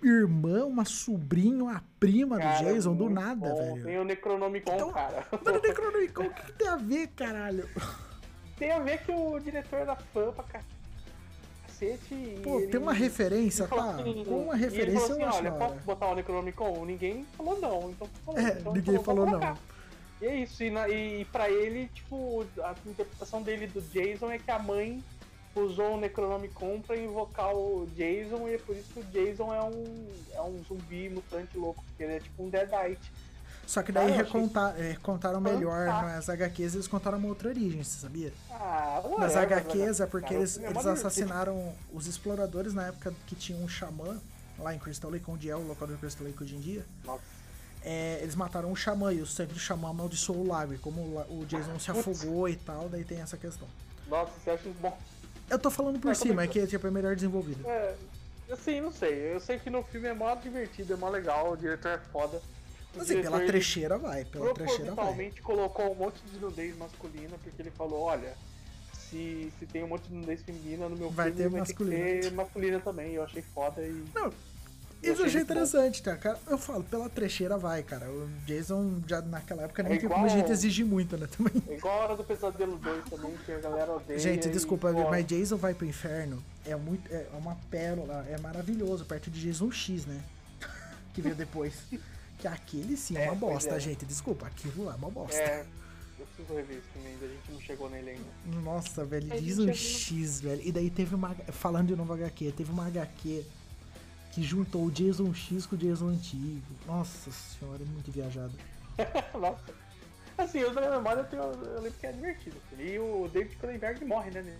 irmã, 0.03 0.65
uma 0.65 0.83
sobrinha, 0.85 1.63
uma 1.63 1.83
prima 1.99 2.37
do 2.37 2.41
Cara, 2.41 2.63
Jason 2.73 2.95
do 2.95 3.09
nada, 3.09 3.49
bom. 3.49 3.55
velho. 3.73 3.83
Tem 3.85 3.99
o 3.99 4.03
Necronomicon, 4.03 4.73
Então- 4.75 4.91
cara. 4.91 5.25
Mano, 5.45 5.61
Necronomicon, 5.61 6.23
o 6.23 6.29
que, 6.33 6.41
que 6.43 6.51
tem 6.53 6.67
a 6.67 6.75
ver, 6.75 7.07
caralho? 7.15 7.69
Tem 8.57 8.71
a 8.71 8.79
ver 8.79 8.99
que 9.03 9.11
o 9.11 9.39
diretor 9.39 9.77
era 9.79 9.95
fã 9.95 10.31
pra 10.31 10.43
cacete 11.67 12.13
e 12.15 12.39
Pô, 12.43 12.57
ele- 12.59 12.67
tem 12.67 12.79
uma 12.79 12.93
referência, 12.93 13.67
falou 13.67 13.85
tá? 13.85 13.91
assim- 14.01 14.25
Com 14.25 14.43
uma 14.43 14.55
referência 14.55 14.99
falou 15.01 15.21
eu 15.21 15.27
assim, 15.27 15.37
acho 15.37 15.37
olha, 15.37 15.51
da 15.51 15.57
posso 15.67 15.79
botar 15.85 16.07
o 16.07 16.15
Necronomicon? 16.15 16.85
Ninguém 16.85 17.25
falou 17.37 17.59
não, 17.59 17.91
então 17.91 18.07
falou, 18.25 18.39
É, 18.39 18.57
então 18.59 18.73
ninguém 18.73 19.03
falou 19.03 19.25
"Vou 19.25 19.33
não." 19.33 19.39
colocar. 19.39 19.76
E 20.21 20.25
é 20.25 20.35
isso, 20.37 20.63
e, 20.63 20.69
na, 20.71 20.89
e 20.89 21.25
pra 21.25 21.49
ele, 21.49 21.87
tipo, 21.93 22.45
a 22.63 22.73
interpretação 22.85 23.41
dele 23.41 23.67
do 23.67 23.81
Jason 23.81 24.31
é 24.31 24.39
que 24.39 24.49
a 24.49 24.57
mãe 24.57 25.03
usou 25.55 25.95
o 25.95 25.99
Necronomicon 25.99 26.81
pra 26.81 26.95
invocar 26.97 27.53
o 27.55 27.87
Jason 27.95 28.47
e 28.47 28.55
é 28.55 28.57
por 28.59 28.75
isso 28.75 28.93
que 28.93 28.99
o 28.99 29.03
Jason 29.05 29.53
é 29.53 29.61
um, 29.63 30.07
é 30.33 30.41
um 30.41 30.63
zumbi 30.67 31.09
mutante 31.09 31.57
louco, 31.57 31.83
porque 31.85 32.03
ele 32.03 32.13
é 32.13 32.19
tipo 32.19 32.43
um 32.43 32.49
Deadite. 32.49 33.11
Só 33.65 33.83
que 33.83 33.91
daí 33.91 34.11
Ah, 34.11 34.15
recontar, 34.15 34.79
é, 34.79 34.95
contaram 35.03 35.41
melhor 35.41 35.87
fantástico. 35.87 36.07
nas 36.09 36.29
HQs, 36.29 36.73
eles 36.75 36.87
contaram 36.87 37.17
uma 37.17 37.27
outra 37.27 37.49
origem, 37.49 37.83
você 37.83 37.99
sabia? 37.99 38.31
Ah, 38.49 39.01
Nas 39.19 39.33
whatever, 39.35 39.57
HQs 39.57 39.95
é 39.95 39.97
cara, 39.97 40.09
porque 40.09 40.27
cara, 40.27 40.35
eles, 40.39 40.57
é 40.57 40.61
eles 40.61 40.67
divertido. 40.77 40.89
assassinaram 40.93 41.73
os 41.93 42.07
exploradores 42.07 42.73
na 42.73 42.87
época 42.87 43.13
que 43.25 43.35
tinha 43.35 43.57
um 43.59 43.67
xamã 43.67 44.19
lá 44.57 44.73
em 44.73 44.79
Crystal 44.79 45.11
Lake, 45.11 45.25
onde 45.29 45.49
é 45.49 45.55
o 45.55 45.67
local 45.67 45.87
do 45.87 45.97
Crystal 45.97 46.25
Lake 46.25 46.41
hoje 46.41 46.55
em 46.55 46.59
dia. 46.59 46.85
Nossa. 47.03 47.36
É, 47.89 48.19
eles 48.21 48.35
mataram 48.35 48.69
o 48.69 48.75
xamã 48.75 49.13
e 49.13 49.21
o 49.21 49.25
sangue 49.25 49.53
do 49.53 49.59
xamã 49.59 49.91
amaldiçoou 49.91 50.39
o 50.39 50.47
lago. 50.47 50.73
E 50.73 50.77
como 50.77 50.99
o, 51.29 51.45
Jason 51.45 51.79
se 51.79 51.89
afogou 51.89 52.49
e 52.49 52.57
tal, 52.57 52.89
daí 52.89 53.05
tem 53.05 53.21
essa 53.21 53.37
questão. 53.37 53.65
Nossa, 54.09 54.33
você 54.37 54.49
acha 54.49 54.69
bom? 54.81 54.99
Eu 55.49 55.57
tô 55.57 55.71
falando 55.71 55.97
por 55.97 56.09
Não, 56.09 56.15
cima, 56.15 56.43
é 56.43 56.47
que 56.47 56.67
tipo, 56.67 56.85
é 56.85 56.91
melhor 56.91 57.15
desenvolvido. 57.15 57.65
É, 57.65 57.95
assim, 58.51 58.81
não 58.81 58.91
sei. 58.91 59.33
Eu 59.33 59.39
sei 59.39 59.57
que 59.57 59.69
no 59.69 59.81
filme 59.83 60.09
é 60.09 60.13
mó 60.13 60.35
divertido, 60.35 60.91
é 60.91 60.97
mó 60.97 61.07
legal, 61.07 61.53
o 61.53 61.55
diretor 61.55 61.91
é 61.91 61.97
foda. 62.11 62.41
O 62.93 62.97
Mas 62.97 63.09
assim, 63.09 63.21
pela 63.21 63.39
trecheira 63.39 63.97
vai, 63.97 64.25
pela 64.25 64.53
trecheira 64.53 64.93
vai. 64.93 65.31
colocou 65.41 65.89
um 65.89 65.95
monte 65.95 66.19
de 66.25 66.39
nudez 66.39 66.77
masculina, 66.77 67.37
porque 67.41 67.61
ele 67.61 67.71
falou, 67.71 68.01
olha, 68.01 68.33
se, 68.91 69.49
se 69.57 69.65
tem 69.65 69.85
um 69.85 69.87
monte 69.87 70.09
de 70.09 70.13
nudez 70.13 70.41
feminina 70.41 70.89
no 70.89 70.97
meu 70.97 71.09
Vai 71.09 71.27
filme, 71.27 71.41
ter 71.41 71.49
vai 71.49 71.59
masculina. 71.61 72.21
ter 72.21 72.31
masculina 72.33 72.79
também. 72.81 73.13
Eu 73.13 73.23
achei 73.23 73.41
foda 73.41 73.81
e... 73.81 74.03
Não, 74.13 74.33
isso 75.01 75.21
eu 75.21 75.25
achei 75.25 75.41
interessante, 75.41 76.01
tá? 76.03 76.15
Cara, 76.17 76.39
eu 76.47 76.57
falo, 76.57 76.83
pela 76.83 77.07
trecheira 77.09 77.57
vai, 77.57 77.83
cara. 77.83 78.09
O 78.09 78.27
Jason 78.45 79.01
já 79.07 79.21
naquela 79.21 79.63
época 79.63 79.83
nem 79.83 79.93
É 79.93 79.95
igual- 79.95 80.13
como 80.13 80.25
a 80.25 80.29
gente 80.29 80.51
exigir 80.51 80.85
muito, 80.85 81.17
né? 81.17 81.27
Também. 81.27 81.61
É 81.67 81.73
igual 81.77 82.01
a 82.01 82.03
Hora 82.05 82.15
do 82.15 82.23
Pesadelo 82.23 82.77
2 82.77 83.05
também, 83.09 83.31
que 83.45 83.51
a 83.51 83.59
galera 83.59 83.91
odeia. 83.93 84.19
Gente, 84.19 84.47
e, 84.47 84.51
desculpa, 84.51 84.91
pô, 84.91 85.09
mas 85.09 85.25
Jason 85.25 85.57
vai 85.57 85.73
pro 85.73 85.85
inferno 85.85 86.43
é 86.65 86.75
muito. 86.75 87.09
É 87.13 87.27
uma 87.37 87.55
pérola, 87.69 88.25
é 88.29 88.37
maravilhoso, 88.39 89.05
perto 89.05 89.29
de 89.29 89.39
Jason 89.41 89.71
X, 89.71 90.05
né? 90.05 90.21
que 91.13 91.21
veio 91.21 91.35
depois. 91.35 91.73
Que 92.39 92.47
aquele 92.47 92.95
sim 92.97 93.17
é 93.17 93.25
É, 93.25 93.31
uma 93.31 93.39
pois 93.39 93.53
bosta, 93.53 93.75
é. 93.75 93.79
gente. 93.79 94.05
Desculpa, 94.05 94.45
aquilo 94.47 94.85
lá 94.85 94.93
é 94.93 94.95
uma 94.95 95.09
bosta. 95.09 95.35
É, 95.37 95.65
eu 96.19 96.25
preciso 96.25 96.55
rever 96.55 96.77
esse 96.77 96.87
filme 96.93 97.07
ainda, 97.09 97.25
a 97.25 97.29
gente 97.29 97.51
não 97.51 97.61
chegou 97.61 97.89
nele 97.89 98.09
ainda. 98.11 98.61
Nossa, 98.63 99.05
velho, 99.05 99.27
já 99.27 99.35
viu. 99.35 99.73
X, 99.73 100.41
velho. 100.41 100.61
E 100.63 100.71
daí 100.71 100.89
teve 100.89 101.15
uma. 101.15 101.33
Falando 101.51 101.87
de 101.87 101.95
novo 101.95 102.13
HQ, 102.13 102.51
teve 102.55 102.71
uma 102.71 102.85
HQ 102.87 103.43
que 104.37 104.43
juntou 104.43 104.85
o 104.85 104.91
Jason 104.91 105.33
X 105.33 105.65
com 105.65 105.75
o 105.75 105.79
Jason 105.79 106.09
antigo. 106.09 106.61
Nossa 106.85 107.31
senhora, 107.31 107.81
é 107.81 107.85
muito 107.87 108.11
viajado. 108.11 108.53
Nossa. 109.33 109.73
Assim, 110.37 110.59
eu 110.59 110.71
na 110.75 110.91
memória 110.91 111.21
eu, 111.21 111.25
tenho, 111.25 111.41
eu 111.41 111.81
lembro 111.81 111.99
que 111.99 112.05
é 112.05 112.11
divertido. 112.11 112.55
E 112.77 112.99
o 112.99 113.27
David 113.33 113.55
Cronenberg 113.55 114.05
morre, 114.05 114.29
né? 114.29 114.43
filme. 114.43 114.57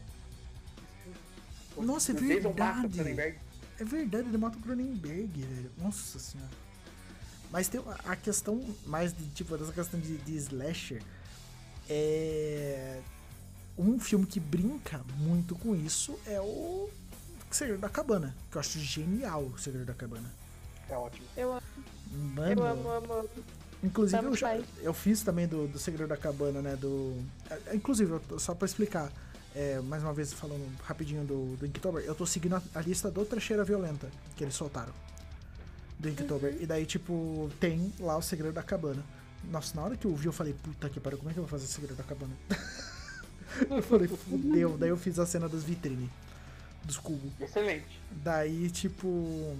O- 1.75 1.83
Nossa, 1.83 2.11
é 2.11 2.15
o 2.15 2.17
o 2.17 2.21
verdade. 2.27 2.99
É 3.79 3.83
verdade, 3.83 4.27
ele 4.29 4.37
mata 4.39 4.57
o 4.57 4.61
Cronenberg, 4.61 5.41
velho. 5.43 5.71
Nossa 5.77 6.17
senhora. 6.17 6.49
Mas 7.51 7.67
tem 7.67 7.79
a- 7.79 8.11
a 8.13 8.15
questão 8.15 8.65
mais 8.87 9.15
de, 9.15 9.27
tipo, 9.27 9.55
dessa 9.55 9.71
questão 9.71 9.99
de, 9.99 10.17
de 10.17 10.35
slasher 10.37 11.03
é. 11.87 12.99
Um 13.77 13.99
filme 13.99 14.25
que 14.25 14.39
brinca 14.39 15.05
muito 15.19 15.53
com 15.55 15.75
isso 15.75 16.19
é 16.25 16.41
o 16.41 16.89
Segredo 17.51 17.79
da 17.79 17.89
Cabana. 17.89 18.35
Que 18.51 18.57
eu 18.57 18.59
acho 18.61 18.79
genial 18.79 19.43
o 19.43 19.57
Segredo 19.57 19.85
da 19.85 19.93
Cabana. 19.93 20.29
É 20.89 20.95
ótimo. 20.95 21.25
Eu, 21.35 21.51
amo, 21.53 21.61
Mano, 22.35 22.61
eu 22.61 22.65
amo, 22.67 22.89
amo, 22.89 23.13
amo. 23.13 23.29
inclusive 23.83 24.23
eu, 24.25 24.35
já- 24.35 24.57
eu 24.81 24.93
fiz 24.93 25.21
também 25.21 25.47
do, 25.47 25.67
do 25.67 25.77
Segredo 25.79 26.07
da 26.09 26.17
Cabana, 26.17 26.61
né? 26.61 26.75
Do. 26.75 27.21
é, 27.49 27.75
Inclusive, 27.75 28.11
eu 28.11 28.19
tô- 28.21 28.39
só 28.39 28.53
pra 28.55 28.65
explicar, 28.65 29.11
é, 29.55 29.79
mais 29.81 30.03
uma 30.03 30.13
vez 30.13 30.31
falando 30.33 30.65
rapidinho 30.83 31.23
do, 31.25 31.55
do 31.57 31.65
Inktober, 31.65 32.03
eu 32.03 32.15
tô 32.15 32.25
seguindo 32.25 32.55
a, 32.55 32.61
a 32.75 32.81
lista 32.81 33.11
do 33.11 33.25
Trecheira 33.25 33.63
Violenta 33.63 34.07
que 34.35 34.43
eles 34.43 34.55
soltaram. 34.55 34.93
Do 35.99 36.07
Inktober. 36.09 36.55
E 36.61 36.65
daí, 36.65 36.85
tipo, 36.85 37.49
tem 37.59 37.91
lá 37.99 38.15
o 38.17 38.21
Segredo 38.21 38.53
da 38.53 38.63
Cabana. 38.63 39.03
Nossa, 39.51 39.75
na 39.75 39.81
hora 39.83 39.95
que 39.97 40.05
eu 40.05 40.15
vi, 40.15 40.27
eu 40.27 40.33
falei, 40.33 40.53
puta 40.53 40.89
que 40.89 40.99
pariu, 40.99 41.17
como 41.17 41.29
é 41.29 41.33
que 41.33 41.39
eu 41.39 41.43
vou 41.43 41.49
fazer 41.49 41.65
o 41.65 41.67
Segredo 41.67 41.95
da 41.97 42.03
Cabana? 42.03 42.33
eu 43.69 43.81
falei, 43.81 44.07
fudeu. 44.07 44.77
Daí 44.77 44.89
eu 44.89 44.97
fiz 44.97 45.17
a 45.19 45.25
cena 45.25 45.47
das 45.49 45.63
vitrines, 45.63 46.09
dos 46.83 46.97
cubos. 46.97 47.31
Excelente. 47.39 47.99
Daí, 48.11 48.69
tipo. 48.69 49.57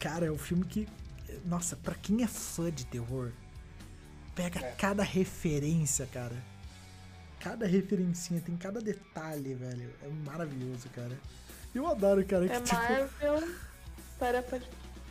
Cara, 0.00 0.26
é 0.26 0.30
um 0.30 0.38
filme 0.38 0.64
que. 0.64 0.88
Nossa, 1.44 1.76
pra 1.76 1.94
quem 1.94 2.22
é 2.22 2.26
fã 2.26 2.70
de 2.70 2.84
terror, 2.86 3.30
pega 4.34 4.60
É. 4.60 4.72
cada 4.72 5.02
referência, 5.02 6.06
cara. 6.12 6.36
Cada 7.40 7.66
referencinha, 7.66 8.40
tem 8.40 8.56
cada 8.56 8.80
detalhe, 8.80 9.54
velho. 9.54 9.92
É 10.02 10.08
maravilhoso, 10.08 10.88
cara. 10.90 11.18
Eu 11.74 11.86
adoro, 11.86 12.24
cara, 12.24 12.46
que 12.46 12.54
É 12.54 12.60
tipo. 12.60 12.76
Marvel 12.76 13.48
para 14.18 14.42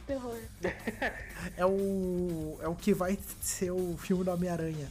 terror. 0.08 0.40
É 1.58 1.66
o. 1.66 2.58
É 2.62 2.68
o 2.68 2.76
que 2.76 2.94
vai 2.94 3.18
ser 3.42 3.72
o 3.72 3.98
filme 3.98 4.24
do 4.24 4.32
Homem-Aranha. 4.32 4.88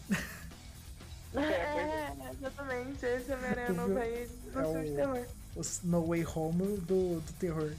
É, 1.35 2.13
exatamente. 2.33 3.07
Esse 3.07 3.33
Homem-Aranha 3.33 3.71
não 3.71 3.95
vai 3.95 4.29
no 4.53 4.61
É 4.61 4.65
filme 4.65 4.89
de 4.89 4.97
terror. 4.97 5.27
O 5.57 5.63
No 5.85 6.07
Way 6.07 6.25
Home 6.27 6.77
do, 6.79 7.21
do 7.21 7.33
terror. 7.39 7.73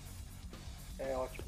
É 0.99 1.15
ótimo. 1.15 1.47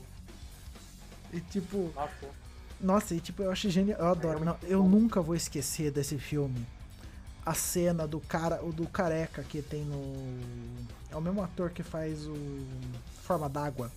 E 1.31 1.39
tipo. 1.41 1.91
Nossa. 1.95 2.43
Nossa, 2.79 3.15
e 3.15 3.19
tipo, 3.19 3.41
eu 3.43 3.51
acho 3.51 3.69
genial. 3.69 3.99
Eu 3.99 4.07
adoro. 4.07 4.41
É 4.41 4.45
não, 4.45 4.57
eu 4.63 4.81
bom. 4.83 4.89
nunca 4.89 5.21
vou 5.21 5.35
esquecer 5.35 5.91
desse 5.91 6.17
filme. 6.17 6.65
A 7.45 7.53
cena 7.53 8.07
do 8.07 8.19
cara, 8.21 8.63
o 8.63 8.71
do 8.71 8.87
careca 8.87 9.43
que 9.43 9.61
tem 9.61 9.83
no. 9.83 10.39
É 11.11 11.15
o 11.15 11.21
mesmo 11.21 11.43
ator 11.43 11.69
que 11.71 11.83
faz 11.83 12.25
o. 12.25 12.35
Forma 13.23 13.49
d'água. 13.49 13.91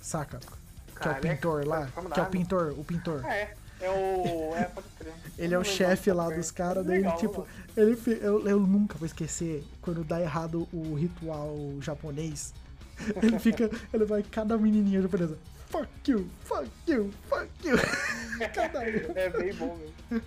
Saca? 0.00 0.38
Que 0.38 0.46
é 0.46 1.10
o 1.10 1.14
Careca, 1.14 1.28
pintor 1.28 1.66
lá. 1.66 1.86
Que 2.12 2.20
é 2.20 2.22
o 2.22 2.26
pintor, 2.26 2.74
o 2.78 2.84
pintor. 2.84 3.24
Ah, 3.24 3.34
é. 3.34 3.54
É 3.80 3.90
o. 3.90 4.54
É, 4.56 4.64
pode 4.64 4.86
crer. 4.98 5.12
Ele 5.38 5.54
é 5.54 5.58
o 5.58 5.64
chefe 5.64 6.10
lá 6.12 6.28
dos 6.30 6.50
caras, 6.50 6.84
daí 6.84 7.02
tipo, 7.16 7.40
mano. 7.42 7.46
ele 7.76 7.94
fe- 7.96 8.18
eu, 8.20 8.46
eu 8.48 8.58
nunca 8.58 8.98
vou 8.98 9.06
esquecer 9.06 9.62
quando 9.80 10.02
dá 10.02 10.20
errado 10.20 10.66
o 10.72 10.94
ritual 10.94 11.56
japonês. 11.80 12.52
Ele 13.22 13.38
fica, 13.38 13.70
ele 13.94 14.04
vai 14.04 14.24
cada 14.24 14.58
menininha 14.58 15.00
japonesa. 15.00 15.38
Fuck 15.68 15.88
you, 16.10 16.28
fuck 16.40 16.68
you, 16.88 17.12
fuck 17.28 17.48
you. 17.64 17.76
cada 18.52 18.80
um. 18.80 19.12
É 19.14 19.30
bem 19.30 19.54
bom 19.54 19.76
mesmo. 19.76 20.22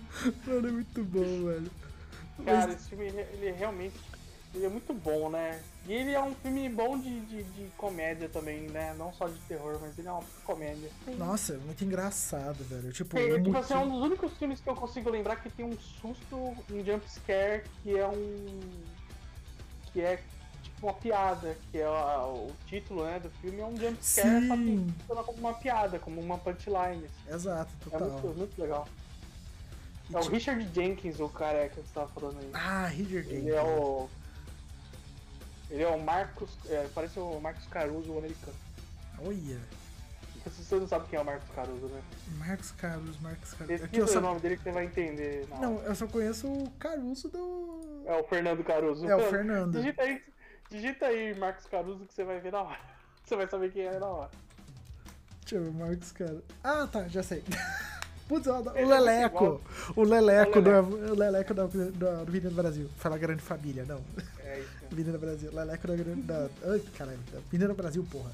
Mano, 0.46 0.68
é 0.68 0.72
muito 0.72 1.04
bom, 1.04 1.20
velho. 1.46 1.70
Cara, 2.46 2.66
Mas- 2.68 2.76
esse 2.76 2.88
filme, 2.88 3.08
ele 3.08 3.46
é 3.48 3.52
realmente. 3.52 3.94
Ele 4.54 4.66
é 4.66 4.68
muito 4.68 4.92
bom, 4.92 5.30
né? 5.30 5.62
E 5.86 5.92
ele 5.94 6.10
é 6.12 6.22
um 6.22 6.34
filme 6.34 6.68
bom 6.68 6.98
de, 6.98 7.20
de, 7.22 7.42
de 7.42 7.64
comédia 7.76 8.28
também, 8.28 8.68
né? 8.68 8.94
Não 8.98 9.10
só 9.14 9.26
de 9.26 9.38
terror, 9.48 9.78
mas 9.80 9.98
ele 9.98 10.08
é 10.08 10.12
uma 10.12 10.22
comédia. 10.44 10.90
Nossa, 11.16 11.54
é 11.54 11.56
muito 11.56 11.82
engraçado, 11.84 12.62
velho. 12.64 12.92
Tipo, 12.92 13.18
É, 13.18 13.22
o 13.22 13.24
tipo 13.38 13.38
motivo- 13.38 13.58
assim, 13.58 13.74
é 13.74 13.78
um 13.78 13.90
dos 13.90 14.02
únicos 14.02 14.32
filmes 14.36 14.60
que 14.60 14.68
eu 14.68 14.74
consigo 14.74 15.08
lembrar 15.08 15.36
que 15.36 15.48
tem 15.48 15.64
um 15.64 15.72
susto, 15.78 16.36
um 16.70 16.84
jump 16.84 17.02
scare, 17.10 17.64
que 17.82 17.96
é 17.98 18.06
um. 18.06 18.60
que 19.90 20.02
é 20.02 20.16
tipo 20.62 20.86
uma 20.86 20.94
piada, 20.94 21.56
que 21.70 21.78
é 21.78 21.84
a- 21.86 22.26
o 22.26 22.52
título 22.66 23.04
né, 23.04 23.18
do 23.20 23.30
filme 23.30 23.60
é 23.60 23.64
um 23.64 23.76
jump 23.76 24.04
scare, 24.04 24.48
só 24.48 24.56
que 24.56 24.64
Sim. 24.64 24.94
funciona 25.00 25.22
como 25.24 25.38
uma 25.38 25.54
piada, 25.54 25.98
como 25.98 26.20
uma 26.20 26.36
punchline. 26.36 27.04
assim. 27.06 27.34
Exato, 27.34 27.72
É 27.86 27.90
total. 27.90 28.08
muito, 28.10 28.38
muito 28.38 28.60
legal. 28.60 28.86
E, 30.10 30.14
É 30.14 30.18
o 30.18 30.24
Richard 30.28 30.68
Jenkins, 30.74 31.20
o 31.20 31.28
cara 31.30 31.68
que 31.70 31.76
você 31.76 31.88
tava 31.94 32.08
falando 32.08 32.38
aí. 32.38 32.50
Ah, 32.52 32.86
Hitler 32.88 33.26
Ele 33.30 33.50
é 33.50 33.62
o. 33.62 34.10
Ele 35.72 35.82
é 35.82 35.88
o 35.88 35.98
Marcos. 35.98 36.50
É, 36.68 36.86
parece 36.94 37.18
o 37.18 37.40
Marcos 37.40 37.66
Caruso 37.66 38.12
o 38.12 38.18
americano. 38.18 38.56
Olha. 39.24 39.58
Você 40.44 40.74
não 40.74 40.88
sabe 40.88 41.08
quem 41.08 41.18
é 41.18 41.22
o 41.22 41.24
Marcos 41.24 41.48
Caruso, 41.54 41.86
né? 41.86 42.02
Marcos 42.36 42.72
Caruso, 42.72 43.18
Marcos 43.22 43.54
Caruso. 43.54 43.72
Aqui 43.74 43.82
Pesquisa 43.82 44.02
eu 44.02 44.04
o 44.04 44.08
só... 44.08 44.20
nome 44.20 44.40
dele 44.40 44.56
que 44.58 44.64
você 44.64 44.72
vai 44.72 44.84
entender. 44.84 45.46
hora. 45.50 45.60
Não, 45.62 45.82
eu 45.82 45.94
só 45.94 46.06
conheço 46.06 46.46
o 46.46 46.70
Caruso 46.78 47.28
do. 47.28 48.02
É 48.04 48.14
o 48.14 48.24
Fernando 48.24 48.62
Caruso. 48.62 49.08
É 49.08 49.16
o 49.16 49.30
Fernando. 49.30 49.78
Digita 49.78 50.02
aí, 50.02 50.22
digita 50.68 51.06
aí 51.06 51.34
Marcos 51.38 51.64
Caruso 51.66 52.04
que 52.04 52.12
você 52.12 52.24
vai 52.24 52.38
ver 52.38 52.52
na 52.52 52.62
hora. 52.62 52.80
Você 53.24 53.36
vai 53.36 53.46
saber 53.46 53.72
quem 53.72 53.84
é 53.84 53.98
na 54.00 54.06
hora. 54.06 54.30
Deixa 55.40 55.54
eu 55.54 55.62
ver, 55.62 55.70
Marcos, 55.70 56.10
cara. 56.10 56.42
Ah, 56.62 56.88
tá, 56.90 57.06
já 57.06 57.22
sei. 57.22 57.42
Putz, 58.28 58.46
o 58.48 58.76
é 58.76 58.84
Leleco. 58.84 59.60
O 59.94 60.02
Leleco, 60.02 60.58
O 60.58 60.62
do, 60.62 60.70
Leleco. 60.70 60.96
o 60.96 61.14
Leleco 61.14 61.54
da, 61.54 61.66
da, 61.66 61.84
do 61.90 62.08
Avenida 62.08 62.50
do 62.50 62.56
Brasil. 62.56 62.90
Fala 62.96 63.16
Grande 63.16 63.42
Família, 63.42 63.84
não. 63.86 64.02
É 64.40 64.58
isso. 64.58 64.81
Avenida 64.92 65.18
Brasil. 65.18 65.50
Leleco 65.52 65.86
da 65.86 65.96
Grande. 65.96 66.22
Da, 66.22 66.48
ai, 66.64 66.80
caralho. 66.96 67.18
Da 67.32 67.38
Avenida 67.38 67.74
Brasil, 67.74 68.06
porra. 68.10 68.30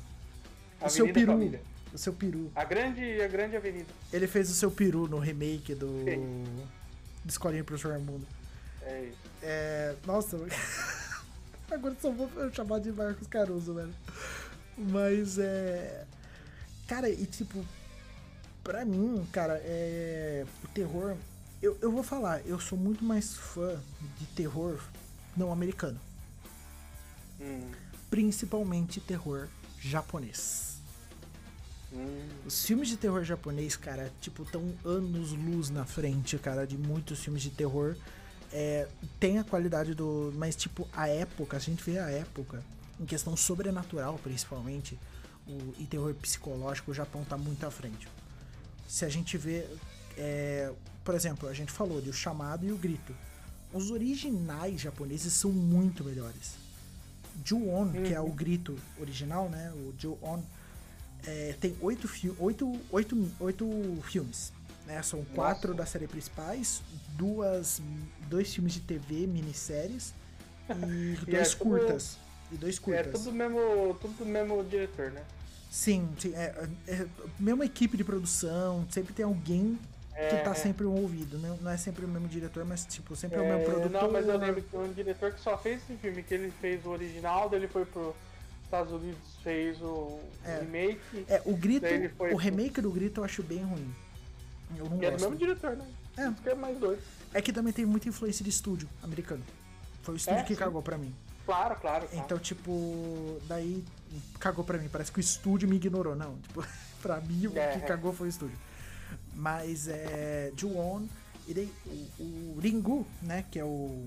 O 0.81 0.85
Avenida 0.85 0.91
seu 0.91 1.13
peru. 1.13 1.33
Família. 1.33 1.61
O 1.93 1.99
seu 1.99 2.13
peru. 2.13 2.53
A 2.55 2.65
grande, 2.65 3.23
a 3.23 3.29
grande 3.29 3.57
avenida. 3.57 3.87
Ele 4.13 4.27
fez 4.27 4.51
o 4.51 4.55
seu 4.55 4.71
peru 4.71 5.09
no 5.09 5.19
remake 5.19 5.75
do. 5.75 6.05
Do 7.25 7.31
Escolinha 7.31 7.65
pro 7.65 7.77
Raimundo. 7.77 8.27
É 8.83 9.05
isso. 9.05 9.19
É. 9.43 9.95
Nossa. 10.07 10.37
Agora 11.71 11.95
só 12.01 12.11
vou 12.11 12.31
chamar 12.53 12.81
de 12.81 12.93
Marcos 12.93 13.27
Caruso, 13.27 13.75
velho. 13.75 13.95
Mas 14.77 15.39
é. 15.39 16.05
Cara, 16.87 17.09
e 17.09 17.25
tipo. 17.27 17.65
Pra 18.63 18.85
mim, 18.85 19.27
cara, 19.33 19.61
é. 19.65 20.45
O 20.65 20.69
terror. 20.69 21.17
Eu, 21.61 21.77
eu 21.81 21.91
vou 21.91 22.05
falar, 22.05 22.41
eu 22.47 22.61
sou 22.61 22.79
muito 22.79 23.03
mais 23.03 23.35
fã 23.35 23.81
de 24.19 24.27
terror 24.27 24.79
não 25.37 25.53
americano. 25.53 25.99
Hum. 27.41 27.71
Principalmente 28.11 29.01
terror 29.01 29.49
japonês. 29.81 30.69
Os 32.45 32.65
filmes 32.65 32.89
de 32.89 32.97
terror 32.97 33.25
japonês, 33.25 33.77
cara, 33.77 34.13
tipo, 34.21 34.45
tão 34.45 34.75
anos 34.85 35.33
luz 35.33 35.71
na 35.71 35.85
frente, 35.85 36.39
cara, 36.39 36.67
de 36.67 36.77
muitos 36.77 37.21
filmes 37.21 37.43
de 37.43 37.51
terror. 37.51 37.97
É, 38.53 38.89
tem 39.19 39.39
a 39.39 39.45
qualidade 39.45 39.95
do. 39.95 40.33
Mas, 40.37 40.55
tipo, 40.55 40.89
a 40.93 41.09
época, 41.09 41.57
a 41.57 41.61
gente 41.61 41.83
vê 41.83 41.99
a 41.99 42.11
época, 42.11 42.63
em 43.01 43.07
questão 43.07 43.37
sobrenatural, 43.37 44.19
principalmente, 44.23 44.99
o, 45.47 45.75
e 45.79 45.87
terror 45.87 46.15
psicológico, 46.15 46.91
o 46.91 46.95
Japão 46.95 47.25
tá 47.25 47.37
muito 47.37 47.65
à 47.67 47.71
frente. 47.71 48.09
Se 48.87 49.05
a 49.05 49.09
gente 49.09 49.37
vê. 49.39 49.67
é, 50.17 50.73
por 51.05 51.15
exemplo, 51.15 51.49
a 51.49 51.55
gente 51.55 51.73
falou 51.73 52.01
de 52.03 52.11
O 52.11 52.13
Chamado 52.13 52.67
e 52.67 52.73
o 52.73 52.77
Grito. 52.77 53.15
Os 53.73 53.91
originais 53.91 54.81
japoneses 54.81 55.33
são 55.33 55.51
muito 55.51 56.05
melhores. 56.05 56.68
Ju-On, 57.45 57.93
que 57.93 58.13
é 58.15 58.21
o 58.21 58.29
grito 58.31 58.77
original, 59.01 59.49
né? 59.49 59.73
O 59.75 59.95
Ju-On, 59.99 60.43
é, 61.27 61.55
tem 61.61 61.77
oito, 61.81 62.07
fi 62.09 62.33
oito, 62.39 62.79
oito, 62.91 63.31
oito 63.41 63.99
filmes. 64.05 64.53
Né? 64.87 65.03
São 65.03 65.25
quatro 65.35 65.75
da 65.75 65.85
série 65.85 66.07
principais, 66.07 66.81
duas, 67.17 67.81
dois 68.29 68.53
filmes 68.55 68.73
de 68.75 68.81
TV, 68.81 69.27
minisséries 69.27 70.15
e 70.71 71.19
E 71.27 71.31
dois 71.31 71.49
é 71.49 71.51
tudo- 71.55 71.59
curtas. 71.71 72.17
E 72.51 72.57
dois 72.57 72.77
É 72.77 72.81
curtas. 72.81 73.13
tudo 73.13 73.25
do 73.25 73.33
mesmo, 73.33 73.95
tudo 74.01 74.15
do 74.19 74.27
mesmo 74.27 74.65
diretor, 74.65 75.11
né? 75.11 75.23
Sim, 75.71 76.09
sim. 76.19 76.33
É, 76.35 76.67
é, 76.87 77.07
mesma 77.39 77.65
equipe 77.67 77.95
de 77.97 78.03
produção, 78.05 78.87
sempre 78.91 79.13
tem 79.13 79.25
alguém 79.27 79.79
que 80.19 80.35
É, 80.37 80.41
tá 80.43 80.51
é. 80.51 80.55
sempre 80.55 80.85
envolvido. 80.87 81.39
Não, 81.39 81.57
não 81.59 81.71
é 81.71 81.77
sempre 81.77 82.05
o 82.05 82.09
mesmo 82.09 82.27
diretor, 82.29 82.65
mas 82.65 82.85
tipo, 82.85 83.15
sempre 83.15 83.39
é, 83.39 83.41
o 83.41 83.45
É, 83.45 83.49
mesmo 83.57 83.65
produtor. 83.73 84.03
Não, 84.03 84.11
mas 84.11 84.27
eu 84.27 84.37
lembro 84.37 84.63
que 84.63 84.77
um 84.77 84.93
diretor 84.93 85.33
que 85.33 85.41
só 85.41 85.57
fez 85.57 85.81
esse 85.83 85.95
filme, 85.99 86.23
que 86.23 86.35
ele 86.35 86.53
fez 86.61 86.85
o 86.85 86.91
original, 86.91 87.49
daí 87.49 87.61
ele 87.61 87.69
foi 87.69 87.85
pro 87.85 88.15
Estados 88.65 88.93
Unidos, 88.93 89.21
fez 89.43 89.81
o 89.81 90.19
É. 90.45 90.59
remake, 90.61 91.25
É, 91.29 91.41
o 91.45 91.57
Grito, 91.57 91.87
o 91.87 92.09
pro- 92.17 92.37
remake 92.37 92.81
do 92.81 92.91
Grito 92.91 93.21
eu 93.21 93.25
acho 93.25 93.43
bem 93.43 93.63
ruim. 93.63 93.95
Eu 94.77 94.85
não 94.91 94.99
que 94.99 95.07
é 95.07 95.09
do 95.11 95.13
gosto. 95.13 95.25
mesmo 95.31 95.37
diretor, 95.39 95.77
né? 95.77 95.87
É. 96.17 96.29
Isso 96.29 96.43
que 96.43 96.49
é 96.51 96.55
mais 96.55 96.79
doido. 96.79 97.01
É 97.33 97.41
que 97.41 97.53
também 97.53 97.73
tem 97.73 97.87
muita 97.87 98.09
influência 98.09 98.43
de 98.43 98.51
estúdio 98.51 98.89
americano. 99.03 99.43
Foi 100.03 100.15
o 100.15 100.17
estúdio 100.17 100.41
É, 100.41 100.43
que 100.43 100.55
sim. 100.55 100.59
cagou 100.59 100.83
pra 100.83 100.99
mim. 100.99 101.15
Claro, 101.47 101.77
claro, 101.81 102.07
claro. 102.07 102.25
Então, 102.25 102.39
tipo, 102.39 103.39
daí 103.47 103.83
cagou 104.39 104.65
pra 104.65 104.77
mim. 104.79 104.89
Parece 104.91 105.11
que 105.13 105.19
o 105.19 105.21
estúdio 105.21 105.67
me 105.69 105.77
ignorou. 105.77 106.15
Não, 106.15 106.37
tipo, 106.39 106.63
pra 107.01 107.21
mim 107.21 107.47
o 107.47 107.57
É, 107.59 107.69
que 107.79 107.87
cagou 107.87 108.13
foi 108.13 108.27
o 108.27 108.31
estúdio. 108.31 108.57
Mas 109.39 109.87
é. 109.87 110.51
Ju-On. 110.57 111.07
E 111.47 111.55
daí 111.55 111.73
o, 112.19 112.57
o 112.57 112.59
Ringu, 112.61 113.07
né? 113.23 113.45
Que 113.51 113.61
é 113.61 113.65
o. 113.65 114.05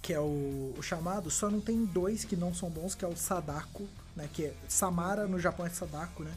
Que 0.00 0.14
é 0.14 0.18
o, 0.18 0.74
o 0.76 0.82
chamado, 0.82 1.30
só 1.30 1.48
não 1.48 1.60
tem 1.60 1.84
dois 1.84 2.24
que 2.24 2.34
não 2.34 2.52
são 2.52 2.68
bons, 2.68 2.94
que 2.94 3.04
é 3.04 3.08
o 3.08 3.14
Sadako, 3.14 3.86
né? 4.16 4.28
Que 4.32 4.46
é 4.46 4.54
Samara 4.68 5.28
no 5.28 5.38
Japão 5.38 5.64
é 5.66 5.70
Sadako, 5.70 6.24
né? 6.24 6.32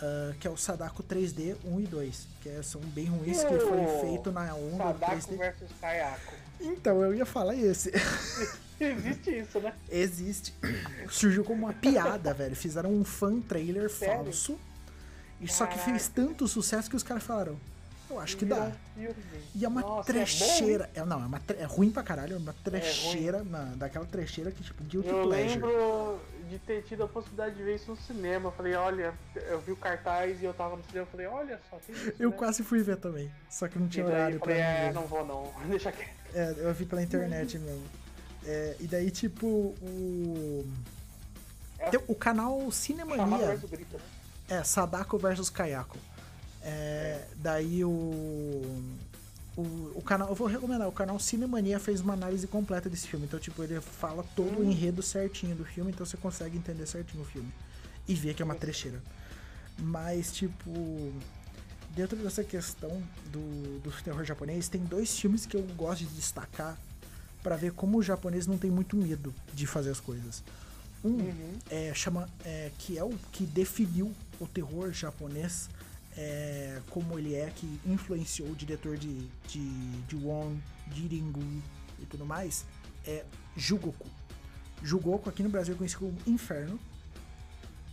Ah, 0.00 0.34
que 0.40 0.46
é 0.48 0.50
o 0.50 0.56
Sadako 0.56 1.02
3D 1.02 1.56
1 1.64 1.80
e 1.80 1.86
2, 1.86 2.26
que 2.42 2.48
é- 2.48 2.62
são 2.62 2.80
bem 2.80 3.04
ruins, 3.06 3.44
que 3.44 3.58
foi 3.60 4.00
feito 4.00 4.32
na 4.32 4.54
onda 4.54 4.78
Sadako 4.78 5.12
3D. 5.12 5.36
versus 5.36 5.68
Kayako. 5.80 6.34
Então, 6.60 7.02
eu 7.02 7.14
ia 7.14 7.26
falar 7.26 7.54
esse. 7.54 7.92
Existe 8.80 9.38
isso, 9.38 9.60
né? 9.60 9.74
Existe. 9.90 10.54
Surgiu 11.10 11.44
como 11.44 11.66
uma 11.66 11.72
piada, 11.74 12.32
velho. 12.32 12.56
Fizeram 12.56 12.90
um 12.90 13.04
fan 13.04 13.40
trailer 13.42 13.90
Sério? 13.90 14.24
falso. 14.24 14.58
E 15.40 15.48
só 15.48 15.66
que 15.66 15.78
fez 15.78 16.08
tanto 16.08 16.46
sucesso 16.46 16.88
que 16.90 16.96
os 16.96 17.02
caras 17.02 17.22
falaram. 17.22 17.58
Eu 18.10 18.18
acho 18.18 18.36
que 18.36 18.44
dá. 18.44 18.72
E 19.54 19.64
é 19.64 19.68
uma 19.68 19.80
Nossa, 19.82 20.12
trecheira. 20.12 20.90
É, 20.94 21.04
não, 21.04 21.22
é, 21.22 21.26
uma 21.26 21.40
é 21.58 21.64
ruim 21.64 21.90
pra 21.92 22.02
caralho. 22.02 22.34
É 22.34 22.38
uma 22.38 22.52
trecheira. 22.64 23.44
na- 23.44 23.72
daquela 23.76 24.04
trecheira 24.04 24.50
que, 24.50 24.62
tipo, 24.64 24.82
guilty 24.82 25.08
Eu 25.08 25.22
pleasure. 25.22 25.48
lembro 25.60 26.20
de 26.50 26.58
ter 26.58 26.82
tido 26.82 27.04
a 27.04 27.08
possibilidade 27.08 27.54
de 27.54 27.62
ver 27.62 27.76
isso 27.76 27.92
no 27.92 27.96
cinema. 27.96 28.48
Eu 28.48 28.52
falei, 28.52 28.74
olha, 28.74 29.14
eu 29.48 29.60
vi 29.60 29.70
o 29.70 29.76
cartaz 29.76 30.42
e 30.42 30.44
eu 30.44 30.52
tava 30.52 30.76
no 30.76 30.82
cinema. 30.86 31.02
Eu 31.06 31.10
falei, 31.10 31.26
olha 31.28 31.60
só, 31.70 31.76
tem 31.86 31.94
isso. 31.94 32.12
Eu 32.18 32.30
né? 32.30 32.36
quase 32.36 32.64
fui 32.64 32.82
ver 32.82 32.96
também. 32.96 33.30
Só 33.48 33.68
que 33.68 33.78
não 33.78 33.86
tinha 33.86 34.04
daí 34.04 34.14
horário 34.14 34.34
eu 34.36 34.40
pra 34.40 34.54
falei, 34.54 34.62
mim 34.62 34.68
é, 34.68 34.86
ver. 34.88 34.92
não 34.94 35.06
vou 35.06 35.24
não, 35.24 35.52
deixa 35.70 35.92
quieto. 35.92 36.10
É, 36.34 36.54
eu 36.58 36.74
vi 36.74 36.84
pela 36.86 37.02
internet 37.02 37.58
mesmo. 37.60 37.84
É, 38.44 38.74
e 38.80 38.86
daí, 38.88 39.10
tipo, 39.12 39.46
o. 39.46 40.66
É. 41.78 41.90
tem 41.90 42.00
o 42.08 42.14
canal 42.16 42.70
Cinemania. 42.72 43.54
grito, 43.56 43.96
né? 43.96 44.02
É, 44.50 44.62
Sadako 44.64 45.16
versus 45.16 45.48
Kayako. 45.48 45.96
É, 46.62 47.24
daí 47.36 47.84
o, 47.84 47.88
o. 49.56 49.62
O 49.94 50.02
canal. 50.02 50.28
Eu 50.28 50.34
vou 50.34 50.46
recomendar, 50.48 50.88
o 50.88 50.92
canal 50.92 51.18
Cinemania 51.18 51.78
fez 51.78 52.00
uma 52.00 52.12
análise 52.12 52.46
completa 52.46 52.90
desse 52.90 53.06
filme. 53.08 53.26
Então, 53.26 53.38
tipo, 53.38 53.62
ele 53.62 53.80
fala 53.80 54.24
todo 54.34 54.60
o 54.60 54.64
enredo 54.64 55.02
certinho 55.02 55.54
do 55.54 55.64
filme, 55.64 55.90
então 55.92 56.04
você 56.04 56.16
consegue 56.16 56.58
entender 56.58 56.84
certinho 56.86 57.22
o 57.22 57.26
filme. 57.26 57.50
E 58.08 58.14
ver 58.14 58.34
que 58.34 58.42
é 58.42 58.44
uma 58.44 58.56
trecheira. 58.56 59.00
Mas, 59.78 60.32
tipo. 60.32 61.12
Dentro 61.94 62.16
dessa 62.18 62.44
questão 62.44 63.02
do, 63.32 63.80
do 63.80 63.90
terror 64.04 64.24
japonês, 64.24 64.68
tem 64.68 64.80
dois 64.84 65.18
filmes 65.18 65.44
que 65.44 65.56
eu 65.56 65.62
gosto 65.76 66.04
de 66.04 66.14
destacar 66.14 66.78
pra 67.42 67.56
ver 67.56 67.72
como 67.72 67.98
o 67.98 68.02
japonês 68.02 68.46
não 68.46 68.56
tem 68.56 68.70
muito 68.70 68.96
medo 68.96 69.34
de 69.52 69.66
fazer 69.66 69.90
as 69.90 69.98
coisas. 69.98 70.42
Um 71.04 71.08
Uhum. 71.08 71.58
é, 71.68 71.92
chama 71.94 72.28
é, 72.44 72.70
que 72.78 72.96
é 72.96 73.02
o 73.02 73.10
que 73.32 73.44
definiu 73.44 74.12
o 74.40 74.46
terror 74.46 74.92
japonês 74.92 75.68
é, 76.16 76.80
como 76.90 77.18
ele 77.18 77.34
é, 77.34 77.50
que 77.54 77.80
influenciou 77.86 78.48
o 78.48 78.56
diretor 78.56 78.96
de, 78.96 79.28
de, 79.46 79.70
de 80.08 80.16
Won, 80.16 80.56
de 80.88 81.06
Ringu 81.06 81.62
e 82.00 82.06
tudo 82.06 82.24
mais, 82.26 82.64
é 83.06 83.24
Jugoku. 83.56 84.08
Jugoku 84.82 85.28
aqui 85.28 85.42
no 85.42 85.48
Brasil 85.50 85.74
é 85.74 85.76
conhecido 85.76 86.00
como 86.00 86.16
Inferno. 86.26 86.78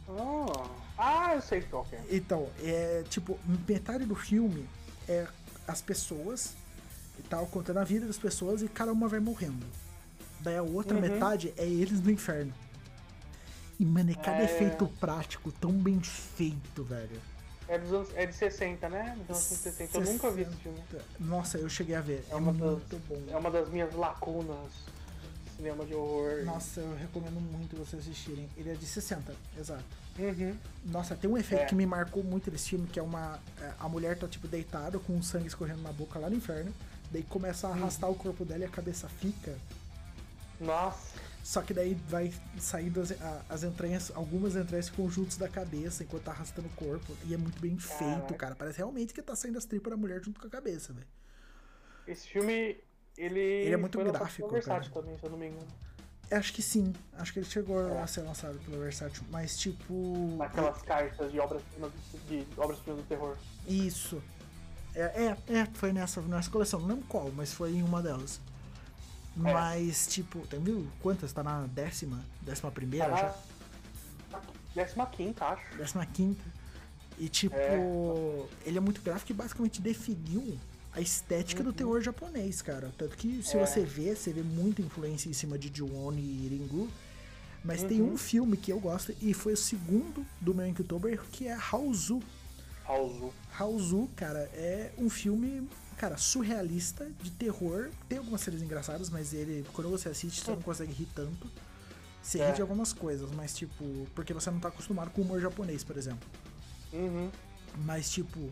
Ah, 0.10 0.70
ah, 0.98 1.36
eu 1.36 1.42
sei 1.42 1.62
qual 1.62 1.84
que 1.86 1.96
é. 1.96 2.04
Então, 2.10 2.50
é 2.64 3.04
tipo, 3.10 3.38
metade 3.68 4.06
do 4.06 4.16
filme 4.16 4.68
é 5.08 5.28
as 5.68 5.82
pessoas 5.82 6.54
e 7.20 7.24
tal, 7.24 7.46
contando 7.48 7.78
a 7.78 7.84
vida 7.84 8.06
das 8.06 8.18
pessoas 8.18 8.62
e 8.62 8.68
cada 8.70 8.92
uma 8.92 9.08
vai 9.08 9.20
morrendo. 9.20 9.66
Daí 10.40 10.56
a 10.56 10.64
outra 10.64 10.96
Uhum. 10.96 11.02
metade 11.02 11.54
é 11.58 11.66
eles 11.68 12.00
no 12.02 12.10
inferno. 12.10 12.54
E, 13.80 13.86
mano, 13.86 14.12
é 14.12 14.16
cada 14.16 14.40
É. 14.42 14.46
efeito 14.46 14.88
prático 15.00 15.52
tão 15.52 15.72
bem 15.72 16.00
feito, 16.02 16.84
velho. 16.84 17.20
É, 17.68 17.78
dos 17.78 17.92
anos, 17.94 18.10
é 18.16 18.26
de 18.26 18.34
60, 18.34 18.88
né? 18.90 19.16
Dos 19.28 19.38
anos 19.38 19.44
60. 19.44 19.98
Eu 19.98 20.04
nunca 20.06 20.32
vi 20.32 20.42
esse 20.44 20.56
filme. 20.56 20.80
Nossa, 21.20 21.58
eu 21.58 21.70
cheguei 21.70 21.96
a 21.96 22.02
ver. 22.02 22.26
É, 22.30 22.34
É 22.34 22.36
uma 22.36 22.54
muito 22.54 22.86
das- 22.96 23.02
bom. 23.02 23.22
É 23.30 23.38
uma 23.38 23.52
das 23.52 23.68
minhas 23.70 23.94
lacunas 23.94 24.72
de 25.46 25.52
cinema 25.58 25.86
de 25.86 25.94
horror. 25.94 26.44
Nossa, 26.46 26.80
eu 26.80 26.96
recomendo 26.96 27.40
muito 27.42 27.76
vocês 27.76 28.02
assistirem. 28.02 28.50
Ele 28.56 28.70
é 28.72 28.74
de 28.74 28.86
60, 28.86 29.36
exato. 29.60 29.84
Uhum. 30.18 30.56
Nossa, 30.86 31.14
tem 31.16 31.30
um 31.30 31.38
efeito 31.38 31.64
É. 31.64 31.66
que 31.66 31.76
me 31.76 31.86
marcou 31.86 32.24
muito 32.24 32.50
desse 32.50 32.70
filme, 32.70 32.88
que 32.88 32.98
é 33.00 33.04
uma. 33.04 33.38
é, 33.62 33.74
A 33.80 33.88
mulher 33.90 34.18
tá, 34.18 34.28
tipo, 34.28 34.48
deitada 34.48 34.98
com 34.98 35.16
o 35.18 35.22
sangue 35.22 35.48
escorrendo 35.48 35.82
na 35.82 35.92
boca 35.92 36.18
lá 36.18 36.30
no 36.30 36.36
inferno. 36.38 36.74
Daí 37.12 37.22
começa 37.24 37.68
a 37.68 37.72
arrastar 37.72 38.10
o 38.10 38.16
corpo 38.16 38.44
dela 38.46 38.62
e 38.62 38.66
a 38.66 38.70
cabeça 38.70 39.08
fica. 39.10 39.56
Nossa. 40.60 41.20
Só 41.48 41.62
que 41.62 41.74
daí 41.74 41.94
vai 42.10 42.30
saindo 42.60 43.00
as, 43.00 43.14
as 43.48 43.64
entranhas, 43.64 44.12
algumas 44.14 44.54
entranhas 44.58 44.90
ficam 44.90 45.10
juntos 45.10 45.38
da 45.38 45.48
cabeça 45.48 46.04
enquanto 46.04 46.24
tá 46.24 46.32
arrastando 46.32 46.68
o 46.68 46.72
corpo. 46.72 47.16
E 47.24 47.34
é 47.34 47.38
muito 47.38 47.58
bem 47.62 47.80
feito, 47.80 48.34
cara. 48.34 48.54
Parece 48.54 48.80
realmente 48.80 49.14
que 49.14 49.22
tá 49.22 49.34
saindo 49.34 49.58
as 49.58 49.64
tripas 49.64 49.92
da 49.92 49.96
mulher 49.96 50.22
junto 50.22 50.42
com 50.42 50.48
a 50.48 50.50
cabeça, 50.50 50.92
velho. 50.92 51.08
Esse 52.06 52.28
filme, 52.28 52.78
ele. 53.18 53.72
é 53.72 53.78
muito 53.78 53.98
gráfico, 53.98 54.50
Versátil 54.50 54.92
cara. 54.92 55.06
também, 55.06 55.18
se 55.18 55.24
eu 55.26 55.30
não 55.30 55.38
me 55.38 55.48
engano. 55.48 55.68
Acho 56.30 56.52
que 56.52 56.62
sim. 56.62 56.92
Acho 57.14 57.32
que 57.32 57.40
ele 57.40 57.46
chegou 57.46 57.80
É. 57.94 58.02
a 58.02 58.08
ser 58.08 58.24
lançado 58.24 58.60
pela 58.66 58.78
Versátil. 58.80 59.24
Mas, 59.32 59.58
tipo. 59.58 60.36
Naquelas 60.36 60.82
cartas 60.82 61.32
de 61.32 61.40
obras 61.40 61.62
de 62.28 62.46
obras 62.58 62.78
primas 62.80 63.02
do 63.02 63.08
terror. 63.08 63.38
Isso. 63.66 64.22
É, 64.94 65.28
é, 65.28 65.60
é, 65.60 65.66
foi 65.76 65.94
nessa, 65.94 66.20
nessa 66.24 66.52
coleção. 66.52 66.82
Não 66.82 66.90
lembro 66.90 67.06
qual, 67.08 67.32
mas 67.32 67.54
foi 67.54 67.72
em 67.72 67.84
uma 67.84 68.04
delas. 68.04 68.42
É. 69.38 69.54
Mas, 69.54 70.08
tipo, 70.08 70.46
tem 70.48 70.60
viu 70.60 70.88
quantas? 71.02 71.32
Tá 71.32 71.44
na 71.44 71.68
décima? 71.68 72.24
Décima 72.42 72.72
primeira 72.72 73.08
Tá 73.10 73.16
já? 73.18 73.24
na- 73.28 75.06
15 75.08 75.36
acho. 75.42 76.06
15 76.14 76.38
E 77.20 77.28
tipo, 77.30 77.56
É. 77.56 78.46
ele 78.64 78.78
é 78.78 78.82
muito 78.82 79.02
gráfico 79.02 79.32
e 79.32 79.36
basicamente 79.36 79.82
definiu 79.82 80.56
a 80.94 81.02
estética 81.02 81.64
do 81.64 81.74
terror 81.74 82.00
japonês, 82.02 82.62
cara. 82.62 82.92
Tanto 82.96 83.18
que 83.18 83.42
se 83.42 83.56
Uhum. 83.58 83.64
É. 83.64 83.66
você 83.66 83.84
vê, 83.84 84.16
você 84.16 84.32
vê 84.32 84.44
muita 84.44 84.84
influência 84.84 85.28
em 85.28 85.34
cima 85.34 85.58
de 85.58 85.72
Ju-On 85.76 86.14
e 86.14 86.48
Ringu. 86.48 86.88
Mas 87.64 87.82
tem 87.84 88.02
Uhum. 88.02 88.14
um 88.14 88.18
filme 88.18 88.56
que 88.56 88.72
eu 88.72 88.80
gosto 88.80 89.16
e 89.20 89.34
foi 89.34 89.54
o 89.54 89.58
segundo 89.58 90.24
do 90.40 90.54
meu 90.54 90.68
Inktober, 90.68 91.20
que 91.32 91.48
é 91.48 91.54
Haozu. 91.56 92.22
Raulzu. 92.86 93.34
Haozu, 93.58 94.08
cara, 94.16 94.40
é 94.54 94.92
um 94.98 95.10
filme, 95.10 95.68
cara, 95.98 96.16
surrealista, 96.18 97.10
de 97.22 97.32
terror. 97.32 97.90
Tem 98.08 98.18
algumas 98.20 98.42
cenas 98.42 98.62
engraçadas, 98.62 99.10
mas 99.10 99.34
ele, 99.34 99.66
quando 99.74 99.90
você 99.90 100.10
assiste, 100.10 100.42
você 100.42 100.52
não 100.52 100.62
consegue 100.62 100.94
rir 100.94 101.08
tanto. 101.16 101.50
Você 102.22 102.40
É. 102.40 102.50
ri 102.50 102.56
de 102.56 102.62
algumas 102.62 102.94
coisas, 102.94 103.30
mas 103.32 103.56
tipo, 103.56 104.08
porque 104.14 104.34
você 104.34 104.50
não 104.52 104.60
tá 104.60 104.68
acostumado 104.68 105.10
com 105.12 105.22
o 105.22 105.24
humor 105.26 105.42
japonês, 105.42 105.84
por 105.84 105.98
exemplo. 105.98 106.28
Uhum. 106.94 107.30
Mas, 107.86 108.10
tipo, 108.10 108.50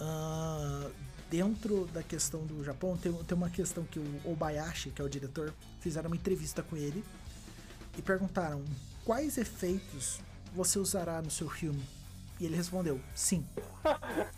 ah, 0.00 0.90
dentro 1.30 1.86
da 1.86 2.02
questão 2.02 2.44
do 2.46 2.62
Japão, 2.64 2.96
tem, 2.96 3.12
tem 3.12 3.36
uma 3.36 3.50
questão 3.50 3.84
que 3.84 3.98
o 3.98 4.20
Obayashi, 4.24 4.90
que 4.90 5.00
é 5.02 5.04
o 5.04 5.08
diretor, 5.08 5.52
fizeram 5.80 6.08
uma 6.08 6.16
entrevista 6.16 6.62
com 6.62 6.76
ele 6.76 7.04
e 7.96 8.02
perguntaram 8.02 8.64
quais 9.04 9.38
efeitos 9.38 10.20
você 10.54 10.78
usará 10.78 11.20
no 11.20 11.30
seu 11.30 11.48
filme. 11.48 11.82
E 12.40 12.46
ele 12.46 12.56
respondeu, 12.56 13.00
sim. 13.14 13.44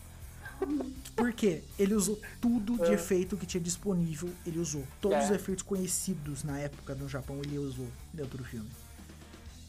Por 1.16 1.32
quê? 1.32 1.62
Ele 1.78 1.94
usou 1.94 2.18
tudo 2.40 2.76
de 2.78 2.90
É. 2.90 2.94
efeito 2.94 3.36
que 3.36 3.44
tinha 3.46 3.60
disponível, 3.62 4.30
ele 4.46 4.58
usou. 4.58 4.84
Todos 5.00 5.18
É. 5.18 5.24
os 5.24 5.30
efeitos 5.30 5.62
conhecidos 5.62 6.42
na 6.44 6.58
época 6.58 6.94
no 6.94 7.08
Japão, 7.08 7.40
ele 7.42 7.58
usou 7.58 7.86
dentro 8.12 8.38
do 8.38 8.44
filme. 8.44 8.68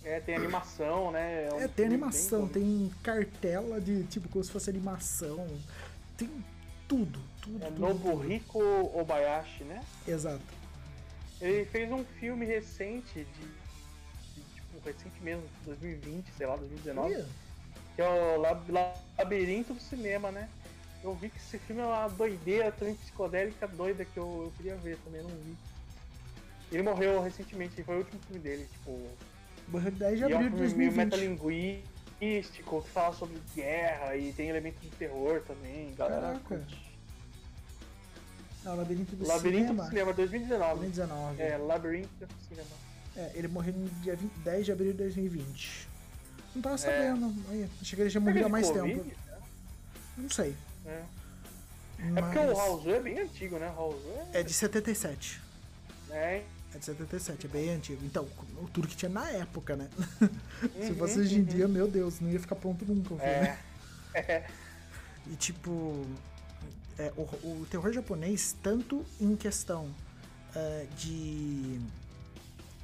É, 0.03 0.19
tem 0.19 0.35
animação, 0.35 1.11
né? 1.11 1.49
um 1.53 1.57
É, 1.59 1.67
tem 1.67 1.85
bem 1.87 1.95
animação, 1.95 2.47
tem 2.47 2.91
cartela 3.03 3.79
de 3.79 4.03
tipo 4.05 4.27
como 4.29 4.43
se 4.43 4.51
fosse 4.51 4.69
animação. 4.69 5.45
Tem 6.17 6.29
tudo, 6.87 7.19
tudo. 7.41 7.63
É 7.63 7.67
tudo, 7.67 7.79
Nobuhiko 7.79 8.59
Obayashi, 8.99 9.63
né? 9.63 9.83
tudo. 10.05 10.13
Exato. 10.15 10.41
Ele 11.39 11.65
fez 11.65 11.91
um 11.91 12.03
filme 12.19 12.45
recente, 12.45 13.13
de, 13.13 13.23
de, 13.23 14.41
tipo, 14.55 14.79
recente 14.85 15.21
mesmo, 15.21 15.43
2020, 15.65 16.25
sei 16.37 16.47
lá, 16.47 16.55
2019, 16.55 17.13
Olha, 17.13 17.27
que 17.95 18.01
é 18.01 18.07
o 18.09 18.39
Lab- 18.41 18.71
Labirinto 19.17 19.73
do 19.73 19.79
Cinema, 19.81 20.31
né? 20.31 20.47
Eu 21.03 21.15
vi 21.15 21.29
que 21.29 21.37
esse 21.37 21.57
filme 21.59 21.81
é 21.81 21.85
uma 21.85 22.07
doideira 22.07 22.71
também 22.71 22.93
psicodélica 22.95 23.67
doida 23.67 24.05
que 24.05 24.17
eu, 24.17 24.43
eu 24.45 24.53
queria 24.55 24.75
ver 24.75 24.97
também, 25.03 25.21
não 25.23 25.29
vi. 25.29 25.55
Ele 26.71 26.83
morreu 26.83 27.21
recentemente, 27.21 27.81
foi 27.83 27.95
o 27.95 27.97
último 27.99 28.21
filme 28.27 28.39
dele, 28.41 28.67
tipo. 28.71 29.07
morreu 29.67 29.91
10 29.91 30.17
de 30.19 30.23
é 30.23 30.25
abril 30.33 30.49
de 30.51 30.57
filme 30.57 30.73
meio 30.75 30.91
2020. 30.91 31.05
metalinguístico, 31.05 32.81
que 32.83 32.89
fala 32.89 33.13
sobre 33.15 33.37
guerra 33.55 34.15
e 34.15 34.31
tem 34.33 34.49
elementos 34.49 34.79
de 34.81 34.89
terror 34.91 35.41
também, 35.41 35.93
galera. 35.95 36.39
Caraca. 36.47 36.67
Não, 38.63 38.75
Labirinto 38.75 39.15
do 39.15 39.27
Labirinto 39.27 39.67
Cinema. 39.69 39.83
do 39.83 39.89
Cinema, 39.89 40.13
2019. 40.13 40.79
2019. 40.81 41.41
É, 41.41 41.57
Labirinto 41.57 42.09
do 42.27 42.43
Cinema. 42.47 42.69
É, 43.17 43.31
ele 43.33 43.47
morreu 43.47 43.73
no 43.73 43.89
dia 44.01 44.15
20 44.15 44.31
10 44.33 44.65
de 44.67 44.71
abril 44.71 44.91
de 44.91 44.97
2020. 44.99 45.87
Não 46.55 46.61
tava 46.61 46.75
É. 46.75 46.77
sabendo. 46.77 47.33
Aí, 47.49 47.67
achei 47.81 47.95
que 47.95 48.01
ele 48.03 48.09
já 48.09 48.19
morreu 48.19 48.45
há 48.45 48.49
mais 48.49 48.67
Covid? 48.69 48.99
tempo. 49.01 49.11
Não 50.15 50.29
sei. 50.29 50.55
É. 50.85 51.03
Mas... 51.99 52.17
É 52.17 52.21
porque 52.21 52.37
o 52.39 52.55
Raulzu 52.55 52.89
é 52.89 52.99
bem 52.99 53.19
antigo, 53.19 53.57
né? 53.59 53.69
O 53.69 53.75
Raulzu 53.75 54.07
é. 54.33 54.39
É 54.39 54.43
de 54.43 54.53
77. 54.53 55.41
É, 56.09 56.43
É 56.73 56.77
de 56.77 56.85
77, 56.85 57.45
é 57.45 57.49
bem 57.49 57.69
antigo. 57.69 58.03
Então, 58.05 58.27
o 58.57 58.67
tudo 58.67 58.87
que 58.87 58.95
tinha 58.95 59.09
na 59.09 59.29
época, 59.29 59.75
né? 59.75 59.89
Se 60.81 60.91
Uhum, 60.91 60.97
fosse 60.97 61.19
hoje 61.19 61.35
em 61.35 61.39
uhum. 61.39 61.45
dia, 61.45 61.67
meu 61.67 61.87
Deus, 61.87 62.19
não 62.19 62.29
ia 62.31 62.39
ficar 62.39 62.55
pronto 62.55 62.85
nunca 62.85 63.13
o 63.13 63.19
filme. 63.19 63.33
é. 63.33 63.57
é. 64.13 64.47
E 65.27 65.35
tipo, 65.35 66.03
é, 66.97 67.13
o, 67.15 67.21
o 67.21 67.67
terror 67.69 67.93
japonês, 67.93 68.55
tanto 68.61 69.05
em 69.19 69.35
questão 69.35 69.93
é, 70.55 70.87
de, 70.97 71.79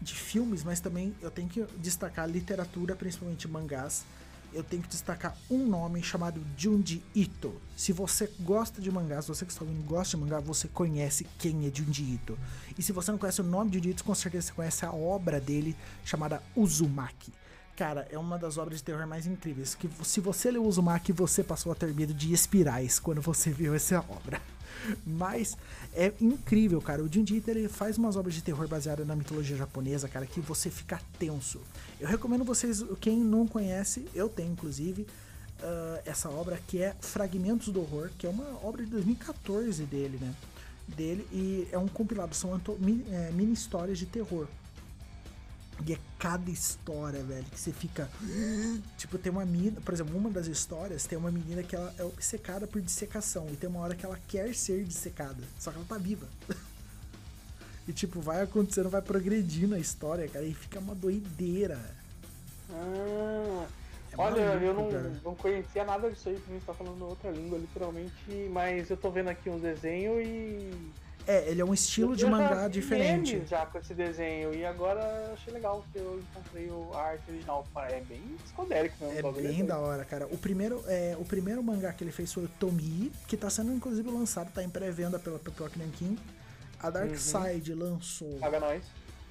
de 0.01 0.13
filmes, 0.13 0.63
mas 0.63 0.79
também 0.79 1.15
eu 1.21 1.31
tenho 1.31 1.49
que 1.49 1.63
destacar 1.77 2.25
a 2.25 2.27
literatura, 2.27 2.95
principalmente 2.95 3.47
mangás. 3.47 4.05
Eu 4.53 4.63
tenho 4.63 4.81
que 4.81 4.89
destacar 4.89 5.37
um 5.49 5.65
nome 5.67 6.01
chamado 6.01 6.41
Junji 6.57 7.03
Ito. 7.13 7.53
Se 7.75 7.91
você 7.91 8.31
gosta 8.39 8.81
de 8.81 8.89
mangás, 8.91 9.27
você 9.27 9.45
que 9.45 9.51
está 9.51 9.63
ouvindo 9.63 9.83
gosta 9.85 10.17
de 10.17 10.23
mangá, 10.23 10.39
você 10.39 10.67
conhece 10.67 11.27
quem 11.37 11.67
é 11.67 11.71
Junji 11.73 12.15
Ito. 12.15 12.37
E 12.77 12.81
se 12.81 12.91
você 12.91 13.11
não 13.11 13.17
conhece 13.17 13.41
o 13.41 13.43
nome 13.43 13.71
de 13.71 13.77
Junji 13.77 13.89
Ito, 13.91 14.03
com 14.03 14.15
certeza 14.15 14.47
você 14.47 14.53
conhece 14.53 14.85
a 14.85 14.91
obra 14.91 15.39
dele 15.39 15.75
chamada 16.03 16.41
Uzumaki. 16.55 17.31
Cara, 17.77 18.07
é 18.09 18.17
uma 18.17 18.39
das 18.39 18.57
obras 18.57 18.79
de 18.79 18.83
terror 18.83 19.05
mais 19.05 19.27
incríveis. 19.27 19.75
Que 19.75 19.87
se 20.03 20.19
você 20.19 20.49
leu 20.49 20.65
Uzumaki, 20.65 21.13
você 21.13 21.43
passou 21.43 21.71
a 21.71 21.75
ter 21.75 21.93
medo 21.93 22.11
de 22.11 22.33
espirais 22.33 22.97
quando 22.97 23.21
você 23.21 23.51
viu 23.51 23.75
essa 23.75 23.99
obra. 24.09 24.41
Mas 25.05 25.55
é 25.93 26.11
incrível, 26.19 26.81
cara. 26.81 27.03
O 27.03 27.11
Junji 27.11 27.35
Ito, 27.35 27.51
ele 27.51 27.69
faz 27.69 27.99
umas 27.99 28.15
obras 28.15 28.33
de 28.33 28.41
terror 28.41 28.67
baseadas 28.67 29.05
na 29.05 29.15
mitologia 29.15 29.55
japonesa, 29.55 30.09
cara, 30.09 30.25
que 30.25 30.41
você 30.41 30.71
fica 30.71 30.99
tenso. 31.19 31.61
Eu 31.99 32.07
recomendo 32.07 32.43
vocês, 32.43 32.83
quem 33.01 33.17
não 33.19 33.47
conhece, 33.47 34.07
eu 34.13 34.29
tenho 34.29 34.51
inclusive, 34.51 35.07
ah, 35.61 36.01
essa 36.05 36.29
obra 36.29 36.59
que 36.67 36.81
é 36.81 36.95
Fragmentos 37.01 37.69
do 37.69 37.79
Horror, 37.81 38.09
que 38.17 38.27
é 38.27 38.29
uma 38.29 38.63
obra 38.63 38.83
de 38.83 38.91
2014 38.91 39.83
dele, 39.83 40.17
né? 40.21 40.33
Dele, 40.87 41.27
e 41.33 41.67
é 41.71 41.77
um 41.77 41.87
compilado, 41.87 42.33
são 42.35 42.59
mi- 42.79 43.05
é, 43.11 43.31
mini 43.31 43.51
histórias 43.53 43.97
de 43.97 44.05
terror. 44.05 44.47
E 45.85 45.93
é 45.93 45.99
cada 46.17 46.49
história, 46.49 47.21
velho, 47.23 47.45
que 47.45 47.59
você 47.59 47.71
fica. 47.71 48.09
Tipo, 48.97 49.17
tem 49.19 49.31
uma 49.31 49.45
menina, 49.45 49.79
por 49.81 49.93
exemplo, 49.93 50.17
uma 50.17 50.29
das 50.29 50.47
histórias 50.47 51.05
tem 51.05 51.17
uma 51.17 51.29
menina 51.29 51.61
que 51.61 51.75
ela 51.75 51.93
é 51.99 52.03
obcecada 52.03 52.65
por 52.65 52.81
dissecação. 52.81 53.47
E 53.51 53.55
tem 53.55 53.69
uma 53.69 53.81
hora 53.81 53.93
que 53.95 54.03
ela 54.03 54.19
quer 54.27 54.55
ser 54.55 54.83
dissecada. 54.85 55.43
Só 55.59 55.69
que 55.71 55.77
ela 55.77 55.85
tá 55.87 55.97
viva. 55.97 56.27
e 57.87 57.93
tipo, 57.93 58.19
vai 58.19 58.41
acontecendo, 58.41 58.89
vai 58.89 59.01
progredindo 59.01 59.75
a 59.75 59.79
história, 59.79 60.27
cara. 60.27 60.45
E 60.45 60.53
fica 60.53 60.79
uma 60.79 60.93
doideira. 60.95 61.79
Ah, 62.69 63.65
É 64.11 64.15
olha, 64.21 64.39
eu 64.41 64.73
maluco, 64.73 64.81
não, 64.81 64.91
cara. 64.91 65.13
não 65.23 65.35
conhecia 65.35 65.83
nada 65.85 66.09
disso 66.09 66.29
aí, 66.29 66.35
pra 66.39 66.53
mim 66.53 66.59
tá 66.65 66.73
falando 66.73 67.01
outra 67.05 67.31
língua, 67.31 67.57
literalmente, 67.57 68.13
mas 68.51 68.89
eu 68.89 68.97
tô 68.97 69.09
vendo 69.09 69.29
aqui 69.29 69.49
uns 69.49 69.61
desenhos 69.61 70.25
e. 70.25 70.69
É, 71.29 71.49
ele 71.49 71.59
é 71.59 71.65
um 71.65 71.73
estilo 71.73 72.15
de 72.15 72.23
eu 72.23 72.29
já 72.29 72.37
mangá 72.37 72.67
diferente. 72.69 73.41
já 73.49 73.65
com 73.65 73.77
esse 73.77 73.93
desenho, 73.93 74.53
e 74.53 74.65
agora 74.65 75.01
eu 75.27 75.33
achei 75.33 75.51
legal 75.53 75.83
que 75.91 75.99
eu 75.99 76.21
encontrei 76.31 76.69
o- 76.69 76.89
a 76.93 77.01
arte 77.03 77.29
original. 77.29 77.67
É 77.89 77.99
bem 77.99 78.21
psicodélico 78.45 78.95
mesmo. 79.03 79.19
É 79.19 79.21
bem 79.33 79.43
doido. 79.57 79.67
da 79.67 79.77
hora, 79.77 80.05
cara. 80.05 80.25
O 80.27 80.37
primeiro, 80.37 80.81
é, 80.87 81.17
o 81.19 81.25
primeiro 81.25 81.61
mangá 81.61 81.91
que 81.91 82.01
ele 82.01 82.13
fez 82.13 82.31
foi 82.31 82.45
o 82.45 82.47
Tomi, 82.57 83.11
que 83.27 83.35
tá 83.35 83.49
sendo 83.49 83.73
inclusive 83.73 84.09
lançado, 84.09 84.51
tá 84.53 84.63
em 84.63 84.69
pré-venda 84.69 85.19
pela 85.19 85.37
Pipoca 85.37 85.71
Nankin. 85.77 86.17
A 86.81 86.89
Dark 86.89 87.09
Uhum. 87.11 87.17
Side 87.17 87.73
lançou. 87.73 88.37
Paga 88.39 88.59
nós. 88.59 88.83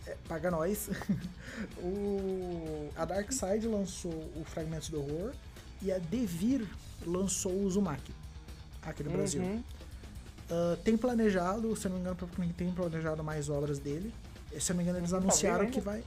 É, 0.07 0.17
paga 0.29 0.51
nós. 0.51 0.89
o, 1.79 2.91
a 2.97 3.05
Dark 3.05 3.31
Side 3.33 3.67
lançou 3.67 4.13
o 4.37 4.45
Fragmentos 4.45 4.89
do 4.89 4.99
Horror 5.01 5.33
e 5.83 5.91
a 5.93 5.99
Devir 5.99 6.67
lançou 7.05 7.53
o 7.53 7.65
Uzumaki 7.65 8.13
aqui 8.83 9.03
no 9.03 9.11
Brasil. 9.11 9.43
Uhum. 9.43 9.63
Ah, 10.51 10.77
tem 10.85 10.97
planejado, 10.97 11.75
se 11.77 11.87
eu 11.87 11.91
não 11.91 11.99
me 11.99 12.03
engano, 12.05 12.53
tem 12.57 12.71
planejado 12.73 13.23
mais 13.23 13.49
obras 13.49 13.79
dele. 13.79 14.13
E, 14.53 14.61
Se 14.61 14.73
eu 14.73 14.75
não 14.75 14.79
me 14.79 14.85
engano, 14.85 14.99
eles 15.01 15.11
Tá 15.11 15.17
vivo 15.19 15.29
anunciaram 15.29 15.71
que 15.71 15.81
vai. 15.81 16.03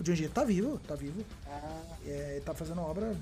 O 0.00 0.04
Junji 0.04 0.28
tá 0.28 0.44
vivo, 0.44 0.78
tá 0.86 0.94
vivo. 0.94 1.24
Ah, 1.46 1.82
É, 2.04 2.32
ele 2.36 2.40
tá 2.44 2.52
fazendo 2.54 2.80
obra 2.80 3.16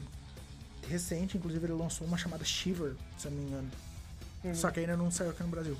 recente, 0.88 1.36
inclusive 1.36 1.64
ele 1.66 1.74
lançou 1.74 2.06
uma 2.06 2.16
chamada 2.16 2.42
Shiver, 2.44 2.94
se 3.18 3.26
eu 3.28 3.32
não 3.32 3.38
me 3.38 3.48
engano. 3.48 3.70
Uhum. 4.44 4.54
Só 4.54 4.70
que 4.70 4.80
ainda 4.80 4.96
não 4.96 5.10
saiu 5.10 5.30
aqui 5.30 5.42
no 5.42 5.50
Brasil. 5.50 5.76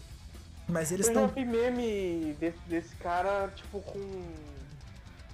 Mas 0.71 0.93
eles 0.93 1.09
eu 1.09 1.15
já 1.15 1.25
estão. 1.25 1.35
vi 1.35 1.45
meme 1.45 2.35
desse, 2.39 2.59
desse 2.67 2.97
cara, 2.97 3.49
tipo, 3.55 3.81
com. 3.81 4.23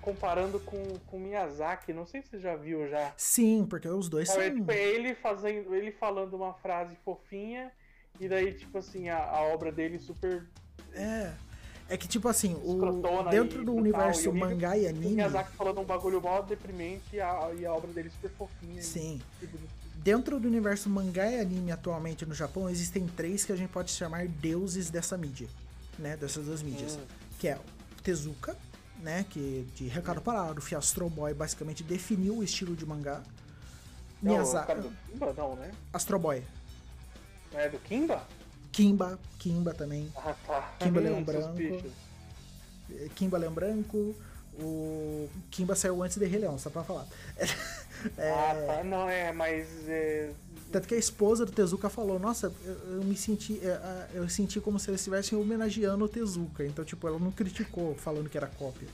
comparando 0.01 0.59
com, 0.61 0.99
com 1.07 1.19
Miyazaki, 1.19 1.93
não 1.93 2.07
sei 2.07 2.23
se 2.23 2.29
você 2.29 2.39
já 2.41 2.57
viu 2.57 2.89
já. 2.89 3.13
Sim, 3.17 3.67
porque 3.69 3.89
os 3.89 4.09
dois 4.09 4.29
é, 4.31 4.33
são. 4.33 4.43
tipo, 4.43 4.71
é 4.71 4.77
ele 4.77 5.15
fazendo, 5.15 5.75
ele 5.75 5.93
falando 5.93 6.35
uma 6.35 6.55
frase 6.55 6.97
fofinha 7.05 7.71
e 8.19 8.29
daí 8.29 8.55
tipo 8.55 8.79
assim 8.79 9.09
a, 9.09 9.19
a 9.19 9.43
obra 9.43 9.71
dele 9.71 9.99
super 9.99 10.47
É. 10.95 11.33
É 11.89 11.97
que, 11.97 12.09
tipo 12.09 12.29
assim, 12.29 12.53
o, 12.65 13.01
dentro 13.31 13.65
do 13.65 13.73
universo 13.73 14.29
horrível. 14.29 14.49
mangá 14.49 14.77
e 14.77 14.87
o 14.87 14.89
anime. 14.89 15.15
Miyazaki 15.15 15.53
falando 15.53 15.81
um 15.81 15.85
bagulho 15.85 16.21
mó 16.21 16.41
deprimente 16.41 17.15
e 17.15 17.21
a, 17.21 17.53
e 17.57 17.65
a 17.65 17.73
obra 17.73 17.93
dele 17.93 18.11
super 18.11 18.31
fofinha. 18.31 18.83
Sim. 18.83 19.21
e. 19.41 19.86
Dentro 20.07 20.39
do 20.39 20.47
universo 20.47 20.89
mangá 20.89 21.29
e 21.29 21.41
anime 21.41 21.73
atualmente 21.73 22.25
no 22.25 22.33
Japão, 22.33 22.71
existem 22.71 23.09
três 23.09 23.45
que 23.45 23.51
a 23.51 23.57
gente 23.57 23.71
pode 23.71 23.91
chamar 23.91 24.29
deuses 24.29 24.89
dessa 24.89 25.19
mídia, 25.19 25.49
né? 25.99 26.17
Dessas 26.17 26.45
duas 26.45 26.63
mídias. 26.63 26.95
Hum. 26.95 27.05
Que 27.41 27.49
é 27.49 27.57
o 27.57 28.03
Tezuka, 28.05 28.57
né? 29.03 29.27
Que 29.29 29.67
de 29.75 29.89
Recado 29.89 30.21
Parado, 30.21 30.63
o 30.63 30.77
Astro 30.77 31.11
Boy 31.11 31.35
basicamente 31.35 31.83
definiu 31.83 32.37
o 32.37 32.45
estilo 32.45 32.77
de 32.77 32.87
mangá. 32.87 33.21
Não, 34.23 34.35
o 34.35 34.35
Miyazaki. 34.37 34.81
do 34.81 34.93
Kimba 35.11 35.35
não, 35.37 35.57
né? 35.57 35.73
Astro 35.93 36.21
Boy. 36.21 36.45
É 37.53 37.69
do 37.69 37.79
Kimba? 37.81 38.23
Kimba, 38.71 39.19
Kimba 39.41 39.75
também. 39.75 40.09
Ah, 40.15 40.37
tá. 40.47 40.73
Kimba 40.79 41.01
Leão 41.01 41.25
Branco. 41.25 41.93
Kimba 43.17 43.39
Leão 43.39 43.53
Branco. 43.53 44.15
O 44.59 45.29
Kimba 45.51 45.75
saiu 45.75 46.03
antes 46.03 46.17
de 46.17 46.25
Rei 46.27 46.41
Leão, 46.41 46.59
só 46.59 46.71
pra 46.71 46.83
falar. 46.85 47.07
É, 48.19 48.31
Ah, 48.31 48.55
tá. 48.77 48.85
Não, 48.85 49.09
é, 49.09 49.33
mas. 49.33 49.67
É... 49.89 50.31
Tanto 50.71 50.87
que 50.87 50.95
a 50.95 50.99
esposa 50.99 51.47
do 51.47 51.51
Tezuka 51.53 51.89
falou, 51.89 52.19
nossa, 52.19 52.53
eu, 52.65 52.75
eu 52.99 53.03
me 53.05 53.17
senti. 53.17 53.59
é, 53.67 53.71
a- 53.73 54.09
Eu 54.13 54.29
senti 54.29 54.61
como 54.61 54.79
se 54.79 54.91
eles 54.91 55.01
estivessem 55.01 55.37
homenageando 55.37 56.05
o 56.05 56.09
Tezuka. 56.09 56.65
Então, 56.65 56.85
tipo, 56.85 57.09
ela 57.09 57.19
não 57.19 57.33
criticou 57.33 57.95
falando 57.95 58.29
que 58.29 58.37
era 58.37 58.47
cópia. 58.49 58.87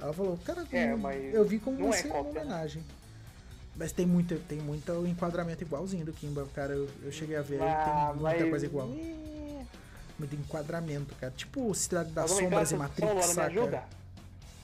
Ela 0.00 0.12
falou, 0.12 0.38
cara, 0.44 0.64
É, 0.72 0.92
eu- 0.92 0.98
eu 1.32 1.44
vi 1.44 1.58
como 1.58 1.78
não 1.78 1.92
é 1.92 1.96
você 2.00 2.06
uma 2.08 2.22
né? 2.22 2.30
homenagem. 2.30 2.82
Mas 3.76 3.90
tem 3.92 4.06
muito, 4.06 4.36
tem 4.48 4.58
muito 4.58 4.92
enquadramento 5.06 5.62
igualzinho 5.64 6.04
do 6.06 6.12
Kimba, 6.12 6.46
cara. 6.54 6.72
Eu, 6.74 6.88
eu 7.02 7.10
cheguei 7.12 7.36
a 7.36 7.42
ver, 7.42 7.60
Ah, 7.60 8.12
tem 8.12 8.22
muita 8.22 8.38
mas- 8.40 8.50
coisa 8.50 8.66
igual. 8.66 8.86
Muito 8.86 10.34
enquadramento, 10.34 11.14
cara. 11.16 11.32
Tipo 11.36 11.74
Cidade 11.74 12.12
das 12.12 12.30
Sombras 12.30 12.70
e 12.70 12.76
Matrix, 12.76 13.26
saca? 13.26 13.84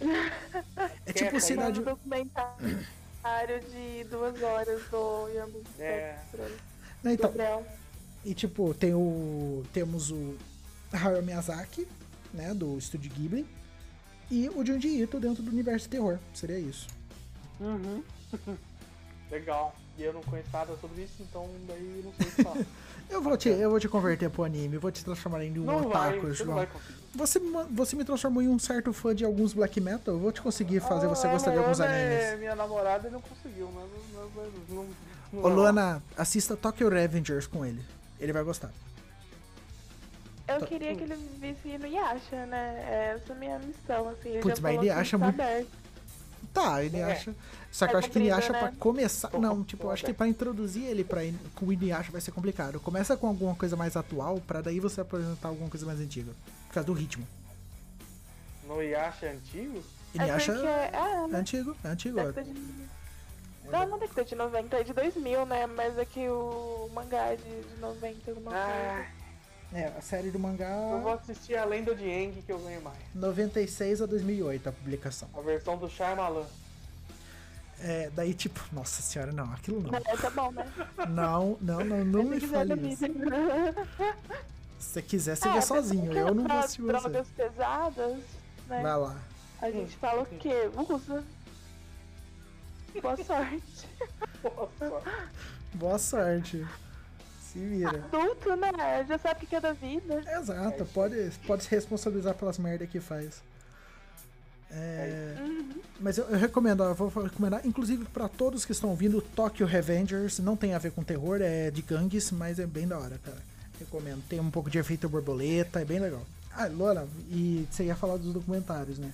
É 0.01 0.91
é 1.07 1.13
tipo 1.13 1.35
aí? 1.35 1.41
Cidade... 1.41 1.81
Um 1.81 1.85
documentário 1.85 3.61
de 3.71 4.05
duas 4.05 4.43
horas 4.43 4.83
do 4.91 5.29
Yambu 5.29 5.63
É. 5.79 6.19
Não, 7.03 7.13
então, 7.13 7.31
Gabriel. 7.31 7.67
E 8.25 8.35
tipo, 8.35 8.73
tem 8.75 8.95
o. 8.95 9.63
Temos 9.73 10.11
o 10.11 10.37
Hayao 10.93 11.23
Miyazaki, 11.23 11.87
né? 12.33 12.55
Do 12.55 12.79
estúdio 12.79 13.13
Ghibli. 13.13 13.47
E 14.31 14.49
o 14.49 14.65
Junji 14.65 15.03
Ito 15.03 15.21
dentro 15.21 15.43
do 15.43 15.51
universo 15.51 15.85
de 15.85 15.91
terror. 15.91 16.19
Seria 16.33 16.59
isso. 16.59 16.89
Uhum. 17.61 18.03
Legal. 19.31 19.75
E 19.99 20.03
eu 20.03 20.13
não 20.13 20.23
conheço 20.23 20.49
nada 20.53 20.77
sobre 20.81 21.03
isso, 21.03 21.23
então 21.23 21.49
daí 21.69 21.99
eu 21.99 22.05
não 22.05 22.13
sei 22.15 22.27
o 22.27 22.31
que 22.33 22.43
falar. 22.43 22.65
Eu 23.11 23.23
vou, 23.23 23.37
te, 23.37 23.49
eu 23.49 23.71
vou 23.71 23.79
te 23.79 23.89
converter 23.89 24.29
pro 24.31 24.45
anime, 24.45 24.77
vou 24.79 24.91
te 24.91 25.05
transformar 25.05 25.45
em 25.45 25.59
um 25.59 25.65
não 25.65 25.87
otaku, 25.87 26.21
você 26.29 26.45
João. 26.45 26.57
vai 26.57 26.67
conseguir. 26.67 26.95
Você, 27.15 27.41
você 27.71 27.97
me 27.97 28.05
transformou 28.05 28.43
em 28.43 28.49
um 28.49 28.59
certo 28.59 28.93
fã 28.93 29.15
de 29.15 29.25
alguns 29.25 29.53
black 29.53 29.81
metal, 29.81 30.15
eu 30.15 30.19
vou 30.21 30.33
te 30.33 30.41
conseguir 30.43 30.81
fazer 30.81 31.07
você 31.07 31.27
Ah, 31.29 31.31
gostar 31.31 31.53
de 31.53 31.59
alguns 31.59 31.79
Luana 31.79 31.95
animes. 31.95 32.25
É 32.25 32.37
minha 32.37 32.57
namorada 32.57 33.07
e 33.07 33.11
não 33.11 33.21
conseguiu, 33.21 33.71
mas 33.73 33.85
não, 34.13 34.21
não, 34.21 34.45
não, 34.69 34.87
não 35.33 35.43
Ô 35.45 35.49
lá. 35.49 35.55
Luana, 35.55 36.03
assista 36.17 36.57
Tokyo 36.57 36.89
Revengers 36.89 37.47
com 37.47 37.65
ele. 37.65 37.81
Ele 38.19 38.33
vai 38.33 38.43
gostar. 38.43 38.71
Eu 40.49 40.61
queria 40.67 40.95
que 40.95 41.05
ele 41.05 41.17
visse 41.41 41.79
no 41.79 41.87
Yasha, 41.87 42.47
né? 42.47 43.15
Essa 43.17 43.33
é 43.33 43.37
a 43.37 43.39
minha 43.39 43.59
missão, 43.61 44.09
assim. 44.09 44.41
Putz, 44.41 44.61
mas 44.61 44.77
ele 44.77 44.91
acha 44.91 45.19
tá 45.19 45.25
muito- 45.25 45.41
aberto. 45.41 45.69
Tá, 46.53 46.83
ele 46.83 46.99
É. 46.99 47.05
acha. 47.13 47.35
Só 47.73 47.87
que 47.87 47.93
É 47.93 47.95
eu 47.95 47.99
acho 47.99 48.11
que 48.11 48.19
ele 48.19 48.31
acha 48.31 48.53
né? 48.53 48.59
pra 48.61 48.73
começar. 48.73 49.31
Não, 49.39 49.65
tipo, 49.65 49.87
eu 49.87 49.91
acho 49.91 50.03
que 50.03 50.07
aberto. 50.11 50.19
pra 50.19 50.29
introduzir 50.29 50.85
ele 50.85 51.03
pra, 51.03 51.21
com 51.57 51.67
o 51.67 51.73
Inuyasha 51.73 52.13
vai 52.13 52.21
ser 52.21 52.31
complicado. 52.33 52.79
Começa 52.79 53.17
com 53.17 53.27
alguma 53.27 53.55
coisa 53.55 53.75
mais 53.77 53.97
atual, 53.97 54.41
pra 54.47 54.61
daí 54.61 54.79
você 54.79 55.01
apresentar 55.01 55.49
alguma 55.49 55.69
coisa 55.69 55.85
mais 55.85 55.99
antiga. 56.01 56.33
Por 56.69 56.75
causa 56.75 56.87
do 56.87 56.93
ritmo. 56.93 57.27
No 58.67 58.81
Yasha 58.83 59.31
antigo? 59.31 59.83
Inuyasha 60.15 60.53
É 60.53 60.91
é 60.93 60.97
é, 61.25 61.27
né? 61.27 61.39
antigo, 61.39 61.77
é 61.85 61.89
antigo. 61.89 62.17
Década 62.17 62.45
de... 62.45 62.55
Não, 63.71 63.87
não 63.89 63.99
década 63.99 64.25
de 64.25 64.35
90, 64.35 64.77
é 64.77 64.85
de 64.85 64.93
2000, 64.93 65.47
né? 65.47 65.67
Mas 65.67 65.99
é 65.99 66.05
que 66.05 66.29
o 66.29 66.89
mangá 66.95 67.33
é 67.33 67.37
de, 67.37 67.43
de 67.63 67.81
90, 67.81 68.31
alguma 68.31 68.53
Ah, 68.55 69.07
É, 69.75 69.87
a 69.99 70.01
série 70.01 70.31
do 70.31 70.37
eu 70.37 70.41
vou 70.41 70.51
mangá 70.51 71.15
assistir 71.15 71.57
a 71.57 71.65
Lenda 71.65 71.97
de 71.97 72.05
Aang 72.05 72.41
que 72.43 72.53
eu 72.53 72.61
ganho 72.61 72.81
mais. 72.81 72.97
96 73.13 74.03
a 74.03 74.07
2008 74.07 74.69
a 74.69 74.73
publicação. 74.73 75.29
A 75.37 75.41
versão 75.41 75.77
do 75.77 75.89
Shyamalan. 75.91 76.47
É, 77.81 78.09
daí 78.15 78.33
tipo, 78.35 78.61
nossa 78.73 79.03
senhora, 79.03 79.33
não, 79.33 79.53
aquilo 79.53 79.83
não. 79.83 79.93
É, 79.99 80.01
tá 80.01 80.31
bom, 80.31 80.53
né? 80.53 80.65
Não, 81.09 81.59
não, 81.61 81.85
não, 81.85 82.05
não 82.05 82.23
Se 82.23 82.29
me 82.29 82.41
fale 82.41 82.89
isso. 82.89 83.05
Se 84.79 84.91
você 84.93 85.03
quiser, 85.03 85.37
você 85.37 85.49
É, 85.49 85.53
vê 85.55 85.63
sozinho. 85.63 86.13
Eu 86.13 86.35
não 86.35 86.45
vou 86.47 86.57
assistir 86.57 86.83
você. 86.83 86.93
drogas 87.01 87.27
pesadas, 87.37 88.17
né? 88.69 88.81
Vai 88.81 88.97
lá. 88.97 89.17
A 89.61 89.71
gente 89.73 89.97
fala 89.97 90.23
o 90.23 90.27
quê? 90.27 90.71
Usa. 90.89 91.25
Boa 93.03 93.17
sorte. 93.17 93.89
Nossa. 94.45 95.03
Boa 95.75 95.99
sorte. 95.99 96.65
Se 97.55 97.59
vira. 97.61 97.89
Adulto, 98.13 98.55
né? 98.57 98.71
Já 99.09 99.17
sabe 99.17 99.45
o 99.45 99.49
que 99.49 99.57
é 99.57 99.61
da 99.61 99.73
vida. 99.73 100.23
Exato, 100.39 100.85
pode, 100.93 101.31
pode 101.47 101.63
se 101.65 101.71
responsabilizar 101.71 102.35
pelas 102.35 102.59
merdas 102.59 102.91
que 102.91 103.01
faz. 103.01 103.41
É, 104.71 105.37
Uhum. 105.41 105.81
mas 106.01 106.19
eu, 106.19 106.25
eu 106.25 106.37
recomendo, 106.37 106.83
eu 106.83 106.95
vou 106.97 107.09
recomendar, 107.23 107.65
inclusive 107.65 108.05
pra 108.07 108.29
todos 108.29 108.65
que 108.65 108.73
estão 108.73 108.91
ouvindo, 108.91 109.23
Tokyo 109.23 109.67
Revengers. 109.67 110.41
Não 110.41 110.57
tem 110.57 110.75
a 110.75 110.79
ver 110.79 110.91
com 110.91 111.05
terror, 111.05 111.41
é 111.41 111.71
de 111.71 111.81
gangues, 111.81 112.33
mas 112.33 112.59
é 112.59 112.67
bem 112.67 112.89
da 112.89 112.99
hora, 112.99 113.17
cara. 113.25 113.39
Recomendo. 113.79 114.23
Tem 114.29 114.41
um 114.41 114.51
pouco 114.51 114.69
de 114.69 114.79
efeito 114.79 115.09
borboleta, 115.09 115.81
é 115.81 115.85
bem 115.85 116.01
legal. 116.01 116.23
Ah, 116.57 116.67
Lona, 116.67 117.07
e 117.31 117.67
você 117.71 117.85
ia 117.85 117.95
falar 117.95 118.17
dos 118.17 118.33
documentários, 118.33 118.99
né? 118.99 119.13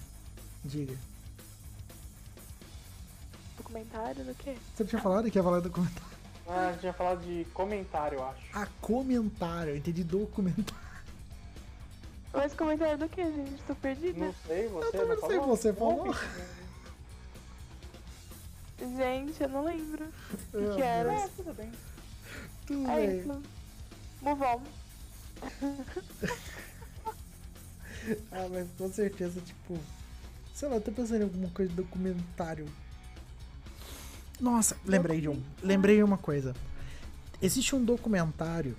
Diga. 0.65 0.95
Documentário 3.59 4.25
do 4.25 4.35
quê? 4.35 4.57
Você 4.75 4.85
tinha 4.85 5.01
falado 5.03 5.31
que 5.31 5.39
ia 5.39 5.43
falar 5.43 5.61
do 5.61 5.69
documentário? 5.69 6.09
Ah, 6.53 6.77
tinha 6.81 6.93
falado 6.93 7.21
de 7.25 7.45
comentário, 7.55 8.19
eu 8.19 8.25
acho. 8.29 8.43
Ah, 8.53 8.67
comentário, 8.81 9.71
eu 9.73 9.77
entendi 9.77 10.03
documentário. 10.03 10.91
Mas 12.33 12.55
comentário 12.55 12.99
do 12.99 13.09
quê, 13.09 13.23
gente? 13.25 13.63
Tô 13.67 13.75
perdida. 13.75 14.19
Não 14.19 14.35
sei, 14.47 14.69
você 14.69 14.87
Eu 14.87 14.93
também 14.93 15.09
não 15.17 15.29
sei, 15.29 15.39
falou? 15.39 15.57
você 15.57 15.73
falou. 15.73 16.15
Gente, 18.97 19.43
eu 19.43 19.49
não 19.49 19.65
lembro. 19.65 20.05
O 20.55 20.59
que, 20.71 20.77
que 20.77 20.83
era? 20.83 21.13
É, 21.13 21.29
tudo 21.37 21.55
bem. 21.55 21.71
Tudo 22.67 22.91
É 22.91 23.07
bem. 23.07 23.19
isso. 23.21 23.43
Move 24.23 24.43
on. 24.45 24.63
Ah, 28.33 28.49
mas 28.51 28.67
com 28.79 28.91
certeza, 28.91 29.41
tipo. 29.43 29.79
Sei 30.55 30.67
lá, 30.69 30.77
eu 30.77 30.81
tô 30.81 30.91
pensando 30.91 31.21
em 31.21 31.25
alguma 31.25 31.51
coisa 31.51 31.69
de 31.71 31.77
documentário. 31.77 32.67
Nossa, 34.41 34.77
lembrei 34.85 35.21
de 35.21 35.29
um. 35.29 35.43
Lembrei 35.63 35.97
de 35.97 36.03
uma 36.03 36.19
coisa. 36.19 36.55
Existe 37.43 37.75
um 37.75 37.85
documentário 37.85 38.77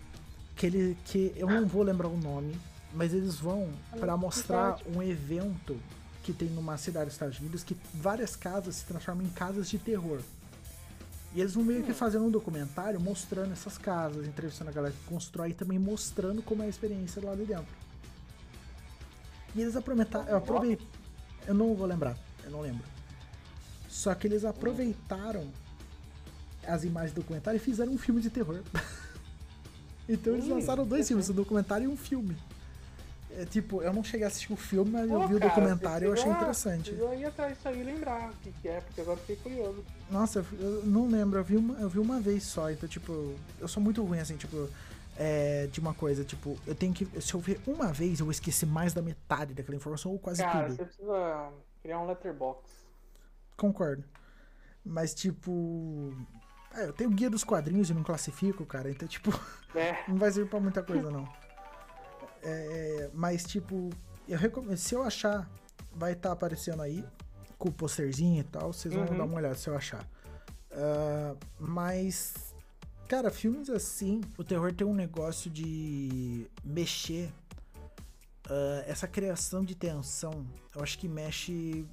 que 0.56 0.66
ele. 0.66 0.98
que 1.06 1.32
eu 1.36 1.48
não 1.48 1.68
vou 1.68 1.84
lembrar 1.84 2.08
o 2.08 2.18
nome, 2.18 2.56
mas 2.94 3.14
eles 3.14 3.36
vão 3.36 3.70
pra 4.00 4.18
mostrar 4.18 4.78
um 4.96 5.02
evento 5.04 5.78
que 6.24 6.34
tem 6.34 6.48
numa 6.50 6.78
cidade 6.78 7.06
dos 7.06 7.14
Estados 7.16 7.40
Unidos 7.40 7.64
que 7.64 7.76
várias 7.94 8.36
casas 8.36 8.76
se 8.76 8.86
transformam 8.86 9.26
em 9.26 9.30
casas 9.30 9.70
de 9.70 9.78
terror. 9.80 10.20
E 11.34 11.40
eles 11.40 11.54
vão 11.54 11.64
meio 11.64 11.82
que 11.84 11.94
fazendo 11.94 12.26
um 12.26 12.30
documentário 12.30 13.00
mostrando 13.00 13.54
essas 13.54 13.78
casas, 13.78 14.28
entrevistando 14.28 14.70
a 14.70 14.74
galera 14.74 14.94
que 14.94 15.04
constrói 15.10 15.50
e 15.50 15.54
também 15.54 15.80
mostrando 15.80 16.42
como 16.44 16.62
é 16.62 16.66
a 16.66 16.70
experiência 16.70 17.24
lá 17.24 17.34
de 17.36 17.46
dentro. 17.46 17.74
E 19.56 19.62
eles 19.62 19.76
aproveitaram. 19.76 20.28
Eu, 20.28 20.38
aprovei- 20.38 20.78
eu 21.48 21.54
não 21.54 21.74
vou 21.74 21.88
lembrar, 21.88 22.18
eu 22.44 22.52
não 22.52 22.62
lembro. 22.62 22.84
Só 23.92 24.16
que 24.16 24.26
eles 24.26 24.46
aproveitaram 24.46 25.52
as 26.66 26.86
imagens 26.86 27.12
do 27.12 27.20
documentário 27.20 27.58
e 27.58 27.60
fizeram 27.60 27.92
um 27.92 27.98
filme 27.98 28.22
de 28.22 28.30
terror. 28.30 28.62
então 30.08 30.34
eles 30.34 30.48
lançaram 30.48 30.86
dois 30.88 31.10
filmes, 31.10 31.30
um 31.30 31.34
documentário 31.34 31.84
e 31.84 31.88
um 31.90 31.98
filme. 31.98 32.38
É, 33.38 33.44
tipo, 33.46 33.82
eu 33.82 33.92
não 33.94 34.02
cheguei 34.02 34.24
a 34.24 34.28
assistir 34.28 34.52
o 34.54 34.56
filme, 34.56 34.92
mas 34.92 35.10
eu 35.12 35.20
Pô, 35.20 35.28
vi 35.28 35.36
o 35.36 35.40
cara, 35.40 35.50
documentário 35.50 36.06
e 36.06 36.08
eu 36.08 36.14
achei 36.14 36.32
interessante. 36.32 36.92
precisa 36.92 37.16
ir 37.16 37.26
atrás 37.26 37.54
disso 37.54 37.68
aí 37.68 37.80
e 37.82 37.84
lembrar 37.84 38.30
o 38.30 38.34
que, 38.38 38.52
que 38.62 38.68
é, 38.70 38.80
porque 38.80 39.02
agora 39.02 39.18
eu 39.18 39.22
fiquei 39.22 39.36
curioso. 39.38 39.84
Nossa, 40.10 40.40
eu- 40.40 40.60
eu 40.60 40.86
não 40.86 41.08
lembro, 41.10 41.40
eu 41.40 41.44
vi 41.44 41.58
uma, 41.58 41.78
eu 41.80 41.90
vi 41.90 42.00
uma 42.00 42.20
vez 42.22 42.44
só, 42.44 42.72
então, 42.72 42.88
tipo, 42.88 43.36
eu 43.60 43.68
sou 43.68 43.84
muito 43.84 44.02
ruim, 44.04 44.20
assim, 44.20 44.36
tipo, 44.38 44.70
é, 45.18 45.68
de 45.68 45.80
uma 45.82 45.94
coisa, 45.94 46.24
tipo, 46.24 46.58
eu 46.66 46.76
tenho 46.76 46.94
que, 46.94 47.06
se 47.22 47.34
eu 47.34 47.40
ver 47.42 47.60
uma 47.68 47.92
vez, 47.92 48.20
eu 48.22 48.26
vou 48.26 48.32
esquecer 48.32 48.66
mais 48.66 48.94
da 48.94 49.02
metade 49.02 49.54
daquela 49.54 49.76
informação, 49.78 50.12
ou 50.12 50.20
quase 50.20 50.42
Cara, 50.44 50.68
tudo. 50.68 50.76
você 50.78 50.86
precisa 50.86 51.52
criar 51.82 52.00
um 52.00 52.08
letterbox. 52.08 52.81
Concordo. 53.62 54.04
Mas, 54.84 55.14
tipo, 55.14 56.12
é, 56.74 56.86
eu 56.88 56.94
tenho 56.94 57.12
guia 57.12 57.30
dos 57.30 57.44
quadrinhos 57.44 57.92
e 57.92 57.94
não 57.94 58.02
classifico, 58.04 58.66
cara, 58.66 58.90
então, 58.90 59.08
tipo, 59.08 59.30
É, 59.76 60.04
não 60.08 60.18
vai 60.18 60.32
servir 60.32 60.50
pra 60.50 60.60
muita 60.60 60.82
coisa, 60.82 61.12
não. 61.12 61.32
É, 62.42 63.10
mas, 63.14 63.44
tipo, 63.46 63.92
eu 64.28 64.38
recomendo, 64.38 64.78
se 64.78 64.96
eu 64.96 65.04
achar, 65.04 65.48
vai 65.94 66.14
estar 66.14 66.32
aparecendo 66.32 66.82
aí, 66.82 67.06
com 67.60 67.70
o 67.70 67.72
posterzinho 67.72 68.40
e 68.42 68.44
tal, 68.44 68.74
vocês 68.74 68.92
vão 68.94 69.06
Uhum. 69.06 69.18
dar 69.18 69.24
uma 69.26 69.36
olhada 69.38 69.54
se 69.56 69.70
eu 69.70 69.78
achar. 69.78 70.04
Ah, 70.72 71.36
mas, 71.60 72.34
cara, 73.08 73.30
filmes 73.30 73.70
assim, 73.70 74.22
o 74.38 74.44
terror 74.44 74.74
tem 74.74 74.88
um 74.88 74.96
negócio 74.96 75.52
de 75.52 76.48
mexer. 76.64 77.32
ah, 78.50 78.84
essa 78.88 79.08
criação 79.08 79.64
de 79.64 79.76
tensão, 79.76 80.46
eu 80.76 80.82
acho 80.82 80.98
que 80.98 81.08
mexe 81.08 81.86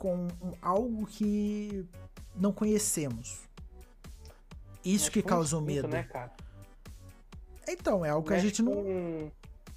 com 0.00 0.26
algo 0.62 1.06
que 1.06 1.86
não 2.34 2.52
conhecemos. 2.52 3.42
Isso 4.82 5.10
que 5.10 5.22
causa 5.22 5.58
o 5.58 5.60
medo. 5.60 5.86
Né, 5.88 6.04
cara? 6.04 6.32
Então, 7.68 8.02
é 8.02 8.08
algo 8.08 8.26
que 8.26 8.32
a 8.32 8.36
Mexe 8.36 8.48
gente 8.48 8.62
não. 8.62 8.72
com 8.72 9.30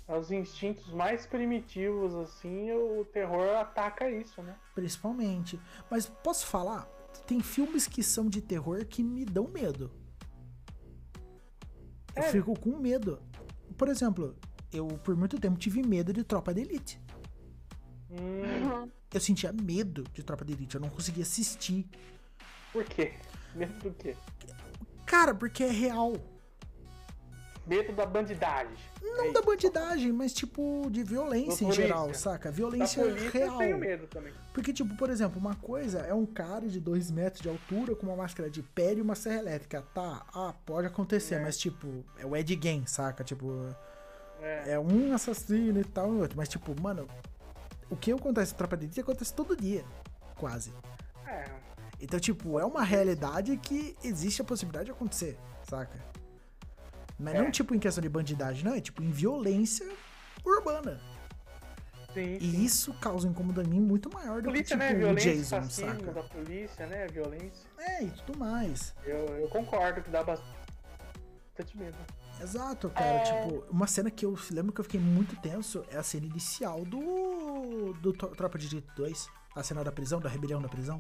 Os 0.08 0.32
instintos 0.32 0.88
mais 0.94 1.26
primitivos, 1.26 2.16
assim, 2.16 2.72
o 2.72 3.04
terror 3.06 3.50
ataca 3.58 4.10
isso, 4.10 4.41
né? 4.41 4.56
Principalmente. 4.74 5.60
Mas 5.91 6.06
posso 6.06 6.45
falar? 6.48 6.88
Tem 7.28 7.41
filmes 7.41 7.86
que 7.86 8.02
são 8.02 8.30
de 8.30 8.41
terror 8.41 8.86
que 8.86 9.04
me 9.04 9.26
dão 9.26 9.48
medo. 9.50 9.91
Eu 12.16 12.24
É. 12.24 12.32
fico 12.32 12.58
com 12.58 12.78
medo. 12.78 13.22
Por 13.78 13.90
exemplo, 13.90 14.36
eu 14.72 14.88
por 14.88 15.16
muito 15.18 15.38
tempo 15.40 15.58
tive 15.58 15.82
medo 15.84 16.14
de 16.14 16.24
Tropa 16.24 16.54
de 16.54 16.62
Elite. 16.62 17.02
Hum, 18.10 18.90
eu 19.14 19.19
sentia 19.22 19.52
medo 19.53 20.03
de 20.14 20.23
Tropa 20.23 20.44
de 20.44 20.53
Elite, 20.53 20.76
eu 20.76 20.81
não 20.81 20.90
conseguia 20.90 21.23
assistir. 21.23 21.88
Por 22.72 22.84
quê? 22.85 23.14
Medo 23.56 23.73
do 23.80 23.91
quê? 23.91 24.15
Cara, 25.06 25.34
porque 25.35 25.64
é 25.64 25.69
real. 25.72 26.14
Medo 27.65 27.94
da 27.94 28.06
bandidagem. 28.06 28.76
Não 29.02 29.26
É 29.26 29.31
da 29.31 29.41
bandidagem, 29.41 30.11
mas 30.11 30.34
tipo 30.34 30.90
de 30.91 31.02
violência 31.02 31.65
Da 31.65 31.72
em 31.72 31.76
geral, 31.76 32.03
polícia. 32.06 32.23
saca? 32.23 32.49
Da 32.49 32.56
Violência 32.56 33.03
real. 33.31 33.53
eu 33.53 33.57
tenho 33.60 33.77
medo 33.77 34.06
também. 34.07 34.34
Porque, 34.53 34.73
tipo, 34.73 34.94
por 34.98 35.10
exemplo, 35.10 35.40
uma 35.40 35.56
coisa 35.56 35.99
é 35.99 36.14
um 36.14 36.26
cara 36.26 36.68
de 36.68 36.80
dois 36.81 37.10
metros 37.10 37.41
de 37.41 37.48
altura 37.48 37.95
com 37.95 38.07
uma 38.07 38.18
máscara 38.18 38.49
de 38.49 38.61
pele 38.61 38.99
e 38.99 39.02
uma 39.02 39.15
serra 39.15 39.38
elétrica. 39.40 39.81
Tá, 39.94 40.26
ah, 40.34 40.53
pode 40.65 40.88
acontecer, 40.88 41.35
É. 41.35 41.40
mas 41.40 41.57
tipo, 41.57 42.03
é 42.18 42.26
o 42.26 42.35
Ed 42.35 42.60
Gein, 42.61 42.85
saca? 42.85 43.23
Tipo, 43.23 43.73
É. 44.41 44.72
é 44.73 44.80
um 44.80 45.14
assassino 45.14 45.80
e 45.80 45.85
tal 45.85 46.14
e 46.15 46.18
outro. 46.19 46.35
Mas, 46.35 46.49
tipo, 46.49 46.76
mano, 46.81 47.07
o 47.89 47.95
que 47.95 48.11
acontece 48.11 48.51
na 48.53 48.57
Tropa 48.57 48.77
de 48.77 48.85
Elite 48.85 49.01
acontece 49.01 49.34
todo 49.34 49.55
dia, 49.55 49.84
quase. 50.35 50.73
É. 51.27 51.45
Então, 51.99 52.19
tipo, 52.19 52.60
é 52.60 52.65
uma 52.65 52.84
realidade 52.84 53.55
que 53.57 53.95
existe 54.03 54.41
a 54.41 54.45
possibilidade 54.45 54.85
de 54.85 54.91
acontecer, 54.91 55.38
saca? 55.69 55.97
Mas 57.18 57.35
É. 57.35 57.41
não, 57.41 57.51
tipo, 57.51 57.73
em 57.73 57.80
questão 57.80 58.01
de 58.01 58.10
bandidagem, 58.10 58.64
não, 58.65 58.73
é 58.73 58.81
tipo 58.81 59.01
em 59.03 59.11
violência 59.11 59.89
urbana. 60.45 60.99
Sim, 62.14 62.38
sim. 62.39 62.45
E 62.45 62.65
isso 62.65 62.93
causa 62.95 63.27
um 63.27 63.31
incômodo 63.31 63.61
em 63.61 63.65
mim 63.68 63.80
muito 63.80 64.11
maior 64.14 64.41
do 64.41 64.49
polícia, 64.49 64.76
que, 64.77 64.84
né? 64.84 64.88
tipo, 64.89 64.99
o 64.99 65.03
Violência, 65.05 65.35
Jason, 65.35 65.61
fascismo 65.61 65.89
saca? 65.99 66.11
da 66.11 66.23
polícia, 66.23 66.85
né? 66.88 67.07
Violência. 67.07 67.68
É, 67.80 68.03
e 68.03 68.11
tudo 68.11 68.38
mais. 68.38 68.93
Eu, 69.05 69.18
eu 69.39 69.47
concordo 69.49 70.01
que 70.01 70.10
dá 70.11 70.23
bastante 70.23 71.77
medo. 71.77 71.97
Exato, 72.44 72.90
cara. 72.90 73.06
É. 73.06 73.20
Tipo, 73.24 73.64
uma 73.72 73.88
cena 73.88 74.11
que 74.11 74.26
eu 74.26 74.38
lembro 74.52 74.72
que 74.74 74.80
eu 74.82 74.84
fiquei 74.84 74.99
muito 74.99 75.36
tenso 75.38 75.84
é 75.90 75.98
a 75.98 76.03
cena 76.03 76.26
inicial 76.26 76.84
do. 76.86 77.94
do 78.02 78.14
Tro- 78.14 78.30
Tropa 78.36 78.57
de 78.57 78.68
Elite 78.68 78.88
2. 78.95 79.30
A 79.56 79.64
cena 79.64 79.84
da 79.84 79.91
prisão, 79.91 80.20
da 80.20 80.30
rebelião 80.30 80.61
da 80.61 80.68
prisão. 80.70 80.99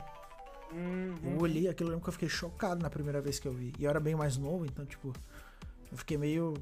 Uhum. 0.71 1.15
Eu 1.35 1.39
olhei 1.41 1.67
aquilo, 1.67 1.89
eu 1.89 1.93
lembro 1.93 2.03
que 2.03 2.09
eu 2.09 2.13
fiquei 2.13 2.29
chocado 2.29 2.81
na 2.81 2.89
primeira 2.89 3.21
vez 3.21 3.37
que 3.39 3.47
eu 3.47 3.53
vi. 3.53 3.73
E 3.77 3.83
eu 3.83 3.89
era 3.89 3.99
bem 3.99 4.15
mais 4.15 4.37
novo, 4.37 4.65
então, 4.65 4.85
tipo, 4.85 5.13
eu 5.91 5.97
fiquei 5.97 6.17
meio. 6.17 6.53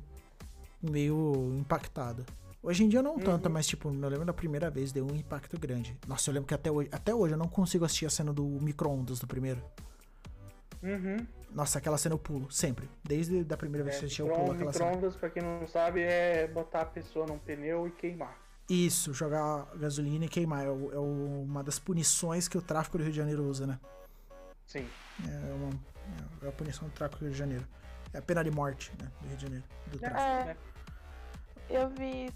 meio 0.82 1.54
impactado. 1.60 2.26
Hoje 2.64 2.84
em 2.84 2.90
dia 2.90 3.02
não 3.02 3.18
tanto, 3.18 3.50
mas, 3.50 3.66
tipo, 3.66 3.90
eu 3.90 4.10
lembro 4.10 4.26
da 4.26 4.34
primeira 4.34 4.70
vez 4.70 4.92
deu 4.92 5.06
um 5.06 5.16
impacto 5.16 5.60
grande. 5.60 5.98
Nossa, 6.08 6.30
eu 6.30 6.34
lembro 6.36 6.48
que 6.48 6.54
até 6.54 6.70
hoje, 6.72 6.90
até 6.92 7.14
hoje 7.14 7.34
eu 7.34 7.38
não 7.38 7.48
consigo 7.48 7.84
assistir 7.84 8.06
a 8.06 8.10
cena 8.10 8.32
do 8.32 8.44
micro-ondas 8.44 9.20
do 9.20 9.26
primeiro. 9.26 9.62
Uhum. 10.84 11.18
Nossa, 11.52 11.78
aquela 11.80 11.98
cena 11.98 12.16
eu 12.16 12.20
pulo, 12.20 12.50
sempre. 12.50 12.90
Desde 13.04 13.46
a 13.54 13.58
primeira 13.58 13.84
vez 13.84 13.96
É, 13.98 14.00
que 14.00 14.04
eu 14.04 14.08
assisti, 14.08 14.22
eu 14.22 14.28
pulo 14.30 14.52
aquela 14.54 14.72
cena. 14.74 14.86
micro-ondas, 14.86 15.16
pra 15.18 15.30
quem 15.30 15.44
não 15.44 15.68
sabe, 15.68 16.02
é 16.02 16.48
botar 16.48 16.82
a 16.82 16.86
pessoa 16.86 17.26
num 17.28 17.38
pneu 17.38 17.88
e 17.88 17.92
queimar. 17.92 18.38
Isso, 18.70 19.14
jogar 19.14 19.66
gasolina 19.76 20.26
e 20.26 20.30
queimar. 20.30 20.66
É, 20.66 20.70
o- 20.70 20.92
é 20.94 20.98
o- 20.98 21.44
uma 21.44 21.62
das 21.64 21.78
punições 21.78 22.48
que 22.48 22.58
o 22.58 22.62
tráfico 22.62 22.98
do 22.98 23.04
Rio 23.04 23.12
de 23.12 23.18
Janeiro 23.18 23.44
usa, 23.44 23.68
né? 23.68 23.78
Sim. 24.66 24.88
É, 25.28 25.54
uma, 25.54 25.70
é 26.42 26.48
a 26.48 26.52
punição 26.54 26.88
do 26.88 26.94
tráfico 26.94 27.20
do 27.20 27.26
Rio 27.26 27.34
de 27.34 27.38
Janeiro. 27.40 27.68
É 28.14 28.18
a 28.20 28.22
pena 28.22 28.44
de 28.44 28.52
morte, 28.52 28.92
né? 29.02 29.12
Do 29.20 29.28
Rio 29.28 29.36
de 29.38 29.44
Janeiro. 29.44 29.66
Do 29.88 29.98
É, 29.98 30.10
tráfico. 30.10 30.22
É. 30.22 30.46
né? 30.46 30.58
Eu 31.70 31.90
vi 31.90 32.30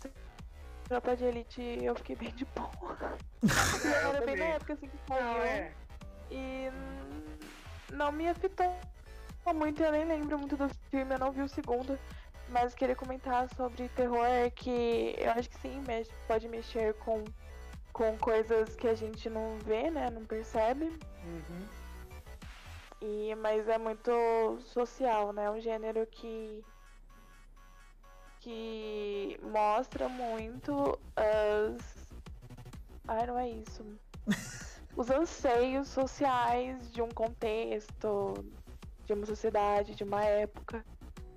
Tropa 0.89 1.15
de 1.15 1.23
Elite 1.23 1.61
e 1.61 1.85
eu 1.85 1.95
fiquei 1.95 2.15
bem 2.17 2.31
de 2.35 2.45
boa. 2.53 2.97
É, 3.01 3.41
eu 4.05 4.09
Era 4.11 4.11
bem 4.11 4.19
na 4.19 4.19
também. 4.25 4.51
época 4.51 4.73
assim 4.73 4.87
que 4.87 4.97
saiu. 5.07 5.23
Não, 5.23 5.37
é. 5.41 5.71
E 6.29 6.69
não 7.91 8.11
me 8.11 8.27
afetou 8.27 8.73
muito, 9.53 9.81
eu 9.83 9.91
nem 9.91 10.05
lembro 10.05 10.39
muito 10.39 10.57
do 10.57 10.67
filme, 10.89 11.13
eu 11.13 11.19
não 11.19 11.31
vi 11.31 11.41
o 11.41 11.49
segundo. 11.49 11.97
Mas 12.49 12.75
queria 12.75 12.95
comentar 12.95 13.49
sobre 13.55 13.89
terror 13.89 14.25
que 14.55 15.15
eu 15.17 15.31
acho 15.31 15.49
que 15.49 15.59
sim, 15.59 15.81
mexe, 15.87 16.11
pode 16.27 16.47
mexer 16.47 16.93
com, 16.95 17.23
com 17.91 18.17
coisas 18.17 18.75
que 18.75 18.87
a 18.87 18.93
gente 18.93 19.29
não 19.29 19.57
vê, 19.59 19.89
né? 19.89 20.09
Não 20.11 20.23
percebe. 20.25 20.85
Uhum. 21.23 21.67
E, 23.01 23.35
mas 23.35 23.67
é 23.67 23.77
muito 23.77 24.59
social, 24.61 25.33
né? 25.33 25.49
Um 25.49 25.59
gênero 25.59 26.05
que 26.07 26.63
que 28.39 29.39
mostra 29.41 30.07
muito 30.07 30.99
as 31.15 32.13
ai 33.07 33.25
não 33.25 33.39
é 33.39 33.49
isso 33.49 33.83
os 34.95 35.09
anseios 35.09 35.87
sociais 35.87 36.91
de 36.91 37.01
um 37.01 37.09
contexto 37.09 38.33
de 39.05 39.13
uma 39.13 39.25
sociedade 39.25 39.95
de 39.95 40.03
uma 40.03 40.23
época 40.23 40.83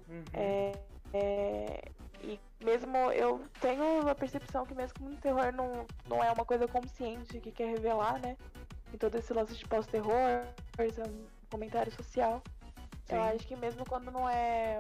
Uhum. 0.08 0.24
é, 0.32 0.72
é, 1.12 1.82
e 2.22 2.40
mesmo 2.64 2.96
eu 3.12 3.44
tenho 3.60 4.08
a 4.08 4.14
percepção 4.14 4.64
que 4.64 4.74
mesmo 4.74 4.94
que 4.94 5.04
o 5.04 5.16
terror 5.16 5.52
não, 5.52 5.86
não 6.08 6.24
é 6.24 6.32
uma 6.32 6.44
coisa 6.44 6.66
consciente 6.66 7.38
que 7.40 7.52
quer 7.52 7.68
revelar, 7.68 8.18
né? 8.20 8.36
Em 8.92 8.96
todo 8.96 9.14
esse 9.16 9.32
lance 9.34 9.54
de 9.54 9.66
pós-terror, 9.66 10.44
comentário 11.50 11.92
social. 11.92 12.42
Eu 13.08 13.16
Sim. 13.18 13.28
acho 13.28 13.46
que 13.46 13.56
mesmo 13.56 13.84
quando 13.86 14.10
não 14.10 14.28
é 14.28 14.78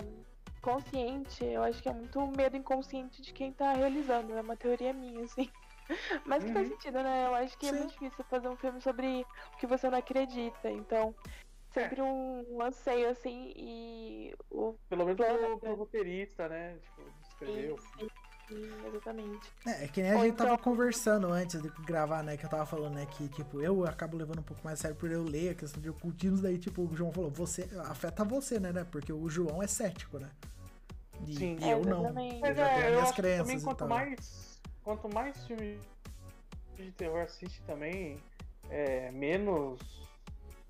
consciente, 0.62 1.44
eu 1.44 1.62
acho 1.62 1.82
que 1.82 1.88
é 1.88 1.92
muito 1.92 2.26
medo 2.28 2.56
inconsciente 2.56 3.20
de 3.20 3.32
quem 3.32 3.52
tá 3.52 3.72
realizando. 3.74 4.34
É 4.34 4.40
uma 4.40 4.56
teoria 4.56 4.92
minha, 4.92 5.24
assim. 5.24 5.50
Mas 6.24 6.44
que 6.44 6.52
faz 6.52 6.68
Uhum. 6.68 6.74
sentido, 6.74 7.02
né? 7.02 7.26
Eu 7.26 7.34
acho 7.34 7.56
que 7.58 7.66
é 7.66 7.70
Sim. 7.70 7.78
muito 7.78 7.92
difícil 7.92 8.24
fazer 8.24 8.48
um 8.48 8.56
filme 8.56 8.80
sobre 8.80 9.26
o 9.54 9.56
que 9.58 9.66
você 9.66 9.88
não 9.90 9.98
acredita. 9.98 10.70
Então, 10.70 11.14
sempre 11.72 12.00
um 12.02 12.60
anseio, 12.62 13.08
assim, 13.10 13.52
e 13.56 14.34
o 14.50 14.74
Pelo 14.88 15.04
menos 15.06 15.16
pro, 15.16 15.40
né? 15.50 15.56
pro 15.60 15.74
roteirista, 15.74 16.48
né? 16.48 16.76
Tipo, 16.82 17.02
escreveu. 17.28 17.78
Sim, 17.78 18.08
sim, 18.48 18.86
exatamente. 18.86 19.52
É, 19.66 19.84
é 19.84 19.88
que 19.88 20.02
nem 20.02 20.12
a 20.12 20.16
Ou 20.16 20.24
gente 20.24 20.36
tava 20.36 20.52
então- 20.54 20.64
conversando 20.64 21.28
antes 21.28 21.60
de 21.62 21.68
gravar, 21.84 22.22
né? 22.22 22.36
Que 22.36 22.44
eu 22.44 22.50
tava 22.50 22.66
falando, 22.66 22.94
né? 22.94 23.06
Que, 23.06 23.28
tipo, 23.28 23.60
eu 23.60 23.86
acabo 23.86 24.16
levando 24.16 24.40
um 24.40 24.42
pouco 24.42 24.62
mais 24.64 24.78
a 24.80 24.82
sério 24.82 24.96
por 24.96 25.10
eu 25.10 25.22
ler 25.22 25.50
a 25.50 25.54
questão 25.54 25.80
de 25.80 25.88
ocultismos. 25.90 26.40
Daí, 26.40 26.58
tipo, 26.58 26.82
o 26.82 26.94
João 26.96 27.12
falou, 27.12 27.30
você 27.30 27.68
afeta 27.86 28.24
você, 28.24 28.58
né? 28.60 28.72
né? 28.72 28.84
Porque 28.90 29.12
o 29.12 29.28
João 29.30 29.62
é 29.62 29.66
cético, 29.66 30.18
né? 30.18 30.30
E, 31.26 31.34
Sim. 31.34 31.56
e 31.60 31.70
eu 31.70 31.84
não. 31.84 32.06
Eu 32.06 32.12
Mas 32.40 32.56
já 32.56 32.68
tenho 32.68 32.80
é, 32.80 32.86
eu 32.86 32.90
minhas 32.92 33.02
acho 33.04 33.14
que 33.14 33.22
crenças 33.22 33.38
também 33.46 33.58
e 33.58 33.62
quanto 33.62 33.78
tal. 33.78 33.88
mais, 33.88 34.57
quanto 34.88 35.12
mais 35.14 35.36
filme 35.46 35.78
de 36.78 36.90
terror 36.92 37.20
assiste 37.20 37.60
também, 37.66 38.16
é, 38.70 39.10
menos, 39.10 39.78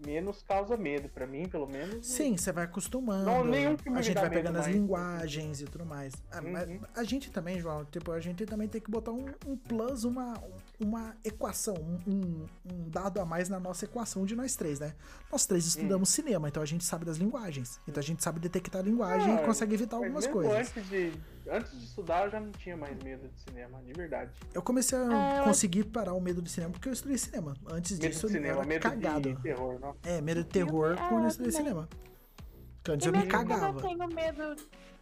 menos 0.05 0.43
causa 0.43 0.77
medo, 0.77 1.09
pra 1.09 1.25
mim, 1.25 1.49
pelo 1.49 1.69
menos. 1.69 2.05
Sim, 2.05 2.37
você 2.37 2.51
vai 2.51 2.65
acostumando. 2.65 3.25
Não, 3.27 3.45
nenhum 3.45 3.79
filme 3.79 3.97
a 3.97 4.03
gente 4.03 4.17
vai 4.19 4.29
pegando 4.29 4.57
as 4.57 4.65
mais. 4.67 4.75
linguagens 4.77 5.61
e 5.61 5.67
tudo 5.67 5.85
mais. 5.87 6.15
Ah, 6.33 6.41
mas 6.43 6.69
Uhum. 6.69 6.81
a 6.97 7.05
gente 7.05 7.31
também, 7.31 7.61
João, 7.61 7.85
tipo, 7.85 8.11
a 8.11 8.19
gente 8.19 8.45
também 8.45 8.67
tem 8.67 8.81
que 8.81 8.91
botar 8.91 9.13
um, 9.13 9.27
um 9.47 9.57
plus, 9.57 10.03
uma, 10.03 10.35
uma 10.81 11.17
equação, 11.25 11.75
um, 12.07 12.47
um- 12.67 12.89
dado 12.91 13.21
a 13.21 13.25
mais 13.25 13.49
na 13.49 13.61
nossa 13.61 13.85
equação 13.85 14.25
de 14.27 14.35
nós 14.35 14.57
três, 14.57 14.81
né? 14.81 14.95
Nós 15.31 15.47
três 15.47 15.65
estudamos 15.65 16.09
cinema, 16.09 16.49
então 16.49 16.61
a 16.63 16.67
gente 16.67 16.85
sabe 16.85 17.05
das 17.05 17.19
linguagens. 17.19 17.81
Então 17.87 18.01
a 18.01 18.05
gente 18.05 18.21
sabe 18.25 18.41
detectar 18.41 18.81
a 18.81 18.85
linguagem 18.85 19.33
Ah, 19.37 19.43
e 19.43 19.47
consegue 19.47 19.75
evitar 19.75 19.97
Mas 19.99 20.05
algumas 20.07 20.27
coisas. 20.27 20.53
Antes 20.77 20.89
de, 20.89 21.13
antes 21.51 21.71
de 21.79 21.85
estudar, 21.85 22.25
eu 22.27 22.31
já 22.31 22.41
não 22.41 22.53
tinha 22.53 22.77
mais 22.77 22.97
medo 23.03 23.29
de 23.29 23.41
cinema, 23.41 23.81
de 23.83 23.93
verdade. 23.93 24.31
Eu 24.55 24.63
comecei 24.63 24.97
a 24.99 25.39
eu 25.39 25.45
conseguir 25.45 25.85
parar 25.85 26.13
o 26.15 26.21
medo 26.21 26.41
de 26.43 26.51
cinema 26.51 26.73
porque 26.73 26.89
eu 26.89 26.93
estudei 26.93 27.19
cinema. 27.19 27.55
Antes 27.71 27.99
Medo 27.99 28.11
disso, 28.11 28.27
de 28.27 28.33
cinema, 28.35 28.55
eu 28.55 28.59
era 28.61 28.67
medo 28.69 28.83
cagado. 28.83 29.35
de 29.35 29.43
terror, 29.43 29.79
não. 29.81 29.97
É, 30.05 30.21
medo 30.21 30.43
de 30.43 30.49
terror 30.51 30.97
Ah, 30.99 31.09
quando 31.09 31.19
eu 31.19 31.25
eu 31.25 31.29
estudei 31.29 31.53
também. 31.53 31.67
cinema. 31.67 31.89
Porque 32.77 32.93
antes 32.93 33.07
E 33.07 33.09
eu 33.09 33.13
me 33.13 33.27
cagava. 33.27 33.67
eu 33.67 33.75
tenho 33.83 34.09
medo, 34.09 34.57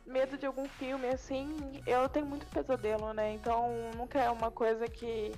medo 0.07 0.39
de 0.39 0.47
algum 0.47 0.69
filme, 0.69 1.07
assim, 1.09 1.49
eu 1.87 2.09
tenho 2.09 2.27
muito 2.27 2.47
pesadelo, 2.47 3.13
né? 3.13 3.33
Então 3.35 3.69
nunca 3.97 4.19
é 4.21 4.31
uma 4.31 4.51
coisa 4.51 4.87
que. 4.89 5.33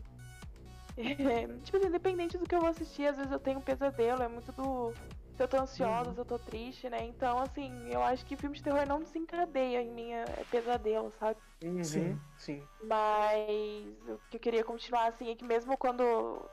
tipo 1.65 1.77
assim, 1.77 1.87
independente 1.87 2.37
do 2.39 2.45
que 2.45 2.55
eu 2.55 2.61
vou 2.61 2.69
assistir, 2.71 3.07
às 3.07 3.17
vezes 3.17 3.31
eu 3.31 3.39
tenho 3.39 3.59
um 3.59 3.63
pesadelo, 3.63 4.23
é 4.23 4.29
muito 4.29 4.51
do. 4.53 4.93
Se 5.39 5.45
eu 5.45 5.47
tô 5.49 5.57
ansiosa, 5.57 6.09
Uhum. 6.09 6.15
se 6.15 6.21
eu 6.21 6.25
tô 6.25 6.37
triste, 6.37 6.91
né? 6.91 7.05
Então, 7.05 7.39
assim, 7.39 7.89
eu 7.93 8.03
acho 8.03 8.27
que 8.27 8.37
filme 8.37 8.57
de 8.57 8.63
terror 8.63 8.85
não 8.89 8.99
desencadeia 8.99 9.81
em 9.81 9.89
mim 9.89 10.11
é 10.11 10.25
pesadelo, 10.51 11.13
sabe? 11.13 11.41
Uhum, 11.63 11.85
Sim. 11.85 12.21
sim. 12.37 12.69
Mas 12.83 14.09
o 14.09 14.19
que 14.29 14.37
eu 14.37 14.41
queria 14.41 14.65
continuar, 14.65 15.07
assim, 15.07 15.31
é 15.31 15.37
que 15.37 15.45
mesmo 15.45 15.79
quando 15.79 16.03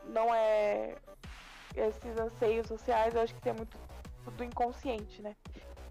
não 0.04 0.32
é 0.36 0.96
esses 1.76 2.16
anseios 2.16 2.68
sociais, 2.68 3.16
eu 3.16 3.22
acho 3.22 3.34
que 3.34 3.42
tem 3.42 3.54
muito 3.54 3.76
do 4.38 4.44
inconsciente, 4.44 5.20
né? 5.20 5.36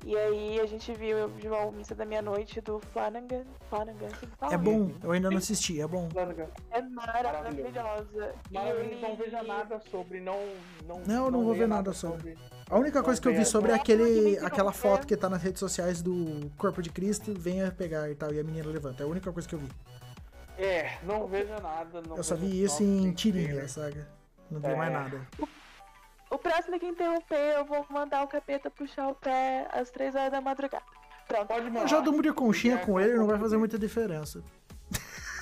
E 0.07 0.15
aí 0.17 0.61
a 0.61 0.67
gente 0.67 0.93
viu 0.93 1.27
o 1.27 1.41
João 1.41 1.73
Missa 1.73 1.95
da 1.95 2.05
Meia-Noite 2.05 2.61
do 2.61 2.79
Flanagan. 2.93 3.45
Flanagan, 3.71 4.07
assim 4.07 4.27
que 4.27 4.37
fala? 4.37 4.53
É 4.53 4.59
bom, 4.59 4.91
eu 5.03 5.13
ainda 5.13 5.31
não 5.31 5.39
assisti, 5.39 5.81
é 5.81 5.87
bom. 5.87 6.09
É 6.71 6.83
maravilhosa. 6.83 8.35
E 8.51 8.55
Mas 8.55 8.77
ele- 8.77 9.01
não 9.01 9.17
veja 9.17 9.43
nada 9.43 9.81
sobre, 9.91 10.21
não. 10.21 10.39
Não, 10.87 11.01
Não, 11.07 11.25
eu 11.27 11.31
não 11.31 11.43
vou 11.45 11.55
ver 11.55 11.67
nada 11.67 11.95
sobre. 11.95 12.37
A 12.69 12.77
única 12.79 13.03
coisa 13.03 13.21
que 13.21 13.29
eu 13.29 13.35
vi 13.35 13.47
sobre 13.47 13.71
é 13.71 13.75
não, 13.75 13.81
aquele, 13.81 14.39
aquela 14.41 14.73
foto 14.73 15.05
é. 15.05 15.07
que 15.07 15.17
tá 15.17 15.31
nas 15.31 15.43
redes 15.43 15.61
sociais 15.61 16.03
do 16.03 16.51
Corpo 16.59 16.83
de 16.83 16.91
Cristo, 16.91 17.33
venha 17.37 17.71
pegar 17.73 18.11
e 18.11 18.15
tal, 18.15 18.33
e 18.33 18.39
a 18.39 18.45
menina 18.45 18.69
levanta. 18.69 19.03
É 19.03 19.07
a 19.07 19.09
única 19.09 19.33
coisa 19.33 19.49
que 19.49 19.55
eu 19.55 19.59
vi. 19.59 19.69
É, 20.59 20.99
não 21.03 21.27
veja 21.27 21.59
nada. 21.61 22.03
Não 22.07 22.17
Eu 22.17 22.23
só 22.23 22.37
vi 22.37 22.63
isso 22.63 22.83
em 22.83 23.11
tirinha, 23.13 23.67
sabe? 23.69 24.05
Não 24.51 24.61
vi 24.61 24.67
É. 24.69 24.77
mais 24.77 24.93
nada. 24.93 25.21
O 26.35 26.39
próximo 26.39 26.81
que 26.81 26.87
interromper, 26.87 27.55
eu 27.57 27.65
vou 27.65 27.87
mandar 27.89 28.25
o 28.25 28.29
capeta 28.29 28.69
puxar 28.69 29.09
o 29.09 29.15
pé 29.15 29.69
às 29.73 29.91
três 29.91 30.17
horas 30.17 30.33
da 30.33 30.41
madrugada. 30.41 30.85
Pronto. 31.29 31.47
Pode 31.47 31.67
mandar. 31.67 31.83
Eu 31.83 31.89
já 31.89 32.01
durmo 32.01 32.23
de 32.23 32.33
conchinha 32.33 32.79
com 32.79 32.99
ele, 32.99 33.15
não 33.15 33.27
vai 33.27 33.39
fazer 33.39 33.57
muita 33.57 33.79
diferença. 33.79 34.43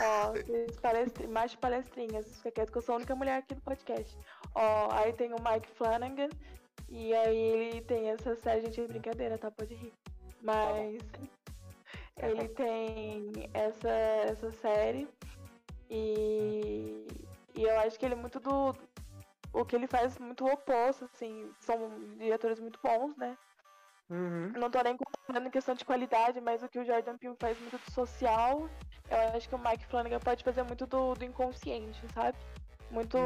Ó, 0.00 0.32
fiz 0.34 0.78
palestri... 0.80 1.26
mais 1.26 1.54
palestrinhas. 1.54 2.36
Fica 2.36 2.50
quieto 2.50 2.72
que 2.72 2.78
eu 2.78 2.82
sou 2.82 2.94
a 2.94 2.96
única 2.96 3.14
mulher 3.14 3.38
aqui 3.38 3.54
do 3.54 3.62
podcast. 3.62 4.18
Ó, 4.54 4.88
aí 4.92 5.12
tem 5.14 5.32
o 5.32 5.36
Mike 5.42 5.68
Flanagan. 5.76 6.28
E 6.90 7.14
aí 7.14 7.36
ele 7.36 7.80
tem 7.82 8.10
essa 8.10 8.36
série, 8.36 8.60
gente, 8.62 8.82
é 8.82 8.86
brincadeira, 8.86 9.38
tá? 9.38 9.50
Pode 9.50 9.74
rir. 9.74 9.94
Mas 10.42 11.00
ele 12.18 12.48
tem 12.48 13.32
essa, 13.54 13.88
essa 13.88 14.52
série. 14.52 15.08
E, 15.88 17.06
e 17.54 17.62
eu 17.62 17.80
acho 17.80 17.98
que 17.98 18.04
ele 18.04 18.14
é 18.14 18.18
muito 18.18 18.38
do. 18.38 18.74
O 19.52 19.64
que 19.64 19.76
ele 19.76 19.86
faz 19.86 20.16
é 20.16 20.20
muito 20.20 20.46
oposto, 20.46 21.04
assim. 21.04 21.50
São 21.60 21.90
diretores 22.16 22.58
muito 22.58 22.78
bons, 22.82 23.16
né? 23.16 23.36
Uhum. 24.10 24.52
Não 24.56 24.70
tô 24.70 24.82
nem 24.82 24.96
comparando 24.96 25.48
em 25.48 25.50
questão 25.50 25.74
de 25.74 25.84
qualidade, 25.84 26.40
mas 26.40 26.62
o 26.62 26.68
que 26.68 26.78
o 26.78 26.84
Jordan 26.84 27.16
Peele 27.16 27.36
faz 27.38 27.58
muito 27.60 27.78
do 27.78 27.90
social, 27.90 28.68
eu 29.10 29.36
acho 29.36 29.48
que 29.48 29.54
o 29.54 29.58
Mike 29.58 29.86
Flanagan 29.86 30.20
pode 30.20 30.44
fazer 30.44 30.62
muito 30.62 30.86
do, 30.86 31.14
do 31.14 31.24
inconsciente, 31.24 32.00
sabe? 32.12 32.36
Muitos 32.90 33.20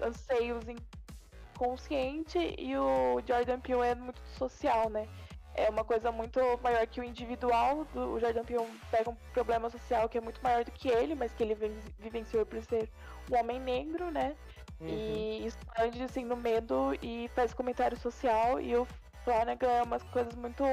anseios 0.00 0.64
inconsciente 0.68 2.38
e 2.58 2.76
o 2.76 3.20
Jordan 3.26 3.60
Peele 3.60 3.82
é 3.82 3.94
muito 3.94 4.20
social, 4.38 4.88
né? 4.88 5.08
É 5.54 5.68
uma 5.68 5.84
coisa 5.84 6.12
muito 6.12 6.40
maior 6.62 6.86
que 6.86 7.00
o 7.00 7.04
individual. 7.04 7.84
Do, 7.86 8.12
o 8.12 8.20
Jordan 8.20 8.44
Peele 8.44 8.66
pega 8.90 9.10
um 9.10 9.16
problema 9.32 9.68
social 9.68 10.08
que 10.08 10.16
é 10.16 10.20
muito 10.20 10.40
maior 10.42 10.64
do 10.64 10.70
que 10.70 10.88
ele, 10.88 11.16
mas 11.16 11.32
que 11.34 11.42
ele 11.42 11.56
vivenciou 11.98 12.46
por 12.46 12.62
ser 12.62 12.88
um 13.30 13.36
homem 13.36 13.58
negro, 13.58 14.10
né? 14.12 14.36
Uhum. 14.80 15.26
E 15.38 15.46
expande 15.46 16.02
assim 16.02 16.24
no 16.24 16.36
medo 16.36 16.92
e 17.02 17.28
faz 17.28 17.52
comentário 17.52 17.96
social 17.96 18.60
e 18.60 18.76
o 18.76 18.86
Flanagan 19.24 19.70
é 19.70 19.82
umas 19.82 20.02
coisas 20.04 20.34
muito. 20.34 20.64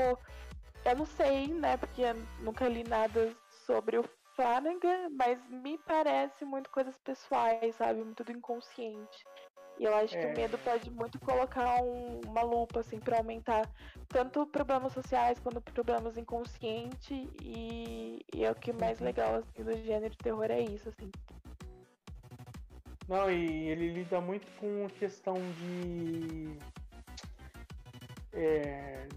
Eu 0.85 0.95
não 0.95 1.05
sei, 1.05 1.47
né? 1.53 1.75
Porque 1.77 2.01
eu 2.01 2.15
nunca 2.39 2.67
li 2.67 2.83
nada 2.83 3.35
sobre 3.65 3.97
o 3.97 4.03
Flanagan, 4.35 5.09
mas 5.11 5.39
me 5.49 5.77
parece 5.79 6.45
muito 6.45 6.69
coisas 6.69 6.97
pessoais, 6.99 7.75
sabe? 7.75 8.03
Muito 8.03 8.23
do 8.23 8.31
inconsciente. 8.31 9.25
E 9.79 9.83
eu 9.83 9.93
acho 9.95 10.17
que 10.17 10.25
É. 10.25 10.27
o 10.27 10.35
medo 10.35 10.57
pode 10.59 10.89
muito 10.89 11.19
colocar 11.19 11.81
um- 11.83 12.21
uma 12.25 12.41
lupa, 12.41 12.79
assim, 12.79 12.99
pra 12.99 13.17
aumentar 13.17 13.69
tanto 14.07 14.45
problemas 14.47 14.93
sociais 14.93 15.39
quanto 15.39 15.61
problemas 15.61 16.17
inconscientes. 16.17 17.27
E, 17.43 18.25
e 18.33 18.43
é 18.43 18.49
o 18.51 18.55
que 18.55 18.71
mais 18.73 18.99
Uhum. 18.99 19.05
legal, 19.05 19.35
assim, 19.35 19.63
do 19.63 19.75
gênero 19.75 20.11
de 20.11 20.17
terror 20.17 20.49
é 20.49 20.61
isso, 20.61 20.89
assim. 20.89 21.11
Não, 23.07 23.31
e 23.31 23.69
ele 23.69 23.93
lida 23.93 24.19
muito 24.19 24.45
com 24.57 24.87
questão 24.99 25.35
de. 25.35 26.57
é, 28.33 29.07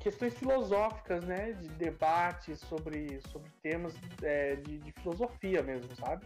questões 0.00 0.34
filosóficas, 0.34 1.24
né? 1.24 1.52
De 1.52 1.68
debates 1.70 2.58
sobre, 2.60 3.20
sobre 3.30 3.50
temas 3.62 3.94
é, 4.22 4.56
de, 4.56 4.78
de 4.78 4.92
filosofia 4.92 5.62
mesmo, 5.62 5.94
sabe? 5.96 6.24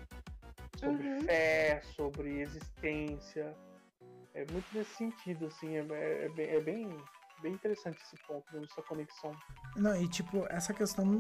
Sobre 0.79 1.07
Uhum. 1.09 1.21
fé, 1.23 1.83
sobre 1.95 2.41
existência. 2.41 3.55
É 4.35 4.47
muito 4.53 4.67
nesse 4.73 4.95
sentido, 4.95 5.47
assim, 5.47 5.77
é, 5.77 5.81
é- 5.91 6.25
é 6.25 6.29
bem, 6.31 6.47
é 6.49 6.61
bem, 6.61 6.97
bem 7.43 7.53
interessante 7.53 8.01
esse 8.03 8.17
ponto, 8.27 8.47
né, 8.57 8.65
essa 8.65 8.81
conexão. 8.83 9.35
Não, 9.77 9.95
e 10.01 10.09
tipo, 10.09 10.47
essa 10.49 10.73
questão 10.73 11.19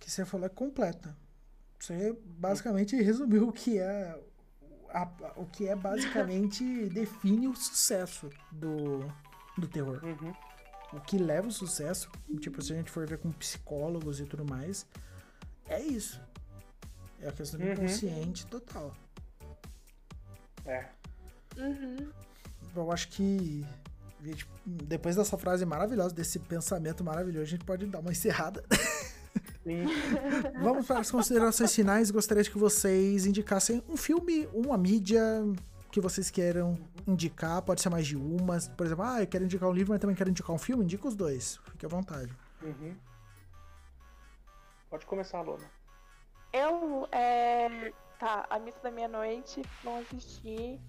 que 0.00 0.10
você 0.10 0.24
falou 0.24 0.46
é 0.46 0.50
completa. 0.50 1.16
Você 1.78 2.12
basicamente 2.24 2.96
resumiu 3.00 3.48
o 3.48 3.52
que 3.52 3.78
é. 3.78 4.18
A- 4.94 5.32
o 5.36 5.44
que 5.46 5.68
é 5.68 5.74
basicamente 5.76 6.62
define 6.90 7.48
o 7.48 7.54
sucesso 7.56 8.30
do, 8.52 9.00
do 9.58 9.66
terror. 9.68 10.00
Uhum. 10.04 10.32
O 10.92 11.00
que 11.00 11.18
leva 11.18 11.48
o 11.48 11.52
sucesso, 11.52 12.08
tipo, 12.40 12.62
se 12.62 12.72
a 12.72 12.76
gente 12.76 12.90
for 12.90 13.06
ver 13.06 13.18
com 13.18 13.32
psicólogos 13.32 14.20
e 14.20 14.24
tudo 14.24 14.44
mais, 14.44 14.86
é 15.66 15.80
isso. 15.80 16.20
É 17.20 17.28
a 17.28 17.32
questão 17.32 17.58
do 17.58 17.66
Uhum. 17.66 17.72
inconsciente 17.72 18.46
total. 18.46 18.94
É. 20.64 20.86
Uhum. 21.56 22.10
Eu 22.76 22.90
acho 22.92 23.08
que 23.08 23.64
gente, 24.22 24.48
depois 24.64 25.16
dessa 25.16 25.36
frase 25.36 25.64
maravilhosa, 25.66 26.14
desse 26.14 26.38
pensamento 26.38 27.04
maravilhoso, 27.04 27.42
a 27.42 27.48
gente 27.50 27.64
pode 27.64 27.86
dar 27.86 27.98
uma 28.00 28.10
encerrada. 28.12 28.64
Vamos 30.62 30.86
para 30.86 31.00
as 31.00 31.10
considerações 31.10 31.74
finais. 31.74 32.10
Gostaria 32.10 32.44
que 32.44 32.58
vocês 32.58 33.26
indicassem 33.26 33.82
um 33.88 33.96
filme, 33.96 34.48
uma 34.52 34.76
mídia 34.76 35.22
que 35.90 36.00
vocês 36.00 36.30
queiram 36.30 36.76
indicar. 37.06 37.62
Pode 37.62 37.80
ser 37.80 37.88
mais 37.88 38.06
de 38.06 38.16
uma. 38.16 38.58
Por 38.76 38.86
exemplo, 38.86 39.04
ah, 39.04 39.22
eu 39.22 39.26
quero 39.26 39.44
indicar 39.44 39.68
um 39.68 39.72
livro, 39.72 39.92
mas 39.92 40.00
também 40.00 40.16
quero 40.16 40.30
indicar 40.30 40.54
um 40.54 40.58
filme. 40.58 40.84
Indica 40.84 41.06
os 41.06 41.14
dois. 41.14 41.58
Fique 41.70 41.86
à 41.86 41.88
vontade. 41.88 42.32
Uhum. 42.62 42.94
Pode 44.90 45.06
começar, 45.06 45.40
Lona. 45.42 45.64
Eu, 46.52 47.08
é... 47.10 47.92
Tá, 48.18 48.46
A 48.48 48.58
Missa 48.60 48.78
da 48.82 48.90
Meia-Noite, 48.90 49.62
não 49.82 49.98
assisti. 49.98 50.80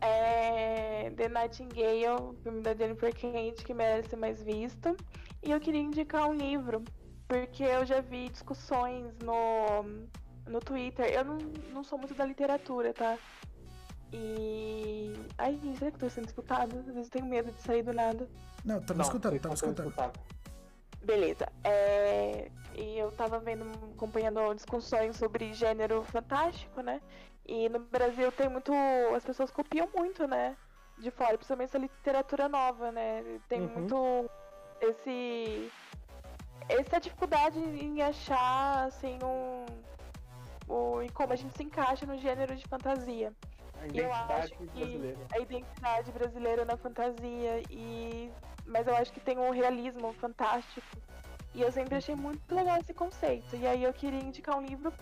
É... 0.00 1.10
The 1.10 1.28
Nightingale, 1.28 2.36
filme 2.42 2.60
da 2.60 2.74
Jennifer 2.74 3.14
Kent, 3.14 3.64
que 3.64 3.74
merece 3.74 4.10
ser 4.10 4.16
mais 4.16 4.42
visto. 4.42 4.96
E 5.42 5.50
eu 5.50 5.60
queria 5.60 5.80
indicar 5.80 6.28
um 6.28 6.34
livro, 6.34 6.82
porque 7.28 7.62
eu 7.64 7.84
já 7.84 8.00
vi 8.00 8.28
discussões 8.28 9.12
no, 9.22 9.82
no 10.46 10.60
Twitter. 10.60 11.06
Eu 11.12 11.24
não, 11.24 11.38
não 11.72 11.84
sou 11.84 11.98
muito 11.98 12.14
da 12.14 12.24
literatura, 12.24 12.92
tá? 12.92 13.18
E. 14.12 15.12
Ai, 15.38 15.58
será 15.78 15.90
que 15.90 15.96
eu 15.96 16.00
tô 16.00 16.10
sendo 16.10 16.26
escutada? 16.26 16.78
Às 16.78 16.86
vezes 16.86 17.04
eu 17.06 17.10
tenho 17.10 17.26
medo 17.26 17.50
de 17.52 17.60
sair 17.62 17.82
do 17.82 17.92
nada. 17.92 18.28
Não, 18.64 18.80
tava 18.80 18.98
Não, 18.98 19.04
escutando, 19.04 19.40
tava 19.40 19.54
escutando. 19.54 19.88
escutados. 19.88 20.20
Beleza. 21.02 21.46
É, 21.64 22.50
E 22.74 22.98
eu 22.98 23.10
tava 23.12 23.38
vendo, 23.38 23.64
acompanhando 23.94 24.54
discussões 24.54 25.16
sobre 25.16 25.52
gênero 25.54 26.02
fantástico, 26.04 26.80
né? 26.82 27.00
E 27.46 27.68
no 27.68 27.78
Brasil 27.80 28.30
tem 28.32 28.48
muito. 28.48 28.72
As 29.14 29.24
pessoas 29.24 29.50
copiam 29.50 29.88
muito, 29.94 30.26
né? 30.26 30.56
De 30.98 31.10
fora, 31.10 31.36
principalmente 31.36 31.68
essa 31.70 31.78
literatura 31.78 32.48
nova, 32.48 32.90
né? 32.90 33.22
Tem 33.48 33.60
Uhum. 33.60 33.68
muito 33.68 34.30
esse. 34.80 35.70
Essa 36.68 37.00
dificuldade 37.00 37.58
em 37.58 38.02
achar, 38.02 38.86
assim, 38.86 39.18
um. 39.22 39.64
E 41.02 41.08
como 41.10 41.32
a 41.32 41.36
gente 41.36 41.56
se 41.56 41.62
encaixa 41.62 42.04
no 42.04 42.18
gênero 42.18 42.56
de 42.56 42.66
fantasia. 42.66 43.32
Eu 43.94 44.12
acho 44.12 44.52
que 44.56 44.64
brasileira. 44.66 45.18
a 45.32 45.38
identidade 45.38 46.12
brasileira 46.12 46.64
na 46.64 46.76
fantasia 46.76 47.62
e 47.70 48.32
mas 48.66 48.86
eu 48.86 48.96
acho 48.96 49.12
que 49.12 49.20
tem 49.20 49.38
um 49.38 49.50
realismo 49.50 50.12
fantástico. 50.14 50.86
E 51.54 51.62
eu 51.62 51.70
sempre 51.70 51.94
achei 51.94 52.16
muito 52.16 52.52
legal 52.52 52.78
esse 52.78 52.92
conceito. 52.92 53.54
E 53.54 53.66
aí 53.66 53.84
eu 53.84 53.92
queria 53.92 54.18
indicar 54.18 54.58
um 54.58 54.66
livro 54.66 54.92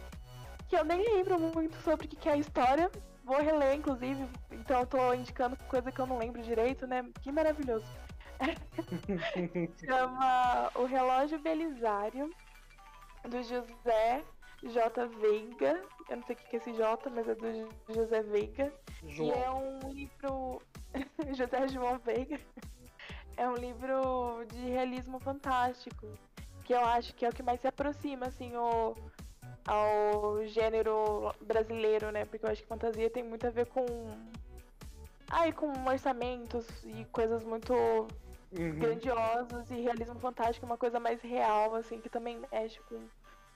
que 0.69 0.77
eu 0.77 0.85
nem 0.85 1.03
lembro 1.03 1.39
muito 1.41 1.77
sobre 1.83 2.07
o 2.07 2.09
que 2.09 2.17
que 2.17 2.29
é 2.29 2.33
a 2.33 2.37
história. 2.37 2.91
Vou 3.25 3.41
reler 3.41 3.75
inclusive. 3.75 4.29
Então 4.51 4.81
eu 4.81 4.87
tô 4.87 5.15
indicando 5.15 5.57
coisa 5.69 5.91
que 5.91 5.99
eu 5.99 6.07
não 6.07 6.19
lembro 6.19 6.43
direito 6.43 6.87
né? 6.87 7.05
Que 7.23 7.33
maravilhoso 7.33 7.87
chama 9.85 10.71
O 10.75 10.85
Relógio 10.85 11.39
Belisário 11.39 12.31
do 13.29 13.43
José 13.43 14.23
J. 14.63 15.07
Veiga 15.07 15.83
eu 16.09 16.17
não 16.17 16.23
sei 16.25 16.37
o 16.37 16.39
que 16.39 16.57
é 16.57 16.59
esse 16.59 16.73
J 16.75 17.11
mas 17.11 17.29
é 17.29 17.35
do 17.35 17.69
José 17.95 18.23
Veiga 18.23 18.73
e 19.03 19.13
João. 19.15 19.33
é 19.33 19.51
um 19.51 19.93
livro. 19.93 20.63
José 21.35 21.69
João 21.69 21.99
Veiga. 21.99 22.39
É 23.37 23.49
um 23.49 23.55
livro 23.55 24.45
de 24.53 24.69
realismo 24.69 25.19
fantástico. 25.19 26.07
Que 26.65 26.73
eu 26.73 26.85
acho 26.85 27.15
que 27.15 27.27
é 27.27 27.29
o 27.29 27.33
que 27.33 27.43
mais 27.43 27.61
se 27.61 27.67
aproxima, 27.67 28.27
assim, 28.27 28.55
ao, 28.55 28.97
ao 29.67 30.47
gênero 30.47 31.35
brasileiro, 31.41 32.11
né? 32.11 32.25
Porque 32.25 32.47
eu 32.47 32.51
acho 32.51 32.63
que 32.63 32.69
fantasia 32.69 33.11
tem 33.11 33.23
muito 33.23 33.47
a 33.47 33.51
ver 33.51 33.67
com. 33.67 33.85
Ai, 35.29 35.53
com 35.53 35.73
orçamentos 35.87 36.67
e 36.85 37.05
coisas 37.07 37.43
muito 37.43 37.75
Uhum. 38.59 38.79
grandiosas 38.79 39.71
e 39.71 39.81
realismo 39.81 40.19
fantástico 40.21 40.65
é 40.65 40.69
uma 40.69 40.79
coisa 40.79 41.01
mais 41.01 41.21
real, 41.23 41.75
assim, 41.75 42.01
que 42.01 42.09
também 42.09 42.41
mexe 42.53 42.79
com, 42.89 43.01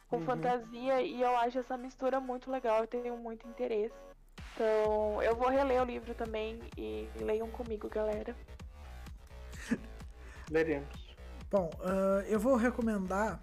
com 0.09 0.16
Uhum. 0.16 0.25
fantasia 0.25 1.01
e 1.03 1.23
eu 1.23 1.37
acho 1.37 1.59
essa 1.59 1.77
mistura 1.77 2.19
muito 2.20 2.51
legal, 2.51 2.81
eu 2.81 2.87
tenho 2.87 3.16
muito 3.16 3.47
interesse. 3.47 3.95
Então, 4.55 5.23
eu 5.23 5.37
vou 5.37 5.49
reler 5.49 5.81
o 5.81 5.85
livro 5.85 6.15
também 6.15 6.59
e 6.77 7.09
leiam 7.20 7.49
comigo, 7.49 7.89
galera. 7.89 8.35
Leremos. 10.51 11.16
Bom, 11.51 11.70
ah, 11.81 12.25
eu 12.27 12.41
vou 12.41 12.57
recomendar 12.57 13.41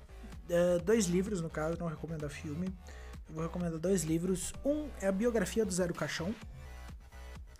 eh, 0.49 0.77
dois 0.79 1.05
livros, 1.05 1.41
no 1.41 1.49
caso, 1.49 1.77
não 1.79 1.87
recomendo 1.87 2.29
filme. 2.29 2.67
Eu 3.29 3.35
vou 3.35 3.43
recomendar 3.43 3.79
dois 3.79 4.03
livros. 4.03 4.53
Um 4.63 4.89
é 5.01 5.07
a 5.07 5.11
biografia 5.11 5.65
do 5.65 5.71
Zero 5.71 5.93
Caixão. 5.93 6.33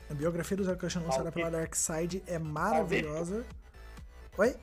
A 0.09 0.13
biografia 0.13 0.55
do 0.55 0.63
Zero 0.63 0.77
Caixão 0.77 1.03
lançada 1.03 1.31
pela 1.31 1.49
Dark 1.49 1.73
Side 1.75 2.23
é 2.27 2.37
maravilhosa. 2.37 3.45
Oi? 4.37 4.55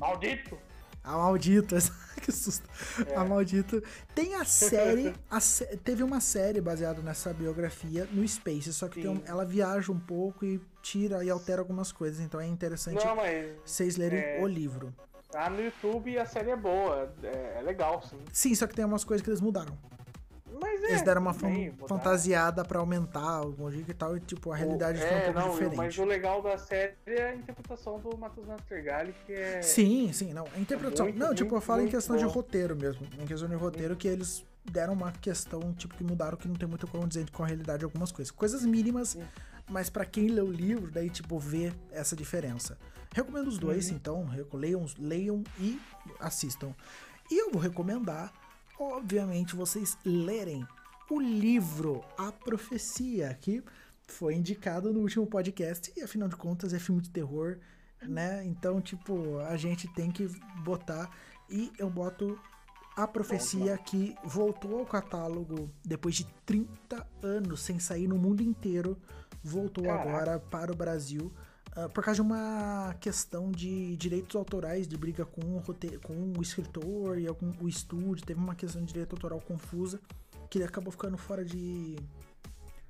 Maldito! 0.00 0.58
A 1.04 1.12
Maldita, 1.12 1.76
que 2.20 2.32
susto. 2.32 2.68
É. 3.08 3.14
A 3.14 3.24
Maldita. 3.24 3.80
Tem 4.14 4.34
a 4.34 4.44
série, 4.44 5.14
a 5.30 5.38
teve 5.84 6.02
uma 6.02 6.20
série 6.20 6.60
baseada 6.60 7.00
nessa 7.00 7.32
biografia 7.32 8.08
no 8.10 8.26
Space, 8.26 8.72
só 8.72 8.88
que 8.88 9.02
tem 9.02 9.10
um- 9.10 9.22
ela 9.24 9.44
viaja 9.44 9.92
um 9.92 9.98
pouco 10.00 10.44
e 10.44 10.60
tira 10.82 11.22
e 11.24 11.30
altera 11.30 11.60
algumas 11.60 11.92
coisas, 11.92 12.18
então 12.20 12.40
é 12.40 12.46
interessante 12.46 13.04
Não, 13.04 13.14
mas 13.16 13.50
vocês 13.64 13.96
lerem 13.96 14.18
é- 14.18 14.40
o 14.42 14.46
livro. 14.48 14.92
tá 15.30 15.48
no 15.48 15.62
YouTube 15.62 16.10
e 16.10 16.18
a 16.18 16.26
série 16.26 16.50
é 16.50 16.56
boa. 16.56 17.12
É, 17.22 17.58
é 17.58 17.62
legal, 17.62 18.02
sim. 18.02 18.18
Sim, 18.32 18.54
só 18.56 18.66
que 18.66 18.74
tem 18.74 18.84
umas 18.84 19.04
coisas 19.04 19.22
que 19.22 19.30
eles 19.30 19.40
mudaram. 19.40 19.78
Mas 20.60 20.82
é, 20.82 20.86
Eles 20.90 21.02
deram 21.02 21.20
uma 21.20 21.34
fan- 21.34 21.72
fantasiada 21.86 22.64
pra 22.64 22.78
aumentar 22.78 23.20
algum 23.20 23.70
jeito 23.70 23.90
e 23.90 23.94
tal, 23.94 24.16
e 24.16 24.20
tipo, 24.20 24.52
a 24.52 24.56
realidade 24.56 24.98
ficou 24.98 25.14
um 25.16 25.20
é, 25.20 25.24
pouco 25.24 25.38
não, 25.40 25.50
diferente. 25.52 25.76
Mas 25.76 25.98
o 25.98 26.04
legal 26.04 26.40
da 26.42 26.56
série 26.56 26.94
é 27.06 27.28
a 27.30 27.34
interpretação 27.34 27.98
do 28.00 28.16
Matheus 28.16 28.46
Nastergalli, 28.46 29.14
que 29.26 29.32
é. 29.32 29.60
Sim, 29.62 30.12
sim, 30.12 30.32
não. 30.32 30.44
A 30.54 30.58
interpretação. 30.58 31.06
muito, 31.06 31.18
não, 31.18 31.34
tipo, 31.34 31.48
eu 31.48 31.52
muito, 31.52 31.64
falo 31.64 31.80
em 31.80 31.82
muito 31.82 31.94
questão 31.94 32.16
de 32.16 32.24
bom. 32.24 32.30
roteiro 32.30 32.74
mesmo. 32.76 33.06
Em 33.20 33.26
questão 33.26 33.48
de 33.48 33.54
roteiro, 33.54 33.96
que 33.96 34.08
eles 34.08 34.44
deram 34.64 34.94
uma 34.94 35.12
questão, 35.12 35.72
tipo, 35.74 35.94
que 35.94 36.02
mudaram 36.02 36.36
que 36.36 36.48
não 36.48 36.54
tem 36.56 36.68
muito 36.68 36.86
como 36.86 37.06
dizer 37.06 37.30
com 37.30 37.44
a 37.44 37.46
realidade 37.46 37.84
algumas 37.84 38.10
coisas. 38.10 38.30
Coisas 38.32 38.64
mínimas, 38.64 39.10
Sim. 39.10 39.22
mas 39.68 39.90
pra 39.90 40.04
quem 40.04 40.28
lê 40.28 40.40
o 40.40 40.50
livro, 40.50 40.90
daí, 40.90 41.10
tipo, 41.10 41.38
vê 41.38 41.72
essa 41.92 42.16
diferença. 42.16 42.78
Recomendo 43.14 43.46
os 43.48 43.58
dois, 43.58 43.90
Uhum. 43.90 43.96
então. 43.96 44.28
Leiam, 44.52 44.84
leiam 44.98 45.44
e 45.58 45.80
assistam. 46.18 46.74
E 47.30 47.38
eu 47.40 47.50
vou 47.50 47.60
recomendar, 47.60 48.32
obviamente, 48.78 49.56
vocês 49.56 49.96
lerem 50.04 50.66
o 51.10 51.20
livro 51.20 52.04
A 52.18 52.32
Profecia, 52.32 53.32
que 53.40 53.62
foi 54.06 54.34
indicado 54.34 54.92
no 54.92 55.00
último 55.00 55.26
podcast, 55.26 55.92
e 55.96 56.02
afinal 56.02 56.28
de 56.28 56.36
contas 56.36 56.72
é 56.72 56.78
filme 56.78 57.00
de 57.00 57.10
terror, 57.10 57.58
né? 58.02 58.44
Então, 58.44 58.80
tipo, 58.80 59.38
a 59.40 59.56
gente 59.56 59.88
tem 59.94 60.10
que 60.10 60.28
botar. 60.62 61.10
E 61.48 61.72
eu 61.78 61.88
boto 61.88 62.38
A 62.96 63.06
Profecia, 63.06 63.76
que 63.78 64.16
voltou 64.24 64.78
ao 64.78 64.86
catálogo 64.86 65.70
depois 65.84 66.16
de 66.16 66.24
30 66.44 67.06
anos 67.22 67.62
sem 67.62 67.78
sair 67.78 68.08
no 68.08 68.18
mundo 68.18 68.42
inteiro, 68.42 68.96
voltou 69.42 69.84
Caraca. 69.84 70.08
agora 70.08 70.38
para 70.38 70.72
o 70.72 70.76
Brasil. 70.76 71.32
Ah, 71.76 71.88
por 71.90 72.02
causa 72.02 72.16
de 72.16 72.26
uma 72.26 72.96
questão 73.00 73.52
de 73.52 73.96
direitos 73.96 74.34
autorais, 74.34 74.88
de 74.88 74.96
briga 74.96 75.24
com 75.26 75.58
o, 75.58 75.62
com 76.02 76.32
o 76.38 76.42
escritor 76.42 77.18
e 77.18 77.26
algum, 77.26 77.52
o 77.60 77.68
estúdio, 77.68 78.24
teve 78.24 78.40
uma 78.40 78.54
questão 78.54 78.80
de 78.80 78.88
direito 78.88 79.12
autoral 79.14 79.40
confusa, 79.40 80.00
que 80.48 80.58
ele 80.58 80.64
acabou 80.64 80.90
ficando 80.90 81.16
fora 81.18 81.44
de 81.44 81.96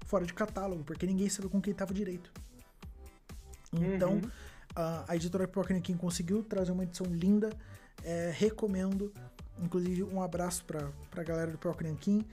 fora 0.07 0.25
de 0.25 0.33
catálogo, 0.33 0.85
porque 0.85 1.05
ninguém 1.05 1.29
sabia 1.29 1.51
com 1.51 1.61
quem 1.61 1.75
tava 1.75 1.93
direito. 1.93 2.31
Então, 3.73 4.13
Uhum. 4.15 4.31
a, 4.75 5.05
a 5.09 5.17
editora 5.17 5.49
Pipoca 5.49 5.75
Nanquim 5.75 5.97
conseguiu 5.97 6.45
trazer 6.45 6.71
uma 6.71 6.85
edição 6.85 7.07
linda, 7.07 7.51
é, 8.05 8.33
recomendo, 8.33 9.13
inclusive 9.59 10.05
um 10.05 10.23
abraço 10.23 10.65
pra, 10.65 10.93
pra 11.11 11.25
galera 11.25 11.51
do 11.51 11.59
Pipoca 11.59 11.83
Nanquim, 11.85 12.25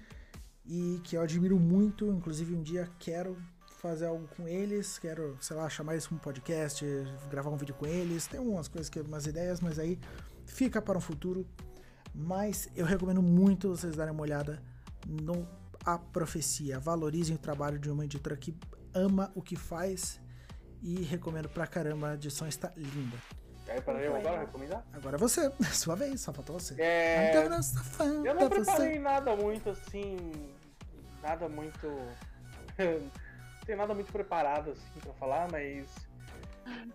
e 0.66 1.02
que 1.04 1.18
eu 1.18 1.22
admiro 1.22 1.60
muito, 1.60 2.06
inclusive 2.12 2.54
um 2.56 2.62
dia 2.62 2.88
quero 3.00 3.36
fazer 3.84 4.06
algo 4.06 4.26
com 4.38 4.48
eles, 4.48 4.98
quero, 4.98 5.38
sei 5.42 5.58
lá, 5.58 5.70
chamar 5.70 5.92
eles 5.92 6.08
para 6.08 6.16
um 6.16 6.20
podcast, 6.20 6.86
gravar 7.30 7.50
um 7.50 7.58
vídeo 7.58 7.76
com 7.76 7.86
eles, 7.86 8.26
tem 8.26 8.40
umas 8.40 8.70
coisas, 8.70 8.90
que, 8.90 9.02
umas 9.02 9.28
ideias, 9.28 9.60
mas 9.60 9.78
aí 9.78 10.00
fica 10.46 10.82
para 10.82 10.98
um 10.98 11.02
futuro. 11.02 11.46
Mas 12.16 12.70
eu 12.78 12.86
recomendo 12.86 13.22
muito 13.22 13.68
vocês 13.68 13.94
darem 13.94 14.14
uma 14.14 14.22
olhada 14.22 14.64
no 15.06 15.46
A 15.86 15.98
Profecia. 15.98 16.80
Valorizem 16.80 17.36
o 17.36 17.40
trabalho 17.40 17.78
de 17.78 17.92
uma 17.92 18.06
editora 18.06 18.38
que 18.38 18.56
ama 18.94 19.30
o 19.36 19.42
que 19.42 19.58
faz 19.58 20.22
e 20.82 21.02
recomendo 21.02 21.50
pra 21.50 21.68
caramba. 21.68 22.12
A 22.12 22.14
edição 22.14 22.48
está 22.48 22.72
linda. 22.78 23.18
Aí, 23.68 23.82
para 23.82 24.00
eu 24.00 24.16
agora 24.16 24.40
recomendar? 24.42 24.86
Agora 24.94 25.18
você, 25.18 25.52
sua 25.74 25.96
vez, 25.96 26.22
só 26.22 26.32
faltou 26.32 26.58
você. 26.58 26.82
É, 26.82 27.42
gonna 27.44 27.62
suffer 27.62 28.08
Eu 28.08 28.34
não 28.34 28.48
você. 28.48 28.50
preparei 28.50 29.00
nada 29.00 29.36
muito 29.36 29.70
assim. 29.72 30.32
Nada 31.22 31.50
muito. 31.50 31.88
não 33.64 33.66
tem 33.66 33.76
nada 33.76 33.94
muito 33.94 34.12
preparado 34.12 34.72
assim 34.72 35.00
pra 35.02 35.14
falar, 35.14 35.50
mas. 35.50 35.88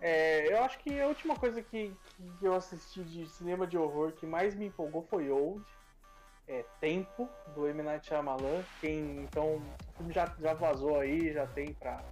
é, 0.00 0.52
eu 0.52 0.62
acho 0.62 0.78
que 0.78 1.00
a 1.00 1.08
última 1.08 1.34
coisa 1.34 1.62
que, 1.62 1.94
que 2.38 2.44
eu 2.44 2.54
assisti 2.54 3.02
de 3.02 3.26
cinema 3.30 3.66
de 3.66 3.78
horror 3.78 4.12
que 4.12 4.26
mais 4.26 4.54
me 4.54 4.66
empolgou 4.66 5.02
foi 5.02 5.30
Old. 5.30 5.64
É 6.46 6.64
Tempo, 6.80 7.28
do 7.54 7.66
M. 7.66 7.82
Night 7.82 8.06
Shyamalan. 8.06 8.62
Quem, 8.80 9.18
então, 9.18 9.56
o 9.56 9.96
filme 9.96 10.14
já, 10.14 10.34
já 10.40 10.54
vazou 10.54 10.98
aí, 10.98 11.30
já 11.30 11.46
tem 11.46 11.74
pra, 11.74 12.02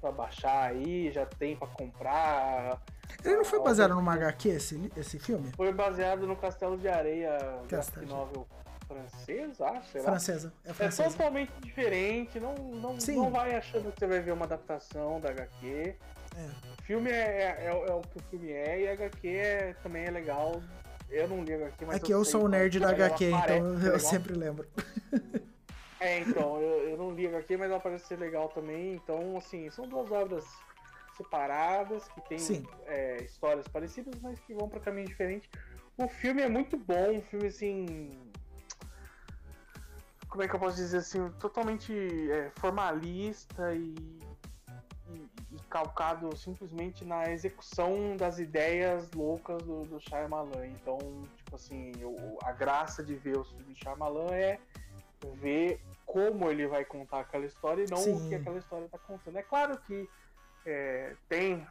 pra 0.00 0.10
baixar 0.10 0.70
aí, 0.70 1.12
já 1.12 1.24
tem 1.24 1.56
pra 1.56 1.68
comprar. 1.68 2.82
Ele 3.24 3.36
não 3.36 3.44
foi 3.44 3.62
baseado 3.62 3.94
numa 3.94 4.14
HQ, 4.14 4.48
esse, 4.48 4.92
esse 4.96 5.20
filme? 5.20 5.52
Foi 5.56 5.72
baseado 5.72 6.26
no 6.26 6.34
Castelo 6.34 6.76
de 6.76 6.88
Areia, 6.88 7.38
Castelo 7.68 8.08
novel 8.08 8.48
francês, 8.88 9.60
acho, 9.60 9.88
sei 9.90 10.00
lá. 10.00 10.06
Francesa. 10.10 10.52
É 10.64 10.70
É 10.70 10.74
francesa. 10.74 11.10
totalmente 11.10 11.52
diferente, 11.60 12.40
não, 12.40 12.54
não, 12.54 12.98
Sim. 12.98 13.16
não 13.16 13.30
vai 13.30 13.54
achando 13.54 13.92
que 13.92 14.00
você 14.00 14.06
vai 14.06 14.20
ver 14.20 14.32
uma 14.32 14.46
adaptação 14.46 15.20
da 15.20 15.28
HQ. 15.30 15.94
É. 16.36 16.46
O 16.78 16.82
filme 16.82 17.10
é, 17.10 17.56
é, 17.60 17.64
é 17.66 17.72
o- 17.74 17.84
é 17.86 17.92
o 17.94 18.00
que 18.00 18.16
o 18.18 18.22
filme 18.30 18.50
é 18.50 18.80
e 18.80 18.88
a 18.88 18.92
HQ 18.92 19.28
é, 19.28 19.74
também 19.82 20.04
é 20.06 20.10
legal. 20.10 20.62
Eu 21.10 21.28
não 21.28 21.42
li 21.44 21.52
a 21.52 21.56
HQ, 21.56 21.84
mas 21.86 21.96
É 21.96 22.00
que 22.00 22.12
eu 22.12 22.24
sei 22.24 22.32
sou 22.32 22.44
o 22.44 22.48
nerd 22.48 22.78
da 22.80 22.90
HQ, 22.90 23.30
então 23.30 23.78
eu 23.82 24.00
sempre 24.00 24.34
lembro. 24.34 24.66
É, 26.00 26.20
então, 26.20 26.60
eu, 26.62 26.90
eu 26.90 26.96
não 26.96 27.10
li 27.10 27.26
a 27.26 27.30
HQ, 27.30 27.56
mas 27.56 27.68
ela 27.72 27.80
parece 27.80 28.06
ser 28.06 28.20
legal 28.20 28.48
também. 28.50 28.94
Então, 28.94 29.36
assim, 29.36 29.68
são 29.68 29.84
duas 29.88 30.08
obras 30.12 30.44
separadas, 31.16 32.06
que 32.08 32.20
têm 32.28 32.64
é, 32.86 33.16
histórias 33.24 33.66
parecidas, 33.66 34.14
mas 34.22 34.38
que 34.38 34.54
vão 34.54 34.68
para 34.68 34.78
caminhos 34.78 35.10
diferentes. 35.10 35.50
O 35.96 36.06
filme 36.06 36.40
é 36.42 36.48
muito 36.48 36.76
bom, 36.78 37.10
um 37.16 37.22
filme 37.22 37.48
assim. 37.48 38.10
Como 40.28 40.42
é 40.42 40.48
que 40.48 40.54
eu 40.54 40.60
posso 40.60 40.76
dizer 40.76 40.98
assim? 40.98 41.30
Totalmente 41.40 41.92
é, 42.30 42.50
formalista 42.56 43.74
e, 43.74 43.94
e, 45.08 45.30
e 45.52 45.58
calcado 45.70 46.36
simplesmente 46.36 47.04
na 47.04 47.30
execução 47.30 48.16
das 48.16 48.38
ideias 48.38 49.10
loucas 49.12 49.62
do, 49.62 49.84
do 49.84 49.98
Shyamalan. 50.00 50.66
Então, 50.66 50.98
tipo 51.36 51.56
assim, 51.56 51.92
o- 52.04 52.38
a 52.44 52.52
graça 52.52 53.02
de 53.02 53.14
ver 53.14 53.38
os 53.38 53.48
filmes 53.50 53.68
do 53.68 53.74
Shyamalan 53.74 54.30
é 54.34 54.60
ver 55.36 55.80
como 56.04 56.50
ele 56.50 56.66
vai 56.66 56.84
contar 56.84 57.20
aquela 57.20 57.44
história 57.44 57.84
e 57.84 57.90
não 57.90 57.98
Sim. 57.98 58.16
o 58.16 58.28
que 58.28 58.34
aquela 58.34 58.58
história 58.58 58.84
está 58.86 58.98
contando. 58.98 59.36
É 59.36 59.42
claro 59.42 59.78
que 59.80 60.08
é, 60.64 61.16
tem 61.28 61.66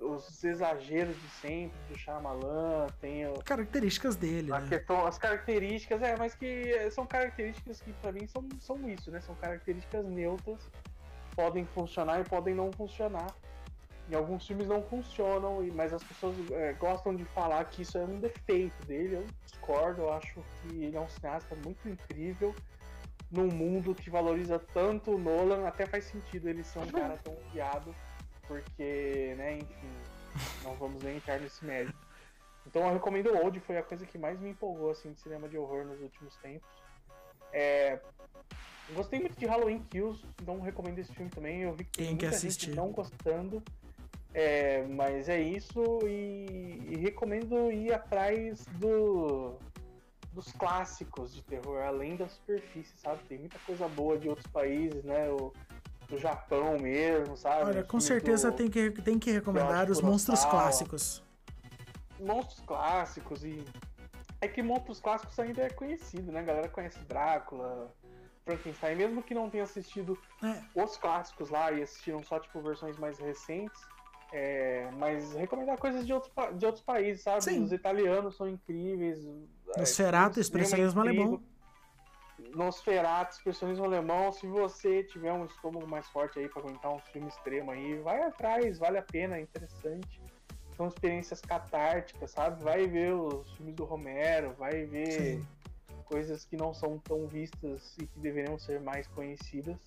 os 0.00 0.42
exageros 0.42 1.14
de 1.20 1.28
sempre 1.28 1.78
do 1.88 1.96
Shyamalan, 1.98 2.86
tem 3.00 3.26
o- 3.28 3.34
Características 3.44 4.16
dele, 4.16 4.50
né? 4.50 4.66
questão, 4.68 5.06
as 5.06 5.18
características, 5.18 6.02
é, 6.02 6.16
mas 6.16 6.34
que 6.34 6.90
são 6.90 7.06
características 7.06 7.80
que 7.80 7.92
pra 7.94 8.10
mim 8.10 8.26
são, 8.26 8.46
são 8.60 8.88
isso, 8.88 9.10
né? 9.10 9.20
São 9.20 9.34
características 9.34 10.06
neutras, 10.06 10.58
podem 11.36 11.64
funcionar 11.66 12.20
e 12.20 12.24
podem 12.24 12.54
não 12.54 12.72
funcionar. 12.72 13.26
Em 14.08 14.14
alguns 14.14 14.46
filmes 14.46 14.66
não 14.66 14.82
funcionam, 14.82 15.62
e- 15.62 15.70
mas 15.70 15.92
as 15.92 16.02
pessoas 16.02 16.34
é, 16.50 16.72
gostam 16.72 17.14
de 17.14 17.24
falar 17.26 17.64
que 17.66 17.82
isso 17.82 17.96
é 17.98 18.04
um 18.04 18.18
defeito 18.18 18.84
dele. 18.86 19.16
Eu 19.16 19.26
discordo, 19.44 20.02
eu 20.02 20.12
acho 20.12 20.42
que 20.62 20.82
ele 20.82 20.96
é 20.96 21.00
um 21.00 21.08
cineasta 21.08 21.54
muito 21.64 21.88
incrível 21.88 22.54
num 23.30 23.46
mundo 23.46 23.94
que 23.94 24.10
valoriza 24.10 24.58
tanto 24.74 25.12
o 25.14 25.18
Nolan, 25.18 25.64
até 25.68 25.86
faz 25.86 26.04
sentido 26.06 26.48
ele 26.48 26.64
ser 26.64 26.80
um 26.80 26.86
cara 26.88 27.16
tão 27.22 27.32
odiado, 27.34 27.94
porque, 28.50 29.34
né, 29.36 29.58
enfim, 29.58 29.92
não 30.64 30.74
vamos 30.74 31.00
nem 31.04 31.18
entrar 31.18 31.38
nesse 31.38 31.64
mérito. 31.64 31.94
Então 32.66 32.82
eu 32.84 32.92
recomendo 32.92 33.28
o 33.28 33.44
Old, 33.44 33.60
foi 33.60 33.78
a 33.78 33.82
coisa 33.82 34.04
que 34.04 34.18
mais 34.18 34.40
me 34.40 34.50
empolgou 34.50 34.90
assim, 34.90 35.12
de 35.12 35.20
cinema 35.20 35.48
de 35.48 35.56
horror 35.56 35.84
nos 35.84 36.00
últimos 36.00 36.34
tempos. 36.38 36.68
É, 37.52 38.00
Gostei 38.92 39.20
muito 39.20 39.38
de 39.38 39.46
Halloween 39.46 39.84
Kills, 39.88 40.20
então 40.42 40.60
recomendo 40.60 40.98
esse 40.98 41.14
filme 41.14 41.30
também. 41.30 41.62
Eu 41.62 41.72
vi 41.74 41.84
que 41.84 41.98
tem, 41.98 42.16
que 42.16 42.24
muita 42.24 42.36
assistir. 42.36 42.66
gente 42.66 42.76
não 42.76 42.90
gostando. 42.90 43.62
É, 44.34 44.84
mas 44.86 45.28
é 45.28 45.40
isso 45.40 46.00
e, 46.08 46.82
e 46.88 46.96
recomendo 46.96 47.70
ir 47.70 47.92
atrás 47.92 48.64
do, 48.78 49.54
dos 50.32 50.50
clássicos 50.52 51.34
de 51.34 51.42
terror, 51.42 51.82
além 51.82 52.16
da 52.16 52.28
superfície, 52.28 52.96
sabe? 52.96 53.22
Tem 53.28 53.38
muita 53.38 53.58
coisa 53.60 53.86
boa 53.88 54.18
de 54.18 54.28
outros 54.28 54.46
países, 54.48 55.04
né? 55.04 55.30
O, 55.30 55.52
do 56.10 56.18
Japão 56.18 56.76
mesmo, 56.78 57.36
sabe? 57.36 57.64
Olha, 57.70 57.84
com 57.84 58.00
certeza 58.00 58.50
do- 58.50 58.56
tem 58.56 58.68
que, 58.68 58.90
tem 58.90 59.18
que 59.18 59.30
recomendar 59.30 59.88
os 59.90 60.00
monstros 60.02 60.40
Kurosawa. 60.40 60.62
clássicos. 60.64 61.22
monstros 62.18 62.60
clássicos 62.66 63.44
e. 63.44 63.64
É 64.42 64.48
que 64.48 64.62
monstros 64.62 65.00
clássicos 65.00 65.38
ainda 65.38 65.62
é 65.62 65.70
conhecido, 65.70 66.32
né? 66.32 66.40
A 66.40 66.42
galera 66.42 66.68
conhece 66.68 66.98
Drácula, 67.00 67.94
Frankenstein, 68.44 68.96
mesmo 68.96 69.22
que 69.22 69.34
não 69.34 69.48
tenha 69.50 69.64
assistido 69.64 70.18
É, 70.42 70.62
os 70.82 70.96
clássicos 70.96 71.50
lá 71.50 71.70
e 71.72 71.82
assistiram 71.82 72.22
só, 72.22 72.38
tipo, 72.40 72.60
versões 72.60 72.98
mais 72.98 73.18
recentes. 73.18 73.80
é, 74.32 74.88
mas 74.96 75.32
recomendar 75.34 75.76
coisas 75.76 76.06
de 76.06 76.12
outros, 76.12 76.32
pa- 76.32 76.52
de 76.52 76.64
outros 76.64 76.84
países, 76.84 77.22
sabe? 77.22 77.42
Sim. 77.42 77.64
Os 77.64 77.72
italianos 77.72 78.36
são 78.36 78.48
incríveis. 78.48 79.18
é, 79.74 79.78
Nosferatu, 79.80 80.34
filme 80.34 80.40
expressionismo 80.42 81.00
alemão. 81.00 81.42
Nosferatu, 82.54 83.32
expressionismo 83.32 83.84
alemão. 83.84 84.32
Se 84.32 84.46
você 84.46 85.04
tiver 85.04 85.32
um 85.32 85.44
estômago 85.44 85.86
mais 85.86 86.06
forte 86.08 86.38
aí 86.38 86.48
pra 86.48 86.60
aguentar 86.60 86.92
um 86.92 86.98
filme 86.98 87.28
extremo 87.28 87.70
aí, 87.70 87.98
vai 87.98 88.22
atrás, 88.22 88.78
vale 88.78 88.98
a 88.98 89.02
pena, 89.02 89.36
é 89.36 89.40
interessante. 89.40 90.20
São 90.76 90.88
experiências 90.88 91.40
catárticas, 91.40 92.30
sabe? 92.30 92.62
Vai 92.62 92.86
ver 92.86 93.12
os 93.12 93.50
filmes 93.52 93.74
do 93.74 93.84
Romero, 93.84 94.54
vai 94.58 94.84
ver 94.86 95.10
Sim. 95.10 95.46
coisas 96.06 96.44
que 96.44 96.56
não 96.56 96.72
são 96.72 96.98
tão 96.98 97.26
vistas 97.26 97.96
e 98.00 98.06
que 98.06 98.18
deveriam 98.18 98.58
ser 98.58 98.80
mais 98.80 99.06
conhecidas. 99.08 99.78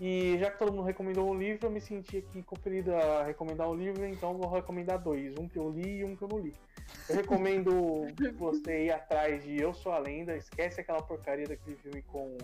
E 0.00 0.38
já 0.38 0.50
que 0.50 0.58
todo 0.58 0.72
mundo 0.72 0.84
recomendou 0.84 1.30
um 1.30 1.38
livro, 1.38 1.66
eu 1.66 1.70
me 1.70 1.80
senti 1.80 2.16
aqui 2.16 2.42
compelido 2.42 2.94
a 2.94 3.22
recomendar 3.22 3.68
um 3.68 3.74
livro, 3.74 4.06
então 4.06 4.34
vou 4.34 4.50
recomendar 4.50 4.98
dois, 4.98 5.34
um 5.38 5.46
que 5.46 5.58
eu 5.58 5.70
li 5.70 5.98
e 5.98 6.04
um 6.04 6.16
que 6.16 6.22
eu 6.22 6.28
não 6.28 6.38
li. 6.38 6.54
Eu 7.08 7.16
recomendo 7.16 8.06
você 8.36 8.86
ir 8.86 8.92
atrás 8.92 9.42
de 9.42 9.60
Eu 9.60 9.74
Sou 9.74 9.92
a 9.92 9.98
Lenda, 9.98 10.36
esquece 10.36 10.80
aquela 10.80 11.02
porcaria 11.02 11.46
daquele 11.46 11.76
filme 11.76 12.02
com 12.02 12.38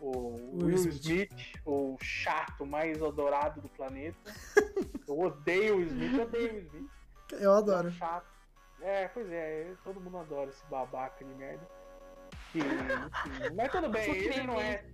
o 0.00 0.64
Will, 0.64 0.76
Smith. 0.76 1.60
O 1.64 1.96
chato 2.00 2.64
mais 2.64 3.02
adorado 3.02 3.60
do 3.60 3.68
planeta. 3.68 4.16
eu 5.06 5.18
odeio 5.18 5.76
o 5.76 5.82
Smith, 5.82 6.14
eu 6.14 6.22
odeio 6.22 6.54
o 6.54 6.58
Smith. 6.58 6.90
Eu 7.32 7.52
adoro. 7.52 7.88
É 7.88 7.92
chato. 7.92 8.26
É, 8.80 9.08
pois 9.08 9.30
é, 9.30 9.74
todo 9.84 10.00
mundo 10.00 10.18
adora 10.18 10.48
esse 10.48 10.64
babaca 10.66 11.24
de 11.24 11.34
merda. 11.34 11.66
Que, 12.52 12.58
enfim, 12.58 13.54
mas 13.54 13.70
tudo 13.70 13.88
bem, 13.90 14.10
ele 14.10 14.42
não 14.42 14.60
é. 14.60 14.84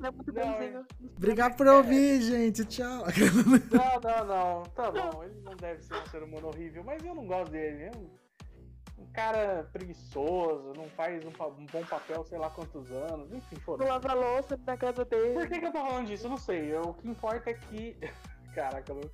Não 0.00 0.08
é 0.08 0.10
muito 0.10 0.32
não, 0.32 0.52
bonzinho. 0.52 0.86
Obrigado 1.16 1.56
por 1.56 1.66
ouvir, 1.66 2.18
é. 2.18 2.20
gente. 2.20 2.64
Tchau. 2.64 3.04
Não, 3.72 4.00
não, 4.00 4.26
não. 4.26 4.62
Tá 4.74 4.90
bom. 4.90 5.24
Ele 5.24 5.40
não 5.42 5.56
deve 5.56 5.82
ser 5.82 5.94
um 5.94 6.06
ser 6.06 6.22
humano 6.22 6.48
horrível, 6.48 6.84
mas 6.84 7.02
eu 7.04 7.14
não 7.14 7.26
gosto 7.26 7.50
dele. 7.50 7.84
É 7.84 7.90
um, 7.96 9.02
um 9.02 9.06
cara 9.12 9.68
preguiçoso, 9.72 10.72
não 10.76 10.88
faz 10.90 11.24
um, 11.24 11.28
um, 11.28 11.66
bom 11.66 11.84
papel 11.84 12.24
sei 12.24 12.38
lá 12.38 12.50
quantos 12.50 12.90
anos. 12.90 13.32
Enfim, 13.32 13.56
foda 13.56 13.84
Não 13.84 13.90
lava 13.90 14.12
louça 14.12 14.58
na 14.66 14.76
casa 14.76 15.04
dele. 15.04 15.34
Por 15.34 15.48
que, 15.48 15.58
que 15.58 15.66
eu 15.66 15.72
tô 15.72 15.80
falando 15.80 16.06
disso? 16.06 16.26
Eu 16.26 16.30
não 16.30 16.36
sei. 16.36 16.74
Eu, 16.74 16.82
o 16.82 16.94
que 16.94 17.08
importa 17.08 17.50
é 17.50 17.54
que. 17.54 17.96
Caraca, 18.54 18.92
eu... 18.92 19.10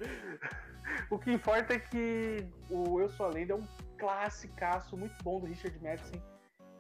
O 1.10 1.18
que 1.18 1.32
importa 1.32 1.74
é 1.74 1.78
que 1.78 2.46
o 2.70 3.00
Eu 3.00 3.09
Sou 3.09 3.26
a 3.26 3.28
Lenda 3.28 3.54
é 3.54 3.56
um 3.56 3.66
classicaço 3.98 4.96
muito 4.96 5.14
bom 5.22 5.40
do 5.40 5.46
Richard 5.46 5.76
Madison 5.80 6.20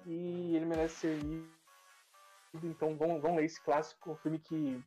e 0.06 0.56
ele 0.56 0.66
merece 0.66 0.94
ser 0.96 1.18
lido. 1.18 1.61
Então 2.62 2.96
vão, 2.96 3.20
vão 3.20 3.36
ler 3.36 3.44
esse 3.44 3.60
clássico, 3.60 4.12
um 4.12 4.16
filme 4.16 4.38
que, 4.38 4.82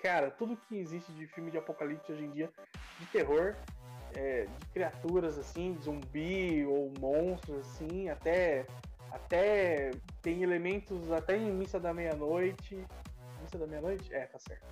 cara, 0.00 0.30
tudo 0.30 0.56
que 0.56 0.76
existe 0.76 1.12
de 1.12 1.26
filme 1.26 1.50
de 1.50 1.58
apocalipse 1.58 2.12
hoje 2.12 2.24
em 2.24 2.30
dia, 2.30 2.50
de 2.98 3.06
terror, 3.06 3.56
é, 4.14 4.46
de 4.46 4.66
criaturas 4.66 5.38
assim, 5.38 5.74
de 5.74 5.84
zumbi 5.84 6.64
ou 6.66 6.92
monstros 7.00 7.58
assim, 7.60 8.08
até 8.08 8.66
até 9.10 9.90
tem 10.22 10.42
elementos 10.42 11.10
até 11.12 11.36
em 11.36 11.52
Missa 11.52 11.78
da 11.78 11.92
Meia-Noite. 11.92 12.82
Missa 13.42 13.58
da 13.58 13.66
Meia-Noite? 13.66 14.12
É, 14.14 14.26
tá 14.26 14.38
certo. 14.38 14.64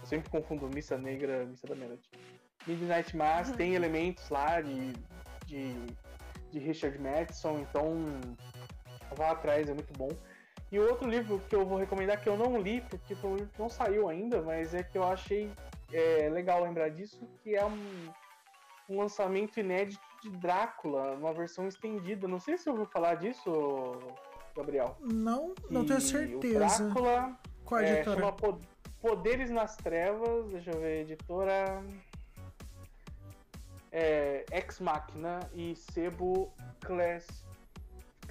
Eu 0.00 0.06
sempre 0.06 0.30
confundo 0.30 0.68
Missa 0.68 0.96
Negra, 0.96 1.44
Missa 1.44 1.66
da 1.66 1.74
Meia-Noite. 1.74 2.08
Midnight 2.66 3.16
Mass 3.16 3.50
tem 3.52 3.74
elementos 3.74 4.28
lá 4.28 4.60
de, 4.60 4.92
de, 5.46 5.74
de 6.50 6.58
Richard 6.58 6.98
Madison, 6.98 7.60
então 7.60 7.96
vá 9.16 9.30
atrás, 9.30 9.68
é 9.68 9.74
muito 9.74 9.92
bom. 9.94 10.10
E 10.70 10.78
o 10.78 10.88
outro 10.88 11.08
livro 11.08 11.40
que 11.48 11.54
eu 11.54 11.64
vou 11.64 11.78
recomendar, 11.78 12.20
que 12.20 12.28
eu 12.28 12.36
não 12.36 12.60
li, 12.60 12.82
porque 12.82 13.16
não 13.58 13.68
saiu 13.68 14.08
ainda, 14.08 14.42
mas 14.42 14.74
é 14.74 14.82
que 14.82 14.98
eu 14.98 15.04
achei 15.04 15.50
é, 15.92 16.28
legal 16.28 16.62
lembrar 16.62 16.90
disso, 16.90 17.26
que 17.42 17.54
é 17.54 17.64
um, 17.64 18.12
um 18.88 18.98
lançamento 18.98 19.58
inédito 19.58 20.02
de 20.22 20.30
Drácula, 20.30 21.12
uma 21.14 21.32
versão 21.32 21.66
estendida. 21.66 22.28
Não 22.28 22.38
sei 22.38 22.58
se 22.58 22.64
você 22.64 22.70
ouviu 22.70 22.86
falar 22.86 23.14
disso, 23.14 23.92
Gabriel. 24.54 24.96
Não, 25.00 25.54
não 25.70 25.86
tenho 25.86 26.00
certeza. 26.00 26.84
O 26.84 26.88
Drácula 26.90 27.38
Qual 27.64 27.80
é, 27.80 28.00
editora? 28.00 28.20
chama 28.20 28.36
Poderes 29.00 29.50
nas 29.50 29.76
Trevas, 29.76 30.50
deixa 30.50 30.70
eu 30.70 30.80
ver, 30.80 31.02
editora 31.02 31.82
é, 33.92 34.44
Ex 34.52 34.80
Machina 34.80 35.40
e 35.54 35.74
Sebo 35.76 36.52
Class. 36.80 37.47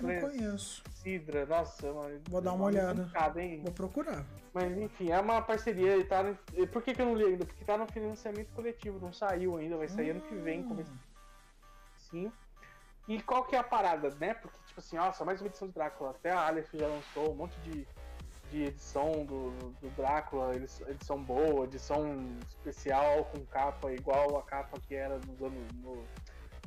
Não 0.02 0.20
conheço. 0.20 0.84
Sidra, 0.92 1.46
nossa, 1.46 1.92
mano. 1.92 2.22
Vou 2.30 2.42
dar 2.42 2.54
uma 2.54 2.66
olhada. 2.66 3.10
Vou 3.64 3.72
procurar. 3.72 4.26
Mas 4.54 4.78
enfim, 4.78 5.12
é 5.12 5.20
uma 5.20 5.42
parceria. 5.42 6.06
Tá 6.06 6.24
no... 6.24 6.36
Por 6.68 6.82
que, 6.82 6.94
que 6.94 7.02
eu 7.02 7.06
não 7.06 7.16
li 7.16 7.26
ainda? 7.26 7.46
Porque 7.46 7.64
tá 7.66 7.78
no 7.78 7.88
financiamento 7.88 8.50
coletivo, 8.54 9.00
não 9.00 9.14
saiu 9.14 9.58
ainda, 9.58 9.78
vai 9.78 9.88
sair 9.88 10.12
hum. 10.12 10.18
ano 10.18 10.22
que 10.22 10.36
vem. 10.36 10.62
Hum. 10.62 10.86
Sim. 11.98 12.32
E 13.08 13.22
qual 13.22 13.46
que 13.46 13.56
é 13.56 13.60
a 13.60 13.64
parada, 13.64 14.10
né? 14.20 14.34
Porque, 14.34 14.58
tipo 14.68 14.80
assim, 14.80 14.98
nossa, 14.98 15.24
mais 15.24 15.40
uma 15.42 15.48
edição 15.48 15.68
de 15.68 15.74
Drácula. 15.74 16.12
Até 16.12 16.32
a 16.32 16.48
Aleph 16.48 16.74
já 16.74 16.88
lançou 16.88 17.32
um 17.32 17.36
monte 17.36 17.58
de 17.62 17.88
de 18.52 18.64
edição 18.64 19.26
do, 19.26 19.52
do 19.82 19.90
Drácula, 19.96 20.56
edição 20.56 21.22
boa, 21.22 21.66
edição 21.66 22.38
especial 22.48 23.26
com 23.26 23.46
capa 23.46 23.92
igual 23.92 24.38
a 24.38 24.44
capa 24.44 24.80
que 24.88 24.96
era 24.96 25.20
nos 25.20 25.42
anos 25.42 25.72
no 25.84 26.04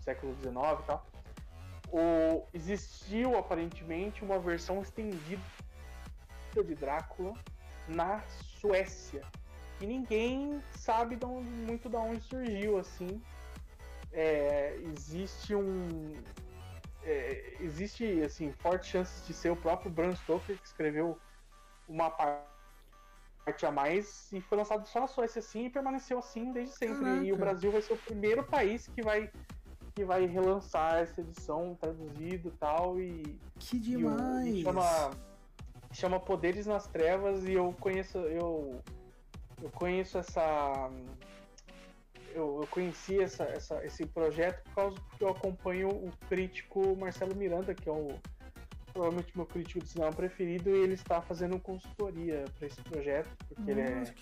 século 0.02 0.35
XIX 0.40 0.55
e 0.82 0.86
tal. 0.86 1.07
O, 1.93 2.47
existiu 2.55 3.37
aparentemente 3.37 4.25
uma 4.25 4.39
versão 4.39 4.81
estendida 4.81 5.43
de 6.55 6.75
Drácula 6.75 7.35
na 7.89 8.21
Suécia. 8.61 9.23
E 9.81 9.87
ninguém 9.87 10.62
sabe 10.77 11.17
de 11.17 11.25
onde, 11.25 11.49
muito 11.49 11.89
de 11.89 11.97
onde 11.97 12.21
surgiu 12.21 12.79
assim. 12.79 13.21
É, 14.12 14.77
existe 14.83 15.55
um. 15.55 16.15
É, 17.03 17.57
existe 17.61 18.23
assim 18.23 18.53
fortes 18.53 18.91
chances 18.91 19.27
de 19.27 19.33
ser 19.33 19.51
o 19.51 19.57
próprio 19.57 19.91
Bram 19.91 20.15
Stoker 20.15 20.59
que 20.59 20.67
escreveu 20.67 21.19
uma 21.89 22.11
parte 22.11 22.45
a 23.67 23.71
mais 23.71 24.31
e 24.33 24.41
foi 24.41 24.59
lançado 24.59 24.87
só 24.87 25.01
na 25.01 25.07
Suécia 25.07 25.41
assim 25.41 25.65
e 25.65 25.71
permaneceu 25.71 26.19
assim 26.19 26.53
desde 26.53 26.77
sempre. 26.77 27.03
Caraca. 27.03 27.25
E 27.25 27.33
o 27.33 27.37
Brasil 27.37 27.73
vai 27.73 27.81
ser 27.81 27.95
o 27.95 27.97
primeiro 27.97 28.45
país 28.45 28.87
que 28.89 29.03
vai 29.03 29.31
que 29.95 30.05
vai 30.05 30.27
relançar 30.27 30.97
essa 30.97 31.21
edição 31.21 31.77
traduzido 31.79 32.49
e 32.49 32.53
tal 32.53 33.01
e 33.01 33.39
que 33.59 33.79
demais. 33.79 34.47
E 34.47 34.61
o, 34.61 34.62
chama 34.62 35.11
chama 35.93 36.21
Poderes 36.21 36.67
nas 36.67 36.87
Trevas 36.87 37.45
e 37.45 37.53
eu 37.53 37.75
conheço 37.81 38.19
eu 38.19 38.81
eu 39.62 39.71
conheço 39.71 40.19
essa 40.19 40.91
eu, 42.35 42.61
eu 42.62 42.67
conheci 42.69 43.21
essa, 43.21 43.45
essa, 43.45 43.85
esse 43.85 44.07
projeto 44.07 44.62
por 44.65 44.75
causa 44.75 44.97
que 45.19 45.25
eu 45.25 45.29
acompanho 45.29 45.89
o 45.89 46.12
crítico 46.29 46.97
Marcelo 46.97 47.35
Miranda, 47.35 47.75
que 47.75 47.89
é 47.89 47.93
o 47.93 48.09
provavelmente 48.93 49.37
meu 49.37 49.47
crítico 49.47 49.81
de 49.81 49.89
cinema 49.89 50.12
preferido, 50.12 50.71
e 50.71 50.81
ele 50.81 50.95
está 50.95 51.23
fazendo 51.23 51.59
consultoria 51.61 52.45
para 52.59 52.67
esse 52.67 52.81
projeto, 52.83 53.29
porque 53.49 53.61
Nossa, 53.61 53.71
ele 53.71 53.81
é 53.81 54.15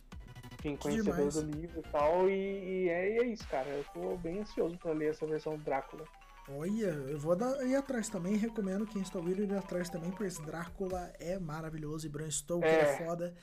quem 0.60 0.76
conhecedor 0.76 1.30
do 1.30 1.40
livro 1.43 1.80
e 1.80 1.90
tal, 1.90 2.28
e, 2.28 2.32
e, 2.32 2.89
é, 2.89 3.10
e, 3.10 3.18
é, 3.18 3.26
isso, 3.26 3.47
cara. 3.48 3.68
Eu 3.68 3.85
tô 3.93 4.16
bem 4.16 4.40
ansioso 4.40 4.76
para 4.78 4.93
ler 4.93 5.10
essa 5.10 5.26
versão 5.26 5.56
do 5.56 5.62
Drácula. 5.62 6.05
Olha, 6.51 6.86
eu 7.09 7.18
vou 7.18 7.36
dar, 7.36 7.62
ir 7.66 7.76
atrás 7.76 8.09
também, 8.09 8.36
recomendo 8.36 8.86
quem 8.86 9.02
está 9.02 9.18
ouvindo 9.18 9.43
ir 9.43 9.55
atrás 9.55 9.90
também, 9.90 10.10
porque 10.10 10.24
esse 10.24 10.43
Drácula 10.43 11.12
é 11.20 11.39
maravilhoso 11.39 12.06
e 12.06 12.09
Bram 12.09 12.30
Stoker 12.30 12.68
é, 12.68 12.80
é 12.80 12.97
foda. 13.05 13.35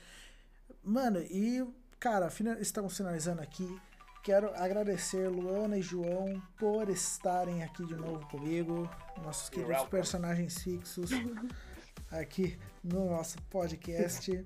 Mano, 0.82 1.20
e, 1.20 1.64
cara, 1.98 2.28
estamos 2.60 2.96
finalizando 2.96 3.40
aqui. 3.40 3.80
Quero 4.22 4.52
agradecer 4.56 5.28
Luana 5.28 5.78
e 5.78 5.82
João 5.82 6.42
por 6.58 6.88
estarem 6.88 7.62
aqui 7.62 7.86
de 7.86 7.94
novo 7.94 8.26
comigo, 8.26 8.90
nossos 9.22 9.48
queridos 9.48 9.84
personagens 9.84 10.58
fixos 10.58 11.10
aqui 12.10 12.58
no 12.82 13.08
nosso 13.08 13.40
podcast. 13.42 14.44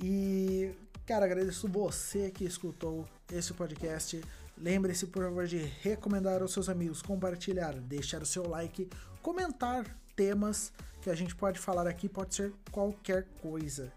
E, 0.00 0.72
cara, 1.06 1.24
agradeço 1.24 1.68
você 1.68 2.30
que 2.30 2.44
escutou 2.44 3.06
esse 3.32 3.52
podcast. 3.52 4.22
Lembre-se, 4.56 5.06
por 5.06 5.24
favor, 5.24 5.46
de 5.46 5.58
recomendar 5.58 6.42
aos 6.42 6.52
seus 6.52 6.68
amigos, 6.68 7.02
compartilhar, 7.02 7.72
deixar 7.74 8.22
o 8.22 8.26
seu 8.26 8.48
like, 8.48 8.88
comentar 9.20 9.84
temas 10.14 10.72
que 11.00 11.10
a 11.10 11.14
gente 11.14 11.34
pode 11.34 11.58
falar 11.58 11.86
aqui, 11.86 12.08
pode 12.08 12.34
ser 12.34 12.52
qualquer 12.70 13.26
coisa. 13.40 13.92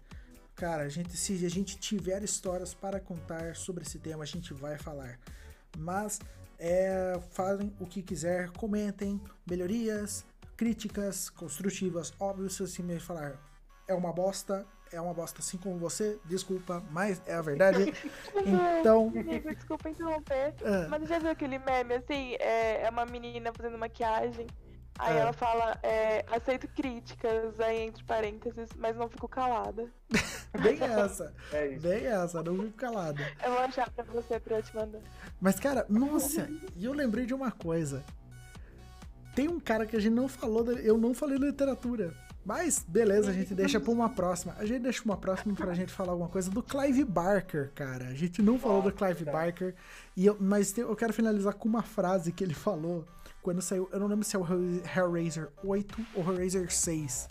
Cara, 0.56 0.84
a 0.84 0.88
gente, 0.88 1.16
se 1.16 1.44
a 1.44 1.50
gente 1.50 1.78
tiver 1.78 2.22
histórias 2.22 2.74
para 2.74 2.98
contar 2.98 3.54
sobre 3.54 3.84
esse 3.84 3.98
tema, 3.98 4.24
a 4.24 4.26
gente 4.26 4.54
vai 4.54 4.78
falar. 4.78 5.18
Mas 5.76 6.18
é, 6.58 7.20
falem 7.30 7.72
o 7.78 7.86
que 7.86 8.02
quiser, 8.02 8.50
comentem 8.52 9.20
melhorias, 9.46 10.24
críticas 10.56 11.28
construtivas. 11.28 12.12
Óbvio, 12.18 12.48
se 12.48 12.60
você 12.60 12.82
me 12.82 12.98
falar 12.98 13.38
é 13.86 13.94
uma 13.94 14.12
bosta, 14.12 14.66
é 14.92 15.00
uma 15.00 15.12
bosta 15.12 15.40
assim 15.40 15.58
como 15.58 15.78
você, 15.78 16.18
desculpa, 16.24 16.82
mas 16.90 17.20
é 17.26 17.34
a 17.34 17.42
verdade. 17.42 17.92
então. 18.78 19.12
Desculpa 19.56 19.88
interromper. 19.88 20.54
Ah. 20.64 20.86
Mas 20.88 21.08
já 21.08 21.18
viu 21.18 21.30
aquele 21.30 21.58
meme 21.58 21.94
assim? 21.94 22.34
É, 22.38 22.82
é 22.82 22.90
uma 22.90 23.04
menina 23.04 23.52
fazendo 23.52 23.78
maquiagem. 23.78 24.46
Aí 24.98 25.16
é. 25.16 25.20
ela 25.20 25.32
fala, 25.32 25.78
é, 25.82 26.24
aceito 26.30 26.66
críticas, 26.68 27.60
aí 27.60 27.82
entre 27.82 28.02
parênteses, 28.04 28.70
mas 28.76 28.96
não 28.96 29.08
fico 29.08 29.28
calada. 29.28 29.90
Bem 30.62 30.78
essa. 30.80 31.34
É 31.52 31.66
isso. 31.68 31.86
Bem 31.86 32.06
essa, 32.06 32.42
não 32.42 32.56
fico 32.56 32.72
calada. 32.72 33.22
Eu 33.44 33.50
vou 33.52 33.60
achar 33.60 33.90
pra 33.90 34.04
você 34.04 34.40
pra 34.40 34.62
te 34.62 34.74
mandar. 34.74 35.00
Mas, 35.38 35.60
cara, 35.60 35.84
nossa, 35.88 36.48
e 36.74 36.84
eu 36.84 36.94
lembrei 36.94 37.26
de 37.26 37.34
uma 37.34 37.50
coisa. 37.50 38.02
Tem 39.34 39.48
um 39.48 39.60
cara 39.60 39.84
que 39.84 39.94
a 39.94 40.00
gente 40.00 40.14
não 40.14 40.28
falou, 40.28 40.72
eu 40.72 40.96
não 40.96 41.12
falei 41.12 41.36
literatura. 41.36 42.14
Mas, 42.46 42.84
beleza, 42.86 43.32
a 43.32 43.34
gente 43.34 43.52
deixa 43.56 43.80
pra 43.80 43.90
uma 43.90 44.08
próxima. 44.08 44.54
A 44.56 44.64
gente 44.64 44.82
deixa 44.82 45.02
pra 45.02 45.10
uma 45.10 45.16
próxima 45.16 45.52
pra 45.56 45.74
gente 45.74 45.92
falar 45.92 46.12
alguma 46.12 46.28
coisa 46.28 46.48
do 46.48 46.62
Clive 46.62 47.04
Barker, 47.04 47.72
cara. 47.74 48.06
A 48.06 48.14
gente 48.14 48.40
não 48.40 48.56
falou 48.56 48.82
do 48.82 48.92
Clive 48.92 49.24
Barker. 49.24 49.74
E 50.16 50.26
eu, 50.26 50.36
mas 50.38 50.78
eu 50.78 50.94
quero 50.94 51.12
finalizar 51.12 51.54
com 51.54 51.68
uma 51.68 51.82
frase 51.82 52.30
que 52.30 52.44
ele 52.44 52.54
falou 52.54 53.04
quando 53.42 53.60
saiu, 53.60 53.88
eu 53.92 53.98
não 53.98 54.06
lembro 54.06 54.24
se 54.24 54.36
é 54.36 54.38
o 54.38 54.44
Hellraiser 54.44 55.48
8 55.62 56.06
ou 56.14 56.22
Hellraiser 56.24 56.72
6. 56.72 57.28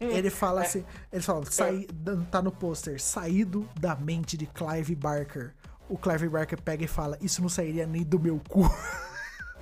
Ele 0.00 0.30
fala 0.30 0.62
assim, 0.62 0.84
ele 1.12 1.22
fala, 1.22 1.44
sai, 1.46 1.86
tá 2.30 2.40
no 2.42 2.50
pôster, 2.50 3.00
saído 3.00 3.68
da 3.78 3.94
mente 3.94 4.38
de 4.38 4.46
Clive 4.46 4.94
Barker. 4.94 5.52
O 5.86 5.98
Clive 5.98 6.30
Barker 6.30 6.60
pega 6.60 6.84
e 6.84 6.88
fala, 6.88 7.18
isso 7.20 7.42
não 7.42 7.48
sairia 7.48 7.86
nem 7.86 8.02
do 8.02 8.18
meu 8.18 8.40
cu. 8.48 8.70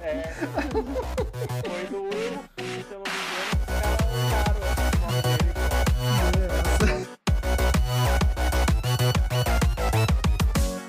É. 0.01 0.23
Foi 1.63 1.87
do 1.87 3.02